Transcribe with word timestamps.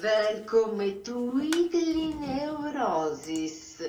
Welcome 0.00 1.02
to 1.02 1.30
Weekly 1.32 2.14
Neurosis. 2.14 3.82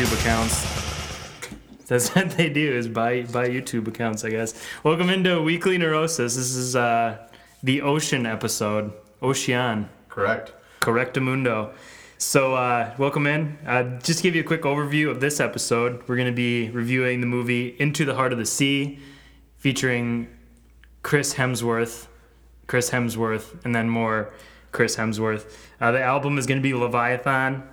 YouTube 0.00 0.20
accounts. 0.20 1.86
That's 1.86 2.08
what 2.14 2.30
they 2.30 2.48
do 2.48 2.72
is 2.72 2.88
buy 2.88 3.22
buy 3.24 3.48
YouTube 3.48 3.86
accounts, 3.86 4.24
I 4.24 4.30
guess. 4.30 4.54
Welcome 4.82 5.10
into 5.10 5.42
Weekly 5.42 5.76
Neurosis. 5.76 6.36
This 6.36 6.56
is 6.56 6.74
uh, 6.74 7.18
the 7.62 7.82
Ocean 7.82 8.24
episode. 8.24 8.94
Ocean. 9.20 9.90
Correct. 10.08 10.54
Correctamundo. 10.80 11.74
So, 12.16 12.54
uh, 12.54 12.94
welcome 12.96 13.26
in. 13.26 13.58
Uh, 13.66 13.98
just 13.98 14.20
to 14.20 14.22
give 14.22 14.34
you 14.34 14.40
a 14.40 14.44
quick 14.44 14.62
overview 14.62 15.10
of 15.10 15.20
this 15.20 15.38
episode, 15.38 16.02
we're 16.08 16.16
going 16.16 16.32
to 16.32 16.34
be 16.34 16.70
reviewing 16.70 17.20
the 17.20 17.26
movie 17.26 17.76
Into 17.78 18.06
the 18.06 18.14
Heart 18.14 18.32
of 18.32 18.38
the 18.38 18.46
Sea, 18.46 18.98
featuring 19.58 20.28
Chris 21.02 21.34
Hemsworth, 21.34 22.06
Chris 22.66 22.88
Hemsworth, 22.88 23.62
and 23.66 23.74
then 23.74 23.90
more 23.90 24.32
Chris 24.72 24.96
Hemsworth. 24.96 25.54
Uh, 25.78 25.92
the 25.92 26.02
album 26.02 26.38
is 26.38 26.46
going 26.46 26.58
to 26.58 26.62
be 26.62 26.72
Leviathan 26.72 27.64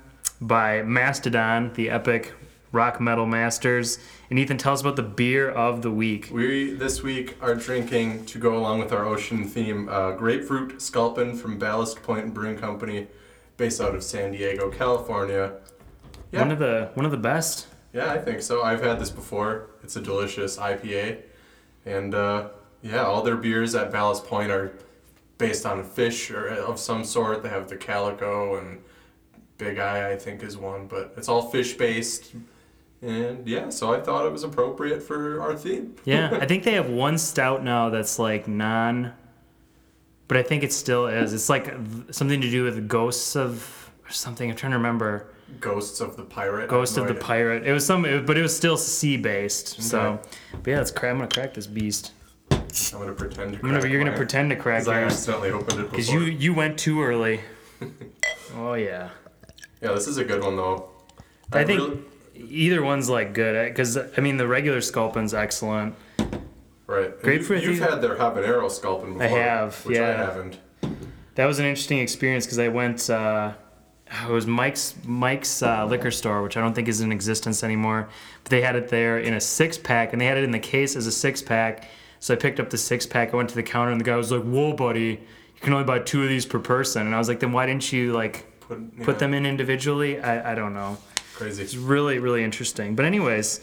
by 0.41 0.81
Mastodon, 0.83 1.73
the 1.73 1.89
epic 1.89 2.33
rock 2.71 2.99
metal 2.99 3.25
masters. 3.25 3.97
And 4.29 4.37
Ethan, 4.37 4.57
tell 4.57 4.73
us 4.73 4.81
about 4.81 4.95
the 4.97 5.03
beer 5.03 5.49
of 5.49 5.81
the 5.81 5.91
week. 5.91 6.29
We 6.31 6.71
this 6.73 7.01
week 7.01 7.37
are 7.41 7.55
drinking 7.55 8.25
to 8.27 8.39
go 8.39 8.57
along 8.57 8.79
with 8.79 8.91
our 8.91 9.05
ocean 9.05 9.45
theme 9.45 9.87
uh, 9.89 10.11
grapefruit 10.11 10.81
sculpin 10.81 11.35
from 11.35 11.57
Ballast 11.57 12.03
Point 12.03 12.33
Brewing 12.33 12.57
Company, 12.57 13.07
based 13.55 13.79
out 13.81 13.95
of 13.95 14.03
San 14.03 14.31
Diego, 14.31 14.69
California. 14.69 15.53
Yeah, 16.31 16.41
One 16.41 16.51
of 16.51 16.59
the 16.59 16.91
one 16.93 17.05
of 17.05 17.11
the 17.11 17.17
best. 17.17 17.67
yeah, 17.93 18.11
I 18.11 18.17
think 18.17 18.41
so. 18.41 18.63
I've 18.63 18.83
had 18.83 18.99
this 18.99 19.09
before. 19.09 19.69
It's 19.81 19.95
a 19.95 20.01
delicious 20.01 20.57
IPA, 20.57 21.21
and 21.85 22.13
uh, 22.13 22.49
yeah, 22.81 23.05
all 23.05 23.21
their 23.23 23.37
beers 23.37 23.73
at 23.75 23.91
Ballast 23.91 24.25
Point 24.25 24.51
are 24.51 24.73
based 25.37 25.65
on 25.65 25.79
a 25.79 25.83
fish 25.83 26.29
or 26.29 26.47
of 26.49 26.79
some 26.79 27.05
sort. 27.05 27.43
They 27.43 27.49
have 27.49 27.69
the 27.69 27.77
calico 27.77 28.57
and 28.57 28.81
Big 29.57 29.79
Eye, 29.79 30.11
I 30.11 30.15
think, 30.17 30.43
is 30.43 30.57
one, 30.57 30.87
but 30.87 31.13
it's 31.17 31.27
all 31.29 31.49
fish 31.49 31.73
based. 31.75 32.33
And 33.01 33.47
yeah, 33.47 33.69
so 33.69 33.93
I 33.93 33.99
thought 34.01 34.25
it 34.25 34.31
was 34.31 34.43
appropriate 34.43 35.03
for 35.03 35.39
our 35.41 35.55
theme. 35.55 35.95
Yeah, 36.03 36.37
I 36.41 36.45
think 36.47 36.63
they 36.63 36.73
have 36.73 36.89
one 36.89 37.17
stout 37.17 37.63
now 37.63 37.89
that's 37.89 38.17
like 38.17 38.47
non, 38.47 39.13
but 40.27 40.37
I 40.37 40.43
think 40.43 40.63
it 40.63 40.73
still 40.73 41.07
is. 41.07 41.33
It's 41.33 41.49
like 41.49 41.73
something 42.11 42.41
to 42.41 42.49
do 42.49 42.63
with 42.63 42.87
ghosts 42.87 43.35
of 43.35 43.91
or 44.05 44.11
something. 44.11 44.49
I'm 44.49 44.55
trying 44.55 44.71
to 44.71 44.77
remember. 44.77 45.27
Ghosts 45.61 46.01
of 46.01 46.17
the 46.17 46.23
Pirate. 46.23 46.67
Ghost 46.69 46.97
No 46.97 47.03
of 47.03 47.07
the 47.07 47.13
idea. 47.13 47.23
pirate. 47.25 47.65
It 47.67 47.71
was 47.71 47.85
some, 47.85 48.03
it, 48.03 48.25
but 48.25 48.37
it 48.37 48.41
was 48.41 48.53
still 48.55 48.75
sea 48.77 49.15
based. 49.15 49.81
So, 49.81 50.19
but 50.51 50.69
yeah, 50.71 50.77
let's 50.79 50.91
crack. 50.91 51.11
I'm 51.11 51.19
gonna 51.19 51.29
crack 51.29 51.53
this 51.53 51.67
beast. 51.67 52.11
I'm 52.51 52.59
gonna 52.99 53.13
pretend 53.13 53.53
to. 53.53 53.59
I'm 53.59 53.71
gonna, 53.71 53.87
you're 53.87 54.03
gonna 54.03 54.17
pretend 54.17 54.49
to 54.49 54.55
crack 54.57 54.79
'cause 54.81 54.87
I 54.89 55.03
accidentally 55.03 55.51
opened 55.51 55.79
it 55.81 55.89
because 55.89 56.11
you 56.11 56.19
you 56.21 56.53
went 56.53 56.77
too 56.77 57.01
early. 57.01 57.39
oh 58.55 58.73
yeah. 58.73 59.09
Yeah, 59.81 59.93
this 59.93 60.07
is 60.07 60.17
a 60.17 60.23
good 60.23 60.43
one 60.43 60.55
though. 60.55 60.89
I 61.51 61.63
think 61.63 61.79
really- 61.81 62.01
either 62.35 62.81
one's 62.83 63.09
like 63.09 63.33
good 63.33 63.69
because 63.69 63.97
I 63.97 64.21
mean 64.21 64.37
the 64.37 64.47
regular 64.47 64.81
sculpin's 64.81 65.33
excellent. 65.33 65.95
right. 66.87 67.19
Grapefruit, 67.21 67.63
You, 67.63 67.69
I 67.69 67.73
you've 67.73 67.79
had 67.89 68.01
their 68.01 68.15
habanero 68.15 68.69
sculpin 68.69 69.13
before. 69.17 69.25
I 69.25 69.41
have, 69.41 69.85
which 69.85 69.97
I 69.97 70.01
yeah. 70.01 70.17
haven't. 70.25 70.57
That 71.35 71.45
was 71.45 71.59
an 71.59 71.65
interesting 71.65 71.99
experience 71.99 72.45
because 72.45 72.59
I 72.59 72.67
went. 72.69 73.09
Uh, 73.09 73.53
it 74.23 74.29
was 74.31 74.47
Mike's 74.47 74.95
Mike's 75.05 75.61
uh, 75.61 75.85
liquor 75.85 76.11
store, 76.11 76.41
which 76.41 76.57
I 76.57 76.61
don't 76.61 76.73
think 76.73 76.87
is 76.87 77.01
in 77.01 77.11
existence 77.11 77.63
anymore. 77.63 78.09
But 78.43 78.49
they 78.51 78.61
had 78.61 78.75
it 78.75 78.87
there 78.89 79.19
in 79.19 79.33
a 79.35 79.41
six 79.41 79.77
pack, 79.77 80.13
and 80.13 80.21
they 80.21 80.25
had 80.25 80.37
it 80.37 80.43
in 80.43 80.51
the 80.51 80.59
case 80.59 80.95
as 80.95 81.05
a 81.07 81.11
six 81.11 81.41
pack. 81.41 81.89
So 82.19 82.33
I 82.33 82.37
picked 82.37 82.59
up 82.59 82.69
the 82.71 82.77
six 82.77 83.05
pack. 83.05 83.33
I 83.33 83.37
went 83.37 83.49
to 83.49 83.55
the 83.55 83.63
counter, 83.63 83.91
and 83.91 83.99
the 84.01 84.05
guy 84.05 84.15
was 84.15 84.31
like, 84.31 84.43
"Whoa, 84.43 84.73
buddy, 84.73 85.01
you 85.53 85.61
can 85.61 85.73
only 85.73 85.85
buy 85.85 85.99
two 85.99 86.23
of 86.23 86.29
these 86.29 86.45
per 86.45 86.57
person." 86.59 87.05
And 87.05 87.13
I 87.13 87.19
was 87.19 87.27
like, 87.27 87.39
"Then 87.41 87.51
why 87.51 87.65
didn't 87.67 87.91
you 87.93 88.13
like 88.13 88.45
Put, 88.67 89.03
put 89.03 89.19
them 89.19 89.33
in 89.33 89.45
individually?" 89.45 90.19
I, 90.19 90.51
I 90.51 90.55
don't 90.55 90.73
know. 90.73 90.97
Crazy. 91.33 91.63
It's 91.63 91.75
really 91.75 92.19
really 92.19 92.43
interesting. 92.43 92.95
But 92.95 93.05
anyways, 93.05 93.61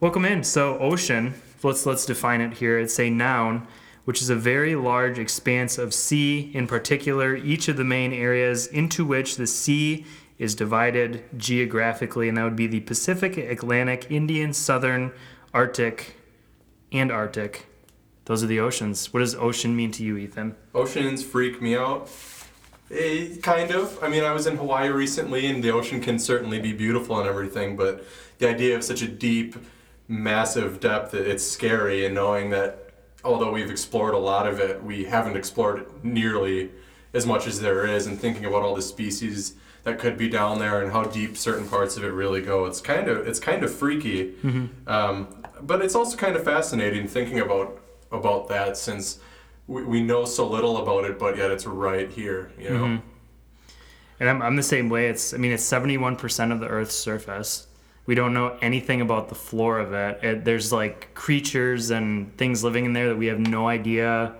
welcome 0.00 0.24
in. 0.24 0.44
So 0.44 0.78
ocean. 0.78 1.34
Let's 1.62 1.86
let's 1.86 2.04
define 2.04 2.40
it 2.42 2.54
here. 2.54 2.78
It's 2.78 3.00
a 3.00 3.08
noun, 3.08 3.66
which 4.04 4.20
is 4.20 4.28
a 4.28 4.36
very 4.36 4.74
large 4.74 5.18
expanse 5.18 5.78
of 5.78 5.94
sea. 5.94 6.50
In 6.52 6.66
particular, 6.66 7.34
each 7.34 7.68
of 7.68 7.76
the 7.78 7.84
main 7.84 8.12
areas 8.12 8.66
into 8.66 9.04
which 9.04 9.36
the 9.36 9.46
sea 9.46 10.04
is 10.38 10.54
divided 10.54 11.24
geographically, 11.38 12.28
and 12.28 12.36
that 12.36 12.44
would 12.44 12.56
be 12.56 12.66
the 12.66 12.80
Pacific, 12.80 13.38
Atlantic, 13.38 14.06
Indian, 14.10 14.52
Southern, 14.52 15.12
Arctic, 15.54 16.16
and 16.92 17.10
Arctic. 17.10 17.66
Those 18.26 18.42
are 18.42 18.46
the 18.46 18.60
oceans. 18.60 19.12
What 19.12 19.20
does 19.20 19.34
ocean 19.34 19.76
mean 19.76 19.90
to 19.92 20.02
you, 20.02 20.16
Ethan? 20.16 20.56
Oceans 20.74 21.22
freak 21.22 21.62
me 21.62 21.76
out. 21.76 22.08
Eh, 22.94 23.36
kind 23.42 23.70
of. 23.72 23.98
I 24.02 24.08
mean, 24.08 24.24
I 24.24 24.32
was 24.32 24.46
in 24.46 24.56
Hawaii 24.56 24.88
recently, 24.88 25.46
and 25.46 25.62
the 25.62 25.70
ocean 25.70 26.00
can 26.00 26.18
certainly 26.18 26.60
be 26.60 26.72
beautiful 26.72 27.18
and 27.18 27.28
everything, 27.28 27.76
but 27.76 28.04
the 28.38 28.48
idea 28.48 28.76
of 28.76 28.84
such 28.84 29.02
a 29.02 29.08
deep, 29.08 29.56
massive 30.06 30.80
depth, 30.80 31.14
it's 31.14 31.44
scary. 31.44 32.06
And 32.06 32.14
knowing 32.14 32.50
that, 32.50 32.90
although 33.24 33.52
we've 33.52 33.70
explored 33.70 34.14
a 34.14 34.18
lot 34.18 34.46
of 34.46 34.60
it, 34.60 34.82
we 34.82 35.04
haven't 35.04 35.36
explored 35.36 35.86
nearly 36.04 36.70
as 37.12 37.26
much 37.26 37.46
as 37.46 37.60
there 37.60 37.86
is. 37.86 38.06
And 38.06 38.18
thinking 38.18 38.44
about 38.44 38.62
all 38.62 38.74
the 38.74 38.82
species 38.82 39.54
that 39.82 39.98
could 39.98 40.16
be 40.16 40.28
down 40.28 40.58
there 40.58 40.82
and 40.82 40.92
how 40.92 41.04
deep 41.04 41.36
certain 41.36 41.68
parts 41.68 41.96
of 41.96 42.04
it 42.04 42.08
really 42.08 42.40
go, 42.40 42.64
it's 42.64 42.80
kind 42.80 43.08
of 43.08 43.26
it's 43.26 43.40
kind 43.40 43.62
of 43.64 43.74
freaky. 43.74 44.34
Um, 44.86 45.44
but 45.62 45.82
it's 45.82 45.94
also 45.94 46.16
kind 46.16 46.36
of 46.36 46.44
fascinating 46.44 47.06
thinking 47.08 47.40
about 47.40 47.80
about 48.10 48.48
that 48.48 48.76
since 48.76 49.18
we, 49.66 49.84
we 49.84 50.02
know 50.02 50.24
so 50.24 50.46
little 50.46 50.76
about 50.78 51.04
it, 51.04 51.18
but 51.18 51.36
yet 51.36 51.50
it's 51.50 51.66
right 51.66 52.10
here. 52.10 52.52
You 52.58 52.70
know. 52.70 52.84
Mm-hmm. 52.84 53.08
And 54.20 54.28
I'm, 54.30 54.42
I'm 54.42 54.56
the 54.56 54.62
same 54.62 54.88
way. 54.88 55.08
It's 55.08 55.34
I 55.34 55.38
mean 55.38 55.52
it's 55.52 55.64
71% 55.68 56.52
of 56.52 56.60
the 56.60 56.68
Earth's 56.68 56.94
surface. 56.94 57.66
We 58.06 58.14
don't 58.14 58.34
know 58.34 58.56
anything 58.60 59.00
about 59.00 59.28
the 59.28 59.34
floor 59.34 59.78
of 59.78 59.92
it. 59.92 60.22
it. 60.22 60.44
There's 60.44 60.72
like 60.72 61.14
creatures 61.14 61.90
and 61.90 62.36
things 62.36 62.62
living 62.62 62.84
in 62.84 62.92
there 62.92 63.08
that 63.08 63.16
we 63.16 63.26
have 63.26 63.38
no 63.40 63.66
idea 63.68 64.34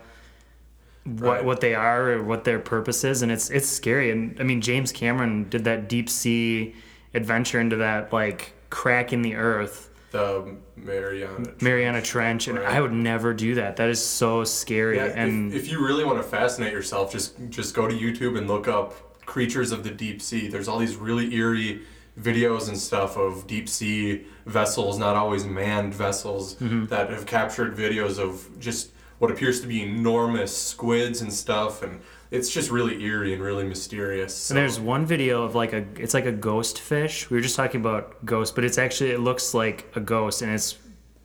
what 1.05 1.23
Right. 1.23 1.45
what 1.45 1.61
they 1.61 1.75
are 1.75 2.13
or 2.13 2.23
what 2.23 2.45
their 2.45 2.59
purpose 2.59 3.05
is, 3.05 3.23
and 3.23 3.31
it's 3.33 3.51
it's 3.51 3.69
scary. 3.69 4.11
And 4.11 4.39
I 4.41 4.43
mean 4.45 4.61
James 4.61 4.93
Cameron 4.93 5.49
did 5.51 5.65
that 5.65 5.89
deep 5.89 6.09
sea 6.09 6.75
adventure 7.13 7.61
into 7.61 7.77
that 7.77 8.13
like 8.13 8.53
crack 8.71 9.13
in 9.13 9.23
the 9.23 9.35
earth, 9.35 9.91
The 10.15 10.55
Mariana. 10.77 11.55
Mariana 11.61 12.01
Trench, 12.01 12.47
and 12.47 12.57
Right. 12.59 12.69
I 12.77 12.81
would 12.81 12.93
never 12.93 13.35
do 13.35 13.57
that. 13.57 13.75
That 13.77 13.89
is 13.89 14.01
so 14.05 14.45
scary. 14.45 14.97
Yeah, 14.97 15.07
and 15.07 15.53
if, 15.53 15.65
if 15.65 15.69
you 15.73 15.85
really 15.85 16.05
want 16.05 16.19
to 16.19 16.23
fascinate 16.23 16.73
yourself, 16.73 17.11
just 17.11 17.35
just 17.51 17.75
go 17.75 17.89
to 17.89 17.95
YouTube 17.95 18.39
and 18.39 18.47
look 18.47 18.69
up 18.69 18.95
creatures 19.27 19.73
of 19.73 19.83
the 19.83 19.91
deep 19.91 20.23
sea. 20.23 20.47
There's 20.47 20.69
all 20.69 20.79
these 20.79 20.95
really 20.95 21.35
eerie 21.35 21.81
videos 22.21 22.69
and 22.69 22.79
stuff 22.79 23.17
of 23.17 23.49
deep 23.49 23.69
sea 23.69 24.25
vessels, 24.47 24.99
not 24.99 25.17
always 25.17 25.45
manned 25.45 25.93
vessels, 25.95 26.55
Mm-hmm. 26.57 26.85
that 26.87 27.11
have 27.11 27.27
captured 27.27 27.75
videos 27.77 28.21
of 28.21 28.49
just 28.61 28.93
what 29.19 29.31
appears 29.31 29.61
to 29.61 29.67
be 29.67 29.83
enormous 29.83 30.57
squids 30.57 31.21
and 31.21 31.33
stuff, 31.33 31.83
and 31.83 32.01
it's 32.31 32.51
just 32.51 32.71
really 32.71 33.03
eerie 33.03 33.33
and 33.33 33.43
really 33.43 33.65
mysterious. 33.65 34.35
So, 34.35 34.55
And 34.55 34.63
there's 34.63 34.81
one 34.81 35.07
video 35.07 35.45
of 35.45 35.55
like 35.55 35.73
a 35.73 35.85
it's 35.97 36.15
like 36.15 36.27
a 36.27 36.33
ghost 36.33 36.81
fish. 36.81 37.31
We 37.31 37.37
were 37.37 37.43
just 37.43 37.57
talking 37.57 37.81
about 37.81 38.25
ghosts, 38.25 38.55
but 38.55 38.65
it's 38.65 38.79
actually 38.79 39.11
it 39.11 39.21
looks 39.21 39.55
like 39.55 39.91
a 39.95 40.01
ghost 40.01 40.43
and 40.43 40.53
it's 40.53 40.77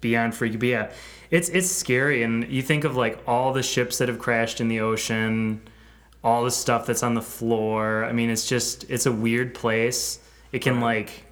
beyond 0.02 0.36
freaky. 0.36 0.58
But 0.58 0.70
yeah, 0.70 0.92
it's 1.32 1.50
it's 1.50 1.70
scary 1.70 2.24
and 2.24 2.48
you 2.48 2.62
think 2.62 2.84
of 2.84 2.96
like 2.96 3.20
all 3.28 3.54
the 3.54 3.64
ships 3.64 3.98
that 3.98 4.08
have 4.08 4.20
crashed 4.20 4.62
in 4.62 4.68
the 4.68 4.82
ocean, 4.82 5.62
all 6.24 6.44
the 6.44 6.52
stuff 6.52 6.86
that's 6.86 7.04
on 7.04 7.16
the 7.16 7.22
floor. 7.22 8.06
I 8.06 8.12
mean, 8.12 8.30
it's 8.30 8.48
just 8.48 8.90
it's 8.90 9.06
a 9.06 9.12
weird 9.12 9.54
place. 9.54 10.20
It 10.52 10.60
can 10.60 10.80
like 10.80 11.26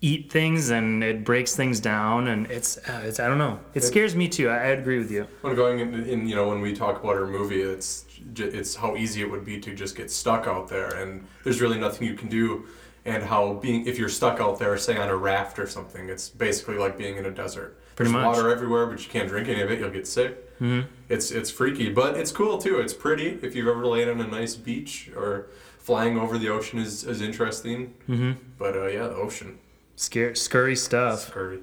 eat 0.00 0.30
things 0.30 0.70
and 0.70 1.02
it 1.02 1.24
breaks 1.24 1.56
things 1.56 1.80
down 1.80 2.28
and 2.28 2.50
it's 2.50 2.76
uh, 2.88 3.02
it's 3.04 3.18
I 3.18 3.26
don't 3.26 3.38
know. 3.38 3.58
It 3.74 3.82
scares 3.82 4.14
me 4.14 4.28
too. 4.28 4.48
I, 4.48 4.56
I 4.56 4.66
agree 4.68 4.98
with 4.98 5.10
you. 5.10 5.26
When 5.40 5.56
going 5.56 5.80
in, 5.80 5.94
in, 6.04 6.28
you 6.28 6.36
know, 6.36 6.48
when 6.48 6.60
we 6.60 6.74
talk 6.74 7.02
about 7.02 7.16
our 7.16 7.26
movie, 7.26 7.60
it's 7.60 8.04
it's 8.36 8.74
how 8.76 8.96
easy 8.96 9.22
it 9.22 9.30
would 9.30 9.44
be 9.44 9.58
to 9.60 9.74
just 9.74 9.96
get 9.96 10.10
stuck 10.10 10.46
out 10.46 10.68
there, 10.68 10.88
and 10.88 11.26
there's 11.44 11.60
really 11.60 11.78
nothing 11.78 12.06
you 12.06 12.14
can 12.14 12.28
do. 12.28 12.66
And 13.04 13.22
how 13.22 13.54
being 13.54 13.86
if 13.86 13.98
you're 13.98 14.08
stuck 14.08 14.38
out 14.38 14.58
there, 14.58 14.76
say 14.76 14.96
on 14.96 15.08
a 15.08 15.16
raft 15.16 15.58
or 15.58 15.66
something, 15.66 16.08
it's 16.08 16.28
basically 16.28 16.76
like 16.76 16.98
being 16.98 17.16
in 17.16 17.26
a 17.26 17.30
desert. 17.30 17.80
Pretty 17.96 18.12
There's 18.12 18.24
much. 18.24 18.36
water 18.36 18.50
everywhere, 18.50 18.86
but 18.86 19.02
you 19.02 19.10
can't 19.10 19.28
drink 19.28 19.48
any 19.48 19.62
of 19.62 19.70
it. 19.70 19.80
You'll 19.80 19.90
get 19.90 20.06
sick. 20.06 20.56
Mm-hmm. 20.60 20.88
It's 21.08 21.30
it's 21.30 21.50
freaky, 21.50 21.88
but 21.90 22.16
it's 22.16 22.30
cool 22.30 22.58
too. 22.58 22.80
It's 22.80 22.92
pretty. 22.92 23.38
If 23.42 23.56
you've 23.56 23.68
ever 23.68 23.86
laid 23.86 24.08
on 24.08 24.20
a 24.20 24.26
nice 24.26 24.54
beach 24.54 25.10
or 25.16 25.48
flying 25.78 26.18
over 26.18 26.36
the 26.36 26.48
ocean 26.50 26.78
is, 26.78 27.04
is 27.04 27.22
interesting. 27.22 27.94
Mm-hmm. 28.08 28.32
But 28.58 28.76
uh, 28.76 28.86
yeah, 28.88 29.06
the 29.08 29.14
ocean. 29.14 29.58
Scary, 29.98 30.36
scurry 30.36 30.76
stuff. 30.76 31.26
Scurry. 31.26 31.58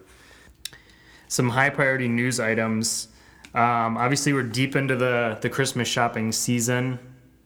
some 1.29 1.49
high 1.49 1.69
priority 1.69 2.09
news 2.09 2.37
items. 2.37 3.07
Um, 3.53 3.97
obviously, 3.97 4.33
we're 4.33 4.43
deep 4.43 4.75
into 4.75 4.97
the 4.97 5.37
the 5.39 5.49
Christmas 5.49 5.87
shopping 5.87 6.33
season, 6.33 6.99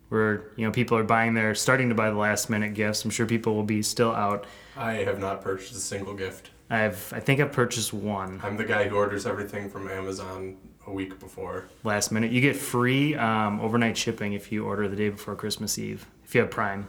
where 0.10 0.50
you 0.56 0.66
know 0.66 0.72
people 0.72 0.98
are 0.98 1.04
buying 1.04 1.36
their 1.36 1.54
starting 1.54 1.90
to 1.90 1.96
buy 1.96 2.10
the 2.10 2.18
last 2.18 2.50
minute 2.50 2.74
gifts. 2.74 3.06
I'm 3.06 3.12
sure 3.12 3.28
people 3.28 3.54
will 3.54 3.64
be 3.64 3.84
still 3.84 4.12
out. 4.12 4.46
I 4.76 4.94
have 4.94 5.20
not 5.20 5.42
purchased 5.42 5.74
a 5.74 5.76
single 5.76 6.16
gift. 6.16 6.50
I've 6.72 7.14
I 7.14 7.20
think 7.20 7.40
I've 7.40 7.52
purchased 7.52 7.94
one 7.94 8.40
I'm 8.44 8.58
the 8.58 8.66
guy 8.66 8.88
who 8.88 8.96
orders 8.96 9.28
everything 9.28 9.70
from 9.70 9.88
Amazon 9.90 10.58
a 10.88 10.92
week 10.92 11.20
before. 11.20 11.66
last 11.84 12.12
minute. 12.12 12.32
You 12.32 12.42
get 12.42 12.56
free 12.56 13.14
um, 13.16 13.60
overnight 13.62 13.96
shipping 13.96 14.34
if 14.34 14.52
you 14.52 14.66
order 14.66 14.88
the 14.88 14.96
day 14.96 15.10
before 15.10 15.36
Christmas 15.36 15.78
Eve 15.78 16.08
if 16.26 16.34
you 16.34 16.42
have 16.42 16.50
Prime. 16.50 16.88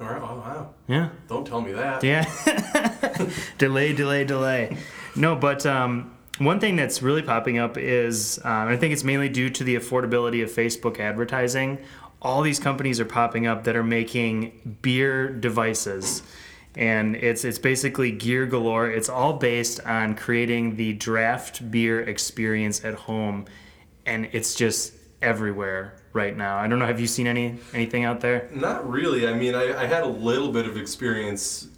All 0.00 0.06
right, 0.06 0.22
oh, 0.22 0.36
wow. 0.36 0.74
Yeah. 0.88 1.10
Don't 1.28 1.46
tell 1.46 1.60
me 1.60 1.72
that. 1.72 2.02
Yeah. 2.02 2.24
delay, 3.58 3.92
delay, 3.92 4.24
delay. 4.24 4.78
No, 5.14 5.36
but 5.36 5.66
um, 5.66 6.16
one 6.38 6.58
thing 6.58 6.74
that's 6.74 7.02
really 7.02 7.20
popping 7.20 7.58
up 7.58 7.76
is, 7.76 8.38
um, 8.44 8.68
I 8.68 8.78
think 8.78 8.94
it's 8.94 9.04
mainly 9.04 9.28
due 9.28 9.50
to 9.50 9.62
the 9.62 9.76
affordability 9.76 10.42
of 10.42 10.50
Facebook 10.50 10.98
advertising. 10.98 11.78
All 12.22 12.40
these 12.40 12.58
companies 12.58 12.98
are 12.98 13.04
popping 13.04 13.46
up 13.46 13.64
that 13.64 13.76
are 13.76 13.84
making 13.84 14.78
beer 14.80 15.28
devices. 15.28 16.22
And 16.76 17.16
it's 17.16 17.44
it's 17.44 17.58
basically 17.58 18.12
gear 18.12 18.46
galore. 18.46 18.88
It's 18.88 19.08
all 19.08 19.34
based 19.34 19.80
on 19.80 20.14
creating 20.14 20.76
the 20.76 20.92
draft 20.94 21.68
beer 21.70 22.00
experience 22.00 22.84
at 22.84 22.94
home, 22.94 23.46
and 24.06 24.28
it's 24.32 24.54
just 24.54 24.94
everywhere 25.20 25.99
right 26.12 26.36
now. 26.36 26.58
I 26.58 26.66
don't 26.66 26.78
know. 26.78 26.86
Have 26.86 27.00
you 27.00 27.06
seen 27.06 27.26
any 27.26 27.58
anything 27.72 28.04
out 28.04 28.20
there? 28.20 28.48
Not 28.52 28.88
really. 28.88 29.26
I 29.26 29.34
mean, 29.34 29.54
I, 29.54 29.82
I 29.82 29.86
had 29.86 30.02
a 30.02 30.08
little 30.08 30.50
bit 30.50 30.66
of 30.66 30.76
experience. 30.76 31.68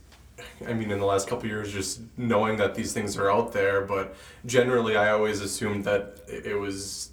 I 0.67 0.73
mean, 0.73 0.91
in 0.91 0.99
the 0.99 1.05
last 1.07 1.29
couple 1.29 1.49
years, 1.49 1.73
just 1.73 2.01
knowing 2.17 2.57
that 2.57 2.75
these 2.75 2.93
things 2.93 3.17
are 3.17 3.31
out 3.31 3.53
there. 3.53 3.83
But 3.83 4.15
generally, 4.47 4.97
I 4.97 5.11
always 5.11 5.41
assumed 5.41 5.85
that 5.85 6.19
it 6.29 6.59
was 6.59 7.11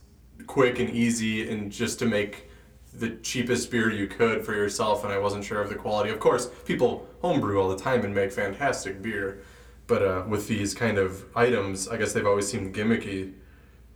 quick 0.48 0.80
and 0.80 0.89
easy, 0.89 1.50
and 1.50 1.71
just 1.71 2.00
to 2.00 2.06
make 2.06 2.50
the 2.94 3.12
cheapest 3.18 3.69
beer 3.69 3.92
you 3.92 4.07
could 4.07 4.44
for 4.45 4.54
yourself. 4.54 5.04
And 5.04 5.13
I 5.13 5.18
wasn't 5.18 5.44
sure 5.44 5.62
of 5.62 5.69
the 5.69 5.75
quality. 5.75 6.10
Of 6.10 6.19
course, 6.19 6.50
people 6.65 7.07
homebrew 7.22 7.62
all 7.62 7.69
the 7.69 7.77
time 7.77 8.04
and 8.04 8.15
make 8.15 8.31
fantastic 8.31 9.01
beer. 9.01 9.42
But 9.88 10.04
uh, 10.04 10.24
with 10.27 10.48
these 10.48 10.74
kind 10.75 10.98
of 11.00 11.25
items, 11.36 11.88
I 11.88 11.98
guess 11.98 12.13
they've 12.13 12.25
always 12.25 12.48
seemed 12.48 12.75
gimmicky. 12.75 13.33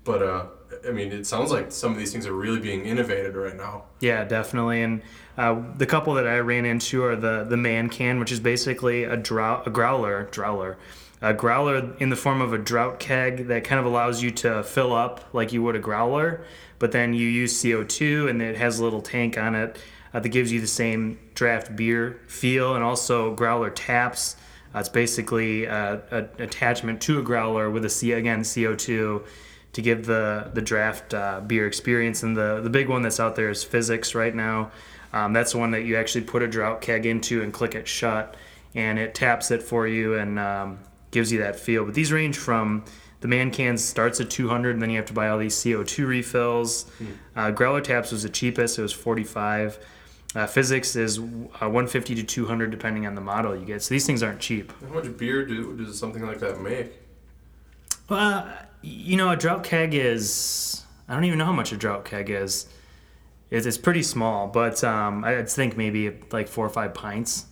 But 0.04 0.24
uh, 0.24 0.46
I 0.88 0.92
mean, 0.92 1.12
it 1.12 1.26
sounds 1.26 1.52
like 1.52 1.72
some 1.72 1.92
of 1.92 1.98
these 1.98 2.12
things 2.12 2.26
are 2.26 2.34
really 2.34 2.60
being 2.60 2.86
innovated 2.86 3.36
right 3.36 3.56
now. 3.56 3.84
Yeah, 4.00 4.24
definitely. 4.24 4.82
And 4.82 5.02
uh, 5.38 5.62
the 5.78 5.86
couple 5.86 6.14
that 6.16 6.28
I 6.28 6.40
ran 6.40 6.66
into 6.66 7.04
are 7.04 7.16
the 7.16 7.46
the 7.48 7.58
man 7.58 7.90
can, 7.90 8.20
which 8.20 8.32
is 8.32 8.40
basically 8.40 9.04
a 9.04 9.18
drow- 9.18 9.64
a 9.66 9.70
growler, 9.70 10.30
growler, 10.32 10.78
a 11.22 11.34
growler 11.34 11.94
in 12.00 12.10
the 12.10 12.16
form 12.16 12.42
of 12.42 12.54
a 12.54 12.58
drought 12.58 13.00
keg 13.00 13.48
that 13.48 13.64
kind 13.64 13.80
of 13.80 13.86
allows 13.86 14.22
you 14.22 14.32
to 14.32 14.64
fill 14.64 14.94
up 14.94 15.24
like 15.34 15.54
you 15.54 15.64
would 15.64 15.76
a 15.76 15.80
growler, 15.80 16.46
but 16.80 16.92
then 16.92 17.14
you 17.14 17.28
use 17.28 17.54
CO2 17.62 18.30
and 18.30 18.42
it 18.42 18.58
has 18.58 18.80
a 18.80 18.84
little 18.84 19.02
tank 19.02 19.38
on 19.38 19.56
it 19.56 19.78
uh, 20.14 20.20
that 20.20 20.30
gives 20.30 20.52
you 20.52 20.62
the 20.62 20.68
same 20.68 21.18
draft 21.34 21.76
beer 21.76 22.20
feel, 22.28 22.76
and 22.76 22.84
also 22.84 23.34
growler 23.34 23.70
taps. 23.70 24.36
Uh, 24.76 24.80
it's 24.80 24.90
basically 24.90 25.66
an 25.66 26.02
attachment 26.40 27.00
to 27.02 27.20
a 27.20 27.22
growler 27.22 27.70
with 27.70 27.86
a 27.86 27.90
C 27.90 28.12
again 28.12 28.42
CO2 28.42 29.24
to 29.74 29.82
give 29.82 30.06
the 30.06 30.52
the 30.54 30.62
draft 30.62 31.14
uh, 31.14 31.42
beer 31.42 31.68
experience. 31.68 32.24
And 32.24 32.38
the 32.38 32.62
the 32.62 32.70
big 32.70 32.88
one 32.88 33.02
that's 33.02 33.20
out 33.20 33.36
there 33.36 33.50
is 33.50 33.66
Fizzics 33.66 34.16
right 34.16 34.34
now. 34.34 34.72
Um, 35.12 35.34
that's 35.34 35.52
the 35.52 35.60
one 35.60 35.72
that 35.72 35.84
you 35.84 35.96
actually 35.98 36.24
put 36.24 36.42
a 36.42 36.48
drought 36.48 36.82
keg 36.82 37.06
into 37.06 37.44
and 37.44 37.54
click 37.54 37.76
it 37.76 37.88
shut, 37.88 38.36
and 38.74 38.98
it 38.98 39.14
taps 39.14 39.52
it 39.52 39.62
for 39.62 39.88
you 39.88 40.16
and 40.16 40.40
um, 40.40 40.80
gives 41.12 41.32
you 41.32 41.40
that 41.40 41.60
feel. 41.60 41.86
But 41.86 41.94
these 41.94 42.12
range 42.12 42.38
from 42.38 42.84
the 43.22 43.28
man 43.28 43.52
can 43.52 43.78
starts 43.78 44.20
at 44.20 44.30
200, 44.30 44.72
and 44.72 44.82
then 44.82 44.90
you 44.90 44.98
have 44.98 45.06
to 45.06 45.14
buy 45.14 45.30
all 45.30 45.38
these 45.38 45.56
CO2 45.56 46.08
refills. 46.08 46.92
Uh, 47.36 47.52
Growler 47.52 47.82
taps 47.82 48.12
was 48.12 48.24
the 48.24 48.30
cheapest; 48.30 48.80
it 48.80 48.82
was 48.82 48.94
45. 48.94 49.80
Uh, 50.36 50.48
Fizzics 50.48 50.96
is 50.96 51.20
uh, 51.20 51.70
150 51.70 52.16
to 52.16 52.24
200 52.24 52.72
depending 52.72 53.06
on 53.06 53.14
the 53.14 53.22
model 53.22 53.56
you 53.56 53.66
get. 53.66 53.84
So 53.84 53.94
these 53.94 54.06
things 54.06 54.24
aren't 54.24 54.40
cheap. 54.40 54.74
How 54.82 54.94
much 54.94 55.16
beer 55.16 55.46
do 55.46 55.78
does 55.78 55.98
something 56.00 56.26
like 56.26 56.40
that 56.40 56.60
make? 56.60 56.94
Well, 58.10 58.52
you 58.84 59.18
know, 59.18 59.32
a 59.32 59.36
drought 59.36 59.64
keg 59.64 59.96
is. 59.96 60.84
I 61.08 61.16
don't 61.16 61.26
even 61.26 61.40
know 61.40 61.46
how 61.46 61.54
much 61.54 61.72
a 61.72 61.78
drought 61.78 62.06
keg 62.06 62.30
is. 62.30 62.68
It's, 63.50 63.66
it's 63.66 63.78
pretty 63.78 64.04
small, 64.04 64.48
but 64.48 64.84
um, 64.84 65.24
I 65.24 65.44
think 65.44 65.78
maybe 65.78 66.12
like 66.32 66.48
four 66.48 66.66
or 66.66 66.70
five 66.70 66.94
pints, 66.94 67.46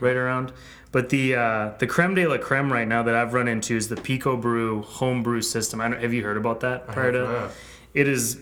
right 0.00 0.16
around. 0.16 0.52
But 0.92 1.08
the 1.08 1.34
uh, 1.36 1.70
the 1.78 1.86
creme 1.86 2.14
de 2.14 2.26
la 2.26 2.38
creme 2.38 2.72
right 2.72 2.86
now 2.86 3.02
that 3.02 3.14
I've 3.14 3.32
run 3.34 3.48
into 3.48 3.76
is 3.76 3.88
the 3.88 3.96
Pico 3.96 4.36
Brew 4.36 4.82
home 4.82 5.22
brew 5.22 5.42
system. 5.42 5.80
I 5.80 5.88
don't, 5.88 6.00
have 6.00 6.12
you 6.12 6.22
heard 6.22 6.36
about 6.36 6.60
that 6.60 6.86
prior 6.88 7.12
to? 7.12 7.24
not. 7.24 7.50
It 7.94 8.08
is 8.08 8.38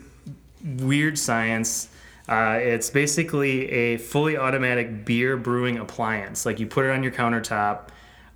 weird 0.64 1.18
science. 1.18 1.88
Uh, 2.28 2.58
it's 2.60 2.90
basically 2.90 3.70
a 3.70 3.96
fully 3.96 4.36
automatic 4.36 5.04
beer 5.04 5.36
brewing 5.36 5.78
appliance. 5.78 6.44
Like 6.44 6.60
you 6.60 6.66
put 6.66 6.84
it 6.84 6.90
on 6.90 7.02
your 7.02 7.12
countertop. 7.12 7.88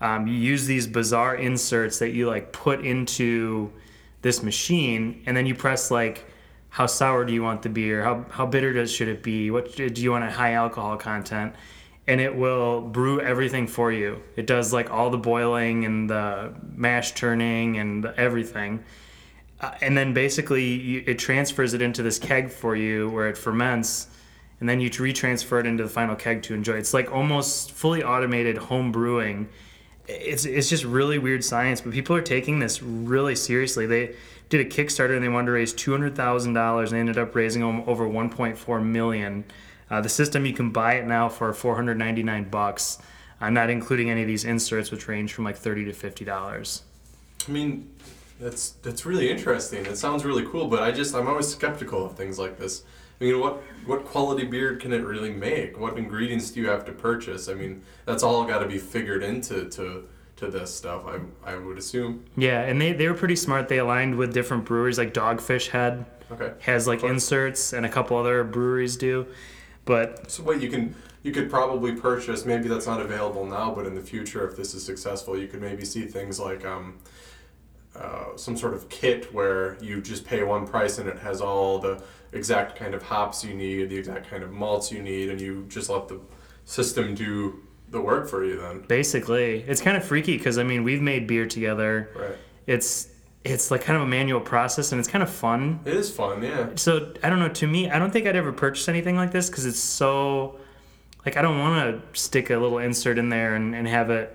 Um, 0.05 0.27
you 0.27 0.35
use 0.35 0.67
these 0.67 0.87
bizarre 0.87 1.35
inserts 1.35 1.99
that 2.01 2.11
you 2.11 2.27
like 2.29 2.53
put 2.53 2.85
into 2.85 3.73
this 4.21 4.43
machine, 4.43 5.23
and 5.25 5.35
then 5.35 5.47
you 5.47 5.55
press 5.55 5.91
like 5.91 6.27
how 6.69 6.85
sour 6.85 7.25
do 7.25 7.33
you 7.33 7.43
want 7.43 7.62
the 7.62 7.71
beer? 7.71 8.05
How 8.05 8.27
how 8.29 8.45
bitter 8.45 8.75
does 8.75 8.93
should 8.93 9.09
it 9.09 9.23
be? 9.23 9.51
What 9.51 9.75
do 9.75 9.89
you 9.95 10.11
want 10.11 10.25
a 10.25 10.31
high 10.31 10.53
alcohol 10.53 10.99
content? 10.99 11.55
And 12.06 12.21
it 12.21 12.37
will 12.37 12.83
brew 12.83 13.19
everything 13.19 13.67
for 13.67 13.91
you. 13.91 14.23
It 14.37 14.47
does 14.47 14.75
like 14.75 14.91
all 14.91 15.09
the 15.09 15.17
boiling 15.17 15.87
and 15.87 16.11
the 16.11 16.53
mash 16.75 17.12
turning 17.12 17.79
and 17.79 18.05
everything. 18.05 18.85
Uh, 19.59 19.73
and 19.81 19.97
then 19.97 20.12
basically 20.12 20.65
you, 20.65 21.05
it 21.06 21.19
transfers 21.19 21.73
it 21.73 21.81
into 21.81 22.03
this 22.03 22.19
keg 22.19 22.51
for 22.51 22.77
you 22.77 23.09
where 23.09 23.31
it 23.31 23.39
ferments 23.39 24.09
and 24.61 24.69
then 24.69 24.81
you 24.81 24.91
retransfer 24.91 25.61
it 25.61 25.67
into 25.67 25.83
the 25.83 25.89
final 25.89 26.15
keg 26.15 26.43
to 26.43 26.55
enjoy 26.55 26.75
it's 26.75 26.93
like 26.93 27.11
almost 27.12 27.71
fully 27.73 28.03
automated 28.03 28.59
home 28.59 28.93
brewing 28.93 29.49
it's, 30.06 30.45
it's 30.45 30.69
just 30.69 30.85
really 30.85 31.19
weird 31.19 31.45
science 31.45 31.81
but 31.81 31.93
people 31.93 32.15
are 32.15 32.23
taking 32.23 32.59
this 32.59 32.83
really 32.83 33.35
seriously 33.35 33.87
they 33.87 34.15
did 34.49 34.61
a 34.61 34.69
kickstarter 34.69 35.15
and 35.15 35.25
they 35.25 35.29
wanted 35.29 35.47
to 35.47 35.53
raise 35.53 35.73
$200000 35.73 36.82
and 36.82 36.89
they 36.89 37.01
ended 37.01 37.19
up 37.19 37.34
raising 37.34 37.63
over 37.63 38.06
1.4 38.06 38.84
million 38.84 39.44
uh, 39.91 40.01
the 40.01 40.08
system 40.08 40.46
you 40.46 40.53
can 40.53 40.70
buy 40.70 40.94
it 40.94 41.06
now 41.06 41.29
for 41.29 41.53
499 41.53 42.49
bucks. 42.49 42.99
I'm 43.41 43.53
not 43.53 43.69
including 43.69 44.11
any 44.11 44.23
of 44.23 44.27
these 44.27 44.44
inserts 44.44 44.91
which 44.91 45.08
range 45.08 45.32
from 45.32 45.44
like 45.44 45.56
30 45.56 45.87
to 45.87 45.93
50 45.93 46.25
dollars 46.25 46.82
I 47.49 47.53
mean, 47.53 47.91
that's 48.41 48.70
that's 48.70 49.06
really 49.06 49.31
interesting. 49.31 49.87
It 49.87 49.96
sounds 49.96 50.25
really 50.25 50.46
cool, 50.46 50.69
but 50.69 50.82
I 50.82 50.93
just 50.93 51.15
I'm 51.15 51.29
always 51.29 51.49
skeptical 51.49 52.06
of 52.06 52.17
things 52.17 52.39
like 52.39 52.58
this. 52.58 52.82
I 53.21 53.25
mean, 53.25 53.41
what 53.41 53.63
what 53.87 54.05
quality 54.05 54.44
beer 54.44 54.77
can 54.77 54.93
it 54.93 55.05
really 55.05 55.33
make? 55.33 55.79
What 55.79 55.97
ingredients 55.99 56.51
do 56.51 56.61
you 56.61 56.69
have 56.69 56.85
to 56.87 56.93
purchase? 56.93 57.49
I 57.49 57.55
mean, 57.55 57.83
that's 58.06 58.23
all 58.23 58.44
got 58.44 58.59
to 58.61 58.67
be 58.67 58.79
figured 58.79 59.23
into 59.23 59.69
to 59.71 60.05
to 60.37 60.51
this 60.51 60.75
stuff. 60.75 61.05
I 61.06 61.21
I 61.53 61.56
would 61.56 61.79
assume. 61.79 62.25
Yeah, 62.37 62.61
and 62.63 62.81
they, 62.81 62.93
they 62.93 63.09
were 63.09 63.15
pretty 63.15 63.37
smart. 63.37 63.69
They 63.69 63.79
aligned 63.79 64.17
with 64.17 64.33
different 64.35 64.65
breweries, 64.65 64.99
like 64.99 65.15
Dogfish 65.15 65.69
Head 65.69 66.05
Okay. 66.33 66.53
has 66.61 66.87
like 66.87 67.05
inserts, 67.05 67.73
and 67.73 67.87
a 67.87 67.89
couple 67.89 68.17
other 68.17 68.43
breweries 68.44 68.97
do. 68.97 69.27
But 69.85 70.31
So 70.31 70.43
wait, 70.43 70.61
you 70.61 70.69
can 70.71 70.94
you 71.23 71.31
could 71.33 71.49
probably 71.49 71.93
purchase. 71.93 72.44
Maybe 72.44 72.69
that's 72.69 72.87
not 72.87 73.01
available 73.01 73.47
now, 73.47 73.73
but 73.75 73.87
in 73.87 73.94
the 73.94 74.01
future, 74.03 74.47
if 74.49 74.56
this 74.56 74.75
is 74.75 74.85
successful, 74.85 75.39
you 75.39 75.47
could 75.47 75.61
maybe 75.61 75.85
see 75.85 76.03
things 76.06 76.41
like 76.41 76.65
um, 76.67 76.99
uh, 77.97 78.37
some 78.37 78.56
sort 78.56 78.75
of 78.75 78.89
kit 78.89 79.33
where 79.33 79.77
you 79.81 80.01
just 80.03 80.25
pay 80.27 80.43
one 80.43 80.67
price 80.67 80.99
and 80.99 81.09
it 81.09 81.19
has 81.19 81.41
all 81.41 81.79
the 81.79 82.03
exact 82.34 82.76
kind 82.76 82.94
of 82.94 83.03
hops 83.03 83.44
you 83.44 83.55
need, 83.55 83.91
the 83.91 83.96
exact 83.96 84.29
kind 84.29 84.43
of 84.43 84.53
malts 84.53 84.91
you 84.93 85.03
need, 85.03 85.31
and 85.31 85.41
you 85.41 85.64
just 85.69 85.88
let 85.88 86.08
the 86.08 86.20
system 86.64 87.14
do 87.14 87.62
the 87.91 88.00
work 88.00 88.29
for 88.29 88.44
you. 88.44 88.60
Then 88.60 88.84
basically, 88.88 89.60
it's 89.62 89.81
kind 89.81 89.96
of 89.96 90.05
freaky 90.05 90.36
because 90.36 90.58
I 90.58 90.62
mean, 90.64 90.84
we've 90.84 91.03
made 91.03 91.26
beer 91.26 91.46
together. 91.46 92.10
right. 92.17 92.36
It's 92.67 93.08
it's 93.44 93.70
like 93.70 93.82
kind 93.82 93.96
of 93.96 94.03
a 94.03 94.06
manual 94.06 94.41
process, 94.41 94.93
and 94.93 94.98
it's 94.98 95.08
kind 95.08 95.22
of 95.22 95.29
fun. 95.29 95.81
It 95.84 95.94
is 95.94 96.10
fun, 96.10 96.43
yeah. 96.43 96.70
So 96.76 97.12
I 97.22 97.29
don't 97.29 97.38
know. 97.38 97.50
To 97.50 97.67
me, 97.67 97.91
I 97.91 97.98
don't 97.98 98.10
think 98.10 98.26
I'd 98.26 98.36
ever 98.36 98.53
purchase 98.53 98.88
anything 98.88 99.17
like 99.17 99.32
this 99.32 99.50
because 99.50 99.67
it's 99.67 99.79
so 99.79 100.58
like 101.24 101.36
I 101.36 101.43
don't 101.43 101.58
want 101.58 102.14
to 102.14 102.19
stick 102.19 102.50
a 102.50 102.56
little 102.56 102.79
insert 102.79 103.19
in 103.19 103.29
there 103.29 103.55
and, 103.55 103.74
and 103.74 103.86
have 103.86 104.10
it 104.10 104.34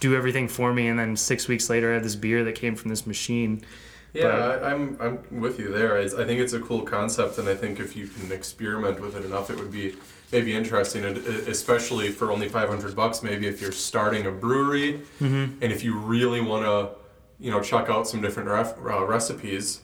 do 0.00 0.14
everything 0.14 0.48
for 0.48 0.72
me, 0.72 0.88
and 0.88 0.98
then 0.98 1.16
six 1.16 1.48
weeks 1.48 1.68
later 1.68 1.90
I 1.90 1.94
have 1.94 2.02
this 2.02 2.16
beer 2.16 2.44
that 2.44 2.54
came 2.54 2.76
from 2.76 2.88
this 2.88 3.06
machine. 3.06 3.62
Yeah, 4.14 4.22
But- 4.24 4.62
I, 4.64 4.70
I'm 4.72 4.96
I'm 5.00 5.40
with 5.40 5.58
you 5.58 5.68
there. 5.72 5.96
I, 5.98 6.02
I 6.02 6.24
think 6.26 6.40
it's 6.40 6.52
a 6.54 6.60
cool 6.60 6.82
concept, 6.82 7.38
and 7.38 7.48
I 7.48 7.54
think 7.54 7.78
if 7.80 7.94
you 7.96 8.06
can 8.06 8.32
experiment 8.32 9.00
with 9.00 9.16
it 9.16 9.24
enough, 9.24 9.50
it 9.50 9.56
would 9.58 9.70
be 9.72 9.96
maybe 10.32 10.54
interesting, 10.54 11.04
e- 11.04 11.18
especially 11.48 12.10
for 12.10 12.30
only 12.32 12.48
500 12.48 12.94
bucks. 12.96 13.22
Maybe 13.22 13.46
if 13.46 13.60
you're 13.60 13.72
starting 13.72 14.26
a 14.26 14.30
brewery, 14.30 15.00
and 15.20 15.62
if 15.62 15.84
you 15.84 15.98
really 15.98 16.40
want 16.40 16.64
to 16.64 16.98
you 17.40 17.52
know, 17.52 17.60
chuck 17.62 17.88
out 17.88 18.08
some 18.08 18.20
different 18.20 18.48
ref, 18.48 18.76
uh, 18.78 19.04
recipes, 19.04 19.80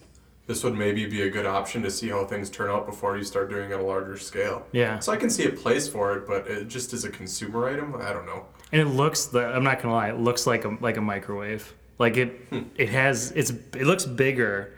this 0.48 0.64
would 0.64 0.74
maybe 0.74 1.06
be 1.06 1.22
a 1.22 1.30
good 1.30 1.46
option 1.46 1.82
to 1.82 1.90
see 1.90 2.08
how 2.08 2.24
things 2.24 2.50
turn 2.50 2.68
out 2.68 2.84
before 2.84 3.16
you 3.16 3.22
start 3.22 3.48
doing 3.48 3.70
it 3.70 3.74
at 3.74 3.78
a 3.78 3.82
larger 3.82 4.18
scale. 4.18 4.66
Yeah. 4.72 4.98
So 4.98 5.12
I 5.12 5.16
can 5.16 5.30
see 5.30 5.44
a 5.46 5.50
place 5.50 5.86
for 5.86 6.16
it, 6.16 6.26
but 6.26 6.48
it 6.48 6.66
just 6.66 6.92
as 6.92 7.04
a 7.04 7.10
consumer 7.10 7.68
item, 7.68 7.94
I 8.00 8.12
don't 8.12 8.26
know. 8.26 8.46
And 8.72 8.80
it 8.82 8.86
looks. 8.92 9.26
The, 9.26 9.46
I'm 9.46 9.62
not 9.62 9.80
gonna 9.80 9.94
lie. 9.94 10.08
It 10.08 10.18
looks 10.18 10.46
like 10.48 10.64
a 10.64 10.76
like 10.80 10.96
a 10.96 11.00
microwave. 11.00 11.72
Like 11.98 12.16
it. 12.16 12.28
Hmm. 12.50 12.62
It 12.76 12.88
has. 12.88 13.30
It's. 13.32 13.50
It 13.50 13.82
looks 13.84 14.04
bigger, 14.04 14.74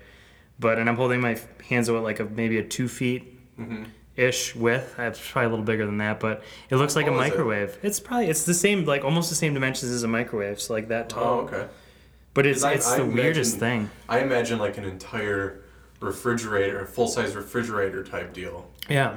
but 0.59 0.79
and 0.79 0.89
I'm 0.89 0.97
holding 0.97 1.21
my 1.21 1.39
hands 1.69 1.89
out 1.89 2.03
like 2.03 2.21
a 2.21 2.25
maybe 2.25 2.59
a 2.59 2.65
two 2.65 2.89
feet 2.89 3.33
Mm-hmm. 3.59 3.85
ish 4.17 4.55
width. 4.55 4.95
I 4.99 5.07
it's 5.07 5.19
probably 5.31 5.47
a 5.47 5.49
little 5.49 5.65
bigger 5.65 5.87
than 5.87 5.97
that, 5.99 6.21
but 6.21 6.43
it 6.69 6.77
looks 6.77 6.95
like 6.95 7.07
a 7.07 7.11
is 7.11 7.15
it? 7.15 7.17
microwave. 7.19 7.79
It's 7.83 7.99
probably 8.01 8.29
it's 8.29 8.45
the 8.45 8.53
same 8.53 8.85
like 8.85 9.03
almost 9.03 9.31
the 9.31 9.35
same 9.35 9.55
dimensions 9.55 9.91
as 9.93 10.03
a 10.03 10.09
microwave. 10.09 10.61
So 10.61 10.75
like 10.75 10.89
that 10.89 11.09
tall. 11.09 11.25
Oh, 11.25 11.41
okay. 11.45 11.67
But 12.35 12.45
it's 12.45 12.63
I- 12.63 12.73
it's 12.75 12.87
I 12.87 12.99
the 12.99 13.07
weirdest 13.07 13.59
thing. 13.59 13.89
I 14.11 14.21
imagine 14.21 14.59
like 14.59 14.77
an 14.77 14.85
entire 14.85 15.63
refrigerator, 16.01 16.85
full 16.87 17.09
size 17.09 17.35
refrigerator 17.35 18.05
type 18.05 18.33
deal. 18.35 18.69
Yeah. 18.91 19.17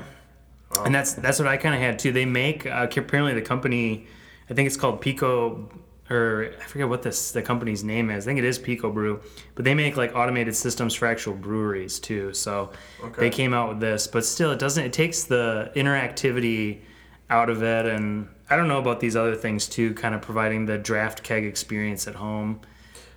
And 0.85 0.93
that's 0.95 1.13
that's 1.13 1.37
what 1.39 1.47
I 1.49 1.57
kind 1.57 1.75
of 1.75 1.81
had 1.81 1.99
too. 1.99 2.11
They 2.13 2.25
make 2.25 2.65
uh, 2.65 2.87
apparently 2.95 3.33
the 3.33 3.41
company, 3.41 4.07
I 4.49 4.53
think 4.53 4.67
it's 4.67 4.77
called 4.77 5.01
Pico, 5.01 5.69
or 6.09 6.51
I 6.59 6.63
forget 6.65 6.89
what 6.89 7.01
this 7.03 7.31
the 7.31 7.41
company's 7.41 7.83
name 7.83 8.09
is. 8.09 8.25
I 8.25 8.29
think 8.29 8.39
it 8.39 8.45
is 8.45 8.57
Pico 8.57 8.91
Brew, 8.91 9.21
but 9.55 9.65
they 9.65 9.73
make 9.75 9.97
like 9.97 10.15
automated 10.15 10.55
systems 10.55 10.93
for 10.95 11.05
actual 11.07 11.33
breweries 11.33 11.99
too. 11.99 12.33
So 12.33 12.71
Okay. 13.03 13.21
they 13.21 13.29
came 13.29 13.53
out 13.53 13.69
with 13.69 13.79
this, 13.79 14.07
but 14.07 14.25
still, 14.25 14.51
it 14.51 14.59
doesn't. 14.59 14.83
It 14.83 14.93
takes 14.93 15.23
the 15.23 15.71
interactivity 15.75 16.81
out 17.29 17.49
of 17.49 17.61
it, 17.63 17.85
and 17.85 18.27
I 18.49 18.55
don't 18.55 18.67
know 18.67 18.79
about 18.79 18.99
these 18.99 19.15
other 19.15 19.35
things 19.35 19.67
too. 19.67 19.93
Kind 19.93 20.15
of 20.15 20.21
providing 20.21 20.65
the 20.65 20.77
draft 20.77 21.23
keg 21.23 21.45
experience 21.45 22.07
at 22.07 22.15
home. 22.15 22.61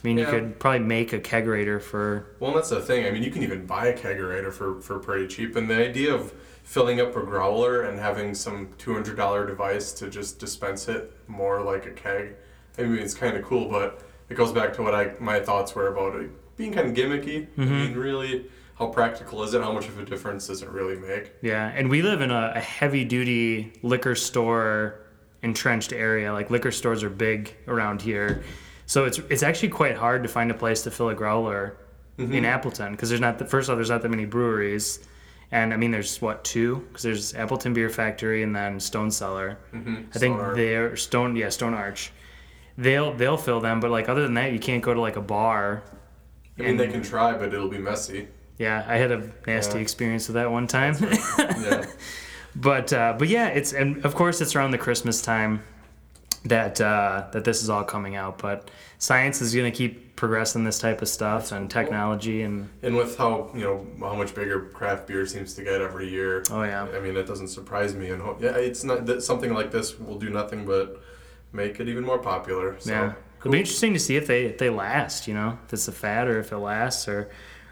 I 0.05 0.09
mean, 0.09 0.19
you 0.19 0.27
could 0.27 0.59
probably 0.59 0.81
make 0.81 1.13
a 1.13 1.21
kegerator 1.21 1.81
for 1.81 2.35
Well, 2.41 2.53
that's 2.53 2.71
the 2.71 2.81
thing. 2.81 3.07
I 3.07 3.13
mean, 3.13 3.23
you 3.23 3.31
can 3.31 3.45
even 3.45 3.67
buy 3.67 3.87
a 3.87 3.97
kegerator 3.97 4.53
for, 4.53 4.81
for 4.81 4.99
pretty 4.99 5.29
cheap. 5.29 5.55
And 5.55 5.71
the 5.71 5.77
idea 5.77 6.13
of 6.13 6.35
filling 6.65 7.01
up 7.01 7.15
a 7.17 7.21
growler 7.23 7.83
and 7.83 8.01
having 8.01 8.35
some 8.35 8.67
$200 8.79 9.47
device 9.47 9.93
to 9.93 10.11
just 10.11 10.41
dispense 10.41 10.89
it 10.89 11.13
more 11.29 11.63
like 11.63 11.87
a 11.87 11.93
keg, 11.93 12.35
I 12.79 12.83
mean, 12.83 12.99
it's 12.99 13.15
kind 13.15 13.37
of 13.37 13.45
cool, 13.45 13.69
but 13.69 14.03
it 14.29 14.35
goes 14.35 14.53
back 14.53 14.73
to 14.75 14.83
what 14.83 14.95
I 14.95 15.13
my 15.19 15.41
thoughts 15.41 15.75
were 15.75 15.89
about 15.89 16.17
it 16.21 16.31
being 16.57 16.73
kind 16.73 16.89
of 16.89 16.95
gimmicky. 16.95 17.47
I 17.57 17.61
mm-hmm. 17.61 17.71
mean, 17.71 17.95
really, 17.95 18.47
how 18.77 18.87
practical 18.87 19.43
is 19.43 19.55
it? 19.55 19.63
How 19.63 19.73
much 19.73 19.89
of 19.89 19.99
a 19.99 20.05
difference 20.05 20.47
does 20.47 20.63
it 20.63 20.69
really 20.69 20.97
make? 20.97 21.33
Yeah, 21.43 21.73
and 21.75 21.91
we 21.91 22.03
live 22.03 22.21
in 22.21 22.31
a, 22.31 22.53
a 22.55 22.61
heavy 22.61 23.05
duty 23.05 23.73
liquor 23.83 24.15
store 24.15 25.01
entrenched 25.43 25.93
area. 25.93 26.33
Like 26.33 26.51
liquor 26.51 26.71
stores 26.71 27.03
are 27.03 27.11
big 27.11 27.55
around 27.67 28.03
here. 28.03 28.43
So 28.87 29.05
it's 29.05 29.19
it's 29.31 29.43
actually 29.43 29.71
quite 29.71 29.97
hard 29.97 30.23
to 30.23 30.29
find 30.29 30.51
a 30.51 30.55
place 30.55 30.83
to 30.83 30.91
fill 30.91 31.09
a 31.09 31.15
growler 31.15 31.77
mm-hmm. 32.19 32.33
in 32.33 32.45
Appleton 32.45 32.93
because 32.93 33.09
there's 33.09 33.21
not 33.21 33.39
the 33.39 33.45
first 33.45 33.69
of 33.69 33.71
all 33.71 33.77
there's 33.77 33.91
not 33.91 34.03
that 34.03 34.09
many 34.09 34.25
breweries, 34.25 35.01
and 35.51 35.73
I 35.73 35.77
mean 35.77 35.91
there's 35.91 36.21
what 36.21 36.45
two 36.45 36.87
because 36.89 37.03
there's 37.03 37.35
Appleton 37.35 37.75
Beer 37.75 37.89
Factory 37.89 38.43
and 38.43 38.55
then 38.55 38.81
Stone 38.81 39.11
Cellar. 39.11 39.59
Mm-hmm. 39.73 39.97
I 40.15 40.19
think 40.19 40.37
Stone 40.37 40.55
they're 40.55 40.97
Stone 40.97 41.37
yeah 41.37 41.49
Stone 41.49 41.75
Arch. 41.75 42.13
They'll 42.79 43.13
they'll 43.13 43.37
fill 43.37 43.61
them, 43.61 43.81
but 43.81 43.91
like 43.91 44.09
other 44.09 44.23
than 44.23 44.35
that, 44.35 44.53
you 44.53 44.59
can't 44.59 44.83
go 44.83 44.95
to 44.95 45.01
like 45.01 45.17
a 45.17 45.21
bar. 45.23 45.83
I 46.59 46.63
mean, 46.63 46.77
they 46.77 46.89
can 46.89 47.03
try, 47.03 47.33
but 47.33 47.53
it'll 47.53 47.69
be 47.69 47.79
messy. 47.79 48.29
Yeah, 48.59 48.85
I 48.87 48.97
had 48.97 49.11
a 49.11 49.31
nasty 49.47 49.77
Yeah. 49.79 49.83
experience 49.83 50.29
with 50.29 50.35
that 50.35 50.51
one 50.51 50.67
time. 50.67 50.95
Yeah. 51.39 51.87
But 52.55 52.93
uh, 52.93 53.15
but 53.19 53.29
yeah, 53.29 53.49
it's 53.49 53.73
and 53.73 54.05
of 54.05 54.15
course 54.15 54.41
it's 54.41 54.55
around 54.55 54.73
the 54.73 54.79
Christmas 54.79 55.23
time 55.23 55.63
that 56.45 56.81
uh, 56.81 57.27
that 57.33 57.45
this 57.45 57.63
is 57.63 57.71
all 57.71 57.85
coming 57.85 58.15
out. 58.17 58.39
But 58.39 58.71
science 58.99 59.41
is 59.41 59.55
going 59.55 59.71
to 59.71 59.77
keep 59.77 60.17
progressing 60.17 60.63
this 60.63 60.79
type 60.79 61.01
of 61.03 61.09
stuff 61.09 61.51
and 61.51 61.71
technology 61.71 62.43
and 62.43 62.69
And 62.83 62.95
with 62.95 63.17
how 63.17 63.51
you 63.55 63.63
know 63.63 63.87
how 64.01 64.15
much 64.15 64.35
bigger 64.35 64.67
craft 64.67 65.07
beer 65.07 65.25
seems 65.27 65.55
to 65.55 65.65
get 65.65 65.81
every 65.81 66.09
year, 66.11 66.43
oh 66.51 66.63
yeah, 66.63 66.87
I 66.95 67.01
mean, 67.01 67.17
it 67.17 67.27
doesn't 67.27 67.49
surprise 67.49 67.95
me. 67.95 68.11
And 68.11 68.23
yeah, 68.41 68.51
it's 68.51 68.85
not 68.85 69.07
that 69.07 69.23
something 69.23 69.55
like 69.55 69.71
this 69.71 69.99
will 69.99 70.19
do 70.19 70.29
nothing 70.31 70.67
but 70.67 71.03
make 71.53 71.81
it 71.81 71.89
even 71.89 72.05
more 72.05 72.19
popular. 72.19 72.79
So, 72.81 72.91
yeah. 72.91 73.13
It'll 73.41 73.53
be 73.53 73.59
interesting 73.59 73.93
to 73.93 73.99
see 73.99 74.17
if 74.17 74.27
they 74.27 74.45
if 74.45 74.59
they 74.59 74.71
last. 74.71 75.27
You 75.27 75.35
know, 75.35 75.59
if 75.67 75.73
it's 75.73 75.89
a 75.89 75.93
fad 75.93 76.29
or 76.29 76.39
if 76.39 76.53
it 76.53 76.59
lasts 76.59 77.09
or 77.09 77.31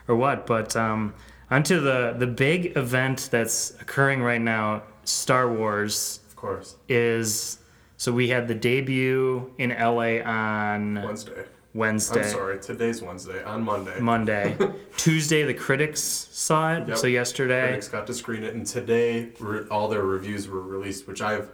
or 0.09 0.17
what. 0.17 0.47
But 0.47 0.75
um, 0.77 1.15
onto 1.51 1.81
the 1.81 2.15
the 2.19 2.27
big 2.27 2.77
event 2.77 3.29
that's 3.31 3.71
occurring 3.81 4.23
right 4.23 4.41
now, 4.41 4.83
Star 5.05 5.53
Wars 5.53 6.21
of 6.29 6.37
course, 6.37 6.77
is. 6.89 7.59
So 7.99 8.13
we 8.13 8.31
had 8.31 8.49
the 8.49 8.55
debut 8.55 9.53
in 9.59 9.71
LA 9.71 10.23
on 10.25 10.95
Wednesday. 10.95 11.45
Wednesday. 11.75 12.23
I'm 12.23 12.31
sorry, 12.31 12.59
today's 12.59 13.03
Wednesday. 13.03 13.45
On 13.45 13.63
Monday, 13.63 14.01
Monday. 14.01 14.57
Tuesday, 14.97 15.45
the 15.45 15.55
critics 15.55 16.01
saw 16.01 16.75
it. 16.75 16.89
Yep. 16.89 16.97
So 16.97 17.07
yesterday, 17.07 17.67
critics 17.69 17.89
got 17.89 18.07
to 18.07 18.15
screen 18.15 18.43
it, 18.43 18.55
and 18.55 18.67
today 18.67 19.29
all 19.71 19.87
their 19.89 20.03
reviews 20.03 20.49
were 20.49 20.63
released, 20.63 21.07
which 21.07 21.21
I've 21.21 21.51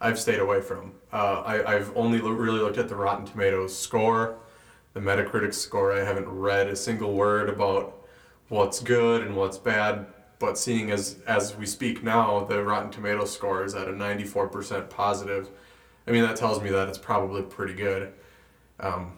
I've 0.00 0.18
stayed 0.18 0.40
away 0.40 0.60
from. 0.60 0.92
Uh, 1.12 1.42
I, 1.44 1.74
I've 1.74 1.94
only 1.96 2.20
lo- 2.20 2.30
really 2.30 2.60
looked 2.60 2.78
at 2.78 2.88
the 2.88 2.96
Rotten 2.96 3.26
Tomatoes 3.26 3.76
score, 3.76 4.36
the 4.94 5.00
Metacritic 5.00 5.52
score. 5.52 5.92
I 5.92 6.04
haven't 6.04 6.28
read 6.28 6.68
a 6.68 6.76
single 6.76 7.12
word 7.12 7.48
about 7.48 8.00
what's 8.48 8.80
good 8.80 9.22
and 9.22 9.36
what's 9.36 9.58
bad. 9.58 10.06
But 10.38 10.56
seeing 10.56 10.90
as 10.90 11.18
as 11.26 11.54
we 11.54 11.66
speak 11.66 12.02
now, 12.02 12.44
the 12.44 12.64
Rotten 12.64 12.90
Tomatoes 12.90 13.30
score 13.30 13.62
is 13.62 13.74
at 13.74 13.88
a 13.88 13.92
94% 13.92 14.88
positive. 14.88 15.50
I 16.06 16.12
mean, 16.12 16.22
that 16.22 16.36
tells 16.36 16.62
me 16.62 16.70
that 16.70 16.88
it's 16.88 16.98
probably 16.98 17.42
pretty 17.42 17.74
good. 17.74 18.12
Um, 18.80 19.12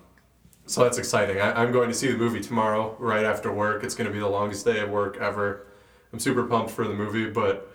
so 0.66 0.82
that's 0.82 0.98
exciting. 0.98 1.40
I, 1.40 1.52
I'm 1.62 1.70
going 1.70 1.88
to 1.88 1.94
see 1.94 2.10
the 2.10 2.18
movie 2.18 2.40
tomorrow, 2.40 2.96
right 2.98 3.24
after 3.24 3.52
work. 3.52 3.84
It's 3.84 3.94
going 3.94 4.08
to 4.08 4.12
be 4.12 4.18
the 4.18 4.28
longest 4.28 4.64
day 4.64 4.80
of 4.80 4.90
work 4.90 5.16
ever. 5.18 5.66
I'm 6.12 6.18
super 6.18 6.44
pumped 6.44 6.72
for 6.72 6.86
the 6.86 6.94
movie, 6.94 7.30
but 7.30 7.70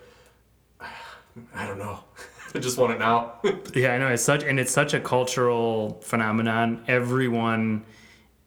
I 1.56 1.66
don't 1.66 1.80
know. 1.80 2.00
I 2.56 2.60
just 2.60 2.78
want 2.78 2.94
it 2.94 3.00
now. 3.00 3.34
yeah, 3.76 3.94
I 3.94 3.98
know 3.98 4.08
it's 4.08 4.24
such 4.24 4.44
and 4.44 4.60
it's 4.60 4.72
such 4.72 4.94
a 4.94 5.00
cultural 5.00 6.00
phenomenon. 6.02 6.84
Everyone 6.88 7.86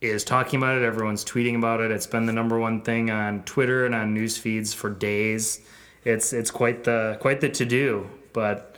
is 0.01 0.25
talking 0.25 0.59
about 0.59 0.79
it. 0.79 0.83
Everyone's 0.85 1.25
tweeting 1.25 1.57
about 1.57 1.81
it. 1.81 1.91
It's 1.91 2.07
been 2.07 2.27
the 2.27 2.33
number 2.33 2.59
one 2.59 2.83
thing 2.83 3.11
on 3.11 3.43
Twitter 3.45 3.85
and 3.87 3.95
on 3.95 4.15
news 4.15 4.37
feeds 4.39 4.73
for 4.73 4.91
days. 4.91 5.61
It's 6.05 6.33
it's 6.33 6.51
quite 6.51 6.85
the 6.85 7.19
quite 7.21 7.41
the 7.41 7.51
to 7.51 7.65
do. 7.67 8.09
But 8.33 8.77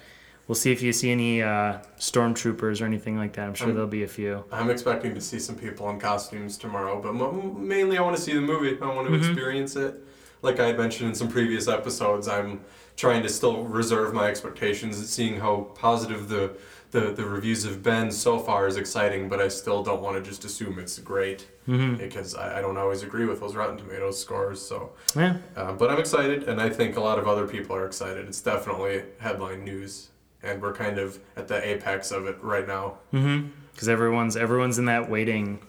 we'll 0.49 0.55
see 0.57 0.73
if 0.73 0.83
you 0.83 0.93
see 0.93 1.11
any 1.13 1.43
uh, 1.43 1.79
stormtroopers 1.99 2.81
or 2.83 2.87
anything 2.87 3.17
like 3.17 3.35
that. 3.35 3.47
I'm 3.47 3.55
sure 3.55 3.69
Um, 3.69 3.75
there'll 3.75 3.89
be 3.89 4.03
a 4.03 4.09
few. 4.09 4.45
I'm 4.51 4.71
expecting 4.71 5.15
to 5.15 5.21
see 5.21 5.39
some 5.39 5.57
people 5.57 5.89
in 5.91 6.01
costumes 6.01 6.57
tomorrow, 6.59 7.01
but 7.01 7.15
mo- 7.15 7.33
mainly 7.59 7.99
I 7.99 8.01
want 8.03 8.17
to 8.17 8.23
see 8.23 8.33
the 8.35 8.41
movie. 8.41 8.77
I 8.81 8.87
want 8.87 9.07
to 9.09 9.15
experience 9.15 9.77
it. 9.77 9.95
Like 10.43 10.59
I 10.61 10.67
had 10.67 10.77
mentioned 10.79 11.09
in 11.09 11.15
some 11.15 11.29
previous 11.29 11.69
episodes, 11.69 12.27
I'm 12.29 12.61
trying 12.97 13.23
to 13.23 13.29
still 13.29 13.65
reserve 13.65 14.13
my 14.13 14.27
expectations. 14.29 15.09
Seeing 15.09 15.39
how 15.41 15.71
positive 15.77 16.29
the, 16.29 16.57
the, 16.91 17.13
the 17.13 17.25
reviews 17.25 17.65
have 17.65 17.83
been 17.83 18.11
so 18.11 18.39
far 18.39 18.67
is 18.67 18.77
exciting, 18.77 19.29
but 19.29 19.41
I 19.41 19.49
still 19.49 19.83
don't 19.83 20.03
want 20.03 20.17
to 20.23 20.23
just 20.29 20.45
assume 20.45 20.79
it's 20.79 20.99
great 20.99 21.47
because 21.65 22.35
I, 22.35 22.59
I 22.59 22.61
don't 22.61 22.77
always 22.77 23.03
agree 23.05 23.25
with 23.25 23.39
those 23.41 23.55
Rotten 23.55 23.77
Tomatoes 23.79 24.19
scores. 24.21 24.61
So, 24.61 24.91
Yeah. 25.17 25.37
uh, 25.57 25.73
but 25.73 25.91
I'm 25.91 25.99
excited, 26.01 26.45
and 26.49 26.61
I 26.61 26.69
think 26.69 26.97
a 26.97 27.01
lot 27.01 27.19
of 27.21 27.29
other 27.29 27.47
people 27.47 27.77
are 27.77 27.87
excited. 27.87 28.27
It's 28.27 28.41
definitely 28.43 29.05
headline 29.21 29.65
news, 29.65 30.09
and 30.43 30.61
we're 30.61 30.75
kind 30.75 30.99
of 30.99 31.21
at 31.37 31.47
the 31.47 31.65
apex 31.67 32.11
of 32.11 32.27
it 32.27 32.37
right 32.43 32.67
now. 32.67 32.99
Mm-hmm. 33.13 33.49
Because 33.73 33.89
everyone's 33.89 34.37
everyone's 34.37 34.79
in 34.79 34.85
that 34.87 35.09
waiting, 35.09 35.61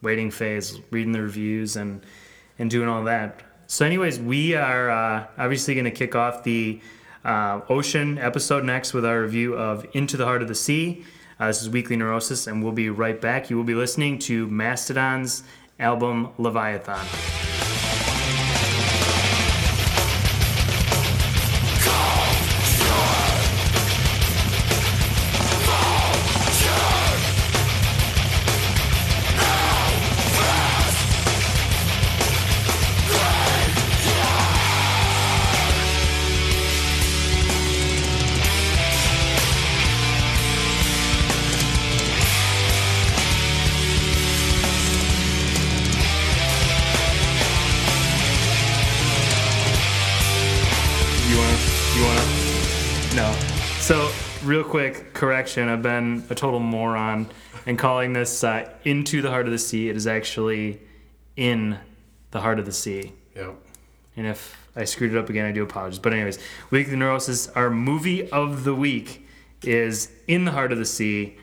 waiting 0.00 0.30
phase, 0.30 0.80
reading 0.90 1.12
the 1.12 1.20
reviews 1.20 1.76
and 1.76 2.06
and 2.58 2.70
doing 2.70 2.88
all 2.88 3.04
that. 3.04 3.42
So, 3.72 3.86
anyways, 3.86 4.20
we 4.20 4.54
are 4.54 4.90
uh, 4.90 5.26
obviously 5.38 5.72
going 5.72 5.86
to 5.86 5.90
kick 5.90 6.14
off 6.14 6.44
the 6.44 6.78
uh, 7.24 7.62
ocean 7.70 8.18
episode 8.18 8.64
next 8.64 8.92
with 8.92 9.06
our 9.06 9.22
review 9.22 9.54
of 9.54 9.86
Into 9.94 10.18
the 10.18 10.26
Heart 10.26 10.42
of 10.42 10.48
the 10.48 10.54
Sea. 10.54 11.06
Uh, 11.40 11.46
this 11.46 11.62
is 11.62 11.70
Weekly 11.70 11.96
Neurosis, 11.96 12.46
and 12.46 12.62
we'll 12.62 12.74
be 12.74 12.90
right 12.90 13.18
back. 13.18 13.48
You 13.48 13.56
will 13.56 13.64
be 13.64 13.74
listening 13.74 14.18
to 14.28 14.46
Mastodon's 14.48 15.42
album 15.80 16.34
Leviathan. 16.36 17.51
Quick 54.72 55.12
correction. 55.12 55.68
I've 55.68 55.82
been 55.82 56.24
a 56.30 56.34
total 56.34 56.58
moron 56.58 57.26
in 57.66 57.76
calling 57.76 58.14
this 58.14 58.42
uh, 58.42 58.70
"Into 58.84 59.20
the 59.20 59.28
Heart 59.28 59.44
of 59.44 59.52
the 59.52 59.58
Sea." 59.58 59.90
It 59.90 59.96
is 59.96 60.06
actually 60.06 60.80
"In 61.36 61.78
the 62.30 62.40
Heart 62.40 62.58
of 62.58 62.64
the 62.64 62.72
Sea." 62.72 63.12
Yep. 63.36 63.54
And 64.16 64.26
if 64.26 64.66
I 64.74 64.84
screwed 64.84 65.12
it 65.12 65.18
up 65.18 65.28
again, 65.28 65.44
I 65.44 65.52
do 65.52 65.62
apologize. 65.62 65.98
But 65.98 66.14
anyways, 66.14 66.38
Weekly 66.70 66.96
Neurosis, 66.96 67.48
our 67.48 67.68
movie 67.68 68.30
of 68.30 68.64
the 68.64 68.74
week 68.74 69.28
is 69.62 70.10
In 70.26 70.46
the 70.46 70.52
Heart 70.52 70.72
of 70.72 70.78
the 70.78 70.86
Sea. 70.86 71.36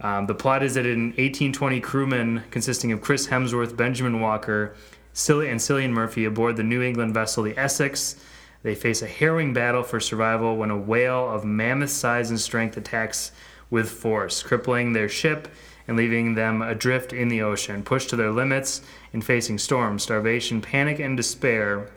Um, 0.00 0.26
the 0.26 0.34
plot 0.34 0.64
is 0.64 0.74
that 0.74 0.84
an 0.84 1.10
1820 1.10 1.78
crewman 1.78 2.42
consisting 2.50 2.90
of 2.90 3.00
Chris 3.00 3.28
Hemsworth, 3.28 3.76
Benjamin 3.76 4.20
Walker, 4.20 4.74
Cillian, 5.14 5.52
and 5.52 5.60
Cillian 5.60 5.90
Murphy 5.90 6.24
aboard 6.24 6.56
the 6.56 6.64
New 6.64 6.82
England 6.82 7.14
vessel 7.14 7.44
the 7.44 7.56
Essex. 7.56 8.16
They 8.64 8.74
face 8.74 9.02
a 9.02 9.06
harrowing 9.06 9.52
battle 9.52 9.82
for 9.82 10.00
survival 10.00 10.56
when 10.56 10.70
a 10.70 10.76
whale 10.76 11.30
of 11.30 11.44
mammoth 11.44 11.90
size 11.90 12.30
and 12.30 12.40
strength 12.40 12.78
attacks 12.78 13.30
with 13.68 13.90
force, 13.90 14.42
crippling 14.42 14.94
their 14.94 15.08
ship 15.08 15.48
and 15.86 15.98
leaving 15.98 16.34
them 16.34 16.62
adrift 16.62 17.12
in 17.12 17.28
the 17.28 17.42
ocean. 17.42 17.82
Pushed 17.82 18.08
to 18.10 18.16
their 18.16 18.30
limits 18.30 18.80
and 19.12 19.22
facing 19.22 19.58
storms, 19.58 20.02
starvation, 20.02 20.62
panic, 20.62 20.98
and 20.98 21.14
despair, 21.14 21.90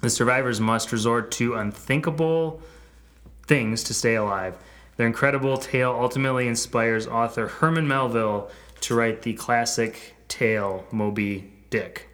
the 0.00 0.10
survivors 0.10 0.60
must 0.60 0.90
resort 0.90 1.30
to 1.32 1.54
unthinkable 1.54 2.60
things 3.46 3.84
to 3.84 3.94
stay 3.94 4.16
alive. 4.16 4.58
Their 4.96 5.06
incredible 5.06 5.56
tale 5.56 5.96
ultimately 5.96 6.48
inspires 6.48 7.06
author 7.06 7.46
Herman 7.46 7.86
Melville 7.86 8.50
to 8.80 8.96
write 8.96 9.22
the 9.22 9.34
classic 9.34 10.16
tale 10.26 10.84
Moby 10.90 11.52
Dick. 11.70 12.08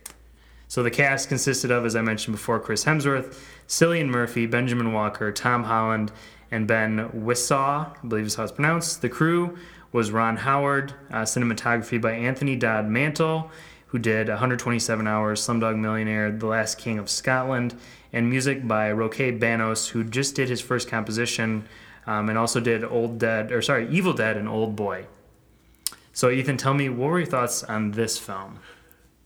So 0.69 0.83
the 0.83 0.91
cast 0.91 1.31
consisted 1.31 1.71
of, 1.71 1.87
as 1.87 1.97
I 1.97 2.03
mentioned 2.03 2.37
before, 2.37 2.61
Chris 2.61 2.85
Hemsworth, 2.85 3.41
Cillian 3.69 4.09
Murphy, 4.09 4.47
Benjamin 4.47 4.93
Walker, 4.93 5.31
Tom 5.31 5.65
Holland, 5.65 6.11
and 6.51 6.67
Ben 6.67 7.11
Whishaw, 7.13 7.95
I 8.03 8.07
believe 8.07 8.27
is 8.27 8.35
how 8.35 8.45
it's 8.45 8.53
pronounced. 8.53 9.03
The 9.03 9.11
crew 9.11 9.59
was 9.93 10.11
Ron 10.11 10.39
Howard, 10.39 10.95
uh, 11.11 11.23
cinematography 11.23 12.01
by 12.01 12.13
Anthony 12.13 12.57
Dodd 12.57 12.89
Mantle, 12.89 13.51
who 13.89 13.99
did 13.99 14.29
127 14.29 15.07
Hours, 15.07 15.47
Slumdog 15.47 15.79
Millionaire, 15.79 16.31
The 16.31 16.47
Last 16.47 16.79
King 16.79 16.99
of 16.99 17.11
Scotland, 17.11 17.75
and 18.13 18.29
music 18.29 18.67
by 18.67 18.91
Roque 18.91 19.39
Banos, 19.39 19.89
who 19.89 20.03
just 20.03 20.35
did 20.35 20.49
his 20.49 20.61
first 20.61 20.89
composition 20.89 21.67
um, 22.07 22.31
and 22.31 22.39
also 22.39 22.61
did 22.61 22.85
Old 22.85 23.19
Dead, 23.19 23.53
or 23.53 23.61
sorry, 23.61 23.89
Evil 23.91 24.15
Dead 24.15 24.37
and 24.37 24.49
Old 24.49 24.77
Boy. 24.77 25.07
So, 26.15 26.31
Ethan, 26.31 26.57
tell 26.57 26.75
me, 26.75 26.89
what 26.89 27.11
were 27.11 27.19
your 27.19 27.27
thoughts 27.27 27.63
on 27.65 27.93
this 27.93 28.19
film? 28.19 28.59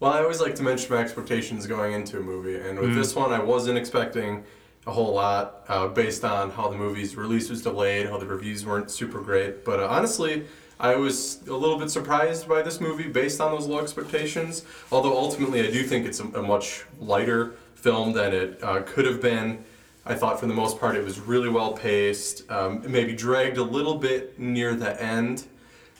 Well, 0.02 0.12
I 0.12 0.20
always 0.20 0.40
like 0.40 0.56
to 0.56 0.64
mention 0.64 0.92
my 0.92 1.00
expectations 1.00 1.64
going 1.68 1.92
into 1.92 2.18
a 2.18 2.20
movie, 2.20 2.56
and 2.56 2.76
with 2.76 2.92
this 2.92 3.14
one, 3.14 3.32
I 3.32 3.38
wasn't 3.38 3.78
expecting 3.78 4.42
a 4.84 4.90
whole 4.90 5.14
lot 5.14 5.64
uh, 5.68 5.86
based 5.86 6.24
on 6.24 6.50
how 6.50 6.66
the 6.66 6.76
movie's 6.76 7.14
release 7.14 7.48
was 7.48 7.62
delayed, 7.62 8.08
how 8.08 8.18
the 8.18 8.26
reviews 8.26 8.66
weren't 8.66 8.90
super 8.90 9.20
great. 9.20 9.64
But 9.64 9.78
uh, 9.78 9.86
honestly, 9.86 10.44
I 10.80 10.96
was 10.96 11.46
a 11.46 11.54
little 11.54 11.78
bit 11.78 11.88
surprised 11.88 12.48
by 12.48 12.62
this 12.62 12.80
movie 12.80 13.06
based 13.06 13.40
on 13.40 13.52
those 13.52 13.68
low 13.68 13.78
expectations. 13.78 14.64
Although 14.90 15.16
ultimately, 15.16 15.60
I 15.60 15.70
do 15.70 15.84
think 15.84 16.04
it's 16.04 16.18
a, 16.18 16.24
a 16.24 16.42
much 16.42 16.84
lighter 16.98 17.52
film 17.76 18.12
than 18.12 18.34
it 18.34 18.58
uh, 18.60 18.82
could 18.82 19.06
have 19.06 19.22
been. 19.22 19.64
I 20.04 20.16
thought 20.16 20.40
for 20.40 20.46
the 20.46 20.54
most 20.54 20.80
part 20.80 20.96
it 20.96 21.04
was 21.04 21.20
really 21.20 21.48
well 21.48 21.74
paced, 21.74 22.50
um, 22.50 22.82
maybe 22.90 23.12
dragged 23.12 23.56
a 23.56 23.62
little 23.62 23.98
bit 23.98 24.36
near 24.36 24.74
the 24.74 25.00
end, 25.00 25.46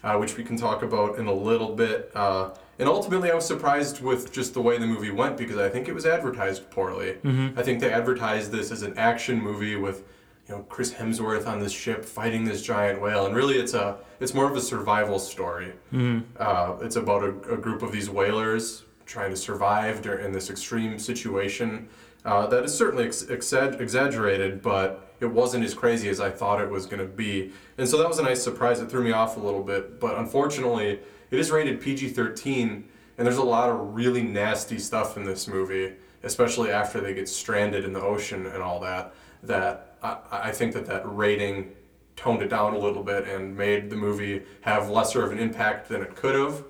uh, 0.03 0.17
which 0.17 0.37
we 0.37 0.43
can 0.43 0.57
talk 0.57 0.83
about 0.83 1.21
in 1.21 1.29
a 1.29 1.33
little 1.33 1.77
bit. 1.77 2.11
And 2.83 2.89
ultimately, 2.91 3.31
I 3.31 3.35
was 3.37 3.47
surprised 3.47 4.03
with 4.03 4.33
just 4.33 4.55
the 4.55 4.61
way 4.61 4.77
the 4.77 4.89
movie 4.89 5.13
went 5.13 5.37
because 5.37 5.57
I 5.57 5.69
think 5.69 5.87
it 5.87 5.95
was 5.95 6.05
advertised 6.05 6.69
poorly. 6.69 7.11
I 7.57 7.63
think 7.63 7.79
they 7.79 7.93
advertised 7.93 8.51
this 8.51 8.73
as 8.73 8.83
an 8.83 8.99
action 8.99 9.41
movie 9.41 9.77
with, 9.77 9.99
you 10.49 10.57
know, 10.57 10.63
Chris 10.69 10.93
Hemsworth 10.93 11.47
on 11.47 11.61
this 11.61 11.71
ship 11.71 12.05
fighting 12.05 12.45
this 12.45 12.61
giant 12.61 13.01
whale, 13.01 13.25
and 13.27 13.37
really, 13.37 13.55
it's 13.57 13.75
a 13.75 13.99
it's 14.19 14.35
more 14.35 14.51
of 14.51 14.57
a 14.57 14.61
survival 14.61 15.21
story. 15.21 15.73
Uh, 16.41 16.77
it's 16.81 16.97
about 16.97 17.23
a, 17.23 17.29
a 17.53 17.57
group 17.57 17.83
of 17.83 17.93
these 17.93 18.11
whalers 18.11 18.83
trying 19.07 19.31
to 19.31 19.37
survive 19.37 20.05
in 20.05 20.33
this 20.33 20.51
extreme 20.51 20.99
situation. 20.99 21.87
Uh, 22.25 22.47
that 22.49 22.65
is 22.65 22.75
certainly 22.75 23.05
ex- 23.05 23.25
exa- 23.25 23.81
exaggerated, 23.81 24.61
but 24.61 25.15
it 25.21 25.27
wasn't 25.27 25.65
as 25.65 25.73
crazy 25.75 26.09
as 26.09 26.19
I 26.21 26.31
thought 26.31 26.61
it 26.61 26.69
was 26.69 26.87
going 26.87 27.01
to 27.01 27.13
be. 27.25 27.53
And 27.79 27.89
so 27.89 27.97
that 27.99 28.09
was 28.09 28.19
a 28.19 28.23
nice 28.23 28.43
surprise. 28.43 28.81
It 28.81 28.91
threw 28.91 29.05
me 29.05 29.13
off 29.13 29.37
a 29.37 29.41
little 29.41 29.63
bit. 29.63 30.01
But 30.01 30.19
unfortunately, 30.19 30.99
it 31.33 31.41
is 31.41 31.51
rated 31.51 31.81
PG 31.81 32.11
13, 32.11 32.85
and 33.17 33.27
there's 33.27 33.39
a 33.39 33.43
lot 33.43 33.71
of 33.71 33.95
really 33.95 34.23
nasty 34.23 34.79
stuff 34.79 35.17
in 35.17 35.25
this 35.25 35.49
movie, 35.49 35.95
especially 36.23 36.71
after 36.71 37.01
they 37.01 37.15
get 37.15 37.27
stranded 37.27 37.87
in 37.87 37.95
the 37.95 38.03
ocean 38.03 38.47
and 38.47 38.63
all 38.63 38.79
that. 38.81 39.15
That 39.43 39.97
I, 40.03 40.19
I 40.31 40.53
think 40.53 40.75
that 40.75 40.85
that 40.87 41.03
rating 41.05 41.73
toned 42.17 42.43
it 42.43 42.49
down 42.49 42.75
a 42.75 42.79
little 42.79 43.03
bit 43.03 43.27
and 43.27 43.57
made 43.57 43.89
the 43.89 43.97
movie 43.97 44.43
have 44.61 44.91
lesser 44.91 45.25
of 45.25 45.33
an 45.33 45.39
impact 45.39 45.89
than 45.89 46.03
it 46.03 46.15
could 46.15 46.35
have. 46.35 46.65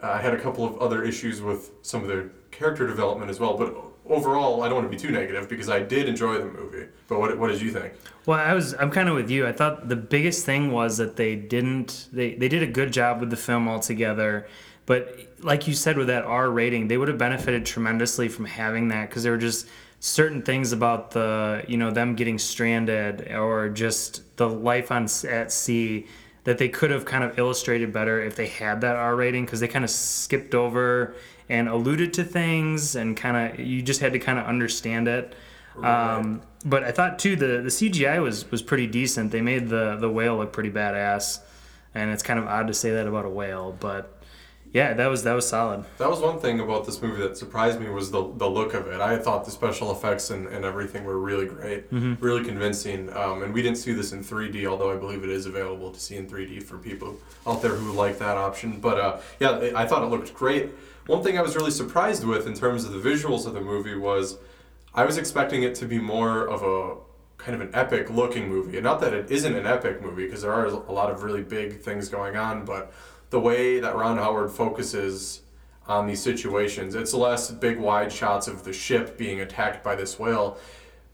Uh, 0.00 0.12
I 0.12 0.22
had 0.22 0.34
a 0.34 0.40
couple 0.40 0.64
of 0.64 0.78
other 0.78 1.02
issues 1.02 1.42
with 1.42 1.72
some 1.82 2.02
of 2.02 2.08
the 2.08 2.30
character 2.52 2.86
development 2.86 3.28
as 3.28 3.40
well, 3.40 3.58
but 3.58 3.74
overall, 4.08 4.62
I 4.62 4.68
don't 4.68 4.76
want 4.76 4.90
to 4.90 4.96
be 4.96 5.00
too 5.00 5.10
negative 5.10 5.48
because 5.48 5.68
I 5.68 5.80
did 5.80 6.08
enjoy 6.08 6.38
the 6.38 6.46
movie. 6.46 6.86
But 7.06 7.20
what, 7.20 7.38
what 7.38 7.50
did 7.50 7.60
you 7.60 7.70
think? 7.70 7.94
Well, 8.26 8.38
I 8.38 8.54
was 8.54 8.74
I'm 8.74 8.90
kind 8.90 9.08
of 9.08 9.14
with 9.14 9.30
you. 9.30 9.46
I 9.46 9.52
thought 9.52 9.88
the 9.88 9.96
biggest 9.96 10.44
thing 10.44 10.70
was 10.70 10.96
that 10.98 11.16
they 11.16 11.36
didn't 11.36 12.08
they 12.12 12.34
they 12.34 12.48
did 12.48 12.62
a 12.62 12.66
good 12.66 12.92
job 12.92 13.20
with 13.20 13.30
the 13.30 13.36
film 13.36 13.68
altogether, 13.68 14.48
but 14.86 15.18
like 15.40 15.68
you 15.68 15.74
said 15.74 15.96
with 15.96 16.08
that 16.08 16.24
R 16.24 16.50
rating, 16.50 16.88
they 16.88 16.96
would 16.96 17.08
have 17.08 17.18
benefited 17.18 17.64
tremendously 17.64 18.28
from 18.28 18.44
having 18.44 18.88
that 18.88 19.08
because 19.08 19.22
there 19.22 19.32
were 19.32 19.38
just 19.38 19.66
certain 20.00 20.42
things 20.42 20.72
about 20.72 21.10
the 21.10 21.64
you 21.66 21.76
know 21.76 21.90
them 21.90 22.14
getting 22.14 22.38
stranded 22.38 23.32
or 23.32 23.68
just 23.68 24.36
the 24.36 24.48
life 24.48 24.92
on 24.92 25.08
at 25.28 25.50
sea 25.50 26.06
that 26.44 26.56
they 26.58 26.68
could 26.68 26.90
have 26.90 27.04
kind 27.04 27.24
of 27.24 27.38
illustrated 27.38 27.92
better 27.92 28.22
if 28.22 28.36
they 28.36 28.46
had 28.46 28.80
that 28.80 28.96
R 28.96 29.16
rating 29.16 29.44
because 29.44 29.60
they 29.60 29.68
kind 29.68 29.84
of 29.84 29.90
skipped 29.90 30.54
over 30.54 31.14
and 31.48 31.68
alluded 31.68 32.12
to 32.14 32.24
things 32.24 32.94
and 32.94 33.16
kind 33.16 33.52
of 33.52 33.60
you 33.60 33.82
just 33.82 34.00
had 34.00 34.12
to 34.12 34.18
kind 34.18 34.38
of 34.38 34.46
understand 34.46 35.08
it. 35.08 35.34
Um, 35.82 36.42
but 36.64 36.82
I 36.82 36.90
thought 36.90 37.18
too 37.18 37.36
the 37.36 37.62
the 37.62 37.70
CGI 37.70 38.20
was 38.22 38.50
was 38.50 38.62
pretty 38.62 38.86
decent. 38.86 39.30
They 39.30 39.40
made 39.40 39.68
the 39.68 39.96
the 39.96 40.10
whale 40.10 40.36
look 40.36 40.52
pretty 40.52 40.70
badass, 40.70 41.40
and 41.94 42.10
it's 42.10 42.22
kind 42.22 42.38
of 42.38 42.46
odd 42.46 42.66
to 42.66 42.74
say 42.74 42.90
that 42.90 43.06
about 43.06 43.24
a 43.24 43.30
whale, 43.30 43.76
but 43.78 44.18
yeah, 44.72 44.92
that 44.94 45.06
was 45.06 45.22
that 45.22 45.32
was 45.32 45.48
solid. 45.48 45.84
That 45.96 46.10
was 46.10 46.20
one 46.20 46.40
thing 46.40 46.60
about 46.60 46.84
this 46.84 47.00
movie 47.00 47.22
that 47.22 47.38
surprised 47.38 47.80
me 47.80 47.88
was 47.88 48.10
the, 48.10 48.22
the 48.36 48.48
look 48.48 48.74
of 48.74 48.86
it. 48.88 49.00
I 49.00 49.16
thought 49.16 49.44
the 49.44 49.50
special 49.50 49.92
effects 49.92 50.30
and, 50.30 50.46
and 50.48 50.64
everything 50.64 51.04
were 51.04 51.18
really 51.18 51.46
great, 51.46 51.84
really 52.20 52.44
convincing. 52.44 53.08
Um, 53.16 53.42
and 53.42 53.54
we 53.54 53.62
didn't 53.62 53.78
see 53.78 53.92
this 53.92 54.12
in 54.12 54.22
3D, 54.22 54.66
although 54.66 54.92
I 54.92 54.96
believe 54.96 55.24
it 55.24 55.30
is 55.30 55.46
available 55.46 55.90
to 55.90 55.98
see 55.98 56.16
in 56.16 56.28
3D 56.28 56.62
for 56.62 56.76
people 56.76 57.16
out 57.46 57.62
there 57.62 57.74
who 57.74 57.92
like 57.92 58.18
that 58.18 58.36
option. 58.36 58.78
But 58.78 59.00
uh, 59.00 59.18
yeah, 59.40 59.70
I 59.74 59.86
thought 59.86 60.02
it 60.02 60.06
looked 60.06 60.34
great. 60.34 60.70
One 61.08 61.22
thing 61.22 61.38
I 61.38 61.42
was 61.42 61.56
really 61.56 61.70
surprised 61.70 62.22
with 62.22 62.46
in 62.46 62.52
terms 62.52 62.84
of 62.84 62.92
the 62.92 62.98
visuals 62.98 63.46
of 63.46 63.54
the 63.54 63.62
movie 63.62 63.96
was 63.96 64.36
I 64.94 65.06
was 65.06 65.16
expecting 65.16 65.62
it 65.62 65.74
to 65.76 65.86
be 65.86 65.98
more 65.98 66.46
of 66.46 66.62
a 66.62 66.96
kind 67.42 67.54
of 67.54 67.66
an 67.66 67.74
epic 67.74 68.10
looking 68.10 68.46
movie. 68.46 68.76
And 68.76 68.84
not 68.84 69.00
that 69.00 69.14
it 69.14 69.30
isn't 69.30 69.54
an 69.54 69.66
epic 69.66 70.02
movie, 70.02 70.26
because 70.26 70.42
there 70.42 70.52
are 70.52 70.66
a 70.66 70.92
lot 70.92 71.10
of 71.10 71.22
really 71.22 71.42
big 71.42 71.80
things 71.80 72.10
going 72.10 72.36
on, 72.36 72.66
but 72.66 72.92
the 73.30 73.40
way 73.40 73.80
that 73.80 73.96
Ron 73.96 74.18
Howard 74.18 74.50
focuses 74.50 75.40
on 75.86 76.06
these 76.06 76.22
situations, 76.22 76.94
it's 76.94 77.14
less 77.14 77.50
big 77.50 77.78
wide 77.78 78.12
shots 78.12 78.46
of 78.46 78.64
the 78.64 78.74
ship 78.74 79.16
being 79.16 79.40
attacked 79.40 79.82
by 79.82 79.96
this 79.96 80.18
whale. 80.18 80.58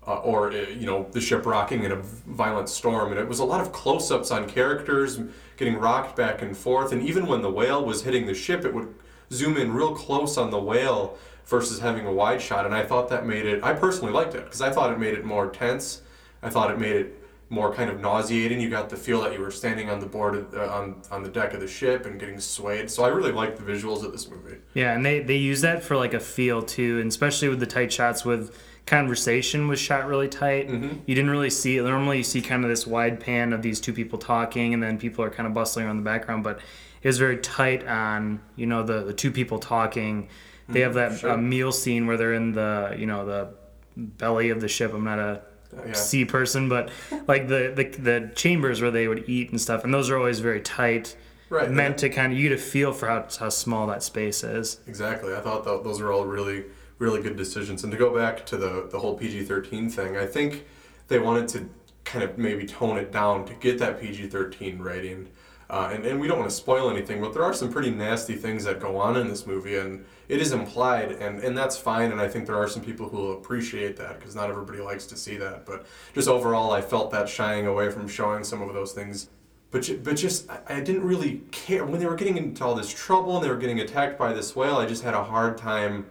Uh, 0.06 0.16
or 0.16 0.50
uh, 0.50 0.56
you 0.68 0.84
know 0.84 1.06
the 1.12 1.20
ship 1.20 1.46
rocking 1.46 1.82
in 1.84 1.90
a 1.90 1.96
violent 1.96 2.68
storm 2.68 3.10
and 3.10 3.18
it 3.18 3.26
was 3.26 3.38
a 3.38 3.44
lot 3.44 3.62
of 3.62 3.72
close-ups 3.72 4.30
on 4.30 4.46
characters 4.46 5.18
getting 5.56 5.78
rocked 5.78 6.14
back 6.14 6.42
and 6.42 6.54
forth 6.54 6.92
and 6.92 7.00
even 7.00 7.26
when 7.26 7.40
the 7.40 7.50
whale 7.50 7.82
was 7.82 8.02
hitting 8.02 8.26
the 8.26 8.34
ship 8.34 8.66
it 8.66 8.74
would 8.74 8.94
zoom 9.32 9.56
in 9.56 9.72
real 9.72 9.94
close 9.94 10.36
on 10.36 10.50
the 10.50 10.58
whale 10.60 11.16
versus 11.46 11.80
having 11.80 12.06
a 12.06 12.12
wide 12.12 12.40
shot 12.40 12.64
and 12.64 12.74
i 12.74 12.82
thought 12.84 13.08
that 13.08 13.26
made 13.26 13.46
it 13.46 13.62
i 13.62 13.72
personally 13.72 14.12
liked 14.12 14.34
it 14.34 14.44
because 14.44 14.60
i 14.60 14.70
thought 14.70 14.92
it 14.92 14.98
made 14.98 15.14
it 15.14 15.24
more 15.24 15.48
tense. 15.50 16.02
I 16.42 16.50
thought 16.50 16.70
it 16.70 16.78
made 16.78 16.94
it 16.96 17.22
more 17.48 17.72
kind 17.72 17.88
of 17.88 18.00
nauseating. 18.00 18.60
You 18.60 18.68
got 18.68 18.90
the 18.90 18.96
feel 18.96 19.22
that 19.22 19.32
you 19.32 19.40
were 19.40 19.50
standing 19.50 19.88
on 19.88 19.98
the 20.00 20.06
board 20.06 20.34
of, 20.34 20.54
uh, 20.54 20.66
on, 20.70 21.00
on 21.10 21.22
the 21.22 21.28
deck 21.30 21.54
of 21.54 21.60
the 21.60 21.68
ship 21.68 22.04
and 22.04 22.20
getting 22.20 22.38
swayed. 22.38 22.90
So 22.90 23.02
i 23.04 23.08
really 23.08 23.32
liked 23.32 23.56
the 23.56 23.62
visuals 23.62 24.04
of 24.04 24.12
this 24.12 24.28
movie. 24.28 24.58
Yeah, 24.74 24.94
and 24.94 25.04
they 25.04 25.20
they 25.20 25.36
use 25.36 25.62
that 25.62 25.82
for 25.82 25.96
like 25.96 26.12
a 26.12 26.20
feel 26.20 26.60
too, 26.62 27.00
and 27.00 27.08
especially 27.08 27.48
with 27.48 27.60
the 27.60 27.66
tight 27.66 27.92
shots 27.92 28.24
with 28.24 28.54
conversation 28.86 29.66
was 29.68 29.80
shot 29.80 30.06
really 30.06 30.28
tight. 30.28 30.68
You 30.68 31.14
didn't 31.14 31.30
really 31.30 31.50
see 31.50 31.78
normally 31.78 32.18
you 32.18 32.24
see 32.24 32.42
kind 32.42 32.62
of 32.62 32.68
this 32.68 32.86
wide 32.86 33.20
pan 33.20 33.54
of 33.54 33.62
these 33.62 33.80
two 33.80 33.94
people 33.94 34.18
talking 34.18 34.74
and 34.74 34.82
then 34.82 34.98
people 34.98 35.24
are 35.24 35.30
kind 35.30 35.46
of 35.46 35.54
bustling 35.54 35.86
around 35.86 35.96
the 35.96 36.02
background, 36.02 36.44
but 36.44 36.60
was 37.08 37.18
very 37.18 37.38
tight 37.38 37.86
on, 37.86 38.40
you 38.56 38.66
know, 38.66 38.82
the, 38.82 39.04
the 39.04 39.12
two 39.12 39.30
people 39.30 39.58
talking. 39.58 40.28
They 40.68 40.80
have 40.80 40.94
that 40.94 41.18
sure. 41.18 41.32
uh, 41.32 41.36
meal 41.36 41.72
scene 41.72 42.06
where 42.06 42.16
they're 42.16 42.32
in 42.32 42.52
the, 42.52 42.96
you 42.98 43.06
know, 43.06 43.26
the 43.26 43.54
belly 43.96 44.50
of 44.50 44.60
the 44.60 44.68
ship. 44.68 44.94
I'm 44.94 45.04
not 45.04 45.18
a 45.18 45.42
yeah. 45.86 45.92
sea 45.92 46.24
person, 46.24 46.68
but 46.68 46.90
like 47.26 47.48
the, 47.48 47.72
the 47.74 47.84
the 48.00 48.32
chambers 48.34 48.80
where 48.80 48.90
they 48.90 49.08
would 49.08 49.28
eat 49.28 49.50
and 49.50 49.60
stuff, 49.60 49.84
and 49.84 49.92
those 49.92 50.10
are 50.10 50.16
always 50.16 50.40
very 50.40 50.60
tight. 50.60 51.16
Right, 51.50 51.70
Meant 51.70 51.98
to 51.98 52.08
kind 52.08 52.32
of 52.32 52.38
you 52.38 52.48
to 52.48 52.56
feel 52.56 52.92
for 52.92 53.06
how, 53.06 53.28
how 53.38 53.50
small 53.50 53.86
that 53.88 54.02
space 54.02 54.42
is. 54.42 54.80
Exactly. 54.86 55.34
I 55.34 55.40
thought 55.40 55.64
that 55.64 55.84
those 55.84 56.00
are 56.00 56.10
all 56.10 56.24
really, 56.24 56.64
really 56.98 57.22
good 57.22 57.36
decisions. 57.36 57.84
And 57.84 57.92
to 57.92 57.98
go 57.98 58.16
back 58.16 58.46
to 58.46 58.56
the, 58.56 58.88
the 58.90 58.98
whole 58.98 59.14
PG 59.16 59.44
13 59.44 59.90
thing, 59.90 60.16
I 60.16 60.26
think 60.26 60.64
they 61.08 61.18
wanted 61.18 61.48
to 61.48 61.68
kind 62.04 62.24
of 62.24 62.38
maybe 62.38 62.64
tone 62.66 62.96
it 62.96 63.12
down 63.12 63.44
to 63.44 63.54
get 63.54 63.78
that 63.78 64.00
PG 64.00 64.28
13 64.28 64.78
rating. 64.78 65.28
Uh, 65.70 65.90
and, 65.92 66.04
and 66.04 66.20
we 66.20 66.28
don't 66.28 66.38
want 66.38 66.50
to 66.50 66.56
spoil 66.56 66.90
anything, 66.90 67.20
but 67.20 67.32
there 67.32 67.42
are 67.42 67.54
some 67.54 67.72
pretty 67.72 67.90
nasty 67.90 68.34
things 68.34 68.64
that 68.64 68.80
go 68.80 68.98
on 68.98 69.16
in 69.16 69.28
this 69.28 69.46
movie, 69.46 69.76
and 69.76 70.04
it 70.28 70.40
is 70.40 70.52
implied, 70.52 71.12
and, 71.12 71.40
and 71.40 71.56
that's 71.56 71.76
fine. 71.76 72.12
And 72.12 72.20
I 72.20 72.28
think 72.28 72.46
there 72.46 72.56
are 72.56 72.68
some 72.68 72.82
people 72.82 73.08
who 73.08 73.16
will 73.16 73.38
appreciate 73.38 73.96
that 73.96 74.18
because 74.18 74.34
not 74.34 74.50
everybody 74.50 74.80
likes 74.80 75.06
to 75.06 75.16
see 75.16 75.36
that. 75.38 75.64
But 75.64 75.86
just 76.14 76.28
overall, 76.28 76.72
I 76.72 76.82
felt 76.82 77.10
that 77.12 77.28
shying 77.28 77.66
away 77.66 77.90
from 77.90 78.06
showing 78.08 78.44
some 78.44 78.60
of 78.60 78.72
those 78.74 78.92
things. 78.92 79.30
But, 79.70 79.90
but 80.04 80.16
just, 80.16 80.48
I, 80.50 80.60
I 80.68 80.80
didn't 80.80 81.04
really 81.04 81.42
care. 81.50 81.84
When 81.84 81.98
they 81.98 82.06
were 82.06 82.14
getting 82.14 82.36
into 82.36 82.62
all 82.64 82.74
this 82.74 82.92
trouble 82.92 83.36
and 83.36 83.44
they 83.44 83.48
were 83.48 83.56
getting 83.56 83.80
attacked 83.80 84.18
by 84.18 84.32
this 84.32 84.54
whale, 84.54 84.76
I 84.76 84.86
just 84.86 85.02
had 85.02 85.14
a 85.14 85.24
hard 85.24 85.56
time 85.56 86.06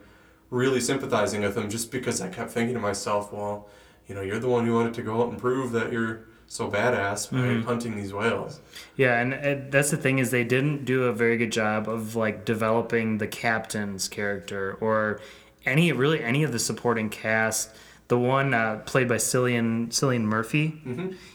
really 0.49 0.81
sympathizing 0.81 1.41
with 1.41 1.55
them 1.55 1.69
just 1.69 1.91
because 1.91 2.21
I 2.21 2.29
kept 2.29 2.51
thinking 2.51 2.75
to 2.75 2.81
myself, 2.81 3.31
well, 3.31 3.69
you 4.07 4.15
know, 4.15 4.21
you're 4.21 4.39
the 4.39 4.49
one 4.49 4.65
who 4.65 4.73
wanted 4.73 4.93
to 4.95 5.01
go 5.01 5.21
out 5.21 5.29
and 5.29 5.39
prove 5.39 5.71
that 5.71 5.91
you're 5.91 6.25
so 6.53 6.69
badass 6.69 7.31
by 7.31 7.37
Mm-hmm. 7.37 7.67
hunting 7.67 7.95
these 7.95 8.13
whales. 8.13 8.59
Yeah, 8.95 9.19
and 9.19 9.33
uh, 9.33 9.65
that's 9.71 9.89
the 9.89 9.97
thing 9.97 10.19
is 10.19 10.29
they 10.29 10.43
didn't 10.43 10.85
do 10.85 11.05
a 11.05 11.11
very 11.13 11.35
good 11.37 11.51
job 11.51 11.89
of 11.89 12.15
like 12.15 12.45
developing 12.45 13.17
the 13.17 13.27
captain's 13.27 14.07
character 14.07 14.77
or 14.79 15.19
any 15.65 15.91
really 15.91 16.23
any 16.23 16.43
of 16.43 16.51
the 16.51 16.59
supporting 16.59 17.09
cast. 17.09 17.71
The 18.09 18.19
one 18.19 18.53
uh, 18.53 18.81
played 18.85 19.07
by 19.09 19.15
Cillian 19.15 19.87
Cillian 19.89 20.21
Murphy, 20.21 20.79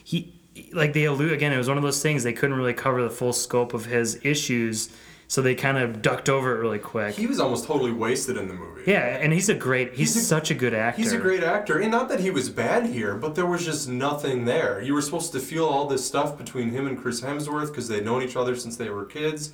he 0.05 0.35
like 0.73 0.93
they 0.93 1.05
allude 1.05 1.33
again. 1.33 1.53
It 1.53 1.59
was 1.59 1.69
one 1.69 1.79
of 1.79 1.83
those 1.83 2.01
things 2.03 2.23
they 2.23 2.33
couldn't 2.33 2.57
really 2.57 2.75
cover 2.75 3.03
the 3.03 3.11
full 3.11 3.33
scope 3.33 3.75
of 3.75 3.87
his 3.87 4.21
issues, 4.25 4.91
so 5.29 5.41
they 5.43 5.55
kind 5.55 5.79
of 5.79 6.03
ducked 6.03 6.29
over 6.29 6.57
it 6.57 6.59
really 6.59 6.79
quick. 6.79 7.15
He 7.15 7.27
was 7.27 7.39
almost 7.39 7.67
totally 7.67 7.93
wasted 7.93 8.37
in 8.37 8.49
the 8.49 8.55
movie. 8.55 8.83
yeah, 8.91 9.01
and 9.19 9.33
he's 9.33 9.49
a 9.49 9.55
great. 9.55 9.91
He's, 9.91 10.15
He's 10.15 10.25
a- 10.25 10.27
such 10.27 10.51
a 10.51 10.55
good 10.55 10.75
actor. 10.75 11.01
He's 11.01 11.13
a 11.13 11.19
great 11.19 11.45
actor, 11.45 11.79
and 11.79 11.91
not 11.91 12.09
that 12.09 12.21
he 12.21 12.31
was 12.31 12.49
bad 12.49 12.87
here, 12.87 13.15
but 13.15 13.35
there 13.35 13.47
was 13.47 13.65
just 13.65 13.89
nothing 13.89 14.45
there. 14.47 14.81
You 14.83 14.95
were 14.95 15.03
supposed 15.03 15.33
to 15.33 15.41
feel 15.41 15.67
all 15.67 15.87
this 15.87 16.05
stuff 16.05 16.37
between 16.37 16.71
him 16.71 16.87
and 16.87 16.99
Chris 17.01 17.21
Hemsworth 17.21 17.69
because 17.69 17.87
they'd 17.89 18.05
known 18.05 18.23
each 18.23 18.35
other 18.37 18.57
since 18.57 18.77
they 18.77 18.89
were 18.91 19.05
kids, 19.05 19.53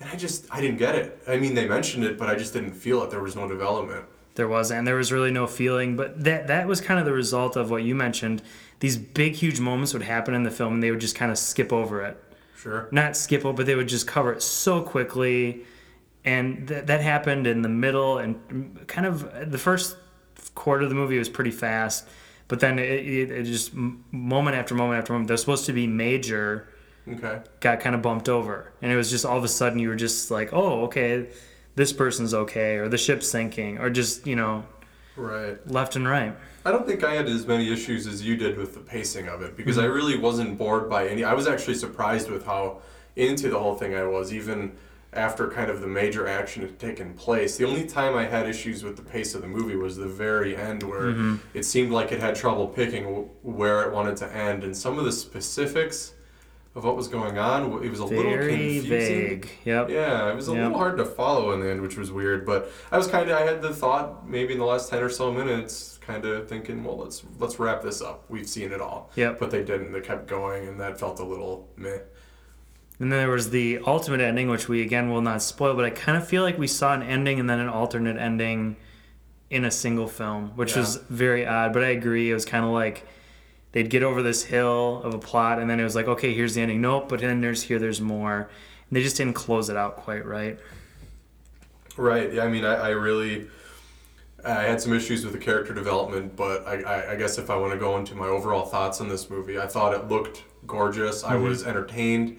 and 0.00 0.08
I 0.10 0.16
just 0.16 0.46
I 0.50 0.60
didn't 0.60 0.78
get 0.78 0.94
it. 0.94 1.22
I 1.28 1.36
mean, 1.36 1.54
they 1.54 1.68
mentioned 1.68 2.04
it, 2.04 2.18
but 2.18 2.28
I 2.28 2.34
just 2.34 2.52
didn't 2.52 2.72
feel 2.72 3.02
it. 3.04 3.10
There 3.10 3.22
was 3.22 3.36
no 3.36 3.46
development. 3.46 4.06
There 4.36 4.48
was, 4.48 4.70
and 4.70 4.86
there 4.86 4.94
was 4.96 5.12
really 5.12 5.32
no 5.32 5.46
feeling. 5.46 5.96
But 5.96 6.24
that 6.24 6.46
that 6.46 6.66
was 6.66 6.80
kind 6.80 6.98
of 6.98 7.04
the 7.04 7.12
result 7.12 7.56
of 7.56 7.70
what 7.70 7.82
you 7.82 7.94
mentioned. 7.94 8.40
These 8.78 8.96
big, 8.96 9.34
huge 9.34 9.60
moments 9.60 9.92
would 9.92 10.02
happen 10.04 10.32
in 10.32 10.44
the 10.44 10.50
film, 10.50 10.74
and 10.74 10.82
they 10.82 10.90
would 10.90 11.00
just 11.00 11.14
kind 11.16 11.30
of 11.30 11.36
skip 11.36 11.70
over 11.72 12.00
it. 12.02 12.16
Sure. 12.60 12.88
Not 12.90 13.16
skip 13.16 13.44
it, 13.44 13.56
but 13.56 13.64
they 13.66 13.74
would 13.74 13.88
just 13.88 14.06
cover 14.06 14.32
it 14.32 14.42
so 14.42 14.82
quickly. 14.82 15.64
And 16.24 16.68
th- 16.68 16.84
that 16.86 17.00
happened 17.00 17.46
in 17.46 17.62
the 17.62 17.68
middle, 17.70 18.18
and 18.18 18.86
kind 18.86 19.06
of 19.06 19.50
the 19.50 19.56
first 19.58 19.96
quarter 20.54 20.82
of 20.84 20.90
the 20.90 20.94
movie 20.94 21.18
was 21.18 21.30
pretty 21.30 21.50
fast. 21.50 22.06
But 22.48 22.60
then 22.60 22.78
it, 22.78 23.06
it, 23.06 23.30
it 23.30 23.42
just 23.44 23.72
moment 23.74 24.56
after 24.56 24.74
moment 24.74 24.98
after 24.98 25.12
moment. 25.14 25.28
They're 25.28 25.36
supposed 25.38 25.64
to 25.66 25.72
be 25.72 25.86
major, 25.86 26.68
Okay. 27.08 27.40
got 27.60 27.80
kind 27.80 27.94
of 27.94 28.02
bumped 28.02 28.28
over, 28.28 28.72
and 28.82 28.92
it 28.92 28.96
was 28.96 29.08
just 29.10 29.24
all 29.24 29.38
of 29.38 29.44
a 29.44 29.48
sudden 29.48 29.78
you 29.78 29.88
were 29.88 29.96
just 29.96 30.30
like, 30.30 30.52
oh, 30.52 30.82
okay, 30.84 31.28
this 31.76 31.92
person's 31.94 32.34
okay, 32.34 32.76
or 32.76 32.88
the 32.88 32.98
ship's 32.98 33.26
sinking, 33.28 33.78
or 33.78 33.88
just 33.88 34.26
you 34.26 34.36
know 34.36 34.64
Right. 35.20 35.66
left 35.70 35.96
and 35.96 36.08
right. 36.08 36.34
I 36.64 36.70
don't 36.70 36.86
think 36.86 37.04
I 37.04 37.14
had 37.14 37.26
as 37.26 37.46
many 37.46 37.72
issues 37.72 38.06
as 38.06 38.22
you 38.22 38.36
did 38.36 38.56
with 38.58 38.74
the 38.74 38.80
pacing 38.80 39.28
of 39.28 39.42
it 39.42 39.56
because 39.56 39.78
I 39.78 39.84
mm-hmm. 39.84 39.92
really 39.92 40.18
wasn't 40.18 40.58
bored 40.58 40.90
by 40.90 41.08
any. 41.08 41.24
I 41.24 41.34
was 41.34 41.46
actually 41.46 41.74
surprised 41.74 42.30
with 42.30 42.44
how 42.44 42.80
into 43.16 43.48
the 43.48 43.58
whole 43.58 43.74
thing 43.74 43.94
I 43.94 44.04
was, 44.04 44.32
even 44.32 44.72
after 45.12 45.48
kind 45.48 45.70
of 45.70 45.80
the 45.80 45.86
major 45.86 46.28
action 46.28 46.62
had 46.62 46.78
taken 46.78 47.14
place. 47.14 47.56
The 47.56 47.66
only 47.66 47.86
time 47.86 48.16
I 48.16 48.26
had 48.26 48.48
issues 48.48 48.84
with 48.84 48.96
the 48.96 49.02
pace 49.02 49.34
of 49.34 49.42
the 49.42 49.48
movie 49.48 49.76
was 49.76 49.96
the 49.96 50.06
very 50.06 50.56
end, 50.56 50.82
where 50.82 51.12
mm-hmm. 51.12 51.36
it 51.52 51.64
seemed 51.64 51.90
like 51.90 52.12
it 52.12 52.20
had 52.20 52.36
trouble 52.36 52.68
picking 52.68 53.04
where 53.42 53.82
it 53.82 53.92
wanted 53.92 54.16
to 54.18 54.32
end, 54.32 54.64
and 54.64 54.76
some 54.76 54.98
of 54.98 55.04
the 55.04 55.12
specifics 55.12 56.14
of 56.74 56.84
what 56.84 56.96
was 56.96 57.08
going 57.08 57.36
on, 57.36 57.82
it 57.84 57.90
was 57.90 57.98
a 57.98 58.04
little 58.04 58.30
Very 58.30 58.48
confusing. 58.48 58.88
vague. 58.90 59.48
Yep. 59.64 59.90
Yeah, 59.90 60.30
it 60.30 60.36
was 60.36 60.46
a 60.48 60.52
Yep. 60.52 60.62
little 60.62 60.78
hard 60.78 60.98
to 60.98 61.04
follow 61.04 61.50
in 61.52 61.60
the 61.60 61.68
end, 61.68 61.82
which 61.82 61.96
was 61.96 62.12
weird. 62.12 62.46
But 62.46 62.70
I 62.92 62.96
was 62.96 63.08
kind 63.08 63.28
of 63.28 63.36
I 63.36 63.42
had 63.42 63.60
the 63.60 63.74
thought 63.74 64.28
maybe 64.28 64.52
in 64.52 64.60
the 64.60 64.64
last 64.64 64.88
ten 64.88 65.02
or 65.02 65.08
so 65.08 65.32
minutes, 65.32 65.98
kind 66.00 66.24
of 66.24 66.48
thinking, 66.48 66.84
well, 66.84 66.96
let's 66.98 67.22
let's 67.40 67.58
wrap 67.58 67.82
this 67.82 68.00
up. 68.00 68.24
We've 68.28 68.48
seen 68.48 68.70
it 68.72 68.80
all. 68.80 69.10
Yep. 69.16 69.40
But 69.40 69.50
they 69.50 69.64
didn't. 69.64 69.90
They 69.92 70.00
kept 70.00 70.28
going, 70.28 70.68
and 70.68 70.80
that 70.80 70.98
felt 71.00 71.18
a 71.18 71.24
little 71.24 71.68
meh. 71.76 71.98
And 73.00 73.10
then 73.10 73.18
there 73.18 73.30
was 73.30 73.50
the 73.50 73.80
ultimate 73.86 74.20
ending, 74.20 74.48
which 74.48 74.68
we 74.68 74.82
again 74.82 75.10
will 75.10 75.22
not 75.22 75.42
spoil, 75.42 75.74
but 75.74 75.84
I 75.84 75.90
kind 75.90 76.16
of 76.18 76.28
feel 76.28 76.42
like 76.42 76.58
we 76.58 76.66
saw 76.68 76.92
an 76.94 77.02
ending 77.02 77.40
and 77.40 77.48
then 77.50 77.58
an 77.58 77.68
alternate 77.68 78.16
ending 78.18 78.76
in 79.48 79.64
a 79.64 79.70
single 79.72 80.06
film, 80.06 80.52
which 80.54 80.74
Yeah. 80.74 80.80
was 80.82 80.96
very 81.08 81.44
odd. 81.46 81.72
But 81.72 81.82
I 81.82 81.88
agree, 81.88 82.30
it 82.30 82.34
was 82.34 82.44
kind 82.44 82.64
of 82.64 82.70
like 82.70 83.04
they'd 83.72 83.90
get 83.90 84.02
over 84.02 84.22
this 84.22 84.44
hill 84.44 85.02
of 85.02 85.14
a 85.14 85.18
plot, 85.18 85.58
and 85.58 85.68
then 85.68 85.80
it 85.80 85.84
was 85.84 85.94
like, 85.94 86.08
okay, 86.08 86.32
here's 86.34 86.54
the 86.54 86.62
ending. 86.62 86.80
Nope, 86.80 87.08
but 87.08 87.20
then 87.20 87.40
there's 87.40 87.62
here, 87.62 87.78
there's 87.78 88.00
more. 88.00 88.50
And 88.88 88.96
they 88.96 89.02
just 89.02 89.16
didn't 89.16 89.34
close 89.34 89.68
it 89.68 89.76
out 89.76 89.96
quite 89.96 90.24
right. 90.26 90.58
Right. 91.96 92.32
Yeah. 92.32 92.44
I 92.44 92.48
mean, 92.48 92.64
I, 92.64 92.74
I 92.74 92.88
really. 92.90 93.48
I 94.42 94.62
had 94.62 94.80
some 94.80 94.94
issues 94.94 95.22
with 95.22 95.34
the 95.34 95.38
character 95.38 95.74
development, 95.74 96.34
but 96.34 96.66
I, 96.66 96.80
I, 96.80 97.12
I 97.12 97.16
guess 97.16 97.36
if 97.36 97.50
I 97.50 97.56
want 97.56 97.74
to 97.74 97.78
go 97.78 97.98
into 97.98 98.14
my 98.14 98.26
overall 98.26 98.64
thoughts 98.64 99.02
on 99.02 99.06
this 99.06 99.28
movie, 99.28 99.58
I 99.58 99.66
thought 99.66 99.92
it 99.92 100.08
looked 100.08 100.44
gorgeous. 100.66 101.24
I 101.24 101.34
mm-hmm. 101.34 101.44
was 101.44 101.66
entertained. 101.66 102.38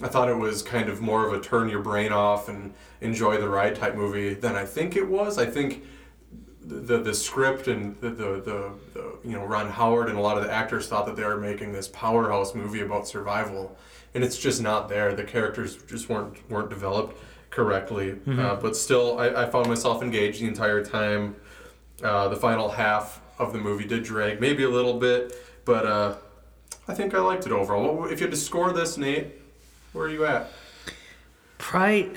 I 0.00 0.06
thought 0.06 0.28
it 0.28 0.36
was 0.36 0.62
kind 0.62 0.88
of 0.88 1.00
more 1.00 1.26
of 1.26 1.32
a 1.32 1.40
turn 1.40 1.68
your 1.68 1.80
brain 1.80 2.12
off 2.12 2.48
and 2.48 2.72
enjoy 3.00 3.38
the 3.38 3.48
ride 3.48 3.74
type 3.74 3.96
movie 3.96 4.34
than 4.34 4.54
I 4.54 4.64
think 4.64 4.94
it 4.94 5.08
was. 5.08 5.38
I 5.38 5.46
think 5.46 5.82
the 6.70 6.98
the, 6.98 7.14
script 7.14 7.68
and 7.68 8.00
the, 8.00 8.10
the, 8.10 8.24
the, 8.40 8.70
the 8.94 9.18
you 9.24 9.32
know 9.32 9.44
Ron 9.44 9.68
Howard 9.68 10.08
and 10.08 10.16
a 10.16 10.20
lot 10.20 10.38
of 10.38 10.44
the 10.44 10.52
actors 10.52 10.86
thought 10.88 11.06
that 11.06 11.16
they 11.16 11.24
were 11.24 11.36
making 11.36 11.72
this 11.72 11.88
powerhouse 11.88 12.54
movie 12.54 12.80
about 12.80 13.06
survival, 13.06 13.76
and 14.14 14.22
it's 14.22 14.38
just 14.38 14.62
not 14.62 14.88
there. 14.88 15.14
The 15.14 15.24
characters 15.24 15.76
just 15.82 16.08
weren't 16.08 16.38
weren't 16.50 16.70
developed 16.70 17.16
correctly. 17.50 18.16
Uh, 18.40 18.56
but 18.56 18.76
still, 18.76 19.18
I, 19.18 19.42
I 19.42 19.46
found 19.50 19.66
myself 19.66 20.02
engaged 20.02 20.40
the 20.40 20.46
entire 20.46 20.84
time. 20.84 21.36
Uh, 22.02 22.28
the 22.28 22.36
final 22.36 22.70
half 22.70 23.20
of 23.38 23.52
the 23.52 23.58
movie 23.58 23.84
did 23.86 24.04
drag 24.04 24.40
maybe 24.40 24.62
a 24.62 24.70
little 24.70 24.98
bit, 24.98 25.34
but 25.64 25.86
uh, 25.86 26.14
I 26.88 26.94
think 26.94 27.14
I 27.14 27.18
liked 27.18 27.46
it 27.46 27.52
overall. 27.52 28.06
If 28.06 28.20
you 28.20 28.26
had 28.26 28.30
to 28.30 28.36
score 28.36 28.72
this, 28.72 28.96
Nate, 28.96 29.26
where 29.92 30.06
are 30.06 30.10
you 30.10 30.24
at? 30.24 30.50
Probably, 31.58 32.10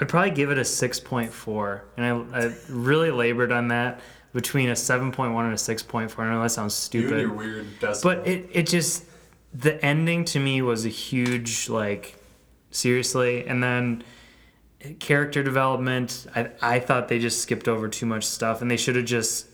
I'd 0.00 0.08
probably 0.08 0.30
give 0.30 0.50
it 0.50 0.58
a 0.58 0.62
6.4. 0.62 1.80
And 1.96 2.06
I, 2.34 2.38
I 2.46 2.54
really 2.68 3.10
labored 3.10 3.52
on 3.52 3.68
that 3.68 4.00
between 4.32 4.68
a 4.70 4.72
7.1 4.72 5.26
and 5.44 5.52
a 5.52 5.56
6.4. 5.56 6.18
I 6.18 6.30
know 6.30 6.42
that 6.42 6.50
sounds 6.50 6.90
You 6.92 7.02
stupid. 7.02 7.20
your 7.20 7.32
weird 7.32 7.66
decimal. 7.80 8.16
But 8.16 8.26
it, 8.26 8.48
it 8.52 8.66
just 8.66 9.04
the 9.52 9.84
ending 9.84 10.24
to 10.24 10.38
me 10.38 10.62
was 10.62 10.86
a 10.86 10.88
huge 10.88 11.68
like 11.68 12.16
seriously 12.70 13.44
and 13.46 13.62
then 13.62 14.04
character 15.00 15.42
development 15.42 16.26
I, 16.36 16.50
I 16.62 16.78
thought 16.78 17.08
they 17.08 17.18
just 17.18 17.42
skipped 17.42 17.66
over 17.66 17.88
too 17.88 18.06
much 18.06 18.24
stuff 18.24 18.62
and 18.62 18.70
they 18.70 18.76
should 18.76 18.94
have 18.94 19.06
just 19.06 19.48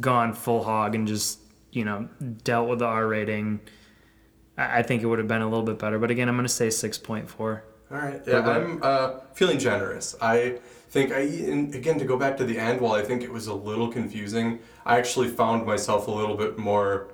gone 0.00 0.32
full 0.32 0.64
hog 0.64 0.94
and 0.94 1.06
just 1.06 1.38
you 1.70 1.84
know 1.84 2.08
dealt 2.44 2.68
with 2.68 2.78
the 2.78 2.86
r 2.86 3.06
rating 3.06 3.60
i, 4.56 4.78
I 4.78 4.82
think 4.82 5.02
it 5.02 5.06
would 5.06 5.18
have 5.18 5.28
been 5.28 5.42
a 5.42 5.48
little 5.48 5.64
bit 5.64 5.78
better 5.78 5.98
but 5.98 6.10
again 6.10 6.28
i'm 6.30 6.36
going 6.36 6.46
to 6.46 6.52
say 6.52 6.68
6.4 6.68 7.60
All 7.90 7.98
right. 7.98 8.20
Yeah, 8.26 8.40
I'm 8.48 8.80
uh, 8.82 9.20
feeling 9.34 9.58
generous. 9.58 10.16
I 10.20 10.58
think 10.88 11.12
I 11.12 11.20
and 11.20 11.74
again 11.74 11.98
to 11.98 12.04
go 12.04 12.16
back 12.16 12.36
to 12.38 12.44
the 12.44 12.58
end. 12.58 12.80
While 12.80 12.94
I 12.94 13.02
think 13.02 13.22
it 13.22 13.32
was 13.32 13.46
a 13.46 13.54
little 13.54 13.88
confusing, 13.88 14.58
I 14.84 14.98
actually 14.98 15.28
found 15.28 15.66
myself 15.66 16.08
a 16.08 16.10
little 16.10 16.36
bit 16.36 16.58
more 16.58 17.08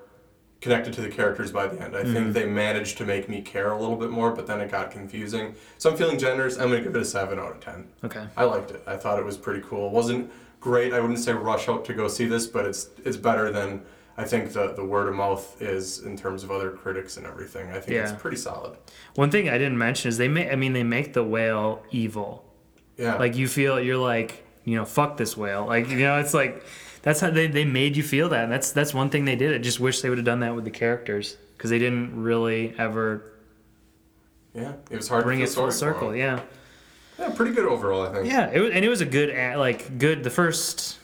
connected 0.61 0.95
to 0.95 1.01
the 1.01 1.09
characters 1.09 1.51
by 1.51 1.67
the 1.67 1.83
end. 1.83 1.97
I 1.97 2.05
think 2.05 2.33
they 2.33 2.47
managed 2.47 2.97
to 2.99 3.05
make 3.05 3.29
me 3.29 3.43
care 3.43 3.73
a 3.73 3.79
little 3.81 3.97
bit 3.97 4.11
more, 4.11 4.31
but 4.31 4.47
then 4.47 4.61
it 4.61 4.71
got 4.71 4.93
confusing. 4.93 5.57
So 5.77 5.91
I'm 5.91 5.97
feeling 5.97 6.19
generous. 6.19 6.57
I'm 6.57 6.69
gonna 6.71 6.83
give 6.83 6.95
it 6.95 7.03
a 7.03 7.05
seven 7.05 7.39
out 7.39 7.51
of 7.53 7.61
ten. 7.61 7.89
okay 8.05 8.27
I 8.37 8.45
liked 8.45 8.71
it. 8.71 8.83
I 8.87 8.97
thought 8.97 9.19
it 9.19 9.25
was 9.25 9.37
pretty 9.37 9.63
cool. 9.67 9.89
It 9.89 9.93
wasn't 9.93 10.31
great. 10.61 10.95
I 10.95 11.01
wouldn't 11.01 11.19
say 11.19 11.33
rush 11.33 11.69
out 11.69 11.85
to 11.87 11.95
go 11.95 12.09
see 12.09 12.27
this, 12.27 12.47
but 12.47 12.65
it's 12.65 12.89
it's 13.05 13.17
better 13.17 13.51
than 13.51 13.83
I 14.17 14.25
think 14.25 14.53
the 14.53 14.73
the 14.75 14.85
word 14.85 15.09
of 15.09 15.15
mouth 15.15 15.61
is 15.63 16.01
in 16.01 16.17
terms 16.17 16.45
of 16.45 16.51
other 16.51 16.71
critics 16.71 17.17
and 17.17 17.27
everything. 17.27 17.71
I 17.71 17.81
think 17.81 17.93
it's 17.99 18.13
pretty 18.13 18.37
solid. 18.37 18.77
one 19.15 19.31
thing 19.31 19.49
i 19.49 19.57
didn't 19.59 19.79
mention 19.79 20.09
is 20.11 20.19
they 20.19 20.29
make 20.29 20.53
i 20.53 20.57
mean 20.57 20.73
they 20.75 20.83
make 20.85 21.13
the 21.15 21.25
whale 21.25 21.83
evil 21.91 22.45
Yeah. 22.99 23.15
like 23.17 23.37
you 23.37 23.49
feel 23.49 23.81
you're 23.81 23.97
like 24.15 24.45
you 24.65 24.77
know 24.77 24.85
fuck 24.85 25.17
this 25.17 25.37
whale 25.37 25.65
like 25.67 25.89
you 25.89 25.99
know 25.99 26.19
it's 26.21 26.35
like 26.35 26.63
that's 27.03 27.19
how 27.21 27.31
they, 27.31 27.47
they 27.49 27.65
made 27.65 27.97
you 27.97 28.03
feel 28.03 28.29
that 28.29 28.45
and 28.45 28.53
that's 28.53 28.71
that's 28.73 28.93
one 28.95 29.09
thing 29.11 29.25
they 29.25 29.35
did 29.37 29.55
i 29.55 29.59
just 29.59 29.81
wish 29.81 30.03
they 30.03 30.09
would 30.09 30.19
have 30.19 30.25
done 30.27 30.41
that 30.41 30.55
with 30.55 30.65
the 30.65 30.71
characters 30.71 31.37
because 31.57 31.71
they 31.71 31.79
didn't 31.79 32.23
really 32.23 32.75
ever 32.79 33.33
yeah. 34.55 34.75
It 34.91 34.97
was 34.99 35.09
hard 35.09 35.25
bring 35.25 35.39
to 35.39 35.45
it 35.45 35.49
full 35.51 35.71
circle 35.73 36.15
yeah 36.15 36.41
Yeah, 37.19 37.31
pretty 37.31 37.55
good 37.55 37.65
overall, 37.67 38.03
I 38.07 38.13
think. 38.13 38.27
yeah 38.31 38.51
it 38.53 38.61
was, 38.61 38.71
and 38.73 38.85
it 38.85 38.89
was 38.89 39.01
a 39.01 39.07
good 39.07 39.31
like 39.57 39.99
good 39.99 40.23
the 40.23 40.31
first 40.31 40.99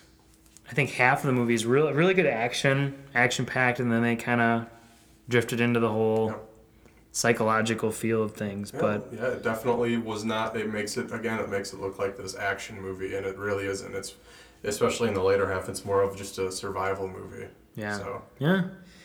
i 0.70 0.72
think 0.74 0.90
half 0.90 1.20
of 1.20 1.26
the 1.26 1.32
movie 1.32 1.54
is 1.54 1.64
really 1.66 1.92
really 1.92 2.14
good 2.14 2.26
action 2.26 2.94
action 3.14 3.44
packed 3.46 3.80
and 3.80 3.90
then 3.90 4.02
they 4.02 4.16
kind 4.16 4.40
of 4.40 4.66
drifted 5.28 5.60
into 5.60 5.80
the 5.80 5.88
whole 5.90 6.28
Yeah. 6.28 6.36
psychological 7.12 7.90
feel 7.90 8.22
of 8.22 8.32
things 8.32 8.70
Yeah, 8.74 8.80
but 8.80 9.08
yeah, 9.12 9.26
it 9.28 9.42
definitely 9.42 9.96
was 9.96 10.24
not. 10.24 10.56
It 10.56 10.72
makes 10.72 10.96
it 10.96 11.12
again. 11.12 11.38
It 11.40 11.48
makes 11.50 11.72
it 11.72 11.80
look 11.80 11.98
like 11.98 12.16
this 12.16 12.36
action 12.36 12.80
movie, 12.80 13.14
and 13.16 13.26
it 13.26 13.36
really 13.36 13.66
isn't. 13.66 13.94
It's 13.94 14.14
especially 14.64 15.08
in 15.08 15.14
the 15.14 15.22
later 15.22 15.50
half. 15.52 15.68
It's 15.68 15.84
more 15.84 16.02
of 16.02 16.16
just 16.16 16.38
a 16.38 16.50
survival 16.52 17.08
movie. 17.08 17.46
Yeah. 17.74 17.96
So 17.98 18.22
Yeah. 18.38 18.64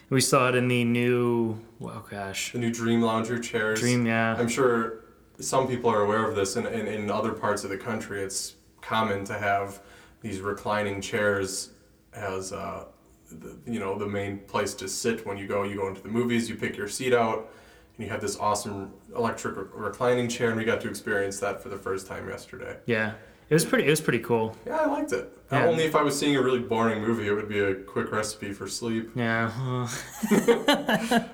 We 0.09 0.21
saw 0.21 0.49
it 0.49 0.55
in 0.55 0.67
the 0.67 0.83
new. 0.83 1.57
Oh 1.81 2.05
gosh, 2.09 2.51
The 2.51 2.59
new 2.59 2.71
Dream 2.71 3.01
Lounger 3.01 3.39
chairs. 3.39 3.79
Dream. 3.79 4.05
Yeah. 4.05 4.35
I'm 4.37 4.47
sure 4.49 4.99
some 5.39 5.67
people 5.67 5.89
are 5.89 6.01
aware 6.01 6.25
of 6.29 6.35
this, 6.35 6.55
and 6.55 6.67
in, 6.67 6.87
in 6.87 7.09
other 7.09 7.31
parts 7.33 7.63
of 7.63 7.69
the 7.69 7.77
country, 7.77 8.21
it's 8.21 8.55
common 8.81 9.25
to 9.25 9.33
have 9.33 9.79
these 10.23 10.39
reclining 10.39 11.01
chairs 11.01 11.69
as 12.13 12.51
uh, 12.51 12.85
the, 13.31 13.55
you 13.71 13.79
know 13.79 13.99
the 13.99 14.07
main 14.07 14.39
place 14.39 14.73
to 14.75 14.87
sit 14.87 15.25
when 15.27 15.37
you 15.37 15.45
go. 15.45 15.61
You 15.63 15.75
go 15.75 15.87
into 15.87 16.01
the 16.01 16.09
movies, 16.09 16.49
you 16.49 16.55
pick 16.55 16.75
your 16.75 16.87
seat 16.87 17.13
out, 17.13 17.51
and 17.97 18.05
you 18.05 18.11
have 18.11 18.21
this 18.21 18.39
awesome 18.39 18.91
electric 19.15 19.55
re- 19.55 19.65
reclining 19.73 20.27
chair, 20.27 20.49
and 20.49 20.57
we 20.57 20.65
got 20.65 20.81
to 20.81 20.89
experience 20.89 21.39
that 21.41 21.61
for 21.61 21.69
the 21.69 21.77
first 21.77 22.07
time 22.07 22.27
yesterday. 22.27 22.77
Yeah. 22.87 23.13
It 23.49 23.53
was 23.53 23.65
pretty. 23.65 23.85
It 23.85 23.89
was 23.89 24.01
pretty 24.01 24.19
cool. 24.19 24.55
Yeah, 24.65 24.77
I 24.79 24.85
liked 24.87 25.11
it. 25.11 25.37
Yeah. 25.51 25.65
only 25.67 25.83
if 25.83 25.95
I 25.95 26.01
was 26.01 26.17
seeing 26.17 26.35
a 26.35 26.41
really 26.41 26.61
boring 26.61 27.01
movie, 27.01 27.27
it 27.27 27.33
would 27.33 27.49
be 27.49 27.59
a 27.59 27.75
quick 27.75 28.11
recipe 28.11 28.53
for 28.53 28.67
sleep. 28.67 29.11
Yeah. 29.15 29.51
that 30.29 31.29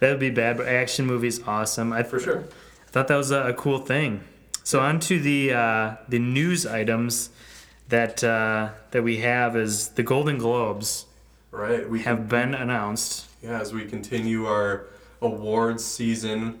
would 0.00 0.18
be 0.18 0.30
bad, 0.30 0.58
but 0.58 0.66
action 0.66 1.06
movie's 1.06 1.40
awesome. 1.46 1.92
I 1.92 2.02
For 2.02 2.18
sure. 2.18 2.40
I 2.40 2.90
thought 2.90 3.08
that 3.08 3.16
was 3.16 3.30
a, 3.30 3.48
a 3.48 3.54
cool 3.54 3.78
thing. 3.78 4.24
So 4.64 4.80
on 4.80 5.00
to 5.00 5.18
the 5.20 5.54
uh, 5.54 5.96
the 6.08 6.18
news 6.18 6.66
items 6.66 7.30
that 7.88 8.22
uh, 8.24 8.70
that 8.90 9.02
we 9.02 9.18
have 9.18 9.56
is 9.56 9.88
the 9.90 10.02
Golden 10.02 10.38
Globes 10.38 11.06
Right. 11.50 11.88
We 11.88 12.00
have 12.02 12.28
been 12.28 12.54
announced. 12.54 13.26
Yeah, 13.42 13.58
as 13.58 13.72
we 13.72 13.86
continue 13.86 14.44
our 14.44 14.84
awards 15.22 15.82
season 15.82 16.60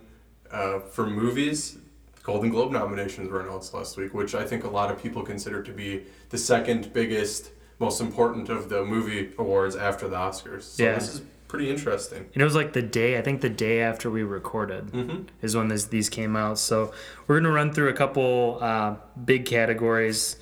uh, 0.50 0.78
for 0.80 1.06
movies, 1.06 1.76
Golden 2.22 2.48
Globe 2.48 2.72
nominations 2.72 3.28
were 3.30 3.42
announced 3.42 3.74
last 3.74 3.98
week, 3.98 4.14
which 4.14 4.34
I 4.34 4.44
think 4.46 4.64
a 4.64 4.68
lot 4.68 4.90
of 4.90 5.00
people 5.02 5.22
consider 5.22 5.62
to 5.62 5.72
be 5.72 6.04
the 6.30 6.38
second 6.38 6.94
biggest, 6.94 7.50
most 7.78 8.00
important 8.00 8.48
of 8.48 8.70
the 8.70 8.82
movie 8.82 9.30
awards 9.38 9.76
after 9.76 10.08
the 10.08 10.16
Oscars. 10.16 10.62
So 10.62 10.82
Yeah. 10.84 10.94
this 10.94 11.14
is 11.16 11.20
pretty 11.48 11.68
interesting. 11.68 12.24
And 12.32 12.40
it 12.40 12.44
was 12.44 12.54
like 12.54 12.72
the 12.72 12.82
day, 12.82 13.18
I 13.18 13.22
think 13.22 13.42
the 13.42 13.50
day 13.50 13.80
after 13.82 14.10
we 14.10 14.22
recorded 14.22 14.86
Mm-hmm. 14.86 15.24
is 15.42 15.54
when 15.54 15.68
this, 15.68 15.84
these 15.84 16.08
came 16.08 16.34
out. 16.34 16.58
So 16.58 16.92
we're 17.26 17.36
going 17.36 17.44
to 17.44 17.50
run 17.52 17.74
through 17.74 17.90
a 17.90 17.94
couple 17.94 18.58
uh, 18.62 18.94
big 19.22 19.44
categories. 19.44 20.36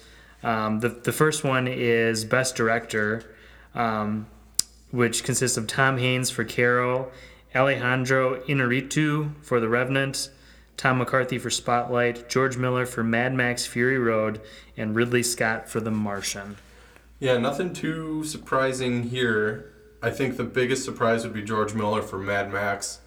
Um, 0.46 0.78
the, 0.78 0.90
the 0.90 1.10
first 1.10 1.42
one 1.42 1.66
is 1.66 2.24
Best 2.24 2.54
Director, 2.54 3.24
um, 3.74 4.28
which 4.92 5.24
consists 5.24 5.56
of 5.56 5.66
Tom 5.66 5.98
Haynes 5.98 6.30
for 6.30 6.44
Carol, 6.44 7.10
Alejandro 7.52 8.40
Inarritu 8.42 9.34
for 9.42 9.58
The 9.58 9.68
Revenant, 9.68 10.30
Tom 10.76 10.98
McCarthy 10.98 11.38
for 11.38 11.50
Spotlight, 11.50 12.28
George 12.28 12.56
Miller 12.56 12.86
for 12.86 13.02
Mad 13.02 13.34
Max 13.34 13.66
Fury 13.66 13.98
Road, 13.98 14.40
and 14.76 14.94
Ridley 14.94 15.24
Scott 15.24 15.68
for 15.68 15.80
The 15.80 15.90
Martian. 15.90 16.58
Yeah, 17.18 17.38
nothing 17.38 17.72
too 17.72 18.22
surprising 18.22 19.02
here. 19.02 19.72
I 20.00 20.10
think 20.10 20.36
the 20.36 20.44
biggest 20.44 20.84
surprise 20.84 21.24
would 21.24 21.34
be 21.34 21.42
George 21.42 21.74
Miller 21.74 22.02
for 22.02 22.18
Mad 22.18 22.52
Max. 22.52 23.00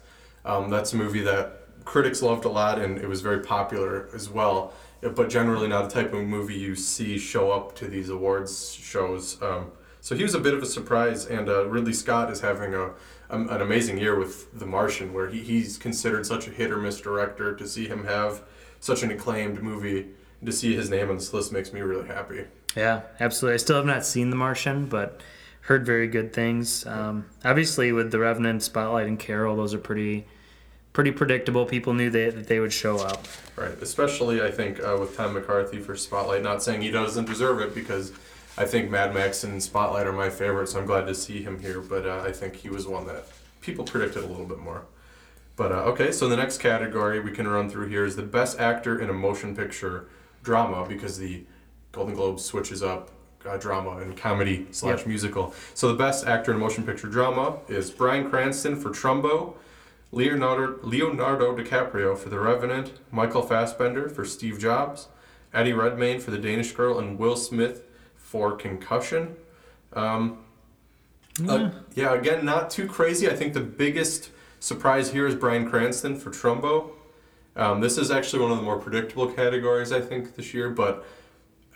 Um, 0.44 0.68
that's 0.68 0.92
a 0.92 0.96
movie 0.96 1.22
that 1.22 1.60
critics 1.86 2.20
loved 2.20 2.44
a 2.44 2.50
lot 2.50 2.78
and 2.78 2.98
it 2.98 3.08
was 3.08 3.22
very 3.22 3.40
popular 3.40 4.10
as 4.14 4.28
well, 4.28 4.74
but 5.02 5.30
generally 5.30 5.68
not 5.68 5.86
a 5.86 5.88
type 5.88 6.12
of 6.12 6.26
movie 6.26 6.54
you 6.54 6.74
see 6.74 7.18
show 7.18 7.50
up 7.50 7.74
to 7.76 7.86
these 7.86 8.08
awards 8.08 8.72
shows. 8.74 9.40
Um, 9.42 9.72
so 10.00 10.14
he 10.14 10.22
was 10.22 10.34
a 10.34 10.40
bit 10.40 10.54
of 10.54 10.62
a 10.62 10.66
surprise, 10.66 11.26
and 11.26 11.48
uh, 11.48 11.66
Ridley 11.66 11.92
Scott 11.92 12.30
is 12.30 12.40
having 12.40 12.74
a, 12.74 12.92
um, 13.28 13.48
an 13.50 13.60
amazing 13.60 13.98
year 13.98 14.18
with 14.18 14.58
The 14.58 14.66
Martian, 14.66 15.12
where 15.12 15.28
he, 15.28 15.40
he's 15.40 15.76
considered 15.76 16.24
such 16.26 16.46
a 16.46 16.50
hit 16.50 16.70
or 16.70 16.78
miss 16.78 17.00
director. 17.00 17.54
To 17.54 17.66
see 17.68 17.86
him 17.86 18.04
have 18.04 18.42
such 18.80 19.02
an 19.02 19.10
acclaimed 19.10 19.62
movie, 19.62 20.08
to 20.44 20.52
see 20.52 20.74
his 20.74 20.88
name 20.88 21.10
on 21.10 21.16
this 21.16 21.34
list 21.34 21.52
makes 21.52 21.72
me 21.72 21.80
really 21.80 22.06
happy. 22.06 22.44
Yeah, 22.74 23.02
absolutely. 23.18 23.54
I 23.54 23.58
still 23.58 23.76
have 23.76 23.84
not 23.84 24.06
seen 24.06 24.30
The 24.30 24.36
Martian, 24.36 24.86
but 24.86 25.20
heard 25.62 25.84
very 25.84 26.06
good 26.06 26.32
things. 26.32 26.86
Um, 26.86 27.26
obviously, 27.44 27.92
with 27.92 28.10
The 28.10 28.18
Revenant, 28.18 28.62
Spotlight, 28.62 29.06
and 29.06 29.18
Carol, 29.18 29.56
those 29.56 29.74
are 29.74 29.78
pretty, 29.78 30.26
pretty 30.92 31.10
predictable. 31.12 31.64
People 31.66 31.94
knew 31.94 32.10
they, 32.10 32.30
that 32.30 32.46
they 32.48 32.60
would 32.60 32.72
show 32.72 32.98
up. 32.98 33.26
Right, 33.56 33.80
especially 33.82 34.42
I 34.42 34.50
think 34.50 34.80
uh, 34.80 34.96
with 34.98 35.16
Tom 35.16 35.34
McCarthy 35.34 35.78
for 35.78 35.96
Spotlight. 35.96 36.42
Not 36.42 36.62
saying 36.62 36.82
he 36.82 36.90
doesn't 36.90 37.26
deserve 37.26 37.60
it 37.60 37.74
because 37.74 38.12
I 38.58 38.64
think 38.64 38.90
Mad 38.90 39.14
Max 39.14 39.44
and 39.44 39.62
Spotlight 39.62 40.06
are 40.06 40.12
my 40.12 40.30
favorites. 40.30 40.72
So 40.72 40.80
I'm 40.80 40.86
glad 40.86 41.06
to 41.06 41.14
see 41.14 41.42
him 41.42 41.60
here, 41.60 41.80
but 41.80 42.06
uh, 42.06 42.22
I 42.26 42.32
think 42.32 42.56
he 42.56 42.68
was 42.70 42.86
one 42.86 43.06
that 43.06 43.24
people 43.60 43.84
predicted 43.84 44.24
a 44.24 44.26
little 44.26 44.46
bit 44.46 44.58
more. 44.58 44.82
But 45.56 45.72
uh, 45.72 45.76
okay, 45.92 46.10
so 46.10 46.28
the 46.28 46.36
next 46.36 46.58
category 46.58 47.20
we 47.20 47.32
can 47.32 47.46
run 47.46 47.68
through 47.68 47.88
here 47.88 48.04
is 48.04 48.16
the 48.16 48.22
best 48.22 48.58
actor 48.58 48.98
in 48.98 49.10
a 49.10 49.12
motion 49.12 49.54
picture 49.54 50.06
drama 50.42 50.86
because 50.88 51.18
the 51.18 51.44
Golden 51.92 52.14
Globe 52.14 52.40
switches 52.40 52.82
up 52.82 53.10
uh, 53.46 53.56
drama 53.58 53.98
and 53.98 54.16
comedy 54.16 54.66
slash 54.70 55.00
Yep. 55.00 55.06
musical. 55.06 55.54
So 55.74 55.88
the 55.88 55.94
best 55.98 56.26
actor 56.26 56.52
in 56.52 56.56
a 56.56 56.60
motion 56.60 56.84
picture 56.84 57.08
drama 57.08 57.58
is 57.68 57.90
Bryan 57.90 58.30
Cranston 58.30 58.76
for 58.76 58.88
Trumbo, 58.90 59.54
Leonardo 60.12 60.78
Leonardo 60.82 61.56
DiCaprio 61.56 62.16
for 62.18 62.28
The 62.28 62.38
Revenant, 62.38 62.92
Michael 63.10 63.42
Fassbender 63.42 64.08
for 64.08 64.24
Steve 64.24 64.58
Jobs, 64.58 65.08
Eddie 65.54 65.72
Redmayne 65.72 66.20
for 66.20 66.30
The 66.30 66.38
Danish 66.38 66.72
Girl, 66.72 66.98
and 66.98 67.18
Will 67.18 67.36
Smith 67.36 67.84
for 68.16 68.56
Concussion. 68.56 69.36
Um, 69.92 70.38
uh, 71.48 71.70
yeah, 71.94 72.14
again, 72.14 72.44
not 72.44 72.70
too 72.70 72.86
crazy. 72.86 73.28
I 73.28 73.36
think 73.36 73.54
the 73.54 73.60
biggest 73.60 74.30
surprise 74.58 75.12
here 75.12 75.26
is 75.26 75.34
Bryan 75.34 75.68
Cranston 75.68 76.16
for 76.16 76.30
Trumbo. 76.30 76.90
Um, 77.56 77.80
this 77.80 77.98
is 77.98 78.10
actually 78.10 78.42
one 78.42 78.52
of 78.52 78.58
the 78.58 78.62
more 78.62 78.78
predictable 78.78 79.26
categories, 79.32 79.92
I 79.92 80.00
think, 80.00 80.36
this 80.36 80.54
year, 80.54 80.70
but 80.70 81.04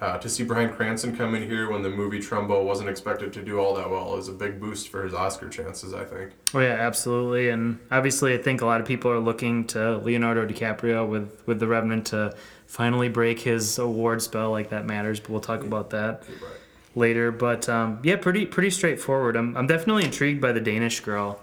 uh, 0.00 0.18
to 0.18 0.28
see 0.28 0.42
Bryan 0.42 0.72
Cranston 0.72 1.16
come 1.16 1.34
in 1.34 1.48
here 1.48 1.70
when 1.70 1.82
the 1.82 1.88
movie 1.88 2.18
Trumbo 2.18 2.64
wasn't 2.64 2.88
expected 2.88 3.32
to 3.32 3.42
do 3.42 3.58
all 3.58 3.74
that 3.74 3.88
well 3.88 4.16
is 4.16 4.28
a 4.28 4.32
big 4.32 4.60
boost 4.60 4.88
for 4.88 5.04
his 5.04 5.14
Oscar 5.14 5.48
chances, 5.48 5.94
I 5.94 6.04
think. 6.04 6.32
Oh 6.52 6.60
yeah, 6.60 6.72
absolutely. 6.72 7.50
And 7.50 7.78
obviously, 7.90 8.34
I 8.34 8.38
think 8.38 8.60
a 8.60 8.66
lot 8.66 8.80
of 8.80 8.86
people 8.86 9.10
are 9.10 9.20
looking 9.20 9.66
to 9.68 9.98
Leonardo 9.98 10.46
DiCaprio 10.46 11.08
with 11.08 11.42
with 11.46 11.60
The 11.60 11.68
Revenant 11.68 12.06
to 12.08 12.34
finally 12.66 13.08
break 13.08 13.40
his 13.40 13.78
award 13.78 14.20
spell. 14.20 14.50
Like 14.50 14.70
that 14.70 14.84
matters, 14.84 15.20
but 15.20 15.30
we'll 15.30 15.40
talk 15.40 15.62
about 15.62 15.90
that 15.90 16.24
right. 16.28 16.52
later. 16.96 17.30
But 17.30 17.68
um, 17.68 18.00
yeah, 18.02 18.16
pretty 18.16 18.46
pretty 18.46 18.70
straightforward. 18.70 19.36
I'm 19.36 19.56
I'm 19.56 19.68
definitely 19.68 20.04
intrigued 20.04 20.40
by 20.40 20.50
the 20.52 20.60
Danish 20.60 21.00
Girl. 21.00 21.40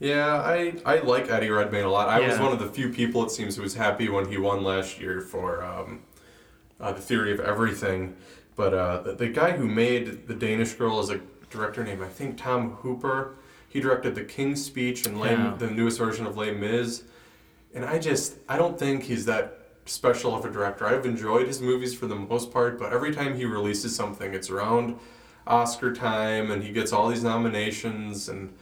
Yeah, 0.00 0.34
I, 0.34 0.74
I 0.84 0.98
like 0.98 1.30
Eddie 1.30 1.50
Redmayne 1.50 1.84
a 1.84 1.88
lot. 1.88 2.08
I 2.08 2.20
was 2.20 2.38
one 2.38 2.52
of 2.52 2.58
the 2.58 2.66
few 2.66 2.90
people, 2.90 3.24
it 3.24 3.30
seems, 3.30 3.56
who 3.56 3.62
was 3.62 3.74
happy 3.74 4.08
when 4.08 4.28
he 4.28 4.36
won 4.36 4.64
last 4.64 5.00
year 5.00 5.20
for 5.20 5.64
um, 5.64 6.02
uh, 6.80 6.92
The 6.92 7.00
Theory 7.00 7.32
of 7.32 7.40
Everything. 7.40 8.16
But 8.56 8.74
uh, 8.74 9.02
the, 9.02 9.12
the 9.14 9.28
guy 9.28 9.52
who 9.52 9.66
made 9.66 10.26
The 10.28 10.34
Danish 10.34 10.72
Girl 10.74 11.00
is 11.00 11.10
a 11.10 11.20
director 11.50 11.82
named, 11.84 12.02
I 12.02 12.08
think, 12.08 12.36
Tom 12.38 12.70
Hooper. 12.76 13.34
He 13.68 13.80
directed 13.80 14.14
The 14.14 14.24
King's 14.24 14.64
Speech 14.64 15.06
and 15.06 15.18
Les, 15.20 15.32
Yeah. 15.32 15.54
the 15.58 15.70
newest 15.70 15.98
version 15.98 16.26
of 16.26 16.36
Les 16.36 16.52
Mis. 16.52 17.02
And 17.74 17.84
I 17.84 17.98
just, 17.98 18.36
I 18.48 18.56
don't 18.56 18.78
think 18.78 19.02
he's 19.02 19.24
that 19.26 19.60
special 19.86 20.34
of 20.34 20.44
a 20.44 20.50
director. 20.50 20.86
I've 20.86 21.04
enjoyed 21.04 21.46
his 21.46 21.60
movies 21.60 21.92
for 21.94 22.06
the 22.06 22.14
most 22.14 22.52
part, 22.52 22.78
but 22.78 22.92
every 22.92 23.12
time 23.12 23.36
he 23.36 23.44
releases 23.44 23.94
something, 23.94 24.32
it's 24.32 24.48
around 24.48 24.96
Oscar 25.46 25.92
time 25.92 26.50
and 26.52 26.62
he 26.62 26.72
gets 26.72 26.92
all 26.92 27.08
these 27.08 27.22
nominations 27.24 28.28
and 28.28 28.54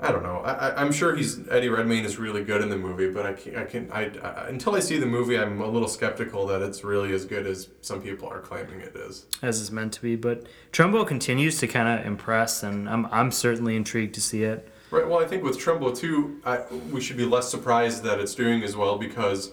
I 0.00 0.12
don't 0.12 0.22
know. 0.22 0.38
I, 0.44 0.52
I, 0.52 0.80
I'm 0.80 0.92
sure 0.92 1.16
he's 1.16 1.48
Eddie 1.48 1.68
Redmayne 1.68 2.04
is 2.04 2.18
really 2.18 2.44
good 2.44 2.62
in 2.62 2.68
the 2.68 2.76
movie, 2.76 3.10
but 3.10 3.26
I 3.26 3.32
can 3.32 3.56
I 3.56 3.64
can 3.64 3.90
I, 3.90 4.10
I 4.22 4.48
until 4.48 4.76
I 4.76 4.80
see 4.80 4.96
the 4.96 5.06
movie, 5.06 5.36
I'm 5.36 5.60
a 5.60 5.66
little 5.66 5.88
skeptical 5.88 6.46
that 6.46 6.62
it's 6.62 6.84
really 6.84 7.12
as 7.12 7.24
good 7.24 7.46
as 7.46 7.68
some 7.80 8.00
people 8.00 8.28
are 8.28 8.40
claiming 8.40 8.80
it 8.80 8.94
is. 8.94 9.26
as 9.42 9.60
it's 9.60 9.72
meant 9.72 9.92
to 9.94 10.02
be. 10.02 10.14
But 10.14 10.46
Trumbo 10.72 11.06
continues 11.06 11.58
to 11.58 11.66
kind 11.66 11.98
of 12.00 12.06
impress, 12.06 12.62
and 12.62 12.88
I'm 12.88 13.06
I'm 13.06 13.32
certainly 13.32 13.74
intrigued 13.74 14.14
to 14.14 14.20
see 14.20 14.44
it. 14.44 14.68
Right. 14.92 15.06
Well, 15.06 15.18
I 15.18 15.26
think 15.26 15.42
with 15.42 15.58
Trumbo 15.58 15.96
too, 15.96 16.40
I, 16.46 16.60
we 16.92 17.00
should 17.00 17.16
be 17.16 17.26
less 17.26 17.50
surprised 17.50 18.04
that 18.04 18.20
it's 18.20 18.34
doing 18.34 18.62
as 18.62 18.76
well 18.76 18.98
because 18.98 19.50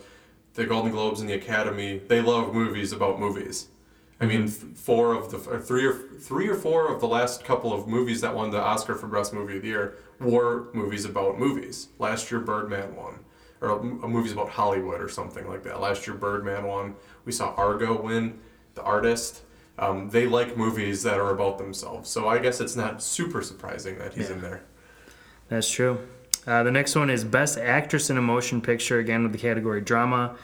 the 0.54 0.66
Golden 0.66 0.92
Globes 0.92 1.22
and 1.22 1.30
the 1.30 1.34
Academy 1.34 2.02
they 2.08 2.22
love 2.22 2.54
movies 2.54 2.92
about 2.92 3.20
movies. 3.20 3.68
I 4.22 4.28
mean, 4.28 4.44
mm-hmm. 4.44 4.68
th- 4.68 4.78
four 4.78 5.14
of 5.14 5.32
the 5.32 5.38
or 5.50 5.60
three 5.60 5.86
or 5.86 5.94
three 5.94 6.48
or 6.48 6.56
four 6.56 6.94
of 6.94 7.02
the 7.02 7.08
last 7.08 7.44
couple 7.44 7.74
of 7.74 7.88
movies 7.88 8.22
that 8.22 8.36
won 8.36 8.52
the 8.52 8.62
Oscar 8.62 8.96
for 8.96 9.08
Best 9.08 9.34
Movie 9.34 9.58
of 9.58 9.64
the 9.64 9.68
Year 9.70 9.98
were 10.20 10.68
movies 10.74 11.06
about 11.06 11.40
movies. 11.40 11.90
Last 12.00 12.32
year, 12.32 12.40
Birdman 12.40 12.96
won, 12.96 13.20
or 13.62 13.82
movies 13.84 14.32
about 14.32 14.50
Hollywood 14.50 15.02
or 15.02 15.10
something 15.10 15.48
like 15.48 15.64
that. 15.64 15.80
Last 15.82 16.08
year, 16.08 16.16
Birdman 16.16 16.66
won. 16.66 16.96
We 17.26 17.32
saw 17.32 17.54
Argo 17.56 18.02
win, 18.02 18.40
The 18.76 18.82
Artist. 18.84 19.42
Um, 19.78 20.10
they 20.10 20.26
like 20.26 20.56
movies 20.56 21.04
that 21.04 21.20
are 21.20 21.32
about 21.34 21.58
themselves, 21.58 22.10
so 22.10 22.30
I 22.30 22.38
guess 22.40 22.62
it's 22.62 22.78
not 22.78 23.04
super 23.04 23.42
surprising 23.42 23.98
that 24.00 24.14
he's 24.14 24.30
Yeah. 24.30 24.36
in 24.36 24.42
there. 24.42 24.62
That's 25.50 25.70
true. 25.70 26.00
Uh, 26.48 26.64
the 26.64 26.72
next 26.72 26.96
one 26.96 27.10
is 27.10 27.24
Best 27.26 27.58
Actress 27.58 28.10
in 28.10 28.18
a 28.18 28.22
Motion 28.22 28.62
Picture, 28.62 29.00
again 29.00 29.24
with 29.24 29.32
the 29.34 29.38
category 29.38 29.82
drama. 29.82 30.36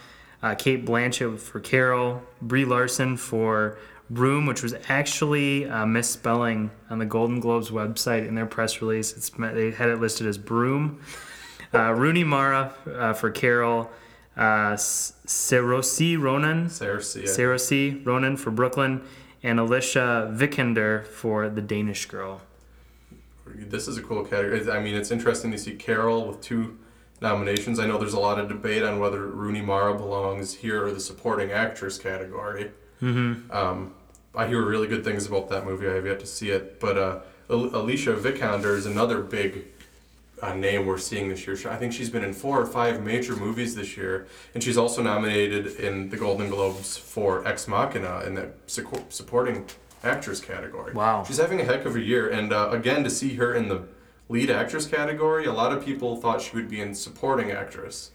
Uh, 0.44 0.56
Cate 0.56 0.86
Blanchett 0.86 1.40
for 1.40 1.60
Carol, 1.60 2.24
Brie 2.42 2.66
Larson 2.66 3.16
for 3.16 3.78
Room, 4.12 4.46
which 4.46 4.62
was 4.62 4.76
actually 4.90 5.70
uh, 5.70 5.86
misspelling 5.86 6.70
on 6.90 7.00
the 7.00 7.06
Golden 7.06 7.40
Globes 7.40 7.70
website 7.70 8.28
in 8.28 8.36
their 8.36 8.46
press 8.46 8.82
release. 8.82 9.14
It's 9.14 9.30
they 9.30 9.72
had 9.72 9.90
it 9.90 10.02
listed 10.02 10.28
as 10.28 10.38
Broom. 10.38 11.00
Uh, 11.74 11.94
Rooney 11.94 12.26
Mara 12.26 12.74
uh, 12.94 13.14
for 13.14 13.32
Carol, 13.32 13.90
uh, 14.36 14.76
Ronan. 14.76 16.68
Saoirse 16.68 18.06
Ronan 18.06 18.36
for 18.36 18.52
Brooklyn, 18.52 19.02
and 19.44 19.60
Alicia 19.60 20.30
Vikander 20.36 21.06
for 21.06 21.48
The 21.48 21.62
Danish 21.62 22.06
Girl. 22.08 22.42
this 23.46 23.88
is 23.88 23.98
a 23.98 24.02
cool 24.02 24.26
category. 24.26 24.70
I 24.70 24.82
mean, 24.82 24.96
it's 24.96 25.12
interesting 25.12 25.52
to 25.52 25.58
see 25.58 25.76
Carol 25.76 26.28
with 26.28 26.42
two 26.42 26.78
nominations. 27.22 27.80
I 27.80 27.86
know 27.86 27.98
there's 27.98 28.14
a 28.14 28.20
lot 28.20 28.40
of 28.40 28.50
debate 28.50 28.84
on 28.84 29.00
whether 29.00 29.26
Rooney 29.28 29.62
Mara 29.62 29.96
belongs 29.96 30.56
here 30.56 30.86
or 30.86 30.92
the 30.92 31.00
supporting 31.00 31.52
actress 31.52 31.98
category. 31.98 32.72
Mm-hmm. 33.02 33.52
Um, 33.52 33.94
I 34.34 34.48
hear 34.48 34.62
really 34.62 34.88
good 34.88 35.04
things 35.04 35.26
about 35.26 35.50
that 35.50 35.66
movie. 35.66 35.88
I 35.88 35.94
have 35.94 36.06
yet 36.06 36.20
to 36.22 36.26
see 36.26 36.52
it, 36.52 36.80
but 36.80 36.98
uh, 36.98 37.20
Alicia 37.50 38.14
Vikander 38.16 38.78
is 38.78 38.86
another 38.86 39.22
big 39.22 39.66
uh, 40.42 40.54
name 40.54 40.86
we're 40.86 40.98
seeing 40.98 41.30
this 41.30 41.46
year. 41.46 41.58
I 41.70 41.76
think 41.76 41.92
she's 41.92 42.10
been 42.10 42.24
in 42.24 42.34
four 42.34 42.60
or 42.60 42.66
five 42.66 43.04
major 43.04 43.36
movies 43.36 43.76
this 43.76 43.98
year, 43.98 44.28
and 44.54 44.64
she's 44.64 44.78
also 44.78 45.02
nominated 45.02 45.76
in 45.78 46.10
the 46.10 46.18
Golden 46.18 46.50
Globes 46.50 46.96
for 46.96 47.46
Ex 47.46 47.68
Machina 47.68 48.22
in 48.22 48.36
the 48.36 48.52
su- 48.68 48.88
supporting 49.10 49.66
actress 50.04 50.40
category. 50.40 50.94
Wow. 50.94 51.26
She's 51.28 51.38
having 51.38 51.60
a 51.60 51.66
heck 51.66 51.86
of 51.86 51.96
a 51.96 52.02
year, 52.02 52.30
and 52.30 52.54
uh, 52.54 52.70
again 52.72 53.04
to 53.04 53.10
see 53.10 53.36
her 53.36 53.54
in 53.54 53.68
the 53.68 53.84
lead 54.30 54.50
actress 54.50 54.88
category, 54.88 55.46
a 55.46 55.54
lot 55.54 55.74
of 55.74 55.84
people 55.84 56.16
thought 56.16 56.42
she 56.42 56.56
would 56.56 56.70
be 56.70 56.80
in 56.80 56.96
supporting 56.96 57.52
actress 57.52 58.12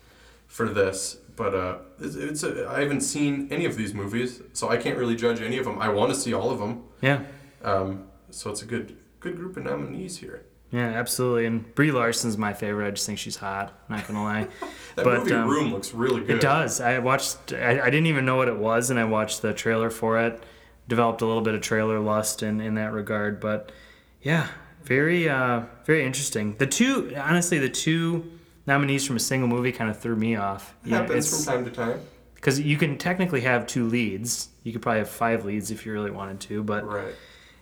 for 0.46 0.68
this, 0.68 1.16
but 1.37 1.54
uh, 1.54 1.78
it's, 2.00 2.14
it's 2.16 2.42
a, 2.42 2.68
I 2.68 2.80
haven't 2.80 3.00
seen 3.02 3.48
any 3.50 3.64
of 3.66 3.76
these 3.76 3.92
movies, 3.94 4.40
so 4.52 4.68
I 4.68 4.76
can't 4.76 4.96
really 4.98 5.16
judge 5.16 5.40
any 5.40 5.59
of 5.59 5.64
them. 5.64 5.78
I 5.78 5.88
want 5.88 6.12
to 6.14 6.18
see 6.18 6.32
all 6.35 6.50
of 6.50 6.59
them, 6.59 6.85
Yeah. 7.02 7.24
um, 7.62 8.06
so 8.30 8.50
it's 8.50 8.62
a 8.62 8.66
good 8.66 8.96
good 9.20 9.37
group 9.37 9.56
of 9.56 9.64
nominees 9.64 10.18
here. 10.18 10.44
Yeah, 10.70 10.88
absolutely. 10.88 11.46
And 11.46 11.74
Brie 11.74 11.90
Larson's 11.92 12.37
my 12.37 12.52
favorite. 12.52 12.87
I 12.88 12.90
just 12.90 13.06
think 13.06 13.18
she's 13.18 13.37
hot. 13.37 13.72
Not 13.88 14.06
gonna 14.06 14.22
lie. 14.22 14.48
That 14.96 15.04
But, 15.04 15.18
movie 15.20 15.35
um, 15.35 15.46
Room 15.48 15.72
looks 15.72 15.92
really 15.92 16.22
good. 16.22 16.37
It 16.37 16.40
does. 16.40 16.80
I 16.80 16.98
watched. 17.00 17.52
I, 17.52 17.80
I 17.82 17.90
didn't 17.90 18.06
even 18.06 18.24
know 18.24 18.37
what 18.37 18.48
it 18.48 18.56
was, 18.56 18.88
and 18.88 18.98
I 18.98 19.04
watched 19.04 19.42
the 19.42 19.52
trailer 19.52 19.90
for 19.90 20.18
it. 20.20 20.42
Developed 20.88 21.20
a 21.20 21.26
little 21.26 21.42
bit 21.42 21.54
of 21.54 21.61
trailer 21.61 22.00
lust 22.00 22.42
in 22.42 22.61
in 22.62 22.76
that 22.76 22.92
regard, 22.92 23.38
but 23.38 23.72
yeah, 24.22 24.48
very 24.85 25.28
uh, 25.28 25.62
very 25.85 26.04
interesting. 26.06 26.56
The 26.56 26.66
two, 26.66 27.12
honestly, 27.16 27.59
the 27.59 27.68
two 27.68 28.24
nominees 28.66 29.07
from 29.07 29.16
a 29.16 29.20
single 29.20 29.48
movie 29.48 29.72
kind 29.72 29.90
of 29.90 29.98
threw 29.98 30.16
me 30.16 30.37
off. 30.37 30.74
It 30.85 30.90
happens 30.90 31.44
from 31.44 31.55
time 31.55 31.64
to 31.64 31.70
time. 31.70 32.00
because 32.35 32.61
you 32.61 32.76
can 32.76 32.98
technically 32.98 33.42
have 33.42 33.66
two 33.66 33.87
leads. 33.87 34.48
You 34.62 34.72
could 34.72 34.83
probably 34.83 35.00
have 35.00 35.09
five 35.09 35.44
leads 35.44 35.70
if 35.70 35.87
you 35.87 35.92
really 35.92 36.11
wanted 36.11 36.40
to, 36.40 36.62
but 36.62 36.87
Right. 36.87 37.14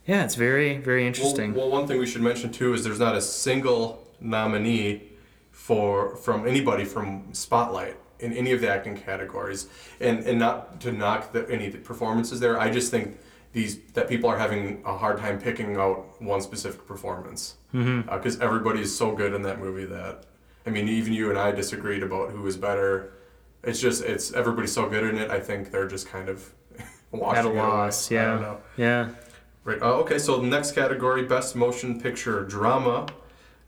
yeah, 0.06 0.24
it's 0.24 0.34
very 0.34 0.78
very 0.78 1.06
interesting. 1.06 1.54
well, 1.54 1.70
one 1.70 1.86
thing 1.86 1.98
we 1.98 2.06
should 2.06 2.22
mention 2.22 2.50
too 2.50 2.74
is 2.74 2.84
there's 2.84 2.98
not 2.98 3.16
a 3.16 3.20
single 3.20 4.06
nominee 4.20 5.02
for 5.50 6.16
from 6.16 6.46
anybody 6.46 6.84
from 6.84 7.32
Spotlight 7.32 7.96
in 8.20 8.32
any 8.32 8.52
of 8.52 8.60
the 8.60 8.68
acting 8.68 8.96
categories, 8.96 9.68
and 10.00 10.20
and 10.20 10.38
not 10.38 10.80
to 10.80 10.92
knock 10.92 11.32
the, 11.32 11.48
any 11.50 11.66
of 11.66 11.72
the 11.72 11.78
performances 11.78 12.40
there. 12.40 12.58
I 12.58 12.70
just 12.70 12.90
think 12.90 13.18
these 13.52 13.78
that 13.94 14.08
people 14.08 14.28
are 14.28 14.38
having 14.38 14.82
a 14.84 14.96
hard 14.96 15.18
time 15.18 15.40
picking 15.40 15.76
out 15.76 16.20
one 16.20 16.40
specific 16.40 16.86
performance 16.86 17.54
mm-hmm. 17.72 18.08
uh, 18.08 18.16
because 18.16 18.40
everybody 18.40 18.80
is 18.80 18.96
so 18.96 19.14
good 19.14 19.32
in 19.32 19.42
that 19.42 19.60
movie 19.60 19.84
that 19.84 20.24
I 20.66 20.70
mean 20.70 20.88
even 20.88 21.12
you 21.12 21.30
and 21.30 21.38
I 21.38 21.52
disagreed 21.52 22.02
about 22.02 22.30
who 22.30 22.40
was 22.42 22.56
better. 22.56 23.12
It's 23.62 23.80
just 23.80 24.02
it's 24.04 24.32
everybody's 24.32 24.72
so 24.72 24.88
good 24.88 25.04
in 25.04 25.18
it. 25.18 25.30
I 25.30 25.40
think 25.40 25.70
they're 25.70 25.88
just 25.88 26.08
kind 26.08 26.28
of 26.28 26.52
At 27.14 27.44
a 27.44 27.48
away. 27.48 27.58
loss, 27.58 28.10
I 28.10 28.14
yeah, 28.14 28.24
don't 28.26 28.42
know. 28.42 28.60
yeah. 28.76 29.08
Right. 29.62 29.80
Uh, 29.80 29.94
okay. 30.00 30.18
So 30.18 30.38
the 30.38 30.46
next 30.46 30.72
category, 30.72 31.22
best 31.24 31.54
motion 31.56 32.00
picture 32.00 32.44
drama. 32.44 33.06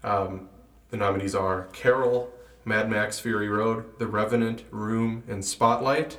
Um, 0.02 0.48
the 0.90 0.96
nominees 0.96 1.35
are 1.35 1.64
Carol, 1.72 2.30
Mad 2.64 2.90
Max: 2.90 3.18
Fury 3.18 3.48
Road, 3.48 3.98
The 3.98 4.06
Revenant, 4.06 4.64
Room, 4.70 5.22
and 5.28 5.44
Spotlight. 5.44 6.18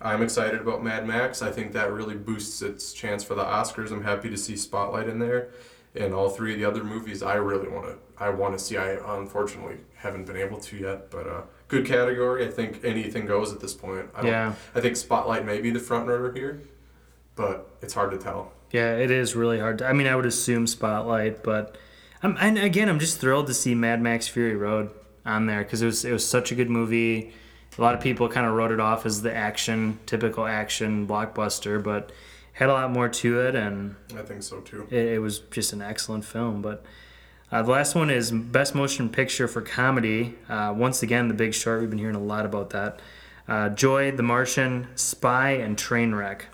I'm 0.00 0.22
excited 0.22 0.60
about 0.60 0.84
Mad 0.84 1.06
Max. 1.06 1.40
I 1.40 1.50
think 1.50 1.72
that 1.72 1.90
really 1.90 2.14
boosts 2.14 2.60
its 2.62 2.92
chance 2.92 3.24
for 3.24 3.34
the 3.34 3.42
Oscars. 3.44 3.90
I'm 3.90 4.04
happy 4.04 4.28
to 4.28 4.36
see 4.36 4.54
Spotlight 4.56 5.08
in 5.08 5.18
there, 5.18 5.48
and 5.94 6.12
all 6.14 6.28
three 6.28 6.52
of 6.52 6.58
the 6.58 6.64
other 6.66 6.84
movies. 6.84 7.22
I 7.22 7.34
really 7.36 7.68
want 7.68 7.86
to. 7.86 7.96
I 8.18 8.30
want 8.30 8.56
to 8.58 8.64
see. 8.64 8.76
I 8.76 8.92
unfortunately 9.18 9.78
haven't 9.96 10.26
been 10.26 10.36
able 10.36 10.58
to 10.60 10.76
yet, 10.76 11.10
but 11.10 11.26
uh, 11.26 11.42
good 11.68 11.84
category. 11.86 12.46
I 12.46 12.50
think 12.50 12.80
anything 12.84 13.26
goes 13.26 13.52
at 13.52 13.60
this 13.60 13.74
point. 13.74 14.08
I 14.14 14.22
don't- 14.22 14.30
Yeah. 14.30 14.54
I 14.74 14.80
think 14.80 14.96
Spotlight 14.96 15.44
may 15.44 15.60
be 15.60 15.70
the 15.70 15.80
front 15.80 16.06
runner 16.08 16.32
here, 16.32 16.62
but 17.36 17.68
it's 17.82 17.94
hard 17.94 18.10
to 18.12 18.18
tell. 18.18 18.52
Yeah, 18.70 18.94
it 18.96 19.10
is 19.10 19.36
really 19.36 19.60
hard. 19.60 19.78
To, 19.78 19.86
I 19.88 19.92
mean, 19.92 20.06
I 20.06 20.16
would 20.16 20.26
assume 20.26 20.66
Spotlight, 20.66 21.42
but 21.42 21.76
I'm 22.22 22.36
and 22.40 22.58
again, 22.58 22.88
I'm 22.88 22.98
just 22.98 23.20
thrilled 23.20 23.46
to 23.48 23.54
see 23.54 23.74
Mad 23.74 24.00
Max 24.02 24.26
Fury 24.28 24.56
Road 24.56 24.90
on 25.26 25.46
there 25.46 25.62
because 25.62 25.82
it 25.82 25.86
was 25.86 26.04
it 26.04 26.12
was 26.12 26.26
such 26.26 26.50
a 26.52 26.54
good 26.54 26.70
movie. 26.70 27.32
A 27.76 27.80
lot 27.82 27.94
of 27.94 28.00
people 28.00 28.28
kind 28.28 28.46
of 28.46 28.54
wrote 28.54 28.70
it 28.70 28.78
off 28.80 29.04
as 29.04 29.22
the 29.22 29.34
action, 29.34 29.98
typical 30.06 30.46
action 30.46 31.06
blockbuster, 31.08 31.82
but 31.82 32.12
had 32.52 32.68
a 32.68 32.72
lot 32.72 32.90
more 32.92 33.08
to 33.08 33.40
it, 33.40 33.54
and 33.56 33.96
I 34.16 34.22
think 34.22 34.42
so 34.44 34.60
too. 34.60 34.86
it, 34.90 35.14
it 35.14 35.18
was 35.18 35.40
just 35.40 35.72
an 35.72 35.82
excellent 35.82 36.24
film. 36.24 36.62
But 36.62 36.84
uh, 37.54 37.62
the 37.62 37.70
last 37.70 37.94
one 37.94 38.10
is 38.10 38.32
Best 38.32 38.74
Motion 38.74 39.08
Picture 39.08 39.46
for 39.46 39.62
Comedy. 39.62 40.34
Uh, 40.48 40.74
once 40.76 41.04
again, 41.04 41.28
The 41.28 41.34
Big 41.34 41.54
Short. 41.54 41.80
We've 41.80 41.88
been 41.88 42.00
hearing 42.00 42.16
a 42.16 42.22
lot 42.22 42.44
about 42.44 42.70
that. 42.70 42.98
Uh, 43.46 43.68
Joy, 43.68 44.10
The 44.10 44.24
Martian, 44.24 44.88
Spy, 44.96 45.50
and 45.52 45.76
Trainwreck. 45.76 46.46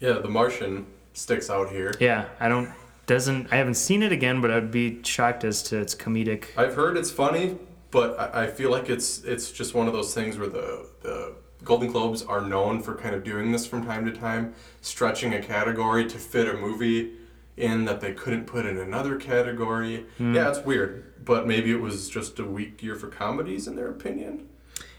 Yeah, 0.00 0.14
The 0.14 0.28
Martian 0.28 0.86
sticks 1.12 1.48
out 1.48 1.70
here. 1.70 1.94
Yeah, 2.00 2.24
I 2.40 2.48
don't 2.48 2.72
doesn't 3.06 3.52
I 3.52 3.56
haven't 3.56 3.74
seen 3.74 4.02
it 4.02 4.10
again, 4.10 4.40
but 4.40 4.50
I'd 4.50 4.72
be 4.72 5.00
shocked 5.04 5.44
as 5.44 5.62
to 5.64 5.78
its 5.78 5.94
comedic. 5.94 6.46
I've 6.56 6.74
heard 6.74 6.96
it's 6.96 7.12
funny, 7.12 7.56
but 7.92 8.18
I, 8.18 8.44
I 8.44 8.46
feel 8.48 8.72
like 8.72 8.90
it's 8.90 9.22
it's 9.22 9.52
just 9.52 9.74
one 9.74 9.86
of 9.86 9.92
those 9.92 10.12
things 10.12 10.38
where 10.38 10.48
the 10.48 10.88
the 11.02 11.34
Golden 11.62 11.86
Globes 11.86 12.22
are 12.22 12.40
known 12.40 12.82
for 12.82 12.96
kind 12.96 13.14
of 13.14 13.22
doing 13.22 13.52
this 13.52 13.64
from 13.64 13.86
time 13.86 14.04
to 14.06 14.10
time, 14.10 14.54
stretching 14.80 15.34
a 15.34 15.40
category 15.40 16.04
to 16.08 16.18
fit 16.18 16.48
a 16.48 16.54
movie 16.54 17.12
in 17.56 17.84
that 17.84 18.00
they 18.00 18.12
couldn't 18.12 18.46
put 18.46 18.66
in 18.66 18.78
another 18.78 19.16
category. 19.16 20.06
Yeah, 20.18 20.48
it's 20.48 20.60
weird, 20.60 21.24
but 21.24 21.46
maybe 21.46 21.70
it 21.70 21.80
was 21.80 22.08
just 22.08 22.38
a 22.38 22.44
weak 22.44 22.82
year 22.82 22.94
for 22.94 23.08
comedies 23.08 23.66
in 23.66 23.76
their 23.76 23.88
opinion. 23.88 24.48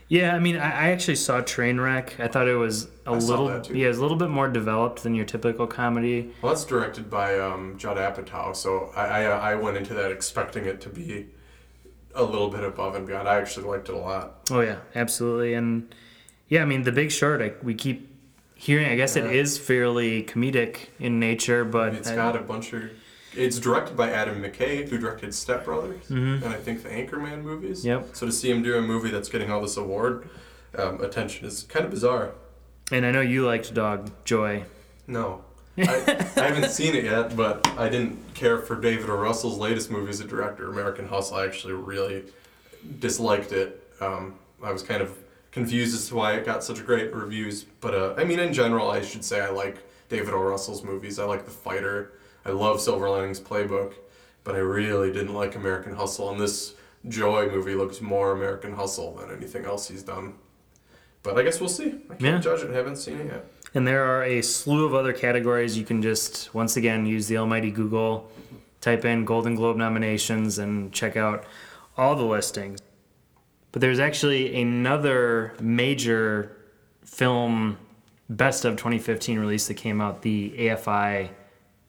Yeah, 0.08 0.34
I 0.34 0.38
mean, 0.38 0.56
I, 0.56 0.66
I 0.66 0.90
actually 0.90 1.16
saw 1.16 1.40
Trainwreck. 1.40 2.20
I 2.20 2.28
thought 2.28 2.46
it 2.46 2.56
was 2.56 2.88
a 3.06 3.10
I 3.10 3.14
little 3.16 3.48
yeah, 3.74 3.86
it 3.86 3.88
was 3.88 3.98
a 3.98 4.02
little 4.02 4.18
bit 4.18 4.28
more 4.28 4.48
developed 4.48 5.02
than 5.02 5.14
your 5.14 5.24
typical 5.24 5.66
comedy. 5.66 6.30
Well, 6.42 6.52
that's 6.52 6.64
directed 6.64 7.08
by 7.08 7.38
um, 7.38 7.76
Judd 7.78 7.96
Apatow, 7.96 8.54
so 8.54 8.92
I, 8.94 9.22
I 9.24 9.52
I 9.52 9.54
went 9.54 9.76
into 9.76 9.94
that 9.94 10.10
expecting 10.10 10.66
it 10.66 10.80
to 10.82 10.90
be 10.90 11.28
a 12.14 12.22
little 12.22 12.50
bit 12.50 12.62
above 12.62 12.94
and 12.94 13.06
beyond. 13.06 13.28
I 13.28 13.40
actually 13.40 13.66
liked 13.66 13.88
it 13.88 13.94
a 13.94 13.98
lot. 13.98 14.48
Oh 14.50 14.60
yeah, 14.60 14.80
absolutely, 14.94 15.54
and 15.54 15.94
yeah, 16.48 16.62
I 16.62 16.66
mean, 16.66 16.82
The 16.82 16.92
Big 16.92 17.10
Short. 17.10 17.40
I, 17.40 17.54
we 17.62 17.74
keep 17.74 18.13
hearing. 18.64 18.86
I 18.88 18.96
guess 18.96 19.14
Yeah. 19.16 19.24
it 19.26 19.36
is 19.36 19.58
fairly 19.58 20.22
comedic 20.24 20.88
in 20.98 21.20
nature, 21.20 21.64
but 21.64 21.94
It's 21.94 22.08
I- 22.08 22.14
got 22.16 22.34
a 22.36 22.40
bunch 22.40 22.72
of. 22.72 22.82
It's 23.36 23.58
directed 23.58 23.96
by 23.96 24.10
Adam 24.12 24.40
McKay, 24.42 24.88
who 24.88 24.96
directed 24.96 25.34
Step 25.34 25.64
Brothers 25.64 26.08
and 26.08 26.44
I 26.44 26.54
think 26.54 26.84
the 26.84 26.88
Anchorman 26.88 27.42
movies. 27.42 27.80
Mm-hmm. 27.80 27.88
Yep. 27.88 28.08
So 28.16 28.26
to 28.26 28.32
see 28.32 28.48
him 28.48 28.62
do 28.62 28.76
a 28.78 28.80
movie 28.80 29.10
that's 29.10 29.28
getting 29.28 29.50
all 29.50 29.60
this 29.60 29.76
award 29.76 30.28
um, 30.78 31.00
attention 31.00 31.44
is 31.44 31.64
kind 31.64 31.84
of 31.84 31.90
bizarre. 31.90 32.30
and 32.92 33.04
I 33.04 33.10
know 33.10 33.20
you 33.22 33.44
liked 33.44 33.74
Dog 33.74 34.10
Joy. 34.24 34.62
No, 35.08 35.42
I, 35.76 35.82
I 36.36 36.42
haven't 36.42 36.70
seen 36.70 36.94
it 36.94 37.04
yet, 37.04 37.34
but 37.36 37.66
I 37.76 37.88
didn't 37.88 38.34
care 38.34 38.58
for 38.58 38.80
David 38.80 39.10
O. 39.10 39.16
Russell's 39.16 39.58
latest 39.58 39.90
movie 39.90 40.10
as 40.10 40.20
a 40.20 40.24
director, 40.24 40.70
American 40.70 41.08
Hustle. 41.08 41.36
I 41.38 41.44
actually 41.46 41.74
really 41.74 42.22
disliked 43.00 43.50
it. 43.52 43.82
Um, 44.00 44.34
I 44.62 44.70
was 44.70 44.82
kind 44.84 45.02
of 45.02 45.10
confused 45.54 45.94
as 45.94 46.08
to 46.08 46.14
why 46.16 46.32
it 46.34 46.44
got 46.44 46.62
such 46.62 46.84
great 46.84 47.14
reviews. 47.14 47.64
But 47.80 47.94
uh, 47.94 48.14
I 48.18 48.24
mean, 48.24 48.38
in 48.40 48.52
general, 48.52 48.90
I 48.90 49.00
should 49.00 49.24
say 49.24 49.40
I 49.40 49.48
like 49.48 49.78
David 50.10 50.34
O. 50.34 50.38
Russell's 50.42 50.82
movies. 50.84 51.18
I 51.18 51.24
like 51.24 51.44
The 51.46 51.50
Fighter. 51.50 52.12
I 52.44 52.50
love 52.50 52.80
Silver 52.80 53.08
Linings 53.08 53.40
Playbook. 53.40 53.94
But 54.42 54.56
I 54.56 54.58
really 54.58 55.10
didn't 55.10 55.32
like 55.32 55.54
American 55.56 55.94
Hustle. 55.94 56.30
And 56.30 56.38
this 56.38 56.74
Joy 57.08 57.48
movie 57.48 57.74
looks 57.74 58.00
more 58.02 58.32
American 58.32 58.74
Hustle 58.74 59.14
than 59.16 59.30
anything 59.34 59.64
else 59.64 59.88
he's 59.88 60.02
done. 60.02 60.34
But 61.22 61.38
I 61.38 61.42
guess 61.42 61.58
we'll 61.60 61.70
see. 61.70 61.94
I 62.10 62.14
can't 62.14 62.20
Yeah. 62.20 62.38
judge 62.38 62.60
it. 62.62 62.70
haven't 62.70 62.96
seen 62.96 63.18
it 63.20 63.26
yet. 63.26 63.46
And 63.74 63.86
there 63.88 64.04
are 64.04 64.22
a 64.22 64.42
slew 64.42 64.84
of 64.84 64.94
other 64.94 65.12
categories. 65.14 65.78
You 65.78 65.84
can 65.84 66.02
just, 66.02 66.52
once 66.54 66.76
again, 66.76 67.06
use 67.06 67.26
the 67.28 67.38
almighty 67.38 67.70
Google, 67.70 68.30
type 68.80 69.04
in 69.04 69.24
Golden 69.24 69.54
Globe 69.54 69.76
nominations, 69.78 70.58
and 70.58 70.92
check 70.92 71.16
out 71.16 71.44
all 71.96 72.14
the 72.14 72.24
listings. 72.24 72.80
But 73.74 73.80
there's 73.80 73.98
actually 73.98 74.62
another 74.62 75.52
major 75.60 76.56
film 77.04 77.76
best 78.30 78.64
of 78.64 78.76
2015 78.76 79.40
release 79.40 79.66
that 79.66 79.74
came 79.74 80.00
out, 80.00 80.22
the 80.22 80.54
AFI 80.56 81.30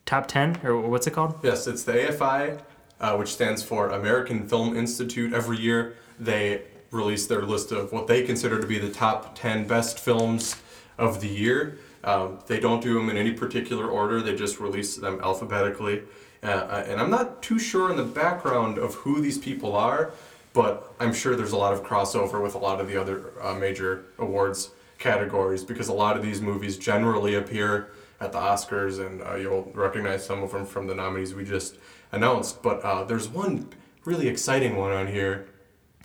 Top 0.07 0.27
10, 0.27 0.61
or 0.63 0.81
what's 0.81 1.05
it 1.05 1.11
called? 1.11 1.35
Yes, 1.43 1.67
it's 1.67 1.83
the 1.83 1.93
AFI, 1.93 2.59
uh, 2.99 3.15
which 3.17 3.31
stands 3.31 3.61
for 3.61 3.89
American 3.89 4.47
Film 4.47 4.75
Institute. 4.75 5.31
Every 5.31 5.57
year 5.57 5.95
they 6.19 6.63
release 6.89 7.27
their 7.27 7.43
list 7.43 7.71
of 7.71 7.91
what 7.91 8.07
they 8.07 8.23
consider 8.23 8.59
to 8.59 8.65
be 8.65 8.79
the 8.79 8.89
top 8.89 9.35
10 9.35 9.67
best 9.67 9.99
films 9.99 10.55
of 10.97 11.21
the 11.21 11.27
year. 11.27 11.77
Um, 12.03 12.39
they 12.47 12.59
don't 12.59 12.81
do 12.81 12.95
them 12.95 13.11
in 13.11 13.17
any 13.17 13.33
particular 13.33 13.85
order, 13.85 14.23
they 14.23 14.35
just 14.35 14.59
release 14.59 14.95
them 14.95 15.19
alphabetically. 15.21 16.01
Uh, 16.41 16.47
uh, 16.47 16.85
and 16.87 16.99
I'm 16.99 17.11
not 17.11 17.43
too 17.43 17.59
sure 17.59 17.91
in 17.91 17.97
the 17.97 18.03
background 18.03 18.79
of 18.79 18.95
who 18.95 19.21
these 19.21 19.37
people 19.37 19.75
are, 19.75 20.13
but 20.55 20.95
I'm 21.01 21.13
sure 21.13 21.35
there's 21.35 21.51
a 21.51 21.57
lot 21.57 21.73
of 21.73 21.83
crossover 21.83 22.41
with 22.41 22.55
a 22.55 22.57
lot 22.57 22.79
of 22.79 22.87
the 22.87 22.99
other 22.99 23.33
uh, 23.43 23.53
major 23.53 24.05
awards 24.17 24.71
categories 24.97 25.65
because 25.65 25.89
a 25.89 25.93
lot 25.93 26.15
of 26.15 26.23
these 26.23 26.41
movies 26.41 26.77
generally 26.77 27.35
appear 27.35 27.91
at 28.21 28.31
the 28.31 28.37
Oscars, 28.39 29.05
and 29.05 29.21
uh, 29.21 29.35
you'll 29.35 29.69
recognize 29.75 30.25
some 30.25 30.41
of 30.41 30.51
them 30.53 30.65
from 30.65 30.87
the 30.87 30.95
nominees 30.95 31.35
we 31.35 31.43
just 31.43 31.77
announced. 32.13 32.63
But 32.63 32.81
uh, 32.83 33.03
there's 33.03 33.27
one 33.27 33.69
really 34.05 34.29
exciting 34.29 34.77
one 34.77 34.93
on 34.93 35.07
here. 35.07 35.47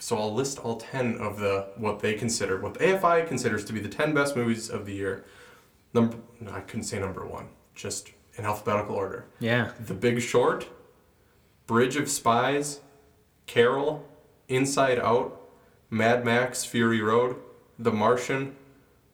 So 0.00 0.18
I'll 0.18 0.34
list 0.34 0.58
all 0.58 0.78
10 0.78 1.18
of 1.18 1.38
the 1.38 1.68
what 1.76 2.00
they 2.00 2.14
consider, 2.14 2.60
what 2.60 2.74
the 2.74 2.80
AFI 2.80 3.28
considers 3.28 3.64
to 3.66 3.72
be 3.72 3.78
the 3.78 3.88
10 3.88 4.12
best 4.12 4.34
movies 4.34 4.68
of 4.68 4.84
the 4.84 4.94
year. 4.94 5.24
Number, 5.94 6.16
no, 6.40 6.50
I 6.50 6.60
couldn't 6.60 6.84
say 6.84 6.98
number 6.98 7.24
one, 7.24 7.50
just 7.76 8.10
in 8.36 8.44
alphabetical 8.44 8.96
order. 8.96 9.26
Yeah. 9.38 9.70
The 9.78 9.94
Big 9.94 10.20
Short, 10.20 10.68
Bridge 11.68 11.94
of 11.94 12.08
Spies, 12.08 12.80
Carol, 13.46 14.08
Inside 14.50 14.98
Out, 14.98 15.40
Mad 15.88 16.24
Max 16.24 16.64
Fury 16.64 17.00
Road, 17.00 17.36
The 17.78 17.92
Martian, 17.92 18.56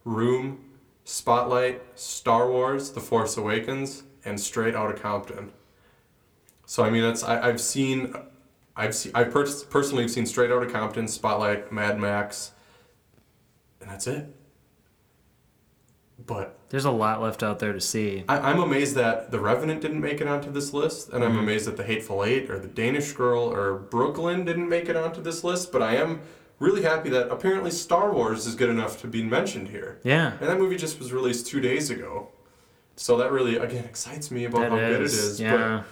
Room, 0.05 0.65
Spotlight, 1.05 1.83
Star 1.99 2.51
Wars, 2.51 2.91
The 2.91 3.01
Force 3.01 3.37
Awakens, 3.37 4.03
and 4.25 4.41
Straight 4.41 4.75
Outta 4.75 4.95
Compton. 4.95 5.53
So 6.65 6.83
I 6.83 6.91
mean 6.91 7.03
that's 7.03 7.23
I, 7.23 7.47
I've 7.47 7.61
seen 7.61 8.15
I've 8.75 8.95
seen 8.95 9.13
I 9.15 9.25
pers- 9.25 9.63
personally 9.65 10.03
have 10.03 10.11
seen 10.11 10.27
Straight 10.27 10.51
Outta 10.51 10.67
Compton, 10.67 11.07
Spotlight, 11.07 11.71
Mad 11.71 11.99
Max, 12.01 12.53
and 13.81 13.89
that's 13.89 14.07
it. 14.07 14.35
But 16.25 16.59
There's 16.71 16.87
a 16.87 16.91
lot 16.91 17.21
left 17.21 17.43
out 17.43 17.59
there 17.59 17.73
to 17.73 17.81
see. 17.81 18.25
I, 18.29 18.39
I'm 18.39 18.59
amazed 18.59 18.95
that 18.97 19.31
The 19.31 19.39
Revenant 19.39 19.83
didn't 19.83 20.01
make 20.01 20.21
it 20.21 20.27
onto 20.27 20.51
this 20.51 20.73
list, 20.73 21.11
and 21.11 21.23
I'm 21.23 21.33
mm-hmm. 21.33 21.41
amazed 21.41 21.67
that 21.67 21.77
The 21.77 21.85
Hateful 21.85 22.25
Eight 22.25 22.51
or 22.51 22.59
The 22.59 22.69
Danish 22.69 23.13
Girl 23.13 23.45
or 23.45 23.75
Brooklyn 23.75 24.45
didn't 24.45 24.69
make 24.69 24.89
it 24.89 24.97
onto 24.97 25.23
this 25.23 25.45
list. 25.45 25.73
But 25.73 25.83
I 25.83 25.97
am 25.97 26.23
really 26.59 26.83
happy 26.83 27.11
that 27.11 27.31
apparently 27.31 27.71
Star 27.71 28.13
Wars 28.13 28.47
is 28.47 28.55
good 28.55 28.71
enough 28.71 29.01
to 29.03 29.07
be 29.07 29.23
mentioned 29.23 29.69
here. 29.69 30.01
Yeah. 30.05 30.33
And 30.41 30.49
that 30.49 30.59
movie 30.59 30.77
just 30.77 30.99
was 30.99 31.13
released 31.13 31.47
two 31.47 31.61
days 31.61 31.91
ago, 31.91 32.31
so 32.97 33.19
that 33.19 33.31
really 33.31 33.57
again 33.57 33.85
excites 33.85 34.31
me 34.31 34.45
about 34.47 34.63
That 34.63 34.71
how 34.71 34.77
good 34.77 34.93
it 34.93 35.03
is. 35.03 35.15
is. 35.19 35.41
Yeah. 35.41 35.57
But 35.57 35.87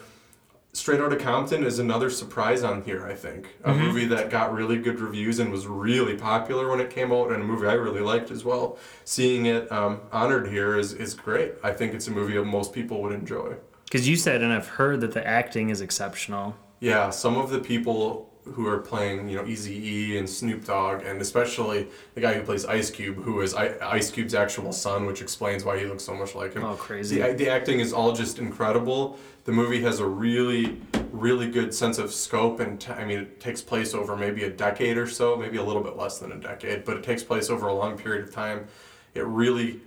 Straight 0.74 1.00
Outta 1.00 1.14
Compton 1.16 1.62
is 1.64 1.78
another 1.78 2.10
surprise 2.10 2.64
on 2.64 2.82
here. 2.82 3.06
I 3.06 3.14
think 3.14 3.46
a 3.62 3.70
Mm-hmm. 3.70 3.80
movie 3.80 4.04
that 4.06 4.28
got 4.28 4.52
really 4.52 4.76
good 4.76 4.98
reviews 4.98 5.38
and 5.38 5.52
was 5.52 5.68
really 5.68 6.16
popular 6.16 6.68
when 6.68 6.80
it 6.80 6.90
came 6.90 7.12
out, 7.12 7.30
and 7.30 7.40
a 7.42 7.44
movie 7.44 7.68
I 7.68 7.74
really 7.74 8.00
liked 8.00 8.32
as 8.32 8.44
well. 8.44 8.76
Seeing 9.04 9.46
it 9.46 9.70
um, 9.70 10.00
honored 10.10 10.48
here 10.48 10.76
is 10.76 10.92
is 10.92 11.14
great. 11.14 11.52
I 11.62 11.72
think 11.72 11.94
it's 11.94 12.08
a 12.08 12.10
movie 12.10 12.34
that 12.34 12.44
most 12.44 12.72
people 12.72 13.00
would 13.02 13.12
enjoy. 13.12 13.54
Because 13.84 14.08
you 14.08 14.16
said, 14.16 14.42
and 14.42 14.52
I've 14.52 14.66
heard 14.66 15.00
that 15.02 15.12
the 15.12 15.24
acting 15.24 15.70
is 15.70 15.80
exceptional. 15.80 16.56
Yeah, 16.80 17.10
some 17.10 17.36
of 17.36 17.50
the 17.50 17.60
people 17.60 18.30
who 18.44 18.66
are 18.66 18.78
playing, 18.78 19.26
you 19.28 19.36
know, 19.38 19.46
Easy 19.46 19.74
E 19.74 20.18
and 20.18 20.28
Snoop 20.28 20.66
Dogg, 20.66 21.02
and 21.02 21.18
especially 21.22 21.86
the 22.14 22.20
guy 22.20 22.34
who 22.34 22.42
plays 22.42 22.66
Ice 22.66 22.90
Cube, 22.90 23.16
who 23.22 23.40
is 23.40 23.54
I- 23.54 23.76
Ice 23.80 24.10
Cube's 24.10 24.34
actual 24.34 24.70
son, 24.72 25.06
which 25.06 25.22
explains 25.22 25.64
why 25.64 25.78
he 25.78 25.86
looks 25.86 26.02
so 26.04 26.14
much 26.14 26.34
like 26.34 26.52
him. 26.52 26.62
Oh, 26.64 26.74
crazy. 26.74 27.22
The, 27.22 27.32
the 27.32 27.48
acting 27.48 27.80
is 27.80 27.92
all 27.94 28.12
just 28.12 28.38
incredible. 28.38 29.18
The 29.44 29.52
movie 29.52 29.82
has 29.82 30.00
a 30.00 30.06
really, 30.06 30.80
really 31.12 31.50
good 31.50 31.74
sense 31.74 31.98
of 31.98 32.12
scope, 32.12 32.60
and 32.60 32.80
t- 32.80 32.92
I 32.92 33.04
mean, 33.04 33.18
it 33.18 33.40
takes 33.40 33.60
place 33.60 33.94
over 33.94 34.16
maybe 34.16 34.44
a 34.44 34.50
decade 34.50 34.96
or 34.96 35.06
so, 35.06 35.36
maybe 35.36 35.58
a 35.58 35.62
little 35.62 35.82
bit 35.82 35.96
less 35.96 36.18
than 36.18 36.32
a 36.32 36.36
decade, 36.36 36.84
but 36.84 36.96
it 36.96 37.02
takes 37.02 37.22
place 37.22 37.50
over 37.50 37.68
a 37.68 37.74
long 37.74 37.98
period 37.98 38.26
of 38.26 38.34
time. 38.34 38.66
It 39.14 39.24
really 39.26 39.80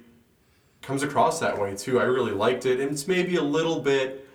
comes 0.82 1.02
across 1.02 1.40
that 1.40 1.60
way 1.60 1.76
too. 1.76 2.00
I 2.00 2.04
really 2.04 2.34
liked 2.34 2.66
it, 2.66 2.80
and 2.80 2.92
it's 2.92 3.08
maybe 3.08 3.36
a 3.38 3.44
little 3.44 3.80
bit 3.82 4.28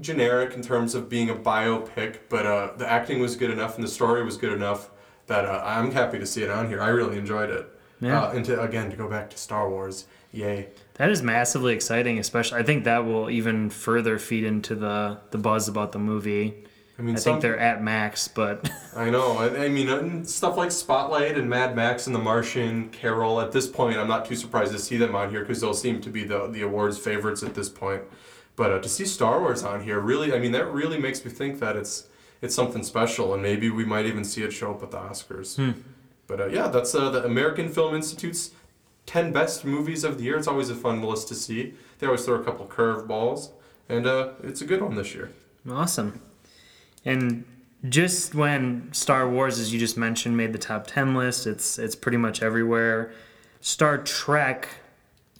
generic 0.00 0.54
in 0.54 0.62
terms 0.62 0.94
of 0.94 1.08
being 1.08 1.30
a 1.30 1.34
biopic, 1.34 2.18
but 2.28 2.46
uh, 2.46 2.72
the 2.76 2.90
acting 2.90 3.20
was 3.20 3.36
good 3.36 3.50
enough 3.50 3.74
and 3.76 3.84
the 3.84 3.90
story 3.90 4.24
was 4.24 4.36
good 4.36 4.52
enough 4.52 4.90
that 5.26 5.44
uh, 5.44 5.62
I'm 5.64 5.90
happy 5.90 6.18
to 6.18 6.26
see 6.26 6.42
it 6.42 6.50
on 6.50 6.68
here. 6.68 6.80
I 6.80 6.88
really 6.88 7.18
enjoyed 7.18 7.50
it. 7.50 7.68
Yeah. 8.00 8.22
Uh, 8.22 8.32
and 8.32 8.44
to 8.46 8.60
again 8.60 8.90
to 8.90 8.96
go 8.96 9.08
back 9.08 9.30
to 9.30 9.38
Star 9.38 9.68
Wars, 9.68 10.06
yay! 10.32 10.68
That 11.00 11.08
is 11.08 11.22
massively 11.22 11.72
exciting, 11.72 12.18
especially. 12.18 12.58
I 12.58 12.62
think 12.62 12.84
that 12.84 13.06
will 13.06 13.30
even 13.30 13.70
further 13.70 14.18
feed 14.18 14.44
into 14.44 14.74
the, 14.74 15.16
the 15.30 15.38
buzz 15.38 15.66
about 15.66 15.92
the 15.92 15.98
movie. 15.98 16.66
I 16.98 17.00
mean, 17.00 17.16
I 17.16 17.18
some, 17.18 17.32
think 17.32 17.40
they're 17.40 17.58
at 17.58 17.82
max, 17.82 18.28
but 18.28 18.70
I 18.94 19.08
know. 19.08 19.38
I, 19.38 19.64
I 19.64 19.68
mean, 19.70 19.88
uh, 19.88 20.22
stuff 20.24 20.58
like 20.58 20.70
Spotlight 20.70 21.38
and 21.38 21.48
Mad 21.48 21.74
Max 21.74 22.06
and 22.06 22.14
The 22.14 22.20
Martian, 22.20 22.90
Carol. 22.90 23.40
At 23.40 23.50
this 23.50 23.66
point, 23.66 23.96
I'm 23.96 24.08
not 24.08 24.26
too 24.26 24.36
surprised 24.36 24.72
to 24.72 24.78
see 24.78 24.98
them 24.98 25.14
on 25.14 25.30
here 25.30 25.40
because 25.40 25.62
they'll 25.62 25.72
seem 25.72 26.02
to 26.02 26.10
be 26.10 26.24
the 26.24 26.48
the 26.48 26.60
awards 26.60 26.98
favorites 26.98 27.42
at 27.42 27.54
this 27.54 27.70
point. 27.70 28.02
But 28.54 28.70
uh, 28.70 28.80
to 28.80 28.88
see 28.90 29.06
Star 29.06 29.40
Wars 29.40 29.64
on 29.64 29.82
here, 29.82 30.00
really, 30.00 30.34
I 30.34 30.38
mean, 30.38 30.52
that 30.52 30.66
really 30.66 30.98
makes 30.98 31.24
me 31.24 31.30
think 31.30 31.60
that 31.60 31.76
it's 31.76 32.10
it's 32.42 32.54
something 32.54 32.82
special, 32.82 33.32
and 33.32 33.42
maybe 33.42 33.70
we 33.70 33.86
might 33.86 34.04
even 34.04 34.22
see 34.22 34.42
it 34.42 34.52
show 34.52 34.72
up 34.72 34.82
at 34.82 34.90
the 34.90 34.98
Oscars. 34.98 35.56
But 36.26 36.40
uh, 36.42 36.46
yeah, 36.48 36.68
that's 36.68 36.94
uh, 36.94 37.08
the 37.08 37.24
American 37.24 37.70
Film 37.70 37.94
Institute's 37.94 38.50
10 39.10 39.32
best 39.32 39.64
movies 39.64 40.04
of 40.04 40.18
the 40.18 40.24
year. 40.24 40.38
It's 40.38 40.46
always 40.46 40.70
a 40.70 40.74
fun 40.76 41.02
list 41.02 41.26
to 41.28 41.34
see. 41.34 41.74
They 41.98 42.06
always 42.06 42.24
throw 42.24 42.36
a 42.36 42.44
couple 42.44 42.64
curveballs, 42.66 43.50
and 43.88 44.06
uh, 44.06 44.34
it's 44.44 44.60
a 44.60 44.64
good 44.64 44.80
one 44.80 44.94
this 44.94 45.16
year. 45.16 45.32
awesome. 45.68 46.20
And 47.04 47.44
just 47.88 48.36
when 48.36 48.88
Star 48.92 49.28
Wars, 49.28 49.58
as 49.58 49.72
you 49.72 49.80
just 49.80 49.96
mentioned, 49.96 50.36
made 50.36 50.52
the 50.52 50.60
top 50.60 50.86
10 50.86 51.16
list, 51.16 51.48
it's, 51.48 51.76
it's 51.76 51.96
pretty 51.96 52.18
much 52.18 52.40
everywhere. 52.40 53.12
Star 53.60 53.98
Trek 53.98 54.68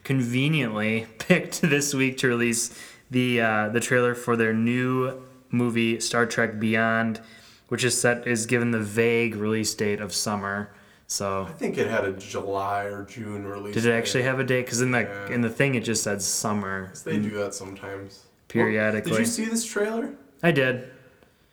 conveniently 0.02 1.06
picked 1.20 1.62
this 1.62 1.94
week 1.94 2.18
to 2.18 2.26
release 2.26 2.76
the, 3.08 3.40
uh, 3.40 3.68
the 3.68 3.78
trailer 3.78 4.16
for 4.16 4.34
their 4.34 4.52
new 4.52 5.22
movie, 5.48 6.00
Star 6.00 6.26
Trek 6.26 6.58
Beyond, 6.58 7.20
which 7.68 7.84
is 7.84 8.00
set 8.00 8.26
is 8.26 8.46
given 8.46 8.72
the 8.72 8.80
vague 8.80 9.36
release 9.36 9.72
date 9.74 10.00
of 10.00 10.12
summer. 10.12 10.72
So 11.10 11.42
I 11.42 11.52
think 11.54 11.76
it 11.76 11.88
had 11.88 12.04
a 12.04 12.12
July 12.12 12.84
or 12.84 13.04
June 13.04 13.44
release. 13.44 13.74
Did 13.74 13.84
it 13.84 13.88
date. 13.88 13.98
actually 13.98 14.22
have 14.22 14.38
a 14.38 14.44
date? 14.44 14.64
Because 14.66 14.80
in 14.80 14.92
the 14.92 15.00
Yeah. 15.00 15.34
in 15.34 15.40
the 15.40 15.50
thing 15.50 15.74
it 15.74 15.82
just 15.82 16.04
said 16.04 16.22
summer 16.22 16.92
They 17.04 17.18
do 17.18 17.30
that 17.30 17.52
sometimes. 17.52 18.26
periodically. 18.46 19.10
Did 19.10 19.18
you 19.18 19.26
see 19.26 19.44
this 19.46 19.64
trailer? 19.64 20.12
I 20.40 20.52
did. 20.52 20.88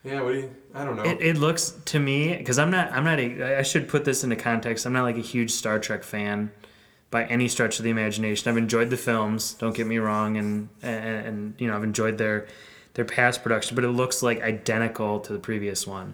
Yeah. 0.03 0.21
What 0.21 0.33
do 0.33 0.39
you? 0.41 0.51
I 0.75 0.85
don't 0.85 0.95
know. 0.95 1.01
It, 1.03 1.17
it 1.21 1.37
looks 1.37 1.71
to 1.85 1.99
me 1.99 2.35
because 2.37 2.59
I'm 2.59 2.69
not 2.69 2.91
I'm 2.91 3.03
not 3.03 3.19
a, 3.19 3.57
I 3.57 3.63
should 3.63 3.87
put 3.87 4.05
this 4.05 4.23
into 4.23 4.35
context. 4.35 4.85
I'm 4.85 4.93
not 4.93 5.03
like 5.03 5.17
a 5.17 5.21
huge 5.21 5.49
Star 5.49 5.79
Trek 5.79 6.03
fan 6.03 6.51
by 7.09 7.25
any 7.25 7.47
stretch 7.47 7.79
of 7.79 7.83
the 7.83 7.89
imagination. 7.89 8.51
I've 8.51 8.57
enjoyed 8.57 8.91
the 8.91 8.97
films. 8.97 9.55
Don't 9.55 9.75
get 9.75 9.87
me 9.87 9.97
wrong, 9.97 10.37
and 10.37 10.69
and, 10.83 11.25
and 11.25 11.53
you 11.57 11.67
know 11.67 11.75
I've 11.75 11.83
enjoyed 11.83 12.19
their 12.19 12.45
their 12.93 13.05
past 13.05 13.41
production, 13.41 13.73
but 13.73 13.83
it 13.83 13.89
looks 13.89 14.21
like 14.21 14.39
identical 14.43 15.19
to 15.21 15.33
the 15.33 15.39
previous 15.39 15.87
one. 15.87 16.13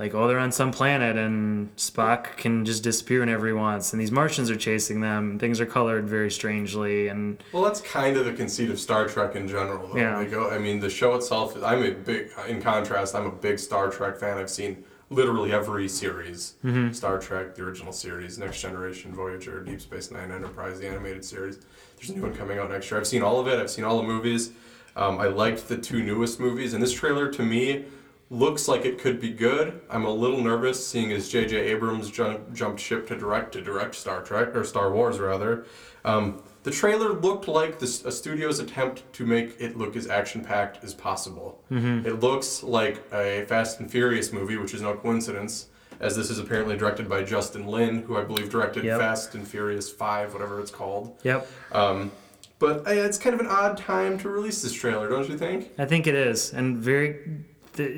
Like 0.00 0.14
oh 0.14 0.26
they're 0.26 0.38
on 0.38 0.50
some 0.50 0.72
planet 0.72 1.18
and 1.18 1.76
Spock 1.76 2.38
can 2.38 2.64
just 2.64 2.82
disappear 2.82 3.20
whenever 3.20 3.46
he 3.46 3.52
wants, 3.52 3.92
and 3.92 4.00
these 4.00 4.10
Martians 4.10 4.50
are 4.50 4.56
chasing 4.56 5.02
them. 5.02 5.38
Things 5.38 5.60
are 5.60 5.66
colored 5.66 6.08
very 6.08 6.30
strangely, 6.30 7.08
and 7.08 7.36
Well, 7.52 7.62
that's 7.62 7.82
kind 7.82 8.16
of 8.16 8.24
the 8.24 8.32
conceit 8.32 8.70
of 8.70 8.80
Star 8.80 9.06
Trek 9.06 9.36
in 9.36 9.46
general. 9.46 9.88
Though. 9.88 9.98
Yeah. 9.98 10.24
Go. 10.24 10.48
I 10.48 10.56
mean, 10.56 10.80
the 10.80 10.88
show 10.88 11.14
itself. 11.16 11.54
I'm 11.62 11.84
a 11.84 11.90
big. 11.90 12.30
In 12.48 12.62
contrast, 12.62 13.14
I'm 13.14 13.26
a 13.26 13.30
big 13.30 13.58
Star 13.58 13.90
Trek 13.90 14.16
fan. 14.16 14.38
I've 14.38 14.48
seen 14.48 14.82
literally 15.10 15.52
every 15.52 15.86
series: 15.86 16.54
Mm-hmm. 16.64 16.92
Star 16.92 17.18
Trek, 17.18 17.54
the 17.54 17.62
original 17.62 17.92
series, 17.92 18.38
Next 18.38 18.62
Generation, 18.62 19.14
Voyager, 19.14 19.62
Deep 19.62 19.82
Space 19.82 20.10
Nine, 20.10 20.30
Enterprise, 20.32 20.80
the 20.80 20.88
animated 20.88 21.26
series. 21.26 21.58
There's 21.98 22.08
a 22.08 22.14
new 22.14 22.22
one 22.22 22.34
coming 22.34 22.58
out 22.58 22.70
next 22.70 22.90
year. 22.90 22.98
I've 22.98 23.06
seen 23.06 23.22
all 23.22 23.38
of 23.38 23.48
it. 23.48 23.60
I've 23.60 23.70
seen 23.70 23.84
all 23.84 23.98
the 23.98 24.08
movies. 24.08 24.52
Um, 24.96 25.18
I 25.18 25.26
liked 25.26 25.68
the 25.68 25.76
two 25.76 26.02
newest 26.02 26.40
movies, 26.40 26.72
and 26.72 26.82
this 26.82 26.94
trailer 26.94 27.30
to 27.32 27.42
me 27.42 27.84
looks 28.30 28.68
like 28.68 28.84
it 28.84 28.98
could 28.98 29.20
be 29.20 29.30
good. 29.30 29.80
I'm 29.90 30.04
a 30.04 30.10
little 30.10 30.40
nervous 30.40 30.84
seeing 30.86 31.10
as 31.12 31.28
J.J. 31.28 31.56
Abrams 31.56 32.10
jump, 32.10 32.52
jumped 32.54 32.80
ship 32.80 33.06
to 33.08 33.16
direct 33.16 33.52
to 33.52 33.60
direct 33.60 33.96
Star 33.96 34.22
Trek 34.22 34.54
or 34.54 34.64
Star 34.64 34.92
Wars 34.92 35.18
rather. 35.18 35.66
Um, 36.04 36.42
the 36.62 36.70
trailer 36.70 37.12
looked 37.14 37.48
like 37.48 37.78
this, 37.78 38.04
a 38.04 38.12
studio's 38.12 38.60
attempt 38.60 39.10
to 39.14 39.26
make 39.26 39.56
it 39.58 39.76
look 39.76 39.96
as 39.96 40.06
action 40.06 40.44
packed 40.44 40.84
as 40.84 40.94
possible. 40.94 41.62
It 41.70 42.20
looks 42.20 42.62
like 42.62 43.02
a 43.12 43.44
Fast 43.48 43.80
and 43.80 43.90
Furious 43.90 44.32
movie, 44.32 44.56
which 44.58 44.74
is 44.74 44.82
no 44.82 44.94
coincidence, 44.94 45.66
as 46.00 46.14
this 46.16 46.30
is 46.30 46.38
apparently 46.38 46.76
directed 46.76 47.08
by 47.08 47.22
Justin 47.22 47.66
Lin, 47.66 48.02
who 48.02 48.16
I 48.16 48.22
believe 48.24 48.50
directed 48.50 48.84
Yep. 48.84 49.00
Fast 49.00 49.34
and 49.34 49.46
Furious 49.48 49.90
Five, 49.90 50.34
whatever 50.34 50.60
it's 50.60 50.70
called. 50.70 51.18
yep. 51.24 51.48
Um, 51.72 52.12
but 52.58 52.86
uh, 52.86 52.90
it's 52.90 53.16
kind 53.16 53.32
of 53.34 53.40
an 53.40 53.46
odd 53.46 53.78
time 53.78 54.18
to 54.18 54.28
release 54.28 54.60
this 54.62 54.74
trailer, 54.74 55.08
don't 55.08 55.28
you 55.30 55.38
think? 55.38 55.70
I 55.78 55.86
think 55.86 56.06
it 56.06 56.14
is, 56.14 56.52
and 56.52 56.76
very. 56.78 57.20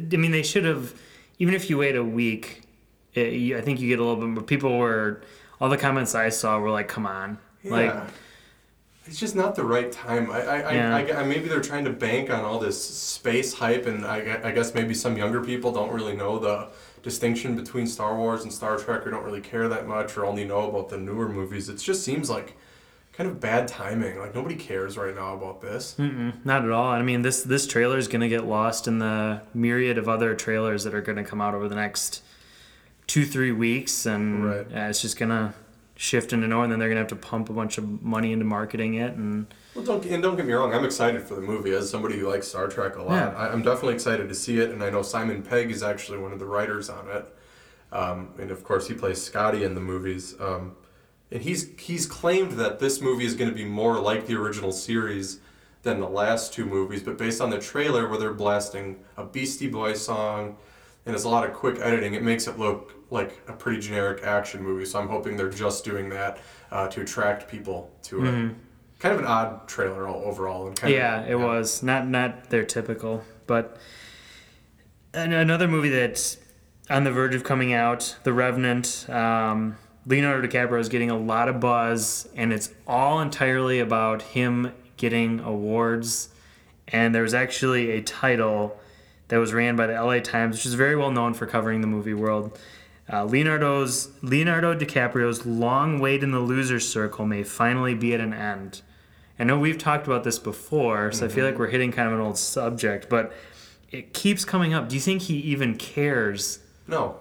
The, 0.09 0.17
I 0.17 0.21
mean, 0.21 0.33
they 0.33 0.43
should 0.43 0.65
have. 0.65 0.95
Even 1.39 1.55
if 1.55 1.69
you 1.71 1.79
wait 1.79 1.97
a 1.97 2.05
week, 2.05 2.63
it, 3.15 3.33
you, 3.33 3.57
I 3.59 3.61
think 3.63 3.81
you 3.81 3.89
get 3.89 3.99
a 3.99 4.05
little 4.05 4.21
bit. 4.21 4.29
more 4.29 4.43
people 4.43 4.79
were. 4.79 5.23
All 5.61 5.69
the 5.69 5.77
comments 5.79 6.15
I 6.15 6.29
saw 6.29 6.59
were 6.59 6.71
like, 6.71 6.89
"Come 6.89 7.07
on!" 7.07 7.39
Like, 7.65 7.95
It's 9.07 9.19
just 9.19 9.35
not 9.35 9.55
the 9.57 9.65
right 9.65 9.91
time. 9.91 10.31
I, 10.31 10.41
I, 10.43 10.57
I- 10.61 10.73
Yeah. 10.75 10.97
I, 10.97 11.21
I, 11.21 11.25
maybe 11.25 11.49
they're 11.49 11.61
trying 11.61 11.85
to 11.85 11.91
bank 11.91 12.31
on 12.31 12.45
all 12.45 12.59
this 12.61 12.83
space 12.83 13.53
hype, 13.55 13.87
and 13.87 14.05
I, 14.05 14.41
I 14.45 14.53
guess 14.53 14.75
maybe 14.75 14.95
some 14.95 15.17
younger 15.17 15.43
people 15.43 15.73
don't 15.73 15.93
really 15.93 16.15
know 16.17 16.39
the 16.39 16.69
distinction 17.03 17.57
between 17.57 17.87
Star 17.87 18.17
Wars 18.17 18.43
and 18.45 18.53
Star 18.53 18.77
Trek, 18.79 19.05
or 19.07 19.11
don't 19.11 19.25
really 19.25 19.41
care 19.41 19.69
that 19.69 19.87
much, 19.89 20.17
or 20.17 20.25
only 20.25 20.45
know 20.45 20.69
about 20.69 20.89
the 20.89 20.99
newer 20.99 21.29
movies. 21.29 21.69
It 21.69 21.77
just 21.79 22.05
seems 22.05 22.31
like 22.31 22.57
kind 23.13 23.29
of 23.29 23.41
bad 23.41 23.69
timing. 23.69 24.19
Like 24.19 24.35
nobody 24.35 24.55
cares 24.57 24.97
right 24.97 25.15
now 25.15 25.35
about 25.35 25.61
this. 25.61 25.95
mm-mm, 25.99 26.45
not 26.45 26.65
at 26.65 26.71
all. 26.71 26.87
I 26.91 27.03
mean, 27.03 27.23
this 27.23 27.43
this 27.43 27.67
trailer 27.67 27.99
is 27.99 28.09
gonna 28.09 28.29
get 28.29 28.45
lost 28.47 28.89
in 28.89 28.99
the 28.99 29.43
myriad 29.55 29.99
of 29.99 30.09
other 30.09 30.35
trailers 30.35 30.85
that 30.85 30.95
are 30.95 31.03
gonna 31.03 31.25
come 31.25 31.41
out 31.41 31.55
over 31.55 31.69
the 31.69 31.75
next 31.75 32.23
two 33.07 33.25
three 33.25 33.53
weeks, 33.53 34.07
and 34.07 34.45
Right. 34.47 34.67
uh, 34.75 34.89
it's 34.89 35.03
just 35.03 35.19
gonna 35.19 35.55
shift 35.95 36.33
into 36.33 36.49
no, 36.49 36.63
and 36.63 36.73
then 36.73 36.79
they're 36.79 36.89
gonna 36.89 37.01
have 37.01 37.09
to 37.09 37.17
pump 37.17 37.49
a 37.51 37.53
bunch 37.53 37.77
of 37.79 38.03
money 38.03 38.33
into 38.33 38.45
marketing 38.45 38.95
it, 38.95 39.15
and 39.15 39.47
Well, 39.75 39.85
don't 39.85 40.05
and 40.07 40.23
don't 40.23 40.37
get 40.37 40.47
me 40.47 40.53
wrong. 40.55 40.73
I'm 40.75 40.85
excited 40.85 41.23
for 41.23 41.35
the 41.35 41.41
movie 41.43 41.73
as 41.73 41.91
somebody 41.91 42.19
who 42.19 42.29
likes 42.29 42.49
Star 42.49 42.67
Trek 42.69 42.97
a 42.97 43.03
lot. 43.03 43.13
Yeah. 43.15 43.29
I, 43.37 43.53
I'm 43.53 43.63
definitely 43.63 43.95
excited 43.95 44.29
to 44.29 44.35
see 44.35 44.59
it, 44.59 44.71
and 44.71 44.83
I 44.83 44.91
know 44.91 45.03
Simon 45.03 45.43
Pegg 45.43 45.71
is 45.71 45.83
actually 45.83 46.19
one 46.19 46.33
of 46.33 46.39
the 46.39 46.47
writers 46.47 46.89
on 46.89 47.09
it, 47.11 47.27
um, 47.93 48.31
and 48.39 48.51
of 48.51 48.65
course 48.65 48.89
he 48.89 48.95
plays 48.95 49.21
Scotty 49.23 49.65
in 49.65 49.75
the 49.75 49.81
movies. 49.81 50.35
Um, 50.41 50.77
and 51.33 51.43
he's 51.43 51.71
he's 51.79 52.07
claimed 52.07 52.53
that 52.53 52.79
this 52.79 53.01
movie 53.01 53.25
is 53.25 53.35
going 53.35 53.51
to 53.51 53.57
be 53.57 53.65
more 53.65 53.99
like 53.99 54.27
the 54.27 54.35
original 54.35 54.73
series 54.73 55.41
than 55.83 55.99
the 55.99 56.09
last 56.09 56.53
two 56.53 56.65
movies, 56.65 57.03
but 57.03 57.19
based 57.19 57.41
on 57.41 57.51
the 57.51 57.59
trailer 57.59 58.09
where 58.09 58.19
they're 58.19 58.33
blasting 58.33 59.01
a 59.17 59.25
Beastie 59.25 59.69
Boy 59.69 59.95
song, 59.95 60.57
and 61.07 61.15
it's 61.15 61.25
a 61.25 61.29
lot 61.29 61.49
of 61.49 61.55
quick 61.55 61.79
editing, 61.81 62.15
it 62.15 62.23
makes 62.23 62.47
it 62.47 62.59
look 62.59 62.93
like 63.11 63.41
a 63.49 63.53
pretty 63.53 63.81
generic 63.81 64.23
action 64.23 64.63
movie. 64.63 64.85
So 64.85 65.01
I'm 65.01 65.09
hoping 65.09 65.37
they're 65.37 65.51
just 65.51 65.85
doing 65.85 66.09
that 66.11 66.39
uh, 66.71 66.87
to 66.89 67.01
attract 67.01 67.49
people 67.51 67.91
to 68.05 68.25
it. 68.25 68.55
Kind 69.01 69.15
of 69.15 69.19
an 69.21 69.27
odd 69.27 69.67
trailer 69.67 70.07
all, 70.07 70.23
overall, 70.23 70.69
and 70.69 70.77
kind 70.77 70.95
yeah, 70.95 71.23
of, 71.23 71.31
it 71.31 71.35
was 71.35 71.83
not 71.83 72.07
not 72.07 72.51
their 72.51 72.65
typical, 72.65 73.25
but 73.49 73.77
an- 75.13 75.33
another 75.33 75.67
movie 75.67 75.89
that's 75.89 76.39
on 76.89 77.03
the 77.03 77.11
verge 77.11 77.35
of 77.35 77.43
coming 77.43 77.73
out, 77.73 78.17
The 78.23 78.33
Revenant. 78.33 79.07
Um, 79.11 79.77
Leonardo 80.07 80.47
DiCaprio 80.47 80.81
is 80.81 80.89
getting 80.89 81.11
a 81.11 81.17
lot 81.17 81.49
of 81.49 81.61
buzz, 81.61 82.29
and 82.35 82.53
it's 82.53 82.71
all 82.87 83.21
entirely 83.21 83.79
about 83.79 84.23
him 84.23 84.73
getting 84.97 85.41
awards. 85.41 86.29
And 86.89 87.15
there 87.15 87.23
was 87.23 87.35
actually 87.35 87.91
a 87.93 88.03
title 88.03 88.79
that 89.29 89.39
was 89.39 89.53
ran 89.53 89.77
by 89.77 89.87
the 89.87 89.95
LA 89.95 90.19
Times, 90.19 90.57
which 90.57 90.67
is 90.67 90.75
very 90.75 90.97
well 90.97 91.11
known 91.11 91.35
for 91.35 91.47
covering 91.47 91.81
the 91.81 91.87
movie 91.87 92.15
world. 92.15 92.59
Uh, 93.13 93.25
Leonardo's 93.25 94.09
Leonardo 94.23 94.75
DiCaprio's 94.75 95.47
long 95.47 95.99
wait 95.99 96.23
in 96.23 96.31
the 96.31 96.41
loser's 96.41 96.89
circle 96.89 97.27
may 97.27 97.43
finally 97.43 97.95
be 97.95 98.15
at 98.15 98.21
an 98.21 98.33
end. 98.33 98.83
I 99.39 99.45
know 99.45 99.59
we've 99.59 99.79
talked 99.79 100.07
about 100.07 100.25
this 100.25 100.39
before, 100.39 101.11
so 101.11 101.27
I 101.27 101.29
feel 101.29 101.45
like 101.45 101.59
we're 101.59 101.69
hitting 101.69 101.91
kind 101.91 102.07
of 102.07 102.15
an 102.15 102.21
old 102.21 102.39
subject, 102.39 103.09
but 103.09 103.33
it 103.91 104.13
keeps 104.13 104.45
coming 104.45 104.73
up. 104.73 104.89
Do 104.89 104.95
you 104.95 105.01
think 105.01 105.23
he 105.23 105.35
even 105.39 105.77
cares? 105.77 106.61
no. 106.87 107.17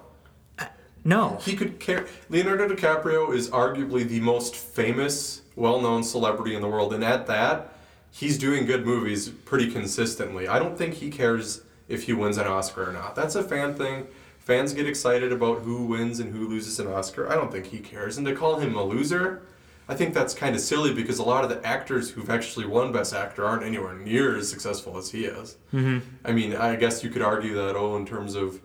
No. 1.03 1.39
He 1.41 1.55
could 1.55 1.79
care. 1.79 2.05
Leonardo 2.29 2.67
DiCaprio 2.67 3.33
is 3.33 3.49
arguably 3.49 4.07
the 4.07 4.19
most 4.19 4.55
famous, 4.55 5.41
well-known 5.55 6.03
celebrity 6.03 6.55
in 6.55 6.61
the 6.61 6.67
world, 6.67 6.93
and 6.93 7.03
at 7.03 7.27
that, 7.27 7.73
he's 8.11 8.37
doing 8.37 8.65
good 8.65 8.85
movies 8.85 9.29
pretty 9.29 9.71
consistently. 9.71 10.47
I 10.47 10.59
don't 10.59 10.77
think 10.77 10.95
he 10.95 11.09
cares 11.09 11.61
if 11.87 12.03
he 12.03 12.13
wins 12.13 12.37
an 12.37 12.47
Oscar 12.47 12.89
or 12.89 12.93
not. 12.93 13.15
That's 13.15 13.35
a 13.35 13.43
fan 13.43 13.73
thing. 13.73 14.07
Fans 14.39 14.73
get 14.73 14.87
excited 14.87 15.31
about 15.31 15.61
who 15.61 15.85
wins 15.85 16.19
and 16.19 16.35
who 16.35 16.47
loses 16.47 16.79
an 16.79 16.87
Oscar. 16.87 17.31
I 17.31 17.35
don't 17.35 17.51
think 17.51 17.67
he 17.67 17.79
cares. 17.79 18.17
And 18.17 18.25
to 18.27 18.35
call 18.35 18.59
him 18.59 18.75
a 18.75 18.83
loser, 18.83 19.43
I 19.87 19.95
think 19.95 20.13
that's 20.13 20.33
kind 20.33 20.55
of 20.55 20.61
silly 20.61 20.93
because 20.93 21.19
a 21.19 21.23
lot 21.23 21.43
of 21.43 21.49
the 21.49 21.65
actors 21.65 22.09
who've 22.09 22.29
actually 22.29 22.65
won 22.65 22.91
Best 22.91 23.13
Actor 23.13 23.45
aren't 23.45 23.63
anywhere 23.63 23.93
near 23.95 24.37
as 24.37 24.49
successful 24.49 24.97
as 24.97 25.11
he 25.11 25.25
is. 25.25 25.57
Mm-hmm. 25.73 25.99
I 26.23 26.31
mean, 26.31 26.55
I 26.55 26.75
guess 26.75 27.03
you 27.03 27.09
could 27.09 27.21
argue 27.21 27.53
that, 27.55 27.75
oh, 27.75 27.97
in 27.97 28.05
terms 28.05 28.35
of 28.35 28.61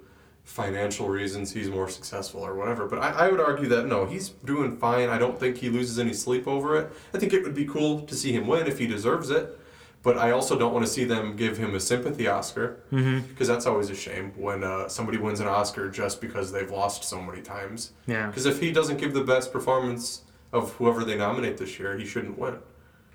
financial 0.46 1.08
reasons, 1.08 1.52
he's 1.52 1.68
more 1.68 1.88
successful 1.88 2.40
or 2.40 2.54
whatever. 2.54 2.86
But 2.86 3.00
I, 3.00 3.26
I 3.26 3.30
would 3.30 3.40
argue 3.40 3.68
that 3.68 3.86
no, 3.86 4.06
he's 4.06 4.30
doing 4.30 4.76
fine. 4.78 5.10
I 5.10 5.18
don't 5.18 5.38
think 5.38 5.58
he 5.58 5.68
loses 5.68 5.98
any 5.98 6.14
sleep 6.14 6.46
over 6.46 6.78
it. 6.78 6.90
I 7.12 7.18
think 7.18 7.34
it 7.34 7.42
would 7.42 7.54
be 7.54 7.66
cool 7.66 8.02
to 8.02 8.14
see 8.14 8.32
him 8.32 8.46
win 8.46 8.66
if 8.66 8.78
he 8.78 8.86
deserves 8.86 9.28
it. 9.28 9.58
But 10.04 10.16
I 10.18 10.30
also 10.30 10.56
don't 10.56 10.72
want 10.72 10.86
to 10.86 10.90
see 10.90 11.02
them 11.02 11.34
give 11.34 11.58
him 11.58 11.74
a 11.74 11.80
sympathy 11.80 12.28
Oscar 12.28 12.78
because 12.90 13.48
that's 13.48 13.66
always 13.66 13.90
a 13.90 13.94
shame 13.96 14.32
when 14.36 14.62
uh, 14.62 14.86
somebody 14.86 15.18
wins 15.18 15.40
an 15.40 15.48
Oscar 15.48 15.90
just 15.90 16.20
because 16.20 16.52
they've 16.52 16.70
lost 16.70 17.02
so 17.02 17.20
many 17.20 17.42
times. 17.42 17.90
Yeah. 18.06 18.28
Because 18.28 18.46
if 18.46 18.60
he 18.60 18.70
doesn't 18.70 18.98
give 18.98 19.14
the 19.14 19.24
best 19.24 19.52
performance 19.52 20.22
of 20.52 20.70
whoever 20.74 21.04
they 21.04 21.16
nominate 21.16 21.58
this 21.58 21.80
year, 21.80 21.98
he 21.98 22.06
shouldn't 22.06 22.38
win. 22.38 22.56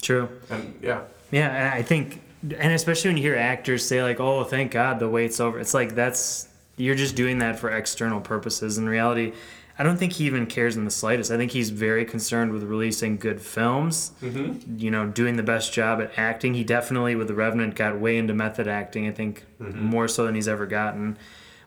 True. 0.02 0.28
And 0.50 0.78
yeah, 0.82 1.04
Yeah, 1.32 1.48
and 1.48 1.74
I 1.74 1.82
think, 1.82 2.22
and 2.44 2.74
especially 2.74 3.12
when 3.12 3.18
you 3.18 3.24
hear 3.24 3.38
actors 3.38 3.88
say 3.88 4.04
like, 4.04 4.20
"Oh, 4.20 4.44
thank 4.44 4.72
God 4.72 5.00
the 5.00 5.08
wait's 5.08 5.40
over," 5.40 5.60
it's 5.60 5.74
like 5.74 5.96
that's 5.96 6.50
you're 6.82 6.96
just 6.96 7.16
doing 7.16 7.40
that 7.40 7.60
for 7.60 7.70
external 7.70 8.22
purposes. 8.22 8.78
In 8.78 8.90
reality, 8.90 9.34
I 9.78 9.84
don't 9.84 9.98
think 9.98 10.14
he 10.14 10.26
even 10.26 10.46
cares 10.48 10.76
in 10.76 10.86
the 10.86 10.92
slightest. 10.92 11.32
I 11.32 11.38
think 11.38 11.52
he's 11.52 11.70
very 11.70 12.06
concerned 12.06 12.52
with 12.52 12.64
releasing 12.64 13.18
good 13.18 13.42
films. 13.42 14.12
Mm-hmm. 14.22 14.78
You 14.78 14.92
know, 14.92 15.08
doing 15.08 15.38
the 15.38 15.44
best 15.44 15.74
job 15.74 16.02
at 16.02 16.12
acting. 16.18 16.54
He 16.54 16.64
definitely, 16.64 17.16
with 17.16 17.28
The 17.28 17.34
Revenant, 17.34 17.76
got 17.76 18.00
way 18.00 18.18
into 18.18 18.34
method 18.34 18.68
acting. 18.68 19.08
I 19.08 19.12
think 19.12 19.46
more 19.60 20.08
so 20.08 20.26
than 20.26 20.36
he's 20.36 20.48
ever 20.48 20.66
gotten. 20.66 21.18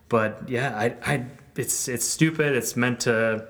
But 0.09 0.47
yeah, 0.47 0.77
I, 0.77 0.95
I, 1.05 1.25
it's 1.55 1.87
it's 1.87 2.05
stupid. 2.05 2.55
It's 2.55 2.75
meant 2.75 3.01
to. 3.01 3.47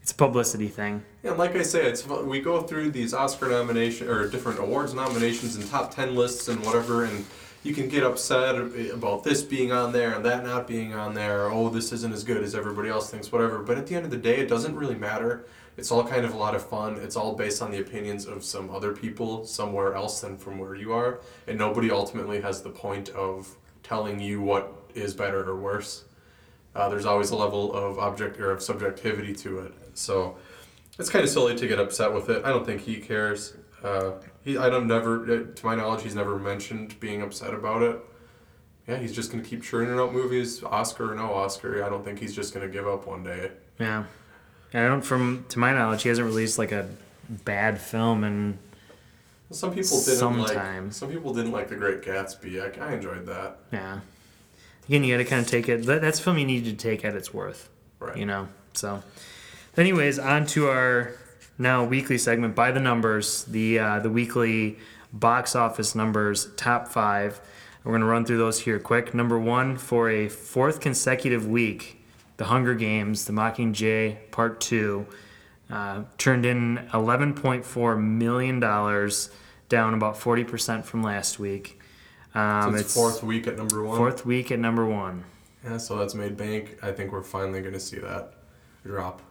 It's 0.00 0.10
a 0.10 0.16
publicity 0.16 0.66
thing. 0.66 1.04
Yeah, 1.22 1.30
and 1.30 1.38
like 1.38 1.54
I 1.54 1.62
say, 1.62 1.86
it's 1.86 2.04
we 2.06 2.40
go 2.40 2.62
through 2.62 2.90
these 2.90 3.14
Oscar 3.14 3.48
nomination 3.48 4.08
or 4.08 4.26
different 4.28 4.58
awards 4.58 4.94
nominations 4.94 5.54
and 5.54 5.68
top 5.70 5.94
ten 5.94 6.16
lists 6.16 6.48
and 6.48 6.64
whatever, 6.66 7.04
and 7.04 7.24
you 7.62 7.72
can 7.72 7.88
get 7.88 8.02
upset 8.02 8.56
about 8.56 9.22
this 9.22 9.42
being 9.42 9.70
on 9.70 9.92
there 9.92 10.14
and 10.14 10.24
that 10.24 10.42
not 10.42 10.66
being 10.66 10.94
on 10.94 11.14
there. 11.14 11.50
Oh, 11.50 11.68
this 11.68 11.92
isn't 11.92 12.12
as 12.12 12.24
good 12.24 12.42
as 12.42 12.54
everybody 12.54 12.88
else 12.88 13.10
thinks, 13.10 13.30
whatever. 13.30 13.60
But 13.60 13.78
at 13.78 13.86
the 13.86 13.94
end 13.94 14.04
of 14.04 14.10
the 14.10 14.16
day, 14.16 14.38
it 14.38 14.48
doesn't 14.48 14.74
really 14.74 14.96
matter. 14.96 15.46
It's 15.76 15.90
all 15.90 16.04
kind 16.04 16.24
of 16.24 16.34
a 16.34 16.36
lot 16.36 16.54
of 16.54 16.68
fun. 16.68 16.96
It's 16.96 17.16
all 17.16 17.34
based 17.34 17.62
on 17.62 17.70
the 17.70 17.80
opinions 17.80 18.26
of 18.26 18.44
some 18.44 18.68
other 18.70 18.92
people 18.92 19.44
somewhere 19.46 19.94
else 19.94 20.20
than 20.20 20.36
from 20.36 20.58
where 20.58 20.74
you 20.74 20.92
are, 20.92 21.20
and 21.46 21.56
nobody 21.56 21.90
ultimately 21.90 22.40
has 22.40 22.62
the 22.62 22.70
point 22.70 23.08
of 23.10 23.56
telling 23.82 24.20
you 24.20 24.42
what 24.42 24.74
is 24.94 25.14
better 25.14 25.48
or 25.48 25.56
worse. 25.56 26.04
Uh, 26.74 26.88
there's 26.88 27.06
always 27.06 27.30
a 27.30 27.36
level 27.36 27.72
of 27.72 27.98
object 27.98 28.38
or 28.38 28.50
of 28.50 28.62
subjectivity 28.62 29.34
to 29.34 29.60
it. 29.60 29.72
So 29.94 30.36
it's 30.98 31.10
kind 31.10 31.24
of 31.24 31.30
silly 31.30 31.54
to 31.56 31.66
get 31.66 31.78
upset 31.78 32.12
with 32.12 32.28
it. 32.28 32.44
I 32.44 32.48
don't 32.48 32.66
think 32.66 32.82
he 32.82 32.96
cares. 32.96 33.54
Uh, 33.82 34.12
he, 34.44 34.56
I 34.58 34.68
don't 34.68 34.86
never, 34.86 35.22
uh, 35.22 35.54
to 35.54 35.66
my 35.66 35.74
knowledge, 35.74 36.02
he's 36.02 36.14
never 36.14 36.38
mentioned 36.38 36.98
being 37.00 37.22
upset 37.22 37.54
about 37.54 37.82
it. 37.82 38.00
Yeah, 38.86 38.98
he's 38.98 39.14
just 39.14 39.30
gonna 39.30 39.44
keep 39.44 39.62
churning 39.62 39.98
out 39.98 40.12
movies, 40.12 40.62
Oscar 40.64 41.12
or 41.12 41.14
no 41.14 41.32
Oscar. 41.32 41.84
I 41.84 41.88
don't 41.88 42.04
think 42.04 42.18
he's 42.18 42.34
just 42.34 42.52
gonna 42.52 42.68
give 42.68 42.86
up 42.86 43.06
one 43.06 43.22
day. 43.22 43.52
Yeah. 43.78 44.04
And 44.72 44.84
I 44.84 44.88
don't, 44.88 45.02
from 45.02 45.44
to 45.50 45.58
my 45.58 45.72
knowledge, 45.72 46.02
he 46.02 46.08
hasn't 46.08 46.26
released 46.26 46.58
like 46.58 46.72
a 46.72 46.88
bad 47.28 47.80
film 47.80 48.24
and 48.24 48.58
Some 49.50 49.74
people 49.74 50.02
didn't 50.02 50.38
like. 50.38 50.92
Some 50.92 51.10
people 51.10 51.34
didn't 51.34 51.52
like 51.52 51.68
The 51.68 51.76
Great 51.76 52.02
Gatsby. 52.02 52.80
I, 52.80 52.86
I 52.88 52.94
enjoyed 52.94 53.26
that. 53.26 53.58
Yeah. 53.72 54.00
Again, 54.88 55.04
you 55.04 55.14
got 55.14 55.22
to 55.22 55.28
kind 55.28 55.42
of 55.42 55.48
take 55.48 55.68
it. 55.68 55.86
That, 55.86 56.00
that's 56.00 56.18
a 56.18 56.22
film 56.22 56.38
you 56.38 56.46
need 56.46 56.64
to 56.64 56.72
take 56.72 57.04
at 57.04 57.14
its 57.14 57.32
worth. 57.32 57.68
Right. 58.00 58.16
You 58.16 58.26
know. 58.26 58.48
So, 58.74 59.02
anyways, 59.76 60.18
on 60.18 60.46
to 60.46 60.68
our 60.68 61.14
now 61.58 61.84
weekly 61.84 62.18
segment 62.18 62.54
by 62.54 62.70
the 62.72 62.80
numbers. 62.80 63.44
The 63.44 63.78
uh, 63.78 63.98
the 64.00 64.10
weekly 64.10 64.78
box 65.12 65.54
office 65.54 65.94
numbers 65.94 66.48
top 66.56 66.88
five. 66.88 67.40
We're 67.84 67.92
gonna 67.92 68.06
run 68.06 68.24
through 68.24 68.38
those 68.38 68.60
here 68.60 68.78
quick. 68.78 69.12
Number 69.14 69.38
one 69.38 69.76
for 69.76 70.08
a 70.08 70.28
fourth 70.28 70.80
consecutive 70.80 71.46
week, 71.46 72.02
The 72.36 72.44
Hunger 72.44 72.74
Games: 72.74 73.24
The 73.24 73.32
Mockingjay 73.32 74.30
Part 74.30 74.60
Two. 74.60 75.06
Uh, 75.70 76.02
turned 76.18 76.44
in 76.44 76.76
$11.4 76.92 77.98
million, 77.98 78.60
down 78.60 79.94
about 79.94 80.16
40% 80.16 80.84
from 80.84 81.02
last 81.02 81.38
week. 81.38 81.80
Um, 82.34 82.72
So 82.72 82.78
it's, 82.78 82.94
fourth 82.94 83.22
week 83.22 83.46
at 83.46 83.56
number 83.56 83.82
one. 83.82 83.96
Fourth 83.96 84.26
week 84.26 84.50
at 84.52 84.58
number 84.58 84.84
one. 84.84 85.24
Yeah, 85.64 85.78
so 85.78 85.96
that's 85.96 86.14
made 86.14 86.36
bank. 86.36 86.78
I 86.82 86.92
think 86.92 87.10
we're 87.10 87.22
finally 87.22 87.62
going 87.62 87.72
to 87.72 87.80
see 87.80 87.98
that 88.00 88.34
drop. 88.84 89.22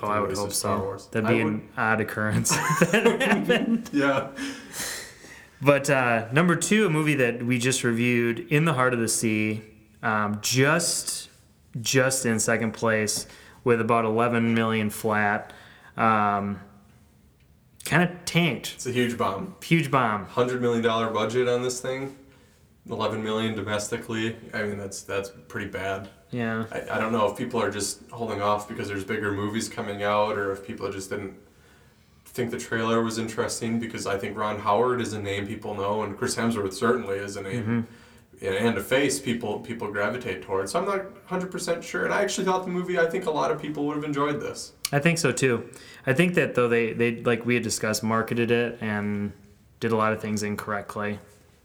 With 0.00 0.10
Oh, 0.10 0.12
I 0.12 0.20
would 0.20 0.36
hope 0.36 0.52
Star 0.52 0.78
so. 0.78 0.82
Wars. 0.84 1.06
That'd 1.12 1.28
be 1.28 1.42
would- 1.44 1.52
an 1.54 1.68
odd 1.76 2.00
occurrence. 2.00 2.52
Yeah. 3.92 4.28
but 5.60 5.90
uh, 5.90 6.28
number 6.32 6.56
two, 6.56 6.86
a 6.86 6.90
movie 6.90 7.14
that 7.14 7.42
we 7.42 7.58
just 7.58 7.82
reviewed, 7.84 8.40
In 8.50 8.64
the 8.64 8.74
Heart 8.74 8.94
of 8.94 9.00
the 9.00 9.08
Sea, 9.08 9.62
um, 10.02 10.38
just 10.40 11.28
just 11.80 12.26
in 12.26 12.38
second 12.40 12.72
place 12.72 13.26
with 13.64 13.80
about 13.80 14.04
11 14.04 14.54
million 14.54 14.88
flat. 14.90 15.52
Um, 15.96 16.60
kind 17.84 18.02
of 18.08 18.24
tanked. 18.24 18.72
It's 18.74 18.86
a 18.86 18.92
huge 18.92 19.16
bomb. 19.18 19.54
Huge 19.62 19.90
bomb. 19.90 20.24
Hundred 20.26 20.60
million 20.60 20.82
dollar 20.82 21.10
budget 21.10 21.48
on 21.48 21.62
this 21.62 21.80
thing. 21.80 22.16
Eleven 22.88 23.22
million 23.22 23.54
domestically. 23.54 24.36
I 24.54 24.62
mean, 24.62 24.78
that's 24.78 25.02
that's 25.02 25.30
pretty 25.48 25.68
bad. 25.70 26.08
Yeah. 26.30 26.64
I, 26.70 26.96
I 26.96 26.98
don't 26.98 27.12
know 27.12 27.30
if 27.30 27.38
people 27.38 27.60
are 27.60 27.70
just 27.70 28.08
holding 28.10 28.42
off 28.42 28.68
because 28.68 28.88
there's 28.88 29.04
bigger 29.04 29.32
movies 29.32 29.68
coming 29.68 30.02
out, 30.02 30.36
or 30.36 30.52
if 30.52 30.66
people 30.66 30.90
just 30.92 31.10
didn't 31.10 31.34
think 32.24 32.50
the 32.50 32.58
trailer 32.58 33.02
was 33.02 33.18
interesting. 33.18 33.78
Because 33.80 34.06
I 34.06 34.18
think 34.18 34.36
Ron 34.36 34.58
Howard 34.58 35.00
is 35.00 35.12
a 35.12 35.20
name 35.20 35.46
people 35.46 35.74
know, 35.74 36.02
and 36.02 36.16
Chris 36.16 36.36
Hemsworth 36.36 36.74
certainly 36.74 37.16
is 37.16 37.36
a 37.36 37.42
name. 37.42 37.62
Mm-hmm. 37.62 37.80
And 38.40 38.78
a 38.78 38.80
face 38.80 39.18
people 39.18 39.58
people 39.58 39.90
gravitate 39.90 40.42
towards. 40.42 40.70
So 40.70 40.78
I'm 40.78 40.86
not 40.86 41.26
100% 41.26 41.82
sure. 41.82 42.04
And 42.04 42.14
I 42.14 42.22
actually 42.22 42.44
thought 42.44 42.64
the 42.64 42.70
movie, 42.70 42.96
I 42.96 43.06
think 43.06 43.26
a 43.26 43.32
lot 43.32 43.50
of 43.50 43.60
people 43.60 43.84
would 43.86 43.96
have 43.96 44.04
enjoyed 44.04 44.40
this. 44.40 44.74
I 44.92 45.00
think 45.00 45.18
so 45.18 45.32
too. 45.32 45.68
I 46.06 46.12
think 46.12 46.34
that 46.34 46.54
though 46.54 46.68
they, 46.68 46.92
they 46.92 47.16
like 47.22 47.44
we 47.44 47.54
had 47.54 47.64
discussed 47.64 48.04
marketed 48.04 48.52
it 48.52 48.78
and 48.80 49.32
did 49.80 49.90
a 49.90 49.96
lot 49.96 50.12
of 50.12 50.20
things 50.22 50.44
incorrectly 50.44 51.18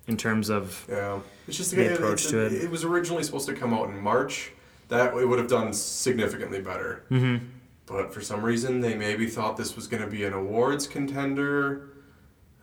in 0.07 0.17
terms 0.17 0.49
of 0.49 0.85
Yeah, 0.89 1.19
it's 1.47 1.57
just 1.57 1.71
The 1.71 1.91
it, 1.91 1.93
approach 1.93 2.25
it, 2.25 2.29
to 2.29 2.45
it. 2.47 2.53
It 2.53 2.71
was 2.71 2.83
originally 2.83 3.21
supposed 3.21 3.47
to 3.49 3.53
come 3.53 3.71
out 3.71 3.89
in 3.89 3.99
March. 4.01 4.51
That 4.89 5.15
it 5.15 5.25
would 5.27 5.39
have 5.39 5.47
done 5.47 5.73
significantly 5.73 6.61
better. 6.61 7.03
Mm-hmm. 7.09 7.45
but 7.85 8.13
for 8.13 8.21
some 8.21 8.41
reason 8.43 8.79
they 8.81 8.95
maybe 8.95 9.27
thought 9.27 9.57
this 9.57 9.75
was 9.75 9.87
going 9.87 10.03
to 10.03 10.09
be 10.09 10.23
an 10.23 10.33
awards 10.33 10.87
contender 10.87 11.89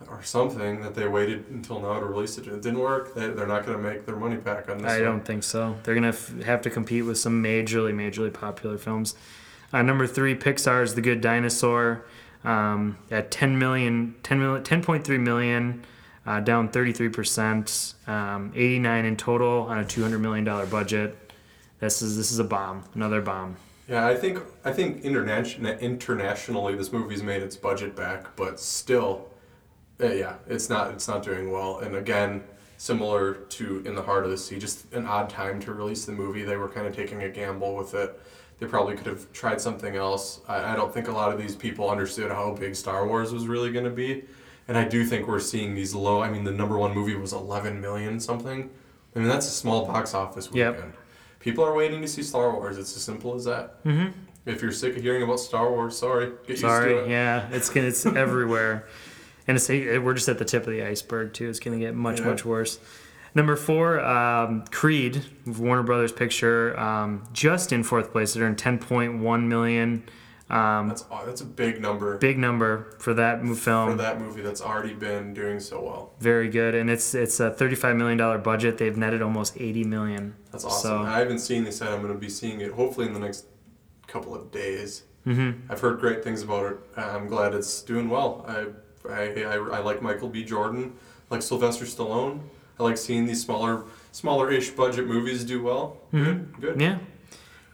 or 0.08 0.22
something 0.22 0.80
that 0.80 0.94
they 0.94 1.06
waited 1.06 1.44
until 1.50 1.78
now 1.80 2.00
to 2.00 2.06
release 2.06 2.38
it. 2.38 2.46
It 2.46 2.62
didn't 2.62 2.78
work. 2.78 3.14
They, 3.14 3.28
they're 3.28 3.46
not 3.46 3.66
going 3.66 3.76
to 3.76 3.82
make 3.82 4.06
their 4.06 4.16
money 4.16 4.36
back 4.36 4.70
on 4.70 4.78
this. 4.78 4.90
I 4.90 4.96
one. 4.96 5.04
don't 5.04 5.24
think 5.24 5.42
so. 5.42 5.76
They're 5.82 5.94
gonna 5.94 6.08
f- 6.08 6.40
have 6.42 6.62
to 6.62 6.70
compete 6.70 7.04
with 7.04 7.18
some 7.18 7.42
majorly, 7.42 7.92
majorly 7.92 8.32
popular 8.32 8.78
films. 8.78 9.14
Uh, 9.72 9.82
number 9.82 10.06
three, 10.06 10.34
Pixar's 10.34 10.94
The 10.94 11.02
Good 11.02 11.20
Dinosaur, 11.20 12.04
um, 12.44 12.96
at 13.10 13.30
10 13.30 13.58
million, 13.58 14.14
10 14.22 14.40
million, 14.40 14.64
10.3 14.64 15.20
million, 15.20 15.84
uh, 16.26 16.40
down 16.40 16.70
33%, 16.70 18.08
um, 18.08 18.52
89 18.56 19.04
in 19.04 19.16
total 19.16 19.62
on 19.64 19.78
a 19.78 19.84
200 19.84 20.18
million 20.18 20.44
dollar 20.44 20.66
budget. 20.66 21.29
This 21.80 22.02
is 22.02 22.16
this 22.16 22.30
is 22.30 22.38
a 22.38 22.44
bomb, 22.44 22.84
another 22.94 23.20
bomb. 23.20 23.56
Yeah, 23.88 24.06
I 24.06 24.14
think 24.14 24.38
I 24.64 24.72
think 24.72 25.02
internation- 25.02 25.66
internationally 25.66 26.76
this 26.76 26.92
movie's 26.92 27.22
made 27.22 27.42
its 27.42 27.56
budget 27.56 27.96
back, 27.96 28.36
but 28.36 28.60
still, 28.60 29.28
uh, 30.00 30.12
yeah, 30.12 30.34
it's 30.46 30.68
not 30.68 30.92
it's 30.92 31.08
not 31.08 31.22
doing 31.22 31.50
well. 31.50 31.78
And 31.80 31.96
again, 31.96 32.44
similar 32.76 33.34
to 33.34 33.82
In 33.84 33.94
the 33.94 34.02
Heart 34.02 34.24
of 34.24 34.30
the 34.30 34.38
Sea, 34.38 34.58
just 34.58 34.92
an 34.92 35.06
odd 35.06 35.28
time 35.30 35.58
to 35.60 35.72
release 35.74 36.04
the 36.04 36.12
movie. 36.12 36.44
They 36.44 36.56
were 36.56 36.68
kind 36.68 36.86
of 36.86 36.94
taking 36.94 37.22
a 37.22 37.28
gamble 37.28 37.74
with 37.74 37.94
it. 37.94 38.20
They 38.58 38.66
probably 38.66 38.94
could 38.94 39.06
have 39.06 39.32
tried 39.32 39.58
something 39.60 39.96
else. 39.96 40.40
I, 40.46 40.72
I 40.72 40.76
don't 40.76 40.92
think 40.92 41.08
a 41.08 41.12
lot 41.12 41.32
of 41.32 41.38
these 41.40 41.56
people 41.56 41.88
understood 41.88 42.30
how 42.30 42.52
big 42.54 42.76
Star 42.76 43.06
Wars 43.06 43.32
was 43.32 43.46
really 43.46 43.72
going 43.72 43.86
to 43.86 43.90
be. 43.90 44.24
And 44.68 44.76
I 44.76 44.84
do 44.84 45.04
think 45.04 45.26
we're 45.26 45.40
seeing 45.40 45.74
these 45.74 45.94
low. 45.94 46.20
I 46.22 46.30
mean, 46.30 46.44
the 46.44 46.52
number 46.52 46.76
one 46.78 46.94
movie 46.94 47.16
was 47.16 47.32
11 47.32 47.80
million 47.80 48.20
something. 48.20 48.68
I 49.16 49.18
mean, 49.18 49.28
that's 49.28 49.46
a 49.48 49.50
small 49.50 49.86
box 49.86 50.14
office 50.14 50.48
Yep. 50.52 50.94
People 51.40 51.64
are 51.64 51.74
waiting 51.74 52.00
to 52.02 52.08
see 52.08 52.22
Star 52.22 52.52
Wars. 52.52 52.78
It's 52.78 52.94
as 52.96 53.02
simple 53.02 53.34
as 53.34 53.44
that. 53.46 53.82
Mm-hmm. 53.84 54.10
If 54.46 54.62
you're 54.62 54.72
sick 54.72 54.96
of 54.96 55.02
hearing 55.02 55.22
about 55.22 55.40
Star 55.40 55.70
Wars, 55.70 55.96
sorry, 55.98 56.26
get 56.42 56.48
used 56.50 56.62
to 56.62 56.68
Sorry, 56.68 56.94
it. 56.94 57.08
yeah, 57.08 57.48
it's 57.50 57.74
it's 57.76 58.06
everywhere, 58.24 58.86
and 59.46 59.56
it's 59.56 59.68
we're 59.68 60.14
just 60.14 60.28
at 60.28 60.38
the 60.38 60.44
tip 60.44 60.66
of 60.66 60.72
the 60.72 60.82
iceberg 60.82 61.34
too. 61.34 61.48
It's 61.48 61.60
gonna 61.60 61.78
get 61.78 61.94
much 61.94 62.20
Yeah. 62.20 62.26
much 62.26 62.44
worse. 62.44 62.78
Number 63.34 63.54
four, 63.54 64.00
um, 64.00 64.64
Creed, 64.72 65.24
Warner 65.46 65.82
Brothers 65.84 66.10
picture, 66.10 66.78
um, 66.80 67.28
just 67.32 67.72
in 67.72 67.84
fourth 67.84 68.10
place. 68.12 68.34
It 68.34 68.40
earned 68.42 68.56
10.1 68.58 69.46
million. 69.46 70.02
Um, 70.48 70.88
That's 70.88 71.02
that's 71.24 71.40
a 71.42 71.44
big 71.44 71.80
number 71.80 72.18
big 72.18 72.36
number 72.36 72.96
for 72.98 73.14
that 73.14 73.40
film. 73.56 73.90
for 73.92 73.94
that 73.98 74.20
movie 74.20 74.40
that's 74.42 74.60
already 74.60 74.94
been 74.94 75.32
doing 75.32 75.60
so 75.60 75.80
well. 75.80 76.12
Very 76.18 76.48
good, 76.48 76.74
and 76.74 76.90
it's 76.90 77.14
it's 77.14 77.38
a 77.38 77.50
35 77.52 77.94
million 77.96 78.18
dollar 78.18 78.38
budget. 78.38 78.78
They've 78.78 78.96
netted 78.96 79.22
almost 79.22 79.54
80 79.60 79.84
million. 79.84 80.34
That's 80.50 80.64
awesome. 80.64 80.90
So 80.90 80.98
I 81.02 81.18
haven't 81.18 81.38
seen 81.38 81.64
this 81.64 81.80
yet. 81.80 81.90
I'm 81.90 82.02
going 82.02 82.12
to 82.12 82.18
be 82.18 82.28
seeing 82.28 82.60
it 82.60 82.72
hopefully 82.72 83.06
in 83.06 83.12
the 83.12 83.20
next 83.20 83.46
couple 84.06 84.34
of 84.34 84.50
days. 84.50 85.04
Mm-hmm. 85.26 85.70
I've 85.70 85.80
heard 85.80 86.00
great 86.00 86.24
things 86.24 86.42
about 86.42 86.72
it. 86.72 86.78
I'm 86.96 87.28
glad 87.28 87.54
it's 87.54 87.82
doing 87.82 88.08
well. 88.08 88.44
I, 88.48 88.66
I, 89.08 89.42
I, 89.42 89.54
I 89.54 89.78
like 89.80 90.02
Michael 90.02 90.28
B. 90.28 90.44
Jordan, 90.44 90.94
I 91.30 91.34
like 91.34 91.42
Sylvester 91.42 91.84
Stallone. 91.84 92.40
I 92.78 92.82
like 92.82 92.96
seeing 92.96 93.26
these 93.26 93.42
smaller, 93.42 93.84
smaller-ish 94.12 94.70
budget 94.70 95.06
movies 95.06 95.44
do 95.44 95.62
well. 95.62 95.98
Good, 96.12 96.60
good. 96.60 96.70
Mm-hmm. 96.72 96.80
Yeah. 96.80 96.98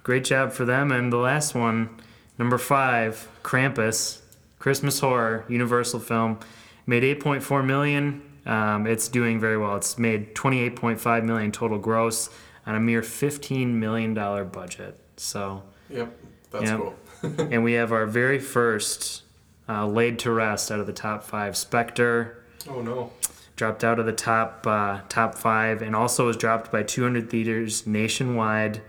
Great 0.03 0.25
job 0.25 0.53
for 0.53 0.65
them. 0.65 0.91
And 0.91 1.13
the 1.13 1.17
last 1.17 1.55
one, 1.55 2.01
number 2.39 2.59
five, 2.59 3.29
Krampus, 3.43 4.21
Christmas 4.59 4.99
horror, 4.99 5.45
Universal 5.49 6.01
film, 6.01 6.41
made 6.87 7.05
8.4 7.05 7.65
million. 7.65 8.23
Um, 8.45 8.87
it's 8.87 9.09
doing 9.09 9.39
very 9.39 9.57
well. 9.57 9.77
It's 9.77 9.97
made 9.97 10.35
28.5 10.35 11.25
million 11.25 11.53
total 11.53 11.79
gross 11.79 12.31
on 12.67 12.75
a 12.75 12.81
mere 12.81 13.03
15 13.03 13.79
million 13.79 14.13
dollar 14.15 14.45
budget. 14.45 14.99
So, 15.17 15.63
Yep, 15.89 16.13
that's 16.51 16.65
Yep. 16.65 16.79
cool. 16.79 16.95
and 17.51 17.63
we 17.65 17.75
have 17.75 17.93
our 17.93 18.07
very 18.07 18.39
first 18.39 19.23
uh, 19.69 19.87
laid 19.87 20.19
to 20.21 20.31
rest 20.31 20.71
out 20.71 20.81
of 20.81 20.87
the 20.87 20.93
top 20.93 21.23
five. 21.25 21.57
Spectre 21.57 22.43
Oh 22.69 22.83
no. 22.83 23.13
dropped 23.57 23.83
out 23.85 23.99
of 23.99 24.07
the 24.07 24.13
top 24.13 24.67
uh, 24.67 25.01
top 25.09 25.35
five, 25.37 25.81
and 25.83 25.95
also 25.97 26.27
was 26.27 26.37
dropped 26.37 26.71
by 26.73 26.83
200 26.83 27.31
theaters 27.31 27.87
nationwide. 27.87 28.83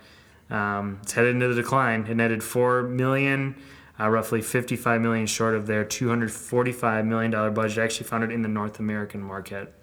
Um, 0.50 1.00
it's 1.04 1.14
headed 1.14 1.36
into 1.36 1.48
the 1.50 1.62
decline. 1.62 2.06
It 2.10 2.16
netted 2.16 2.42
four 2.44 2.82
million, 2.84 3.56
uh, 4.00 4.10
roughly 4.10 4.42
55 4.42 5.02
million 5.02 5.26
short 5.28 5.56
of 5.56 5.68
their 5.68 5.84
245 5.84 7.06
million 7.06 7.32
dollar 7.32 7.52
budget. 7.52 7.78
Actually, 7.80 8.08
found 8.08 8.24
it 8.24 8.32
in 8.32 8.42
the 8.42 8.48
North 8.50 8.80
American 8.80 9.22
market. 9.22 9.74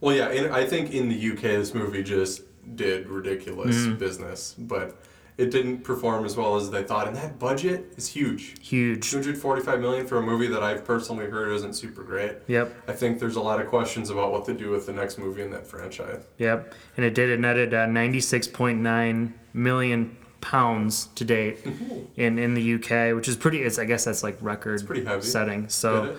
Well, 0.00 0.14
yeah, 0.14 0.50
I 0.54 0.64
think 0.64 0.92
in 0.92 1.08
the 1.08 1.32
UK 1.32 1.42
this 1.42 1.74
movie 1.74 2.02
just 2.02 2.42
did 2.74 3.08
ridiculous 3.08 3.76
Mm-hmm. 3.76 3.94
business, 3.96 4.54
but 4.58 5.00
it 5.36 5.50
didn't 5.52 5.84
perform 5.84 6.24
as 6.24 6.36
well 6.36 6.56
as 6.56 6.68
they 6.70 6.82
thought. 6.82 7.06
And 7.06 7.16
that 7.16 7.38
budget 7.38 7.92
is 7.96 8.08
huge. 8.08 8.56
Huge. 8.60 9.08
245 9.08 9.80
million 9.80 10.04
for 10.06 10.18
a 10.18 10.22
movie 10.22 10.48
that 10.48 10.64
I've 10.64 10.84
personally 10.84 11.26
heard 11.26 11.52
isn't 11.52 11.74
super 11.74 12.02
great. 12.02 12.32
Yep. 12.48 12.74
I 12.88 12.92
think 12.92 13.20
there's 13.20 13.36
a 13.36 13.40
lot 13.40 13.60
of 13.60 13.68
questions 13.68 14.10
about 14.10 14.32
what 14.32 14.44
to 14.46 14.54
do 14.54 14.70
with 14.70 14.86
the 14.86 14.92
next 14.92 15.16
movie 15.16 15.42
in 15.42 15.50
that 15.52 15.64
franchise. 15.66 16.24
Yep. 16.38 16.74
And 16.96 17.06
it 17.06 17.14
did. 17.14 17.30
It 17.30 17.38
netted 17.38 17.72
uh, 17.72 17.86
96.9 17.86 19.32
million 19.54 20.16
pounds 20.40 21.06
to 21.16 21.24
date 21.24 21.58
in 22.16 22.38
in 22.38 22.54
the 22.54 22.74
UK, 22.74 23.14
which 23.14 23.28
is 23.28 23.36
pretty. 23.36 23.62
It's 23.62 23.78
I 23.78 23.84
guess 23.84 24.04
that's 24.04 24.22
like 24.22 24.38
record 24.40 24.84
pretty 24.86 25.04
heavy. 25.04 25.22
setting. 25.22 25.68
So. 25.68 26.16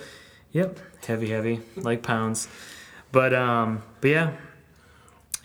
Yep, 0.52 0.80
heavy, 1.06 1.30
heavy, 1.30 1.60
like 1.76 2.02
pounds. 2.02 2.48
But 3.12 3.36
um, 3.36 3.84
but 4.02 4.08
yeah, 4.08 4.32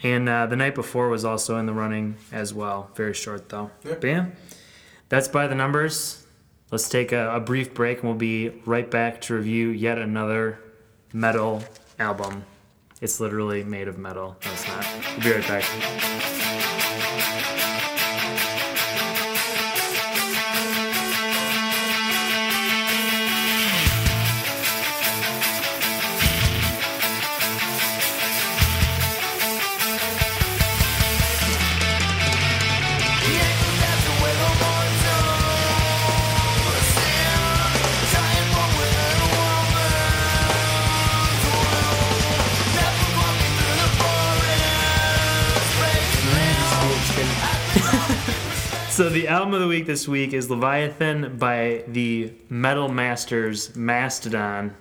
and 0.05 0.29
uh, 0.29 0.47
the 0.47 0.55
night 0.55 0.77
before 0.77 1.09
was 1.09 1.25
also 1.25 1.57
in 1.57 1.67
the 1.67 1.73
running 1.73 2.17
as 2.31 2.55
well. 2.55 2.91
Very 2.95 3.15
short 3.15 3.49
though. 3.49 3.71
Yeah, 4.03 4.27
that's 5.09 5.27
by 5.27 5.49
the 5.49 5.55
numbers. 5.57 6.25
Let's 6.71 6.89
take 6.89 7.13
a, 7.13 7.35
a 7.35 7.41
brief 7.41 7.75
break, 7.75 7.99
and 7.99 8.09
we'll 8.09 8.19
be 8.19 8.51
right 8.65 8.91
back 8.91 9.21
to 9.23 9.35
review 9.35 9.69
yet 9.69 9.99
another 9.99 10.61
metal 11.13 11.65
album. 11.99 12.45
It's 13.01 13.21
literally 13.21 13.65
made 13.65 13.89
of 13.89 13.99
metal. 13.99 14.37
No, 14.45 14.53
it's 14.53 14.69
not. 14.69 14.87
We'll 15.17 15.25
be 15.25 15.33
right 15.33 15.49
back. 15.49 16.44
The 49.25 49.31
album 49.31 49.55
of 49.55 49.61
the 49.63 49.67
week 49.67 49.87
this 49.87 50.07
week 50.07 50.35
is 50.35 50.51
Leviathan 50.51 51.39
by 51.39 51.83
the 51.89 52.31
Metal 52.51 52.89
Masters 52.89 53.75
Mastodon. 53.75 54.75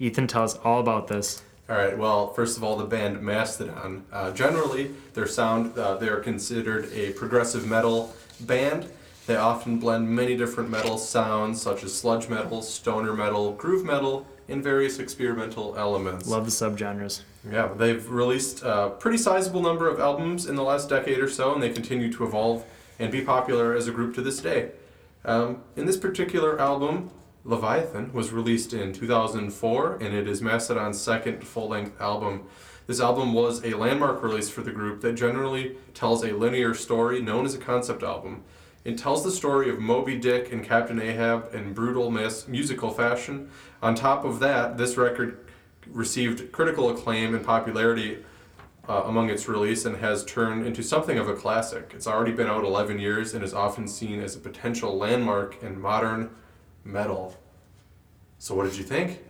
Ethan, 0.00 0.26
tell 0.26 0.42
us 0.42 0.56
all 0.64 0.80
about 0.80 1.06
this. 1.06 1.44
All 1.70 1.76
right. 1.76 1.96
Well, 1.96 2.32
first 2.32 2.56
of 2.56 2.64
all, 2.64 2.74
the 2.76 2.86
band 2.86 3.22
Mastodon. 3.22 4.04
Uh, 4.12 4.32
generally, 4.32 4.90
their 5.12 5.28
sound 5.28 5.78
uh, 5.78 5.94
they 5.94 6.08
are 6.08 6.18
considered 6.18 6.92
a 6.92 7.12
progressive 7.12 7.68
metal 7.68 8.12
band. 8.40 8.88
They 9.28 9.36
often 9.36 9.78
blend 9.78 10.08
many 10.10 10.36
different 10.36 10.70
metal 10.70 10.98
sounds, 10.98 11.62
such 11.62 11.84
as 11.84 11.96
sludge 11.96 12.28
metal, 12.28 12.62
stoner 12.62 13.14
metal, 13.14 13.52
groove 13.52 13.84
metal, 13.84 14.26
and 14.48 14.60
various 14.60 14.98
experimental 14.98 15.76
elements. 15.78 16.26
Love 16.26 16.46
the 16.46 16.50
subgenres. 16.50 17.20
Yeah, 17.48 17.68
they've 17.68 18.10
released 18.10 18.64
a 18.64 18.90
pretty 18.98 19.18
sizable 19.18 19.62
number 19.62 19.88
of 19.88 20.00
albums 20.00 20.46
in 20.46 20.56
the 20.56 20.64
last 20.64 20.88
decade 20.88 21.20
or 21.20 21.30
so, 21.30 21.54
and 21.54 21.62
they 21.62 21.70
continue 21.70 22.12
to 22.12 22.24
evolve 22.24 22.64
and 22.98 23.10
be 23.10 23.22
popular 23.22 23.74
as 23.74 23.88
a 23.88 23.92
group 23.92 24.14
to 24.14 24.22
this 24.22 24.40
day. 24.40 24.70
Um, 25.24 25.62
in 25.76 25.86
this 25.86 25.96
particular 25.96 26.60
album, 26.60 27.10
Leviathan 27.44 28.12
was 28.12 28.32
released 28.32 28.72
in 28.72 28.92
2004, 28.92 29.98
and 30.00 30.14
it 30.14 30.28
is 30.28 30.40
Mastodon's 30.40 31.00
second 31.00 31.46
full 31.46 31.68
length 31.68 32.00
album. 32.00 32.44
This 32.86 33.00
album 33.00 33.32
was 33.32 33.64
a 33.64 33.74
landmark 33.74 34.22
release 34.22 34.50
for 34.50 34.60
the 34.60 34.70
group 34.70 35.00
that 35.00 35.14
generally 35.14 35.76
tells 35.94 36.22
a 36.22 36.32
linear 36.32 36.74
story 36.74 37.20
known 37.20 37.46
as 37.46 37.54
a 37.54 37.58
concept 37.58 38.02
album. 38.02 38.44
It 38.84 38.98
tells 38.98 39.24
the 39.24 39.30
story 39.30 39.70
of 39.70 39.78
Moby 39.78 40.18
Dick 40.18 40.52
and 40.52 40.62
Captain 40.62 41.00
Ahab 41.00 41.54
in 41.54 41.72
brutal 41.72 42.10
mus- 42.10 42.46
musical 42.46 42.90
fashion. 42.90 43.50
On 43.82 43.94
top 43.94 44.26
of 44.26 44.40
that, 44.40 44.76
this 44.76 44.98
record 44.98 45.38
received 45.86 46.52
critical 46.52 46.90
acclaim 46.90 47.34
and 47.34 47.44
popularity 47.44 48.18
uh, 48.88 49.02
among 49.04 49.30
its 49.30 49.48
release 49.48 49.84
and 49.84 49.96
has 49.96 50.24
turned 50.24 50.66
into 50.66 50.82
something 50.82 51.18
of 51.18 51.28
a 51.28 51.34
classic. 51.34 51.92
It's 51.94 52.06
already 52.06 52.32
been 52.32 52.46
out 52.46 52.64
11 52.64 52.98
years 52.98 53.34
and 53.34 53.42
is 53.42 53.54
often 53.54 53.88
seen 53.88 54.20
as 54.20 54.36
a 54.36 54.38
potential 54.38 54.96
landmark 54.96 55.62
in 55.62 55.80
modern 55.80 56.30
metal. 56.84 57.36
So, 58.38 58.54
what 58.54 58.64
did 58.64 58.76
you 58.76 58.84
think? 58.84 59.20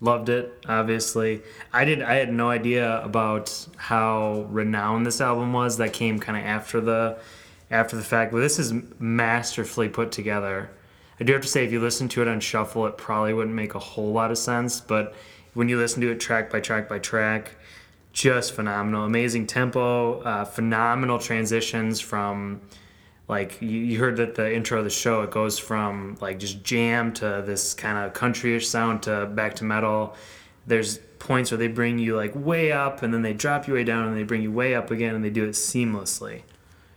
Loved 0.00 0.28
it, 0.28 0.52
obviously. 0.68 1.42
I 1.72 1.84
did. 1.84 2.02
I 2.02 2.14
had 2.14 2.32
no 2.32 2.50
idea 2.50 3.00
about 3.02 3.68
how 3.76 4.46
renowned 4.50 5.06
this 5.06 5.20
album 5.20 5.52
was. 5.52 5.76
That 5.76 5.92
came 5.92 6.18
kind 6.18 6.36
of 6.36 6.44
after 6.44 6.80
the, 6.80 7.18
after 7.70 7.96
the 7.96 8.02
fact. 8.02 8.32
But 8.32 8.40
this 8.40 8.58
is 8.58 8.74
masterfully 8.98 9.88
put 9.88 10.10
together. 10.10 10.70
I 11.20 11.24
do 11.24 11.32
have 11.32 11.42
to 11.42 11.48
say, 11.48 11.64
if 11.64 11.70
you 11.70 11.80
listen 11.80 12.08
to 12.08 12.22
it 12.22 12.28
on 12.28 12.40
shuffle, 12.40 12.86
it 12.86 12.98
probably 12.98 13.32
wouldn't 13.32 13.54
make 13.54 13.76
a 13.76 13.78
whole 13.78 14.12
lot 14.12 14.32
of 14.32 14.38
sense. 14.38 14.80
But 14.80 15.14
when 15.54 15.68
you 15.68 15.78
listen 15.78 16.00
to 16.00 16.10
it 16.10 16.18
track 16.18 16.50
by 16.50 16.58
track 16.58 16.88
by 16.88 16.98
track, 16.98 17.52
just 18.14 18.54
phenomenal. 18.54 19.04
Amazing 19.04 19.46
tempo, 19.46 20.20
uh, 20.20 20.44
phenomenal 20.46 21.18
transitions 21.18 22.00
from 22.00 22.62
like 23.28 23.60
you, 23.60 23.68
you 23.68 23.98
heard 23.98 24.16
that 24.16 24.34
the 24.34 24.54
intro 24.54 24.78
of 24.78 24.84
the 24.84 24.90
show 24.90 25.22
it 25.22 25.30
goes 25.30 25.58
from 25.58 26.16
like 26.20 26.38
just 26.38 26.62
jam 26.62 27.12
to 27.14 27.42
this 27.44 27.74
kind 27.74 27.98
of 27.98 28.12
countryish 28.12 28.64
sound 28.64 29.02
to 29.02 29.26
back 29.26 29.54
to 29.56 29.64
metal 29.64 30.14
there's 30.66 30.98
points 31.18 31.50
where 31.50 31.56
they 31.56 31.68
bring 31.68 31.98
you 31.98 32.14
like 32.14 32.32
way 32.34 32.70
up 32.70 33.02
and 33.02 33.14
then 33.14 33.22
they 33.22 33.32
drop 33.32 33.66
you 33.66 33.72
way 33.72 33.84
down 33.84 34.06
and 34.08 34.16
they 34.16 34.22
bring 34.22 34.42
you 34.42 34.52
way 34.52 34.74
up 34.74 34.90
again 34.90 35.14
and 35.14 35.24
they 35.24 35.30
do 35.30 35.42
it 35.44 35.52
seamlessly 35.52 36.42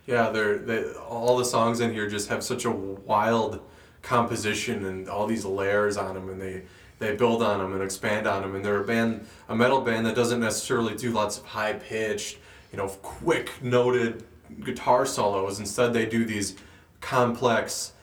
Yeah, 0.06 0.30
they're 0.30 0.58
they, 0.58 0.92
all 0.94 1.38
the 1.38 1.46
songs 1.46 1.80
in 1.80 1.94
here 1.94 2.10
just 2.10 2.30
have 2.30 2.44
such 2.44 2.66
a 2.66 2.72
wild 2.72 3.62
composition 4.02 4.86
and 4.86 5.10
all 5.10 5.28
these 5.28 5.46
layers 5.46 5.98
on 5.98 6.16
them, 6.16 6.30
and 6.30 6.42
they 6.42 6.64
they 7.00 7.16
build 7.16 7.44
on 7.44 7.60
them 7.60 7.74
and 7.74 7.84
expand 7.84 8.28
on 8.28 8.42
them. 8.42 8.56
And 8.56 8.66
they're 8.66 8.82
a 8.82 8.86
band, 8.86 9.26
a 9.50 9.56
metal 9.56 9.82
band 9.82 10.06
that 10.06 10.16
doesn't 10.16 10.40
necessarily 10.40 10.96
do 10.96 11.12
lots 11.12 11.38
of 11.38 11.46
high 11.46 11.74
pitched, 11.74 12.38
you 12.72 12.78
know, 12.78 12.88
quick 12.88 13.52
noted 13.62 14.24
guitar 14.64 15.06
solos. 15.06 15.60
Instead, 15.60 15.94
they 15.94 16.06
do 16.06 16.26
these 16.26 16.56
complex 17.02 17.94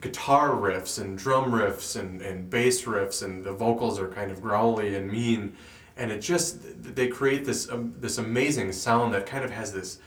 guitar 0.00 0.50
riffs 0.50 1.00
and 1.00 1.18
drum 1.18 1.50
riffs 1.50 1.98
and, 1.98 2.22
and 2.22 2.48
bass 2.48 2.84
riffs 2.84 3.22
and 3.22 3.44
the 3.44 3.52
vocals 3.52 3.98
are 3.98 4.08
kind 4.08 4.30
of 4.30 4.40
growly 4.40 4.94
and 4.94 5.10
mean 5.10 5.52
and 5.96 6.12
it 6.12 6.20
just 6.20 6.58
they 6.94 7.08
create 7.08 7.44
this 7.44 7.68
um, 7.68 7.92
this 7.98 8.18
amazing 8.18 8.70
sound 8.70 9.12
that 9.12 9.26
kind 9.26 9.44
of 9.44 9.50
has 9.50 9.72
this 9.72 9.98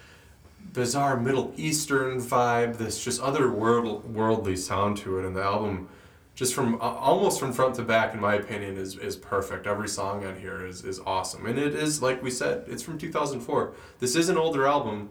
bizarre 0.71 1.19
middle 1.19 1.53
eastern 1.57 2.21
vibe 2.21 2.77
this 2.77 3.03
just 3.03 3.19
other 3.21 3.51
world, 3.51 4.05
worldly 4.13 4.55
sound 4.55 4.95
to 4.95 5.19
it 5.19 5.25
and 5.25 5.36
the 5.36 5.43
album 5.43 5.89
just 6.36 6.53
from 6.53 6.75
uh, 6.75 6.79
almost 6.79 7.39
from 7.39 7.51
front 7.53 7.75
to 7.75 7.84
back 7.84 8.13
in 8.13 8.19
my 8.19 8.36
opinion 8.36 8.77
is, 8.77 8.97
is 8.97 9.15
perfect 9.15 9.67
every 9.67 9.88
song 9.88 10.25
on 10.25 10.36
here 10.39 10.65
is, 10.65 10.84
is 10.84 10.99
awesome 11.05 11.45
and 11.45 11.59
it 11.59 11.75
is 11.75 12.01
like 12.01 12.21
we 12.23 12.32
said 12.32 12.63
it's 12.67 12.82
from 12.84 12.97
2004 12.97 13.73
this 13.99 14.15
is 14.15 14.29
an 14.29 14.38
older 14.38 14.65
album 14.65 15.09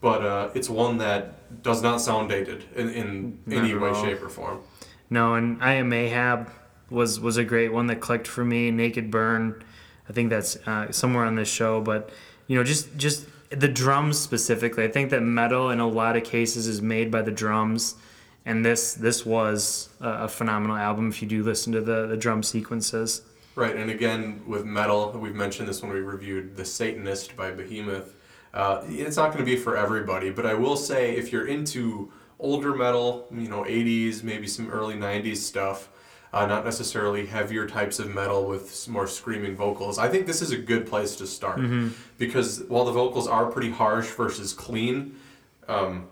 but 0.00 0.22
uh, 0.22 0.50
it's 0.54 0.68
one 0.68 0.98
that 0.98 1.62
does 1.62 1.82
not 1.82 2.00
sound 2.00 2.28
dated 2.28 2.64
in, 2.76 2.90
in 2.90 3.38
Not 3.46 3.64
any 3.64 3.74
way 3.74 3.90
all. 3.90 4.04
shape 4.04 4.22
or 4.22 4.28
form 4.28 4.60
No, 5.10 5.34
and 5.34 5.62
I 5.62 5.74
Am 5.74 5.92
Ahab 5.92 6.50
was 6.90 7.18
was 7.20 7.36
a 7.36 7.44
great 7.44 7.72
one 7.72 7.86
that 7.88 8.00
clicked 8.00 8.26
for 8.28 8.44
me. 8.44 8.70
Naked 8.70 9.10
Burn, 9.10 9.62
I 10.08 10.12
think 10.12 10.30
that's 10.30 10.56
uh, 10.66 10.92
somewhere 10.92 11.24
on 11.24 11.34
this 11.34 11.48
show, 11.48 11.80
but 11.80 12.10
you 12.46 12.56
know, 12.56 12.64
just 12.64 12.96
just 12.96 13.26
the 13.50 13.68
drums 13.68 14.18
specifically. 14.18 14.84
I 14.84 14.88
think 14.88 15.10
that 15.10 15.22
metal 15.22 15.70
in 15.70 15.80
a 15.80 15.88
lot 15.88 16.16
of 16.16 16.24
cases 16.24 16.66
is 16.66 16.80
made 16.80 17.10
by 17.10 17.22
the 17.22 17.30
drums, 17.32 17.94
and 18.48 18.64
this 18.64 18.94
this 18.94 19.26
was 19.26 19.90
a, 20.00 20.24
a 20.24 20.28
phenomenal 20.28 20.76
album 20.76 21.10
if 21.10 21.20
you 21.20 21.28
do 21.28 21.44
listen 21.44 21.72
to 21.74 21.80
the 21.80 22.06
the 22.06 22.16
drum 22.16 22.42
sequences. 22.42 23.22
Right, 23.54 23.76
and 23.76 23.90
again 23.90 24.42
with 24.46 24.64
metal, 24.64 25.10
we've 25.12 25.34
mentioned 25.34 25.68
this 25.68 25.82
when 25.82 25.92
we 25.92 26.00
reviewed 26.00 26.56
The 26.56 26.64
Satanist 26.64 27.36
by 27.36 27.50
Behemoth. 27.50 28.14
Uh, 28.54 28.82
it's 28.88 29.16
not 29.16 29.32
going 29.32 29.44
to 29.44 29.50
be 29.50 29.56
for 29.56 29.76
everybody, 29.76 30.30
but 30.30 30.46
I 30.46 30.54
will 30.54 30.76
say 30.76 31.16
if 31.16 31.30
you're 31.30 31.46
into 31.46 32.10
older 32.38 32.74
metal, 32.74 33.26
you 33.30 33.48
know, 33.48 33.64
80s, 33.64 34.22
maybe 34.22 34.46
some 34.46 34.70
early 34.70 34.94
90s 34.94 35.38
stuff, 35.38 35.90
uh, 36.32 36.46
not 36.46 36.64
necessarily 36.64 37.26
heavier 37.26 37.66
types 37.66 37.98
of 37.98 38.14
metal 38.14 38.46
with 38.46 38.88
more 38.88 39.06
screaming 39.08 39.56
vocals, 39.56 39.98
I 39.98 40.08
think 40.08 40.26
this 40.26 40.40
is 40.40 40.52
a 40.52 40.56
good 40.56 40.86
place 40.86 41.16
to 41.16 41.26
start. 41.26 41.58
Because 42.16 42.62
while 42.68 42.84
the 42.84 42.92
vocals 42.92 43.26
are 43.26 43.46
pretty 43.46 43.70
harsh 43.70 44.06
versus 44.06 44.52
clean, 44.52 45.16
um, 45.66 46.06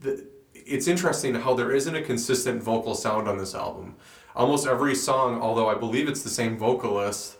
the, 0.00 0.24
it's 0.66 0.88
interesting 0.88 1.34
how 1.34 1.54
there 1.54 1.72
isn't 1.72 1.94
a 1.94 2.02
consistent 2.02 2.62
vocal 2.62 2.94
sound 2.94 3.28
on 3.28 3.38
this 3.38 3.54
album. 3.54 3.96
Almost 4.34 4.66
every 4.66 4.94
song, 4.94 5.40
although 5.40 5.68
I 5.68 5.74
believe 5.74 6.08
it's 6.08 6.22
the 6.22 6.30
same 6.30 6.56
vocalist, 6.58 7.36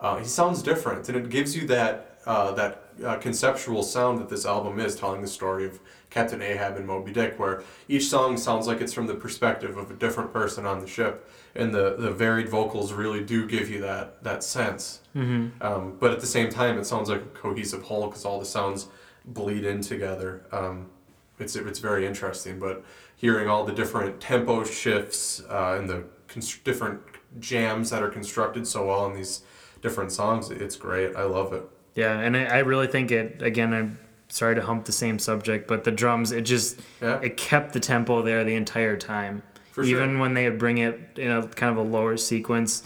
uh, 0.00 0.16
he 0.16 0.24
sounds 0.24 0.62
different, 0.62 1.08
and 1.08 1.16
it 1.16 1.30
gives 1.30 1.56
you 1.56 1.66
that 1.68 2.08
uh, 2.26 2.52
that 2.52 2.84
uh, 3.04 3.16
conceptual 3.16 3.82
sound 3.82 4.18
that 4.20 4.28
this 4.28 4.46
album 4.46 4.78
is, 4.78 4.94
telling 4.94 5.22
the 5.22 5.28
story 5.28 5.64
of 5.64 5.80
Captain 6.10 6.40
Ahab 6.40 6.76
and 6.76 6.86
Moby 6.86 7.12
Dick, 7.12 7.36
where 7.38 7.64
each 7.88 8.06
song 8.06 8.36
sounds 8.36 8.66
like 8.66 8.80
it's 8.80 8.92
from 8.92 9.06
the 9.06 9.14
perspective 9.14 9.76
of 9.76 9.90
a 9.90 9.94
different 9.94 10.32
person 10.32 10.64
on 10.64 10.80
the 10.80 10.86
ship, 10.86 11.28
and 11.54 11.74
the, 11.74 11.96
the 11.96 12.10
varied 12.10 12.48
vocals 12.48 12.92
really 12.92 13.22
do 13.22 13.46
give 13.46 13.70
you 13.70 13.80
that 13.80 14.22
that 14.24 14.42
sense. 14.44 15.00
Mm-hmm. 15.16 15.62
Um, 15.64 15.96
but 15.98 16.10
at 16.12 16.20
the 16.20 16.26
same 16.26 16.48
time, 16.48 16.78
it 16.78 16.84
sounds 16.84 17.08
like 17.08 17.20
a 17.20 17.26
cohesive 17.26 17.82
whole 17.82 18.06
because 18.06 18.24
all 18.24 18.38
the 18.38 18.46
sounds 18.46 18.88
bleed 19.24 19.64
in 19.64 19.80
together. 19.80 20.44
Um, 20.52 20.90
it's 21.38 21.56
it's 21.56 21.78
very 21.78 22.06
interesting. 22.06 22.58
But 22.58 22.84
hearing 23.16 23.48
all 23.48 23.64
the 23.64 23.72
different 23.72 24.20
tempo 24.20 24.64
shifts 24.64 25.42
uh, 25.48 25.76
and 25.78 25.88
the 25.88 26.04
const- 26.28 26.64
different 26.64 27.00
jams 27.40 27.90
that 27.90 28.02
are 28.02 28.08
constructed 28.10 28.66
so 28.66 28.86
well 28.86 29.06
in 29.06 29.14
these 29.14 29.42
different 29.80 30.12
songs, 30.12 30.50
it's 30.50 30.76
great. 30.76 31.16
I 31.16 31.24
love 31.24 31.52
it. 31.52 31.62
Yeah, 31.94 32.18
and 32.18 32.36
I, 32.36 32.44
I 32.44 32.58
really 32.58 32.86
think 32.86 33.10
it 33.10 33.42
again. 33.42 33.72
I'm 33.72 33.98
sorry 34.28 34.54
to 34.54 34.62
hump 34.62 34.84
the 34.86 34.92
same 34.92 35.18
subject, 35.18 35.68
but 35.68 35.84
the 35.84 35.90
drums 35.90 36.32
it 36.32 36.42
just 36.42 36.80
Yeah. 37.00 37.20
it 37.20 37.36
kept 37.36 37.72
the 37.72 37.80
tempo 37.80 38.22
there 38.22 38.44
the 38.44 38.54
entire 38.54 38.96
time. 38.96 39.42
For 39.72 39.84
sure. 39.84 39.96
Even 40.02 40.18
when 40.18 40.34
they 40.34 40.48
would 40.48 40.58
bring 40.58 40.78
it 40.78 41.00
in 41.16 41.30
a 41.30 41.46
kind 41.48 41.70
of 41.70 41.78
a 41.78 41.88
lower 41.88 42.16
sequence, 42.18 42.82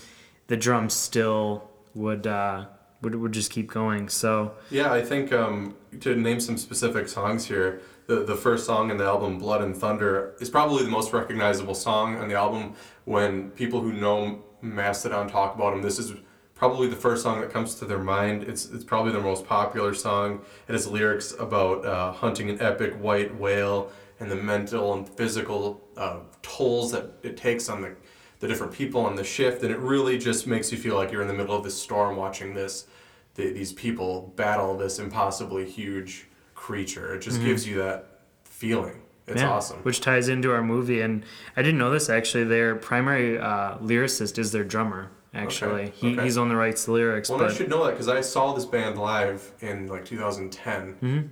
the 0.46 0.56
drums 0.56 0.94
still 0.94 1.68
would 1.94 2.26
uh, 2.26 2.66
would 3.02 3.14
would 3.16 3.32
just 3.32 3.50
keep 3.50 3.70
going. 3.70 4.08
So 4.08 4.52
Yeah, 4.70 4.92
I 4.92 5.02
think 5.02 5.32
um, 5.32 5.74
to 6.00 6.14
name 6.16 6.40
some 6.40 6.56
specific 6.56 7.08
songs 7.08 7.46
here, 7.46 7.80
the 8.06 8.24
the 8.24 8.36
first 8.36 8.66
song 8.66 8.90
in 8.90 8.96
the 8.96 9.04
album, 9.04 9.38
"Blood 9.38 9.62
and 9.62 9.76
Thunder," 9.76 10.34
is 10.40 10.50
probably 10.50 10.84
the 10.84 10.90
most 10.90 11.12
recognizable 11.12 11.74
song 11.74 12.16
on 12.16 12.28
the 12.28 12.34
album. 12.34 12.74
When 13.04 13.50
people 13.50 13.80
who 13.80 13.92
know 13.92 14.44
Mastodon 14.62 15.28
talk 15.28 15.54
about 15.54 15.72
them, 15.72 15.82
this 15.82 15.98
is 15.98 16.12
probably 16.54 16.88
the 16.88 16.96
first 16.96 17.22
song 17.22 17.40
that 17.40 17.50
comes 17.50 17.74
to 17.76 17.84
their 17.84 17.98
mind. 17.98 18.44
It's 18.44 18.66
it's 18.66 18.84
probably 18.84 19.12
their 19.12 19.20
most 19.20 19.46
popular 19.46 19.94
song. 19.94 20.40
It 20.68 20.72
has 20.72 20.86
lyrics 20.86 21.34
about 21.38 21.84
uh, 21.84 22.12
hunting 22.12 22.50
an 22.50 22.60
epic 22.60 22.94
white 22.94 23.36
whale 23.36 23.90
and 24.18 24.30
the 24.30 24.36
mental 24.36 24.94
and 24.94 25.08
physical 25.08 25.82
uh, 25.96 26.20
tolls 26.42 26.92
that 26.92 27.12
it 27.22 27.36
takes 27.36 27.68
on 27.68 27.82
the 27.82 27.96
the 28.38 28.46
different 28.46 28.72
people 28.72 29.00
on 29.00 29.16
the 29.16 29.24
shift, 29.24 29.62
and 29.62 29.70
it 29.70 29.78
really 29.78 30.18
just 30.18 30.46
makes 30.46 30.70
you 30.70 30.76
feel 30.78 30.94
like 30.94 31.10
you're 31.10 31.22
in 31.22 31.28
the 31.28 31.34
middle 31.34 31.56
of 31.56 31.64
this 31.64 31.80
storm 31.80 32.16
watching 32.16 32.54
this 32.54 32.86
the, 33.34 33.52
these 33.52 33.72
people 33.72 34.32
battle 34.36 34.76
this 34.76 34.98
impossibly 34.98 35.68
huge 35.68 36.26
creature. 36.70 37.14
It 37.14 37.20
just 37.20 37.40
gives 37.40 37.66
you 37.66 37.76
that 37.78 37.98
feeling. 38.44 39.00
It's 39.28 39.40
yeah, 39.40 39.50
awesome. 39.50 39.78
Which 39.84 40.00
ties 40.00 40.28
into 40.28 40.52
our 40.52 40.62
movie, 40.62 41.00
and 41.00 41.22
I 41.56 41.62
didn't 41.62 41.78
know 41.78 41.90
this 41.90 42.08
actually. 42.10 42.44
Their 42.44 42.74
primary 42.76 43.38
uh, 43.38 43.78
lyricist 43.78 44.36
is 44.38 44.50
their 44.52 44.64
drummer. 44.64 45.10
Actually, 45.34 45.82
Okay, 45.82 45.92
he, 45.96 46.12
okay. 46.14 46.22
he's 46.24 46.38
on 46.38 46.48
the 46.48 46.56
rights 46.56 46.86
to 46.86 46.92
lyrics. 46.92 47.28
well, 47.28 47.42
I 47.44 47.52
should 47.52 47.68
know 47.68 47.84
that 47.84 47.90
because 47.92 48.08
I 48.08 48.20
saw 48.22 48.52
this 48.54 48.64
band 48.64 48.98
live 48.98 49.52
in 49.60 49.86
like 49.86 50.04
2010. 50.06 50.94
Mm-hmm. 50.94 51.26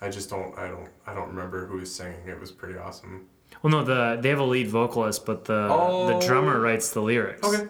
I 0.00 0.08
just 0.10 0.28
don't. 0.28 0.52
I 0.58 0.66
don't. 0.68 0.88
I 1.06 1.14
don't 1.14 1.28
remember 1.28 1.66
who 1.66 1.76
was 1.78 1.94
singing. 1.94 2.26
It 2.26 2.38
was 2.40 2.50
pretty 2.50 2.76
awesome. 2.78 3.26
well, 3.62 3.70
no, 3.70 3.84
the 3.84 4.18
they 4.20 4.28
have 4.34 4.40
a 4.40 4.50
lead 4.54 4.68
vocalist, 4.68 5.24
but 5.24 5.44
the 5.46 5.68
Oh. 5.70 6.06
the 6.10 6.26
drummer 6.26 6.56
writes 6.60 6.86
the 6.92 7.00
lyrics. 7.00 7.46
Okay. 7.48 7.64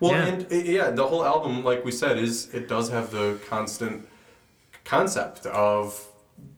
Well, 0.00 0.12
Yeah. 0.12 0.26
and 0.30 0.38
uh, 0.52 0.56
yeah, 0.78 0.90
the 0.90 1.06
whole 1.10 1.24
album, 1.24 1.64
like 1.70 1.82
we 1.84 1.92
said, 2.02 2.18
is 2.18 2.34
it 2.58 2.64
does 2.68 2.86
have 2.90 3.10
the 3.10 3.26
constant 3.48 4.06
concept 4.84 5.46
of 5.46 6.06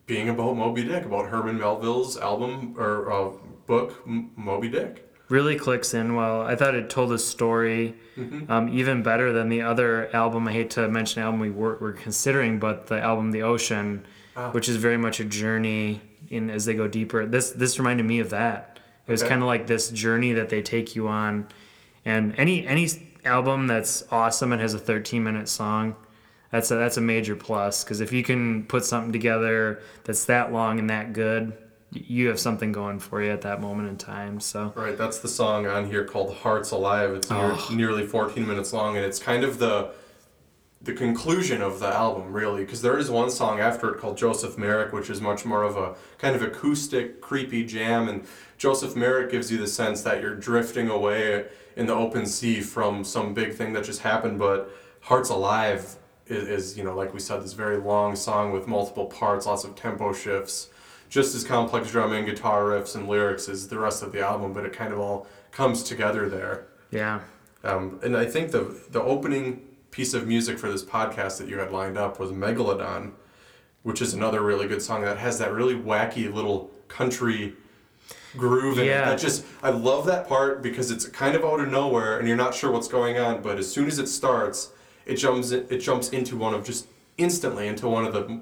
being 0.09 0.29
about 0.31 0.57
Moby 0.57 0.83
Dick, 0.85 1.05
about 1.05 1.29
Herman 1.29 1.59
Melville's 1.59 2.17
album 2.17 2.75
or 2.77 3.13
uh, 3.13 3.31
book 3.67 4.03
M- 4.07 4.31
Moby 4.37 4.69
Dick. 4.71 5.05
really 5.29 5.55
clicks 5.57 5.93
in 5.93 6.15
well. 6.17 6.41
I 6.41 6.57
thought 6.57 6.75
it 6.75 6.91
told 6.91 7.13
a 7.13 7.19
story 7.19 7.95
Mm-hmm. 8.17 8.51
um, 8.51 8.69
even 8.71 9.05
better 9.05 9.33
than 9.33 9.49
the 9.49 9.63
other 9.63 10.13
album. 10.13 10.49
I 10.49 10.53
hate 10.53 10.71
to 10.71 10.89
mention 10.89 11.21
the 11.21 11.27
album 11.27 11.39
we 11.39 11.51
were, 11.51 11.77
were 11.77 11.93
considering, 11.93 12.59
but 12.59 12.89
the 12.89 12.99
album 13.01 13.31
The 13.31 13.43
Ocean, 13.43 14.05
Ah. 14.37 14.51
which 14.51 14.69
is 14.69 14.75
very 14.77 14.97
much 14.97 15.21
a 15.21 15.25
journey 15.25 16.01
in 16.29 16.51
as 16.51 16.65
they 16.65 16.75
go 16.75 16.89
deeper. 16.89 17.27
This 17.27 17.51
this 17.53 17.79
reminded 17.79 18.07
me 18.07 18.19
of 18.19 18.31
that. 18.31 18.81
It 19.07 19.13
was 19.13 19.23
Okay. 19.23 19.29
kind 19.31 19.43
of 19.43 19.47
like 19.47 19.69
this 19.69 19.91
journey 19.91 20.33
that 20.33 20.49
they 20.49 20.63
take 20.63 20.97
you 20.97 21.07
on, 21.07 21.47
and 22.05 22.35
any 22.37 22.67
any 22.67 22.89
album 23.25 23.69
that's 23.69 24.03
awesome 24.11 24.51
and 24.53 24.61
has 24.61 24.75
a 24.75 24.79
13 24.81 25.23
minute 25.23 25.49
song. 25.49 25.95
That's 26.51 26.71
a, 26.71 26.77
that's 26.77 26.97
a 26.97 27.01
major 27.03 27.37
plus 27.37 27.85
because 27.85 28.01
if 28.01 28.13
you 28.13 28.23
can 28.23 28.65
put 28.65 28.85
something 28.85 29.13
together 29.13 29.83
that's 30.05 30.25
that 30.27 30.53
long 30.53 30.79
and 30.79 30.89
that 30.89 31.13
good, 31.13 31.53
you 31.93 32.29
have 32.29 32.41
something 32.41 32.73
going 32.73 32.99
for 32.99 33.23
you 33.23 33.31
at 33.31 33.43
that 33.43 33.61
moment 33.61 33.89
in 33.89 33.97
time. 33.97 34.41
So 34.41 34.73
Right, 34.75 34.97
that's 34.97 35.19
the 35.19 35.29
song 35.29 35.67
on 35.67 35.87
here 35.87 36.05
called 36.05 36.35
"Hearts 36.37 36.71
Alive." 36.71 37.11
It's 37.13 37.31
near, 37.31 37.39
Oh. 37.53 37.69
nearly 37.73 38.07
14 38.07 38.47
minutes 38.47 38.73
long, 38.73 38.97
and 38.97 39.05
it's 39.05 39.19
kind 39.19 39.45
of 39.45 39.59
the 39.59 39.91
the 40.81 40.93
conclusion 40.93 41.61
of 41.61 41.81
the 41.81 41.89
album, 41.89 42.33
really, 42.33 42.65
because 42.65 42.83
there 42.83 42.97
is 42.97 43.11
one 43.11 43.29
song 43.31 43.59
after 43.59 43.93
it 43.93 43.99
called 43.99 44.17
"Joseph 44.17 44.57
Merrick," 44.57 44.93
which 44.93 45.11
is 45.11 45.21
much 45.21 45.45
more 45.45 45.65
of 45.65 45.77
a 45.77 45.97
kind 46.19 46.37
of 46.37 46.43
acoustic, 46.43 47.21
creepy 47.21 47.65
jam, 47.65 48.09
and 48.09 48.25
Joseph 48.59 48.95
Merrick 48.95 49.31
gives 49.31 49.51
you 49.51 49.59
the 49.59 49.67
sense 49.67 50.03
that 50.03 50.23
you're 50.23 50.37
drifting 50.37 50.89
away 50.89 51.47
in 51.77 51.87
the 51.87 51.95
open 51.95 52.27
sea 52.27 52.61
from 52.61 53.03
some 53.03 53.35
big 53.35 53.55
thing 53.55 53.73
that 53.73 53.83
just 53.85 54.03
happened. 54.03 54.39
But 54.39 54.71
"Hearts 55.03 55.31
Alive" 55.31 55.97
is, 56.29 56.49
is 56.49 56.79
you 56.79 56.85
know, 56.85 56.95
like 56.95 57.13
we 57.13 57.21
said, 57.21 57.43
this 57.43 57.53
very 57.53 57.79
long 57.79 58.17
song 58.17 58.53
with 58.53 58.67
multiple 58.67 59.07
parts, 59.07 59.47
lots 59.47 59.65
of 59.65 59.75
tempo 59.75 60.13
shifts 60.13 60.69
just 61.09 61.35
as 61.35 61.45
complex 61.45 61.91
drumming, 61.91 62.25
guitar 62.27 62.65
riffs, 62.65 62.95
and 62.95 63.09
lyrics 63.09 63.49
as 63.49 63.69
the 63.69 63.79
rest 63.79 64.03
of 64.03 64.13
the 64.13 64.21
album, 64.21 64.53
but 64.53 64.65
it 64.65 64.73
kind 64.73 64.93
of 64.93 64.99
all 64.99 65.27
comes 65.51 65.83
together 65.83 66.29
there. 66.29 66.67
Yeah. 66.91 67.21
Um, 67.65 67.99
and 68.03 68.17
I 68.17 68.25
think 68.25 68.51
the 68.51 68.81
the 68.91 69.03
opening 69.03 69.63
piece 69.91 70.15
of 70.15 70.27
music 70.27 70.59
for 70.59 70.71
this 70.71 70.85
podcast 70.85 71.39
that 71.39 71.49
you 71.49 71.59
had 71.59 71.73
lined 71.73 71.99
up 71.99 72.21
was 72.21 72.31
Megalodon, 72.31 73.13
which 73.83 74.03
is 74.03 74.15
another 74.15 74.43
really 74.43 74.69
good 74.69 74.83
song 74.83 75.03
that 75.03 75.19
has 75.19 75.39
that 75.39 75.53
really 75.53 75.75
wacky 75.75 76.33
little 76.33 76.71
country 76.89 77.55
groove 78.37 78.79
in 78.79 78.85
it. 78.85 78.89
Yeah. 78.89 79.07
That 79.07 79.19
just 79.19 79.45
I 79.63 79.71
love 79.71 80.07
that 80.07 80.29
part 80.29 80.63
because 80.63 80.91
it's 80.91 81.07
kind 81.07 81.35
of 81.35 81.45
out 81.45 81.61
of 81.61 81.69
nowhere 81.69 82.19
and 82.19 82.29
you're 82.29 82.37
not 82.37 82.55
sure 82.55 82.71
what's 82.71 82.89
going 82.89 83.19
on, 83.19 83.43
but 83.43 83.59
as 83.59 83.71
soon 83.71 83.87
as 83.89 83.99
it 83.99 84.07
starts, 84.07 84.71
it 85.09 85.17
jumps 85.17 85.51
it 85.51 85.79
jumps 85.79 86.11
into 86.11 86.37
one 86.37 86.55
of 86.55 86.65
just 86.65 86.87
instantly 87.17 87.67
into 87.67 87.89
one 87.89 88.05
of 88.05 88.13
the 88.13 88.41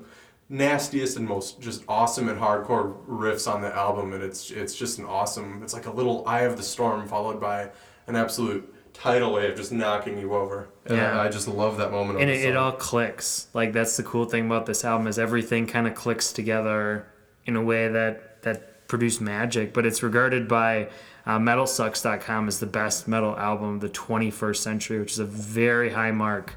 nastiest 0.48 1.16
and 1.16 1.26
most 1.26 1.60
just 1.60 1.82
awesome 1.88 2.28
and 2.28 2.38
hardcore 2.40 2.94
riffs 3.06 3.52
on 3.52 3.60
the 3.62 3.74
album 3.74 4.12
and 4.12 4.22
it's 4.22 4.50
it's 4.50 4.74
just 4.76 4.98
an 4.98 5.04
awesome 5.04 5.60
it's 5.62 5.74
like 5.74 5.86
a 5.86 5.90
little 5.90 6.26
eye 6.28 6.42
of 6.42 6.56
the 6.56 6.62
storm 6.62 7.06
followed 7.08 7.40
by 7.40 7.68
an 8.06 8.14
absolute 8.14 8.72
tidal 8.92 9.32
wave 9.32 9.56
just 9.56 9.72
knocking 9.72 10.18
you 10.18 10.32
over. 10.34 10.68
And 10.86 10.96
Yeah. 10.96 11.20
I, 11.20 11.26
I 11.26 11.28
just 11.28 11.48
love 11.48 11.76
that 11.78 11.90
moment 11.90 12.20
and 12.20 12.30
of 12.30 12.36
it, 12.36 12.44
it 12.48 12.56
all 12.56 12.72
clicks. 12.72 13.48
Like 13.52 13.72
that's 13.72 13.96
the 13.96 14.02
cool 14.02 14.24
thing 14.24 14.46
about 14.46 14.64
this 14.66 14.84
album 14.84 15.06
is 15.06 15.18
everything 15.18 15.66
kind 15.66 15.86
of 15.86 15.94
clicks 15.94 16.32
together 16.32 17.06
in 17.44 17.56
a 17.56 17.62
way 17.62 17.88
that 17.88 18.42
that 18.42 18.88
produced 18.88 19.20
magic 19.20 19.74
but 19.74 19.84
it's 19.84 20.00
regarded 20.02 20.46
by 20.46 20.88
uh, 21.26 21.38
metalsucks.com 21.38 22.48
is 22.48 22.60
the 22.60 22.66
best 22.66 23.08
metal 23.08 23.36
album 23.36 23.74
of 23.74 23.80
the 23.80 23.88
21st 23.88 24.56
century 24.56 24.98
which 25.00 25.12
is 25.12 25.18
a 25.18 25.24
very 25.24 25.90
high 25.90 26.10
mark 26.12 26.54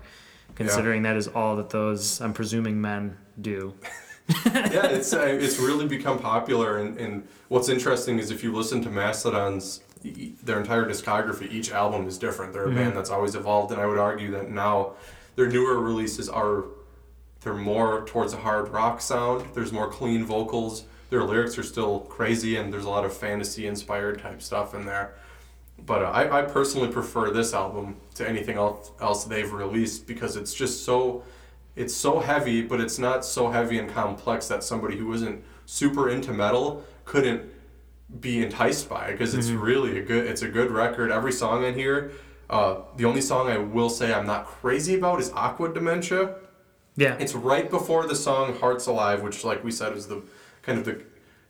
considering 0.55 1.03
that 1.03 1.15
is 1.15 1.27
all 1.27 1.55
that 1.55 1.69
those 1.69 2.21
i'm 2.21 2.33
presuming 2.33 2.79
men 2.79 3.17
do 3.41 3.73
yeah, 4.45 4.85
it's 4.85 5.11
uh, 5.11 5.21
it's 5.21 5.57
really 5.57 5.87
become 5.87 6.19
popular, 6.19 6.77
and, 6.77 6.99
and 6.99 7.27
what's 7.47 7.67
interesting 7.67 8.19
is 8.19 8.29
if 8.29 8.43
you 8.43 8.53
listen 8.53 8.79
to 8.83 8.89
Mastodon's 8.89 9.81
their 10.03 10.59
entire 10.59 10.85
discography, 10.85 11.51
each 11.51 11.71
album 11.71 12.07
is 12.07 12.19
different. 12.19 12.53
They're 12.53 12.69
a 12.69 12.71
band 12.71 12.95
that's 12.95 13.09
always 13.09 13.33
evolved, 13.33 13.71
and 13.71 13.81
I 13.81 13.87
would 13.87 13.97
argue 13.97 14.29
that 14.31 14.51
now 14.51 14.93
their 15.35 15.47
newer 15.47 15.79
releases 15.79 16.29
are 16.29 16.65
they're 17.41 17.55
more 17.55 18.05
towards 18.05 18.33
a 18.33 18.37
hard 18.37 18.69
rock 18.69 19.01
sound. 19.01 19.47
There's 19.55 19.71
more 19.71 19.89
clean 19.89 20.25
vocals. 20.25 20.83
Their 21.09 21.23
lyrics 21.23 21.57
are 21.57 21.63
still 21.63 22.01
crazy, 22.01 22.55
and 22.57 22.71
there's 22.71 22.85
a 22.85 22.89
lot 22.89 23.05
of 23.05 23.15
fantasy 23.15 23.67
inspired 23.67 24.21
type 24.21 24.41
stuff 24.41 24.73
in 24.73 24.85
there. 24.85 25.15
But 25.85 26.03
uh, 26.03 26.11
I, 26.11 26.39
I 26.39 26.41
personally 26.43 26.89
prefer 26.89 27.31
this 27.31 27.53
album 27.53 27.97
to 28.15 28.27
anything 28.27 28.57
else 28.57 28.91
else 28.99 29.23
they've 29.23 29.51
released 29.51 30.07
because 30.07 30.35
it's 30.35 30.53
just 30.53 30.83
so 30.83 31.23
it's 31.75 31.93
so 31.93 32.19
heavy, 32.19 32.61
but 32.61 32.81
it's 32.81 32.99
not 32.99 33.23
so 33.23 33.49
heavy 33.49 33.79
and 33.79 33.89
complex 33.89 34.47
that 34.49 34.63
somebody 34.63 34.97
who 34.97 35.11
isn't 35.13 35.43
super 35.65 36.09
into 36.09 36.33
metal 36.33 36.83
couldn't 37.05 37.43
be 38.19 38.43
enticed 38.43 38.89
by 38.89 39.05
it 39.05 39.11
because 39.13 39.35
it's 39.35 39.49
really 39.49 39.99
a 39.99 40.01
good 40.01 40.25
it's 40.25 40.41
a 40.41 40.47
good 40.47 40.71
record. 40.71 41.11
Every 41.11 41.31
song 41.31 41.63
in 41.63 41.75
here. 41.75 42.11
Uh, 42.49 42.81
the 42.97 43.05
only 43.05 43.21
song 43.21 43.47
I 43.47 43.59
will 43.59 43.91
say 43.91 44.11
I'm 44.11 44.25
not 44.25 44.47
crazy 44.47 44.95
about 44.95 45.19
is 45.19 45.31
Aqua 45.33 45.71
Dementia. 45.71 46.33
yeah 46.95 47.15
It's 47.19 47.35
right 47.35 47.69
before 47.69 48.07
the 48.07 48.15
song 48.15 48.57
Hearts 48.57 48.87
Alive, 48.87 49.21
which, 49.21 49.43
like 49.43 49.63
we 49.63 49.69
said, 49.69 49.95
is 49.95 50.07
the 50.07 50.23
kind 50.69 50.79
of 50.79 50.85
the 50.85 51.03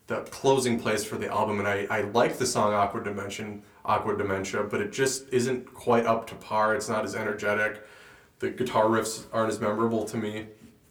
the 0.07 0.21
closing 0.31 0.79
place 0.79 1.03
for 1.03 1.17
the 1.17 1.27
album. 1.27 1.59
And 1.59 1.67
I, 1.67 1.85
I 1.89 2.01
like 2.01 2.39
the 2.39 2.45
song 2.45 2.73
Awkward 2.73 3.03
Dimension, 3.03 3.61
Aqua 3.85 4.17
Dementia, 4.17 4.63
but 4.63 4.81
it 4.81 4.91
just 4.91 5.31
isn't 5.31 5.71
quite 5.71 6.07
up 6.07 6.25
to 6.27 6.35
par. 6.35 6.75
It's 6.75 6.89
not 6.89 7.05
as 7.05 7.15
energetic. 7.15 7.85
The 8.39 8.49
guitar 8.49 8.85
riffs 8.85 9.25
aren't 9.31 9.51
as 9.51 9.59
memorable 9.59 10.05
to 10.05 10.17
me, 10.17 10.47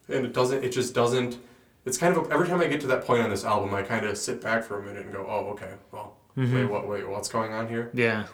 and 0.08 0.24
it 0.24 0.32
doesn't. 0.32 0.62
It 0.62 0.70
just 0.70 0.94
doesn't. 0.94 1.38
It's 1.84 1.98
kind 1.98 2.16
of 2.16 2.30
every 2.30 2.46
time 2.46 2.60
I 2.60 2.66
get 2.68 2.80
to 2.82 2.86
that 2.88 3.04
point 3.04 3.22
on 3.22 3.30
this 3.30 3.44
album, 3.44 3.74
I 3.74 3.82
kind 3.82 4.06
of 4.06 4.16
sit 4.18 4.40
back 4.40 4.62
for 4.62 4.78
a 4.78 4.82
minute 4.82 5.04
and 5.06 5.12
go, 5.12 5.26
"Oh, 5.28 5.50
okay. 5.52 5.72
Well, 5.90 6.16
mm-hmm. 6.36 6.54
wait, 6.54 6.64
what? 6.66 6.86
Wait, 6.86 7.08
what's 7.08 7.28
going 7.28 7.52
on 7.52 7.66
here?" 7.68 7.90
yeah 7.94 8.26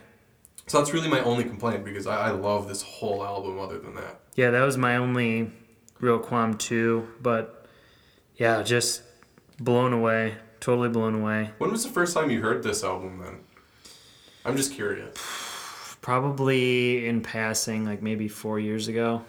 So 0.67 0.79
that's 0.79 0.93
really 0.93 1.09
my 1.09 1.21
only 1.21 1.45
complaint 1.45 1.85
because 1.85 2.07
I, 2.07 2.29
I 2.29 2.31
love 2.33 2.69
this 2.69 2.83
whole 2.83 3.25
album. 3.25 3.59
Other 3.59 3.79
than 3.79 3.95
that. 3.95 4.21
Yeah, 4.35 4.51
that 4.51 4.63
was 4.63 4.77
my 4.77 4.97
only 4.97 5.53
real 6.01 6.19
qualm 6.19 6.59
too. 6.59 7.09
But 7.23 7.67
yeah, 8.37 8.63
just 8.63 9.03
blown 9.59 9.93
away. 9.93 10.35
Totally 10.61 10.89
blown 10.89 11.15
away. 11.15 11.51
When 11.59 11.71
was 11.71 11.85
the 11.85 11.91
first 11.91 12.15
time 12.15 12.31
you 12.31 12.41
heard 12.41 12.63
this 12.63 12.83
album 12.83 13.19
then? 13.19 13.41
I'm 14.45 14.57
just 14.57 14.73
curious. 14.73 15.17
Probably 16.01 17.07
in 17.07 17.23
passing, 17.23 17.85
like 17.85 18.03
maybe 18.03 18.29
four 18.29 18.59
years 18.59 18.89
ago. 18.89 19.25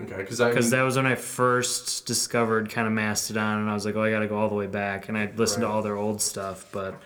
Okay, 0.00 0.16
because 0.16 0.38
Because 0.38 0.70
that 0.70 0.82
was 0.82 0.96
when 0.96 1.06
I 1.06 1.14
first 1.14 2.06
discovered 2.06 2.70
kind 2.70 2.86
of 2.86 2.92
Mastodon, 2.92 3.60
and 3.60 3.70
I 3.70 3.74
was 3.74 3.84
like, 3.84 3.96
oh, 3.96 4.02
I 4.02 4.10
got 4.10 4.20
to 4.20 4.28
go 4.28 4.38
all 4.38 4.48
the 4.48 4.54
way 4.54 4.66
back. 4.66 5.08
And 5.08 5.18
I 5.18 5.30
listened 5.36 5.62
to 5.62 5.68
all 5.68 5.82
their 5.82 5.96
old 5.96 6.22
stuff. 6.22 6.66
But 6.72 7.00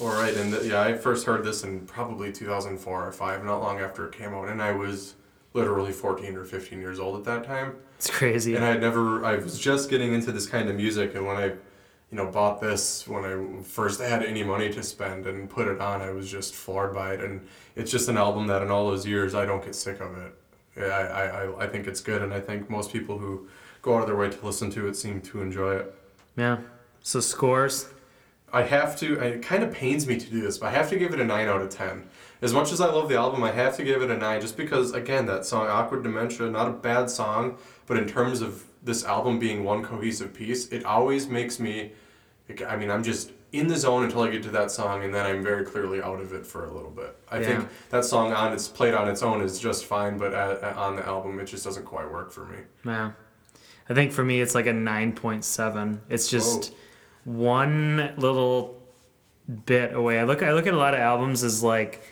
all 0.00 0.08
right, 0.08 0.34
and 0.34 0.52
the, 0.52 0.66
yeah, 0.66 0.80
I 0.80 0.94
first 0.94 1.26
heard 1.26 1.44
this 1.44 1.64
in 1.64 1.80
probably 1.86 2.32
2004 2.32 3.06
or 3.06 3.12
five, 3.12 3.44
not 3.44 3.60
long 3.60 3.80
after 3.80 4.06
it 4.06 4.12
came 4.12 4.32
out, 4.32 4.48
and 4.48 4.62
I 4.62 4.70
was 4.72 5.14
literally 5.54 5.92
14 5.92 6.36
or 6.36 6.44
15 6.44 6.80
years 6.80 7.00
old 7.00 7.16
at 7.18 7.24
that 7.24 7.44
time, 7.44 7.74
it's 7.96 8.08
crazy. 8.08 8.54
and 8.54 8.64
I 8.64 8.68
had 8.68 8.80
never, 8.80 9.24
I 9.24 9.36
was 9.36 9.58
just 9.58 9.90
getting 9.90 10.12
into 10.12 10.30
this 10.30 10.46
kind 10.46 10.68
of 10.68 10.76
music, 10.76 11.16
and 11.16 11.26
when 11.26 11.36
I, 11.36 11.52
you 12.10 12.16
know, 12.16 12.26
bought 12.26 12.60
this 12.60 13.06
when 13.06 13.24
I 13.24 13.62
first 13.62 14.00
had 14.00 14.22
any 14.24 14.42
money 14.42 14.72
to 14.72 14.82
spend 14.82 15.26
and 15.26 15.48
put 15.48 15.68
it 15.68 15.80
on, 15.80 16.00
I 16.00 16.10
was 16.10 16.30
just 16.30 16.54
floored 16.54 16.94
by 16.94 17.12
it, 17.14 17.20
and 17.20 17.46
it's 17.76 17.90
just 17.90 18.08
an 18.08 18.16
album 18.16 18.46
that 18.46 18.62
in 18.62 18.70
all 18.70 18.88
those 18.88 19.06
years 19.06 19.34
I 19.34 19.44
don't 19.44 19.62
get 19.64 19.74
sick 19.74 20.00
of 20.00 20.16
it. 20.16 20.34
Yeah, 20.76 20.84
I, 20.86 21.02
I, 21.24 21.44
I- 21.44 21.64
I 21.64 21.66
think 21.66 21.86
it's 21.86 22.00
good, 22.00 22.22
and 22.22 22.32
I 22.32 22.40
think 22.40 22.70
most 22.70 22.92
people 22.92 23.18
who 23.18 23.48
go 23.82 23.96
out 23.96 24.00
of 24.02 24.06
their 24.06 24.16
way 24.16 24.30
to 24.30 24.46
listen 24.46 24.70
to 24.70 24.88
it 24.88 24.96
seem 24.96 25.20
to 25.22 25.42
enjoy 25.42 25.76
it. 25.76 25.94
yeah. 26.36 26.58
So 27.00 27.20
scores. 27.20 27.88
I 28.52 28.62
have 28.62 28.96
to. 29.00 29.20
It 29.20 29.42
kind 29.42 29.62
of 29.62 29.72
pains 29.72 30.06
me 30.06 30.18
to 30.18 30.30
do 30.30 30.40
this, 30.40 30.58
but 30.58 30.66
I 30.66 30.70
have 30.70 30.88
to 30.90 30.98
give 30.98 31.12
it 31.12 31.20
a 31.20 31.24
nine 31.24 31.48
out 31.48 31.60
of 31.62 31.68
ten. 31.70 32.08
As 32.42 32.52
much 32.52 32.72
as 32.72 32.80
I 32.80 32.86
love 32.86 33.08
the 33.08 33.16
album, 33.16 33.42
I 33.44 33.52
have 33.52 33.76
to 33.76 33.84
give 33.84 34.00
it 34.02 34.10
a 34.10 34.16
nine, 34.16 34.40
just 34.40 34.56
because 34.56 34.92
again, 34.94 35.26
that 35.26 35.44
song 35.46 35.66
"Aqua 35.68 36.02
Dementia," 36.02 36.48
not 36.50 36.66
a 36.68 36.72
bad 36.72 37.08
song, 37.10 37.56
but 37.86 37.96
in 37.98 38.06
terms 38.06 38.40
of 38.40 38.64
this 38.82 39.04
album 39.04 39.38
being 39.38 39.64
one 39.64 39.82
cohesive 39.84 40.32
piece, 40.34 40.68
it 40.68 40.84
always 40.84 41.26
makes 41.28 41.58
me. 41.60 41.92
I 42.66 42.76
mean, 42.76 42.90
I'm 42.90 43.02
just 43.02 43.32
in 43.52 43.66
the 43.66 43.76
zone 43.76 44.04
until 44.04 44.22
I 44.22 44.30
get 44.30 44.42
to 44.44 44.50
that 44.50 44.70
song, 44.70 45.04
and 45.04 45.14
then 45.14 45.24
I'm 45.26 45.42
very 45.42 45.64
clearly 45.64 46.02
out 46.02 46.20
of 46.20 46.32
it 46.32 46.46
for 46.46 46.64
a 46.64 46.72
little 46.72 46.90
bit. 46.90 47.16
I 47.30 47.38
Yeah. 47.40 47.46
think 47.46 47.68
that 47.90 48.04
song 48.04 48.32
on 48.32 48.52
its 48.52 48.68
played 48.68 48.94
on 48.94 49.08
its 49.08 49.22
own 49.22 49.40
is 49.42 49.58
just 49.58 49.84
fine, 49.86 50.16
but 50.18 50.32
at, 50.34 50.62
at- 50.62 50.76
on 50.76 50.96
the 50.96 51.06
album, 51.06 51.38
it 51.40 51.44
just 51.46 51.64
doesn't 51.64 51.84
quite 51.84 52.10
work 52.10 52.30
for 52.30 52.44
me. 52.46 52.58
Yeah. 52.84 53.12
I 53.88 53.94
think 53.94 54.12
for 54.12 54.22
me, 54.24 54.40
it's 54.42 54.54
like 54.54 54.66
a 54.66 54.72
9.7. 54.72 56.00
It's 56.10 56.28
just 56.28 56.74
one 57.24 58.12
little 58.16 58.82
bit 59.66 59.94
away. 59.94 60.18
I 60.18 60.24
look, 60.24 60.42
I 60.42 60.52
look 60.52 60.66
at 60.66 60.74
a 60.74 60.76
lot 60.78 60.94
of 60.94 61.00
albums 61.00 61.42
as 61.42 61.62
like 61.62 62.02